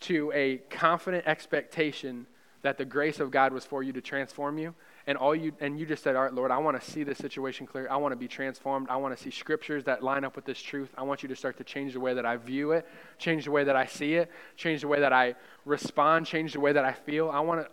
to 0.00 0.30
a 0.34 0.58
confident 0.68 1.26
expectation 1.26 2.26
that 2.64 2.78
the 2.78 2.84
grace 2.84 3.20
of 3.20 3.30
God 3.30 3.52
was 3.52 3.66
for 3.66 3.82
you 3.82 3.92
to 3.92 4.00
transform 4.00 4.56
you. 4.56 4.74
And 5.06 5.18
all 5.18 5.34
you 5.34 5.52
and 5.60 5.78
you 5.78 5.84
just 5.84 6.02
said, 6.02 6.16
All 6.16 6.22
right, 6.22 6.32
Lord, 6.32 6.50
I 6.50 6.56
want 6.56 6.80
to 6.80 6.90
see 6.90 7.04
this 7.04 7.18
situation 7.18 7.66
clear. 7.66 7.86
I 7.90 7.96
want 7.96 8.12
to 8.12 8.16
be 8.16 8.26
transformed. 8.26 8.88
I 8.88 8.96
want 8.96 9.14
to 9.14 9.22
see 9.22 9.30
scriptures 9.30 9.84
that 9.84 10.02
line 10.02 10.24
up 10.24 10.34
with 10.34 10.46
this 10.46 10.60
truth. 10.60 10.88
I 10.96 11.02
want 11.02 11.22
you 11.22 11.28
to 11.28 11.36
start 11.36 11.58
to 11.58 11.64
change 11.64 11.92
the 11.92 12.00
way 12.00 12.14
that 12.14 12.24
I 12.24 12.38
view 12.38 12.72
it, 12.72 12.86
change 13.18 13.44
the 13.44 13.50
way 13.50 13.64
that 13.64 13.76
I 13.76 13.84
see 13.84 14.14
it, 14.14 14.30
change 14.56 14.80
the 14.80 14.88
way 14.88 15.00
that 15.00 15.12
I 15.12 15.34
respond, 15.66 16.24
change 16.24 16.54
the 16.54 16.60
way 16.60 16.72
that 16.72 16.86
I 16.86 16.94
feel. 16.94 17.28
I 17.28 17.40
want 17.40 17.60
to 17.60 17.70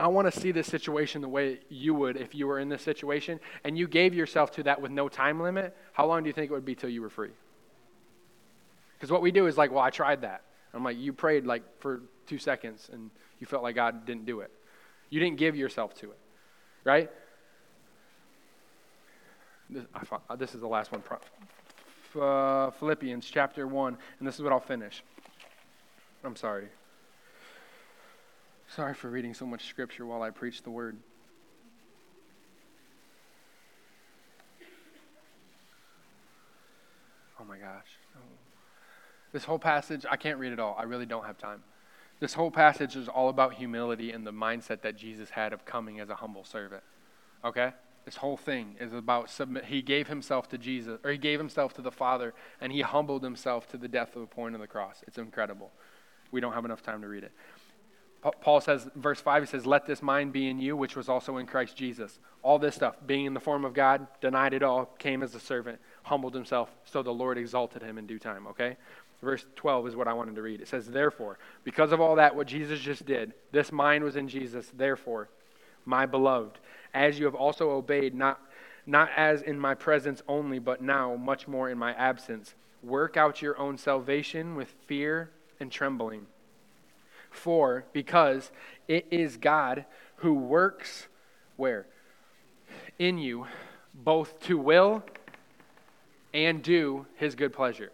I 0.00 0.06
want 0.06 0.32
to 0.32 0.40
see 0.40 0.52
this 0.52 0.68
situation 0.68 1.20
the 1.20 1.28
way 1.28 1.60
you 1.68 1.92
would 1.92 2.16
if 2.16 2.34
you 2.34 2.46
were 2.46 2.60
in 2.60 2.70
this 2.70 2.82
situation, 2.82 3.40
and 3.62 3.76
you 3.76 3.86
gave 3.86 4.14
yourself 4.14 4.50
to 4.52 4.62
that 4.62 4.80
with 4.80 4.90
no 4.90 5.10
time 5.10 5.42
limit. 5.42 5.76
How 5.92 6.06
long 6.06 6.22
do 6.22 6.28
you 6.28 6.32
think 6.32 6.50
it 6.50 6.54
would 6.54 6.64
be 6.64 6.74
till 6.74 6.88
you 6.88 7.02
were 7.02 7.10
free? 7.10 7.32
Because 8.96 9.10
what 9.10 9.20
we 9.20 9.32
do 9.32 9.46
is 9.46 9.58
like, 9.58 9.70
well, 9.70 9.82
I 9.82 9.90
tried 9.90 10.22
that. 10.22 10.44
I'm 10.72 10.82
like, 10.82 10.98
you 10.98 11.12
prayed 11.12 11.44
like 11.44 11.62
for 11.80 12.00
two 12.26 12.38
seconds, 12.38 12.88
and 12.92 13.10
you 13.40 13.46
felt 13.46 13.62
like 13.62 13.74
God 13.74 14.06
didn't 14.06 14.26
do 14.26 14.40
it. 14.40 14.50
You 15.10 15.20
didn't 15.20 15.38
give 15.38 15.56
yourself 15.56 15.94
to 16.00 16.10
it, 16.10 16.18
right? 16.84 17.10
This, 19.70 19.84
I, 20.28 20.36
this 20.36 20.54
is 20.54 20.60
the 20.60 20.66
last 20.66 20.92
one. 20.92 21.02
Uh, 22.20 22.70
Philippians 22.72 23.28
chapter 23.30 23.66
1, 23.66 23.96
and 24.18 24.28
this 24.28 24.36
is 24.36 24.42
what 24.42 24.52
I'll 24.52 24.60
finish. 24.60 25.02
I'm 26.24 26.36
sorry. 26.36 26.68
Sorry 28.74 28.94
for 28.94 29.08
reading 29.08 29.34
so 29.34 29.46
much 29.46 29.66
scripture 29.66 30.04
while 30.04 30.22
I 30.22 30.30
preach 30.30 30.62
the 30.62 30.70
word. 30.70 30.98
Oh 37.40 37.44
my 37.44 37.56
gosh. 37.56 37.86
Oh. 38.16 38.20
This 39.32 39.44
whole 39.44 39.58
passage, 39.58 40.04
I 40.10 40.16
can't 40.16 40.38
read 40.38 40.52
it 40.52 40.58
all. 40.58 40.76
I 40.78 40.84
really 40.84 41.06
don't 41.06 41.24
have 41.24 41.38
time. 41.38 41.62
This 42.20 42.34
whole 42.34 42.50
passage 42.50 42.96
is 42.96 43.08
all 43.08 43.28
about 43.28 43.54
humility 43.54 44.10
and 44.10 44.26
the 44.26 44.32
mindset 44.32 44.82
that 44.82 44.96
Jesus 44.96 45.30
had 45.30 45.52
of 45.52 45.64
coming 45.64 46.00
as 46.00 46.08
a 46.08 46.16
humble 46.16 46.44
servant. 46.44 46.82
Okay? 47.44 47.72
This 48.04 48.16
whole 48.16 48.36
thing 48.36 48.76
is 48.80 48.92
about 48.92 49.30
submit. 49.30 49.66
He 49.66 49.82
gave 49.82 50.08
himself 50.08 50.48
to 50.48 50.58
Jesus, 50.58 50.98
or 51.04 51.12
he 51.12 51.18
gave 51.18 51.38
himself 51.38 51.74
to 51.74 51.82
the 51.82 51.92
Father, 51.92 52.34
and 52.60 52.72
he 52.72 52.80
humbled 52.80 53.22
himself 53.22 53.68
to 53.68 53.76
the 53.76 53.88
death 53.88 54.16
of 54.16 54.22
the 54.22 54.26
point 54.26 54.54
of 54.54 54.60
the 54.60 54.66
cross. 54.66 55.02
It's 55.06 55.18
incredible. 55.18 55.70
We 56.30 56.40
don't 56.40 56.54
have 56.54 56.64
enough 56.64 56.82
time 56.82 57.02
to 57.02 57.08
read 57.08 57.24
it. 57.24 57.32
Paul 58.40 58.60
says, 58.60 58.88
verse 58.96 59.20
5, 59.20 59.44
he 59.44 59.46
says, 59.46 59.64
Let 59.64 59.86
this 59.86 60.02
mind 60.02 60.32
be 60.32 60.48
in 60.48 60.58
you, 60.58 60.76
which 60.76 60.96
was 60.96 61.08
also 61.08 61.36
in 61.36 61.46
Christ 61.46 61.76
Jesus. 61.76 62.18
All 62.42 62.58
this 62.58 62.74
stuff, 62.74 62.96
being 63.06 63.26
in 63.26 63.34
the 63.34 63.40
form 63.40 63.64
of 63.64 63.74
God, 63.74 64.08
denied 64.20 64.54
it 64.54 64.62
all, 64.62 64.86
came 64.98 65.22
as 65.22 65.34
a 65.36 65.40
servant, 65.40 65.78
humbled 66.02 66.34
himself, 66.34 66.74
so 66.84 67.02
the 67.02 67.12
Lord 67.12 67.38
exalted 67.38 67.82
him 67.82 67.96
in 67.96 68.06
due 68.06 68.18
time, 68.18 68.46
okay? 68.48 68.76
Verse 69.22 69.44
12 69.56 69.88
is 69.88 69.96
what 69.96 70.06
I 70.06 70.12
wanted 70.12 70.36
to 70.36 70.42
read. 70.42 70.60
It 70.60 70.68
says, 70.68 70.86
Therefore, 70.86 71.38
because 71.64 71.90
of 71.92 72.00
all 72.00 72.16
that, 72.16 72.36
what 72.36 72.46
Jesus 72.46 72.78
just 72.78 73.04
did, 73.04 73.32
this 73.50 73.72
mind 73.72 74.04
was 74.04 74.16
in 74.16 74.28
Jesus. 74.28 74.70
Therefore, 74.76 75.28
my 75.84 76.06
beloved, 76.06 76.58
as 76.94 77.18
you 77.18 77.24
have 77.24 77.34
also 77.34 77.70
obeyed, 77.70 78.14
not, 78.14 78.40
not 78.86 79.10
as 79.16 79.42
in 79.42 79.58
my 79.58 79.74
presence 79.74 80.22
only, 80.28 80.58
but 80.58 80.80
now 80.80 81.16
much 81.16 81.48
more 81.48 81.68
in 81.68 81.78
my 81.78 81.92
absence, 81.94 82.54
work 82.82 83.16
out 83.16 83.42
your 83.42 83.58
own 83.58 83.76
salvation 83.76 84.54
with 84.54 84.72
fear 84.86 85.30
and 85.58 85.72
trembling. 85.72 86.26
For, 87.30 87.84
because 87.92 88.52
it 88.86 89.06
is 89.10 89.36
God 89.36 89.84
who 90.16 90.34
works 90.34 91.08
where? 91.56 91.86
In 92.98 93.18
you, 93.18 93.46
both 93.94 94.40
to 94.42 94.56
will 94.56 95.02
and 96.32 96.62
do 96.62 97.06
his 97.16 97.34
good 97.34 97.52
pleasure. 97.52 97.90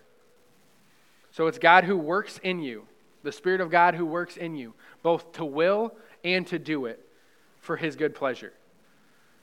So 1.35 1.49
it's 1.49 1.59
God 1.59 1.83
who 1.83 1.97
works 1.97 2.39
in 2.45 2.61
you, 2.61 2.87
the 3.25 3.33
Spirit 3.33 3.61
of 3.61 3.69
God 3.69 3.97
who 3.97 4.07
works 4.07 4.37
in 4.37 4.55
you, 4.55 4.73
both 5.03 5.33
to 5.33 5.45
will 5.45 5.93
and 6.23 6.47
to 6.47 6.61
do 6.61 6.87
it 6.87 7.05
for 7.59 7.77
His 7.77 7.97
good 7.97 8.15
pleasure. 8.15 8.53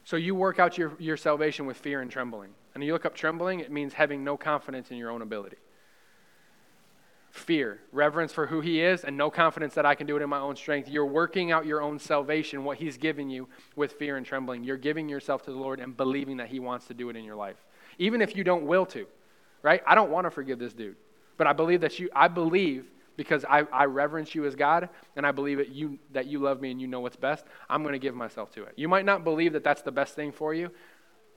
So 0.06 0.16
you 0.16 0.34
work 0.34 0.58
out 0.58 0.78
your, 0.78 0.94
your 1.00 1.18
salvation 1.18 1.66
with 1.66 1.76
fear 1.76 2.00
and 2.00 2.10
trembling. 2.10 2.52
And 2.74 2.82
you 2.82 2.94
look 2.94 3.06
up 3.06 3.14
trembling, 3.14 3.60
it 3.60 3.74
means 3.74 3.92
having 3.92 4.24
no 4.24 4.38
confidence 4.38 4.90
in 4.90 4.96
your 4.96 5.12
own 5.12 5.22
ability. 5.22 5.58
Fear, 7.32 7.82
reverence 7.92 8.32
for 8.32 8.48
who 8.48 8.62
He 8.62 8.80
is, 8.80 9.04
and 9.04 9.18
no 9.18 9.30
confidence 9.30 9.74
that 9.74 9.86
I 9.86 9.94
can 9.94 10.08
do 10.08 10.16
it 10.16 10.22
in 10.22 10.30
my 10.30 10.40
own 10.40 10.56
strength. 10.56 10.88
You're 10.88 11.06
working 11.06 11.52
out 11.52 11.66
your 11.66 11.82
own 11.82 12.00
salvation, 12.00 12.64
what 12.64 12.78
He's 12.78 12.96
given 12.96 13.30
you, 13.30 13.50
with 13.76 13.92
fear 13.92 14.16
and 14.16 14.26
trembling. 14.26 14.64
You're 14.64 14.78
giving 14.78 15.10
yourself 15.10 15.44
to 15.44 15.52
the 15.52 15.58
Lord 15.58 15.82
and 15.82 15.98
believing 15.98 16.38
that 16.38 16.48
He 16.48 16.62
wants 16.62 16.88
to 16.88 16.94
do 16.94 17.10
it 17.10 17.18
in 17.18 17.26
your 17.26 17.36
life. 17.36 17.58
Even 18.00 18.22
if 18.22 18.34
you 18.34 18.46
don't 18.46 18.66
will 18.66 18.86
to, 18.86 19.08
right? 19.62 19.84
I 19.86 19.94
don't 19.94 20.10
want 20.10 20.24
to 20.24 20.32
forgive 20.32 20.58
this 20.58 20.72
dude. 20.72 20.96
But 21.38 21.48
I 21.48 21.54
believe 21.54 21.82
that 21.82 22.00
you, 22.00 22.10
I 22.16 22.28
believe 22.28 22.86
because 23.18 23.46
I, 23.46 23.64
I 23.72 23.86
reverence 23.86 24.34
you 24.34 24.46
as 24.46 24.56
God 24.56 24.90
and 25.16 25.26
I 25.26 25.32
believe 25.32 25.58
that 25.58 25.70
you, 25.70 26.00
that 26.12 26.28
you 26.28 26.40
love 26.40 26.62
me 26.62 26.72
and 26.72 26.82
you 26.82 26.88
know 26.88 27.02
what's 27.02 27.16
best, 27.16 27.46
I'm 27.70 27.84
going 27.84 27.94
to 27.94 28.00
give 28.00 28.16
myself 28.16 28.52
to 28.54 28.64
it. 28.64 28.74
You 28.78 28.88
might 28.88 29.06
not 29.06 29.24
believe 29.24 29.54
that 29.54 29.64
that's 29.64 29.82
the 29.82 29.92
best 29.92 30.16
thing 30.16 30.32
for 30.32 30.54
you, 30.54 30.72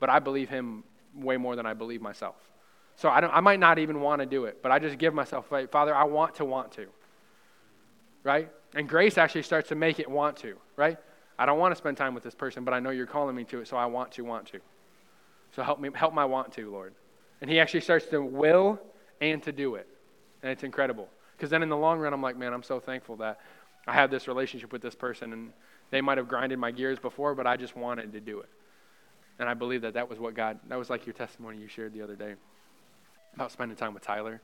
but 0.00 0.08
I 0.08 0.18
believe 0.18 0.48
Him 0.48 0.84
way 1.14 1.36
more 1.36 1.56
than 1.56 1.66
I 1.66 1.74
believe 1.74 2.00
myself. 2.00 2.36
So 2.96 3.08
I, 3.08 3.20
don't, 3.20 3.32
I 3.34 3.40
might 3.40 3.60
not 3.60 3.78
even 3.78 4.00
want 4.00 4.20
to 4.20 4.26
do 4.26 4.44
it, 4.44 4.62
but 4.62 4.70
I 4.70 4.78
just 4.78 4.98
give 4.98 5.14
myself, 5.14 5.46
Father, 5.70 5.94
I 5.94 6.04
want 6.04 6.36
to 6.36 6.44
want 6.44 6.72
to. 6.72 6.86
Right? 8.22 8.50
And 8.74 8.88
grace 8.88 9.18
actually 9.18 9.42
starts 9.42 9.68
to 9.68 9.74
make 9.74 9.98
it 9.98 10.10
want 10.10 10.36
to, 10.38 10.56
right? 10.76 10.96
I 11.38 11.46
don't 11.46 11.58
want 11.58 11.72
to 11.72 11.76
spend 11.76 11.96
time 11.96 12.14
with 12.14 12.22
this 12.22 12.34
person, 12.34 12.64
but 12.64 12.72
I 12.72 12.80
know 12.80 12.90
you're 12.90 13.06
calling 13.06 13.34
me 13.34 13.44
to 13.44 13.60
it, 13.60 13.68
so 13.68 13.76
I 13.76 13.86
want 13.86 14.12
to 14.12 14.22
want 14.22 14.46
to. 14.46 14.60
So 15.54 15.62
help 15.62 15.80
me, 15.80 15.90
help 15.94 16.14
my 16.14 16.24
want 16.24 16.52
to, 16.54 16.70
Lord. 16.70 16.94
And 17.40 17.50
he 17.50 17.60
actually 17.60 17.80
starts 17.80 18.06
to 18.06 18.22
will 18.22 18.80
and 19.30 19.42
to 19.44 19.52
do 19.52 19.76
it. 19.76 19.88
And 20.42 20.50
it's 20.50 20.62
incredible. 20.62 21.08
Because 21.36 21.50
then 21.50 21.62
in 21.62 21.68
the 21.68 21.76
long 21.76 21.98
run, 21.98 22.12
I'm 22.12 22.22
like, 22.22 22.36
man, 22.36 22.52
I'm 22.52 22.62
so 22.62 22.80
thankful 22.80 23.16
that 23.16 23.40
I 23.86 23.92
have 23.92 24.10
this 24.10 24.28
relationship 24.28 24.72
with 24.72 24.82
this 24.82 24.94
person. 24.94 25.32
And 25.32 25.52
they 25.90 26.00
might 26.00 26.18
have 26.18 26.28
grinded 26.28 26.58
my 26.58 26.70
gears 26.70 26.98
before, 26.98 27.34
but 27.34 27.46
I 27.46 27.56
just 27.56 27.76
wanted 27.76 28.12
to 28.12 28.20
do 28.20 28.40
it. 28.40 28.48
And 29.38 29.48
I 29.48 29.54
believe 29.54 29.82
that 29.82 29.94
that 29.94 30.08
was 30.08 30.18
what 30.18 30.34
God, 30.34 30.58
that 30.68 30.78
was 30.78 30.90
like 30.90 31.06
your 31.06 31.12
testimony 31.12 31.58
you 31.58 31.68
shared 31.68 31.92
the 31.92 32.02
other 32.02 32.14
day 32.16 32.34
about 33.34 33.50
spending 33.50 33.76
time 33.76 33.94
with 33.94 34.02
Tyler. 34.02 34.40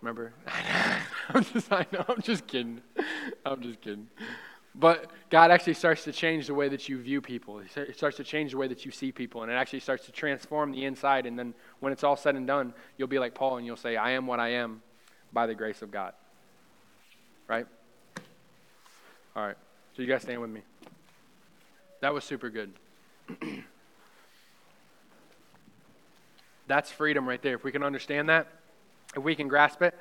Remember? 0.00 0.32
I'm 1.28 1.44
just, 1.44 1.72
I 1.72 1.86
know, 1.92 2.04
I'm 2.08 2.22
just 2.22 2.46
kidding. 2.46 2.80
I'm 3.44 3.62
just 3.62 3.80
kidding. 3.80 4.08
But 4.74 5.10
God 5.30 5.50
actually 5.50 5.74
starts 5.74 6.04
to 6.04 6.12
change 6.12 6.46
the 6.46 6.54
way 6.54 6.68
that 6.68 6.88
you 6.88 7.00
view 7.00 7.20
people. 7.20 7.58
It 7.58 7.96
starts 7.96 8.16
to 8.18 8.24
change 8.24 8.52
the 8.52 8.56
way 8.56 8.68
that 8.68 8.84
you 8.84 8.92
see 8.92 9.10
people, 9.10 9.42
and 9.42 9.50
it 9.50 9.54
actually 9.54 9.80
starts 9.80 10.06
to 10.06 10.12
transform 10.12 10.70
the 10.72 10.84
inside. 10.84 11.26
And 11.26 11.38
then 11.38 11.54
when 11.80 11.92
it's 11.92 12.04
all 12.04 12.16
said 12.16 12.36
and 12.36 12.46
done, 12.46 12.72
you'll 12.96 13.08
be 13.08 13.18
like 13.18 13.34
Paul 13.34 13.56
and 13.56 13.66
you'll 13.66 13.76
say, 13.76 13.96
I 13.96 14.12
am 14.12 14.26
what 14.26 14.38
I 14.38 14.50
am 14.50 14.82
by 15.32 15.46
the 15.46 15.54
grace 15.54 15.82
of 15.82 15.90
God. 15.90 16.12
Right? 17.48 17.66
All 19.34 19.44
right. 19.44 19.56
So 19.96 20.02
you 20.02 20.08
guys 20.08 20.22
stand 20.22 20.40
with 20.40 20.50
me. 20.50 20.62
That 22.00 22.14
was 22.14 22.22
super 22.24 22.48
good. 22.48 22.72
That's 26.68 26.92
freedom 26.92 27.28
right 27.28 27.42
there. 27.42 27.56
If 27.56 27.64
we 27.64 27.72
can 27.72 27.82
understand 27.82 28.28
that, 28.28 28.46
if 29.16 29.22
we 29.24 29.34
can 29.34 29.48
grasp 29.48 29.82
it, 29.82 29.98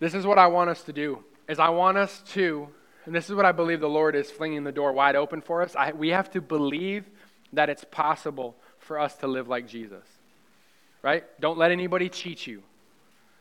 this 0.00 0.14
is 0.14 0.24
what 0.26 0.38
I 0.38 0.46
want 0.46 0.70
us 0.70 0.82
to 0.84 0.92
do. 0.92 1.22
Is 1.46 1.58
I 1.58 1.68
want 1.68 1.98
us 1.98 2.22
to 2.32 2.68
and 3.04 3.14
this 3.14 3.28
is 3.28 3.34
what 3.34 3.44
I 3.44 3.52
believe 3.52 3.80
the 3.80 3.88
Lord 3.88 4.14
is 4.14 4.30
flinging 4.30 4.64
the 4.64 4.72
door 4.72 4.92
wide 4.92 5.16
open 5.16 5.40
for 5.40 5.62
us. 5.62 5.74
I, 5.74 5.92
we 5.92 6.10
have 6.10 6.30
to 6.32 6.40
believe 6.40 7.04
that 7.52 7.68
it's 7.68 7.84
possible 7.84 8.56
for 8.78 8.98
us 8.98 9.16
to 9.16 9.26
live 9.26 9.48
like 9.48 9.66
Jesus. 9.66 10.04
Right? 11.02 11.24
Don't 11.40 11.58
let 11.58 11.72
anybody 11.72 12.08
cheat 12.08 12.46
you. 12.46 12.62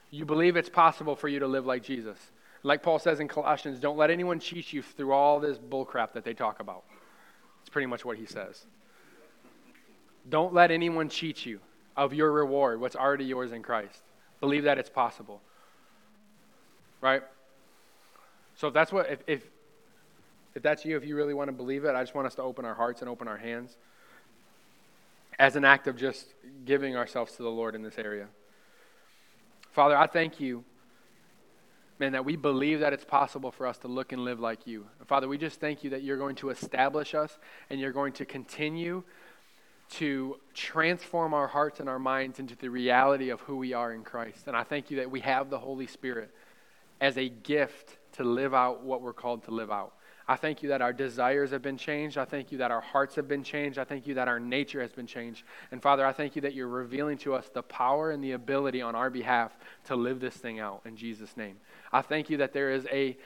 You 0.09 0.25
believe 0.25 0.57
it's 0.57 0.69
possible 0.69 1.15
for 1.15 1.27
you 1.27 1.39
to 1.39 1.47
live 1.47 1.65
like 1.65 1.83
Jesus. 1.83 2.17
Like 2.63 2.83
Paul 2.83 2.99
says 2.99 3.19
in 3.19 3.27
Colossians, 3.27 3.79
don't 3.79 3.97
let 3.97 4.09
anyone 4.09 4.39
cheat 4.39 4.73
you 4.73 4.81
through 4.81 5.13
all 5.13 5.39
this 5.39 5.57
bullcrap 5.57 6.13
that 6.13 6.25
they 6.25 6.33
talk 6.33 6.59
about. 6.59 6.83
It's 7.61 7.69
pretty 7.69 7.87
much 7.87 8.03
what 8.03 8.17
he 8.17 8.25
says. 8.25 8.65
Don't 10.29 10.53
let 10.53 10.71
anyone 10.71 11.09
cheat 11.09 11.45
you 11.45 11.59
of 11.95 12.13
your 12.13 12.31
reward, 12.31 12.79
what's 12.79 12.95
already 12.95 13.25
yours 13.25 13.51
in 13.51 13.63
Christ. 13.63 14.01
Believe 14.39 14.63
that 14.63 14.77
it's 14.77 14.89
possible. 14.89 15.41
Right? 16.99 17.23
So 18.55 18.67
if 18.67 18.73
that's 18.73 18.91
what, 18.91 19.09
if, 19.09 19.19
if, 19.27 19.43
if 20.55 20.61
that's 20.61 20.83
you, 20.85 20.97
if 20.97 21.05
you 21.05 21.15
really 21.15 21.33
want 21.33 21.47
to 21.47 21.53
believe 21.53 21.85
it, 21.85 21.95
I 21.95 22.01
just 22.01 22.13
want 22.13 22.27
us 22.27 22.35
to 22.35 22.41
open 22.41 22.65
our 22.65 22.73
hearts 22.73 23.01
and 23.01 23.09
open 23.09 23.27
our 23.27 23.37
hands 23.37 23.77
as 25.39 25.55
an 25.55 25.65
act 25.65 25.87
of 25.87 25.97
just 25.97 26.27
giving 26.65 26.95
ourselves 26.95 27.33
to 27.33 27.43
the 27.43 27.49
Lord 27.49 27.73
in 27.73 27.81
this 27.81 27.97
area. 27.97 28.27
Father, 29.71 29.97
I 29.97 30.07
thank 30.07 30.39
you, 30.39 30.63
man, 31.99 32.11
that 32.11 32.25
we 32.25 32.35
believe 32.35 32.81
that 32.81 32.91
it's 32.93 33.05
possible 33.05 33.51
for 33.51 33.65
us 33.65 33.77
to 33.79 33.87
look 33.87 34.11
and 34.11 34.25
live 34.25 34.39
like 34.39 34.67
you. 34.67 34.85
Father, 35.07 35.27
we 35.27 35.37
just 35.37 35.59
thank 35.59 35.83
you 35.83 35.91
that 35.91 36.03
you're 36.03 36.17
going 36.17 36.35
to 36.37 36.49
establish 36.49 37.15
us 37.15 37.37
and 37.69 37.79
you're 37.79 37.93
going 37.93 38.13
to 38.13 38.25
continue 38.25 39.03
to 39.91 40.37
transform 40.53 41.33
our 41.33 41.47
hearts 41.47 41.79
and 41.79 41.89
our 41.89 41.99
minds 41.99 42.39
into 42.39 42.55
the 42.55 42.69
reality 42.69 43.29
of 43.29 43.41
who 43.41 43.57
we 43.57 43.73
are 43.73 43.93
in 43.93 44.03
Christ. 44.03 44.47
And 44.47 44.55
I 44.55 44.63
thank 44.63 44.89
you 44.89 44.97
that 44.97 45.11
we 45.11 45.21
have 45.21 45.49
the 45.49 45.59
Holy 45.59 45.87
Spirit 45.87 46.33
as 46.99 47.17
a 47.17 47.27
gift 47.27 47.97
to 48.13 48.23
live 48.23 48.53
out 48.53 48.83
what 48.83 49.01
we're 49.01 49.13
called 49.13 49.43
to 49.45 49.51
live 49.51 49.71
out. 49.71 49.93
I 50.31 50.37
thank 50.37 50.63
you 50.63 50.69
that 50.69 50.81
our 50.81 50.93
desires 50.93 51.51
have 51.51 51.61
been 51.61 51.75
changed. 51.75 52.17
I 52.17 52.23
thank 52.23 52.53
you 52.53 52.59
that 52.59 52.71
our 52.71 52.79
hearts 52.79 53.15
have 53.15 53.27
been 53.27 53.43
changed. 53.43 53.77
I 53.77 53.83
thank 53.83 54.07
you 54.07 54.13
that 54.13 54.29
our 54.29 54.39
nature 54.39 54.81
has 54.81 54.93
been 54.93 55.05
changed. 55.05 55.43
And 55.73 55.81
Father, 55.81 56.05
I 56.05 56.13
thank 56.13 56.37
you 56.37 56.41
that 56.43 56.53
you're 56.53 56.69
revealing 56.69 57.17
to 57.17 57.33
us 57.33 57.49
the 57.53 57.61
power 57.61 58.11
and 58.11 58.23
the 58.23 58.31
ability 58.31 58.81
on 58.81 58.95
our 58.95 59.09
behalf 59.09 59.51
to 59.87 59.97
live 59.97 60.21
this 60.21 60.33
thing 60.33 60.57
out 60.57 60.83
in 60.85 60.95
Jesus' 60.95 61.35
name. 61.35 61.57
I 61.91 62.01
thank 62.01 62.29
you 62.29 62.37
that 62.37 62.53
there 62.53 62.71
is 62.71 62.87
a 62.93 63.17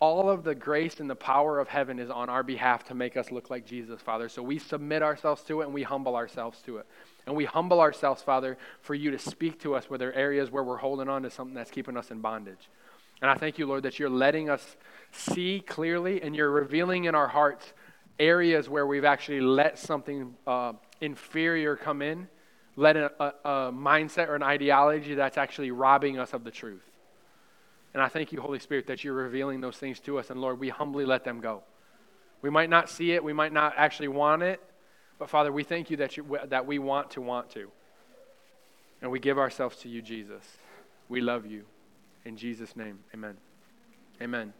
all 0.00 0.28
of 0.28 0.42
the 0.42 0.54
grace 0.56 0.98
and 0.98 1.08
the 1.08 1.14
power 1.14 1.60
of 1.60 1.68
heaven 1.68 2.00
is 2.00 2.10
on 2.10 2.28
our 2.28 2.42
behalf 2.42 2.82
to 2.86 2.94
make 2.94 3.16
us 3.16 3.30
look 3.30 3.48
like 3.48 3.64
Jesus, 3.64 4.00
Father. 4.00 4.28
So 4.28 4.42
we 4.42 4.58
submit 4.58 5.04
ourselves 5.04 5.42
to 5.42 5.60
it 5.60 5.66
and 5.66 5.74
we 5.74 5.84
humble 5.84 6.16
ourselves 6.16 6.60
to 6.66 6.78
it. 6.78 6.86
And 7.24 7.36
we 7.36 7.44
humble 7.44 7.80
ourselves, 7.80 8.20
Father, 8.20 8.58
for 8.80 8.96
you 8.96 9.12
to 9.12 9.18
speak 9.18 9.60
to 9.60 9.76
us 9.76 9.88
where 9.88 9.98
there 9.98 10.10
are 10.10 10.14
areas 10.14 10.50
where 10.50 10.64
we're 10.64 10.78
holding 10.78 11.08
on 11.08 11.22
to 11.22 11.30
something 11.30 11.54
that's 11.54 11.70
keeping 11.70 11.96
us 11.96 12.10
in 12.10 12.20
bondage. 12.20 12.68
And 13.20 13.30
I 13.30 13.34
thank 13.34 13.58
you, 13.58 13.66
Lord, 13.66 13.82
that 13.82 13.98
you're 13.98 14.10
letting 14.10 14.48
us 14.48 14.76
see 15.10 15.60
clearly 15.60 16.22
and 16.22 16.36
you're 16.36 16.50
revealing 16.50 17.04
in 17.04 17.14
our 17.14 17.28
hearts 17.28 17.72
areas 18.18 18.68
where 18.68 18.86
we've 18.86 19.04
actually 19.04 19.40
let 19.40 19.78
something 19.78 20.34
uh, 20.46 20.72
inferior 21.00 21.76
come 21.76 22.02
in, 22.02 22.28
let 22.76 22.96
a, 22.96 23.10
a, 23.22 23.26
a 23.48 23.72
mindset 23.72 24.28
or 24.28 24.36
an 24.36 24.42
ideology 24.42 25.14
that's 25.14 25.38
actually 25.38 25.70
robbing 25.70 26.18
us 26.18 26.32
of 26.32 26.44
the 26.44 26.50
truth. 26.50 26.84
And 27.94 28.02
I 28.02 28.08
thank 28.08 28.32
you, 28.32 28.40
Holy 28.40 28.58
Spirit, 28.58 28.86
that 28.88 29.02
you're 29.02 29.14
revealing 29.14 29.60
those 29.60 29.76
things 29.76 29.98
to 30.00 30.18
us. 30.18 30.30
And 30.30 30.40
Lord, 30.40 30.60
we 30.60 30.68
humbly 30.68 31.04
let 31.04 31.24
them 31.24 31.40
go. 31.40 31.62
We 32.42 32.50
might 32.50 32.70
not 32.70 32.88
see 32.88 33.12
it, 33.12 33.24
we 33.24 33.32
might 33.32 33.52
not 33.52 33.74
actually 33.76 34.08
want 34.08 34.42
it, 34.42 34.60
But 35.18 35.28
Father, 35.28 35.52
we 35.52 35.64
thank 35.64 35.90
you 35.90 35.96
that, 35.98 36.16
you 36.16 36.38
that 36.46 36.66
we 36.66 36.78
want 36.78 37.10
to 37.12 37.20
want 37.20 37.50
to. 37.50 37.70
And 39.02 39.10
we 39.10 39.18
give 39.18 39.38
ourselves 39.38 39.76
to 39.78 39.88
you, 39.88 40.02
Jesus. 40.02 40.44
We 41.08 41.20
love 41.20 41.46
you. 41.46 41.64
In 42.28 42.36
Jesus' 42.36 42.76
name, 42.76 42.98
amen. 43.14 43.38
Amen. 44.20 44.52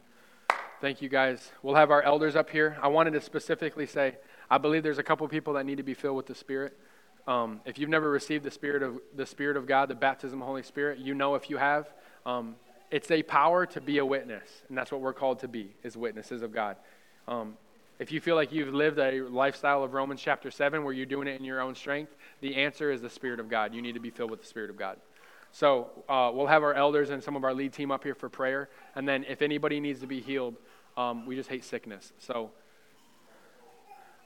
Thank 0.81 1.03
you, 1.03 1.11
guys. 1.11 1.53
We'll 1.63 1.75
have 1.75 1.91
our 1.91 2.01
elders 2.01 2.35
up 2.35 2.49
here. 2.49 2.79
I 2.81 2.89
wanted 2.89 3.11
to 3.11 3.21
specifically 3.21 3.85
say, 3.85 4.17
I 4.49 4.57
believe 4.57 4.83
there's 4.83 4.97
a 4.97 5.03
couple 5.03 5.29
people 5.29 5.53
that 5.53 5.67
need 5.67 5.77
to 5.77 5.83
be 5.83 5.93
filled 5.93 6.17
with 6.17 6.25
the 6.25 6.35
Spirit. 6.35 6.79
Um, 7.27 7.61
if 7.67 7.79
you've 7.79 7.91
never 7.91 8.11
received 8.11 8.43
the 8.43 8.51
Spirit 8.51 8.83
of 8.83 8.99
the 9.15 9.27
Spirit 9.27 9.59
of 9.59 9.67
God, 9.67 9.91
the 9.91 9.95
baptism 9.95 10.41
of 10.41 10.47
the 10.47 10.47
Holy 10.47 10.63
Spirit, 10.63 10.99
you 10.99 11.13
know 11.13 11.35
if 11.35 11.51
you 11.51 11.59
have. 11.59 11.93
Um, 12.25 12.57
it's 12.91 13.11
a 13.11 13.23
power 13.23 13.67
to 13.67 13.83
be 13.83 13.99
a 13.99 14.07
witness, 14.07 14.49
and 14.71 14.79
that's 14.79 14.91
what 14.91 15.03
we're 15.03 15.13
called 15.13 15.41
to 15.41 15.49
be, 15.49 15.75
is 15.83 15.95
witnesses 15.95 16.41
of 16.41 16.55
God. 16.55 16.77
Um, 17.29 17.59
if 17.99 18.11
you 18.11 18.23
feel 18.23 18.35
like 18.35 18.51
you've 18.51 18.73
lived 18.73 18.99
a 18.99 19.21
lifestyle 19.29 19.85
of 19.85 19.93
Romans 19.93 20.23
chapter 20.23 20.51
7 20.51 20.85
where 20.85 20.95
you're 20.95 21.05
doing 21.05 21.29
it 21.29 21.39
in 21.39 21.45
your 21.45 21.61
own 21.61 21.75
strength, 21.75 22.17
the 22.41 22.57
answer 22.57 22.91
is 22.91 23.03
the 23.03 23.11
Spirit 23.11 23.41
of 23.41 23.51
God. 23.51 23.75
You 23.75 23.83
need 23.83 23.93
to 23.93 24.01
be 24.01 24.09
filled 24.09 24.31
with 24.31 24.41
the 24.41 24.47
Spirit 24.47 24.71
of 24.71 24.79
God. 24.79 24.97
So 25.59 25.91
uh, 26.09 26.31
we'll 26.33 26.47
have 26.47 26.63
our 26.63 26.73
elders 26.73 27.11
and 27.11 27.21
some 27.21 27.35
of 27.35 27.43
our 27.43 27.53
lead 27.53 27.73
team 27.73 27.91
up 27.91 28.05
here 28.05 28.15
for 28.15 28.29
prayer. 28.29 28.69
And 28.95 29.09
then 29.09 29.25
if 29.29 29.43
anybody 29.43 29.81
needs 29.81 29.99
to 30.03 30.07
be 30.07 30.21
healed, 30.21 30.55
um, 30.97 31.27
we 31.27 31.35
just 31.35 31.49
hate 31.49 31.65
sickness. 31.65 32.13
So 32.21 32.53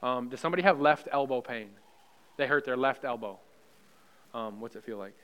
um, 0.03 0.29
does 0.29 0.41
somebody 0.41 0.63
have 0.63 0.79
left 0.79 1.09
elbow 1.11 1.41
pain? 1.41 1.71
They 2.37 2.47
hurt 2.47 2.67
their 2.67 2.77
left 2.77 3.07
elbow. 3.07 3.39
Um, 4.35 4.61
what's 4.61 4.77
it 4.77 4.85
feel 4.85 4.99
like? 4.99 5.15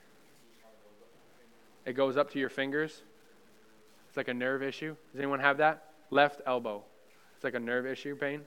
It 1.85 1.93
goes 1.93 2.17
up 2.17 2.31
to 2.31 2.39
your 2.39 2.49
fingers. 2.49 3.03
It's 4.07 4.17
like 4.17 4.29
a 4.29 4.33
nerve 4.33 4.63
issue. 4.63 4.95
Does 5.11 5.19
anyone 5.19 5.41
have 5.41 5.57
that? 5.57 5.91
Left 6.09 6.41
elbow. 6.47 6.81
It's 7.35 7.43
like 7.43 7.53
a 7.53 7.59
nerve 7.59 7.85
issue 7.85 8.15
pain. 8.15 8.41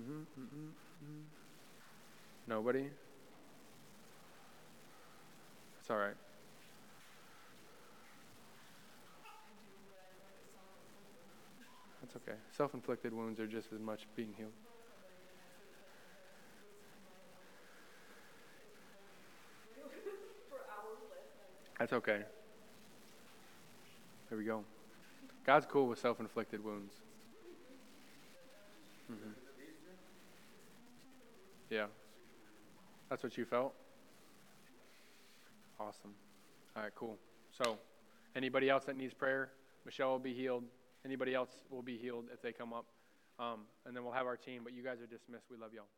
Mm-hmm, 0.00 0.20
mm-hmm, 0.20 0.44
mm-hmm. 0.44 1.20
Nobody? 2.46 2.86
It's 5.80 5.90
all 5.90 5.98
right. 5.98 6.16
That's 12.12 12.28
okay. 12.28 12.38
Self 12.50 12.74
inflicted 12.74 13.12
wounds 13.12 13.38
are 13.38 13.46
just 13.46 13.72
as 13.72 13.78
much 13.78 14.00
being 14.16 14.34
healed. 14.36 14.50
That's 21.78 21.92
okay. 21.92 22.22
There 24.28 24.36
we 24.36 24.44
go. 24.44 24.64
God's 25.46 25.66
cool 25.66 25.86
with 25.86 26.00
self 26.00 26.18
inflicted 26.18 26.64
wounds. 26.64 26.94
Mm-hmm. 29.10 29.30
Yeah. 31.70 31.86
That's 33.08 33.22
what 33.22 33.38
you 33.38 33.44
felt? 33.44 33.72
Awesome. 35.78 36.12
All 36.76 36.82
right, 36.82 36.92
cool. 36.96 37.16
So, 37.56 37.78
anybody 38.34 38.68
else 38.68 38.84
that 38.84 38.96
needs 38.96 39.14
prayer, 39.14 39.50
Michelle 39.84 40.10
will 40.10 40.18
be 40.18 40.34
healed. 40.34 40.64
Anybody 41.04 41.34
else 41.34 41.50
will 41.70 41.82
be 41.82 41.96
healed 41.96 42.26
if 42.32 42.42
they 42.42 42.52
come 42.52 42.72
up. 42.72 42.86
Um, 43.38 43.60
and 43.86 43.96
then 43.96 44.04
we'll 44.04 44.12
have 44.12 44.26
our 44.26 44.36
team, 44.36 44.62
but 44.64 44.74
you 44.74 44.82
guys 44.82 45.00
are 45.00 45.06
dismissed. 45.06 45.46
We 45.50 45.56
love 45.56 45.72
y'all. 45.72 45.88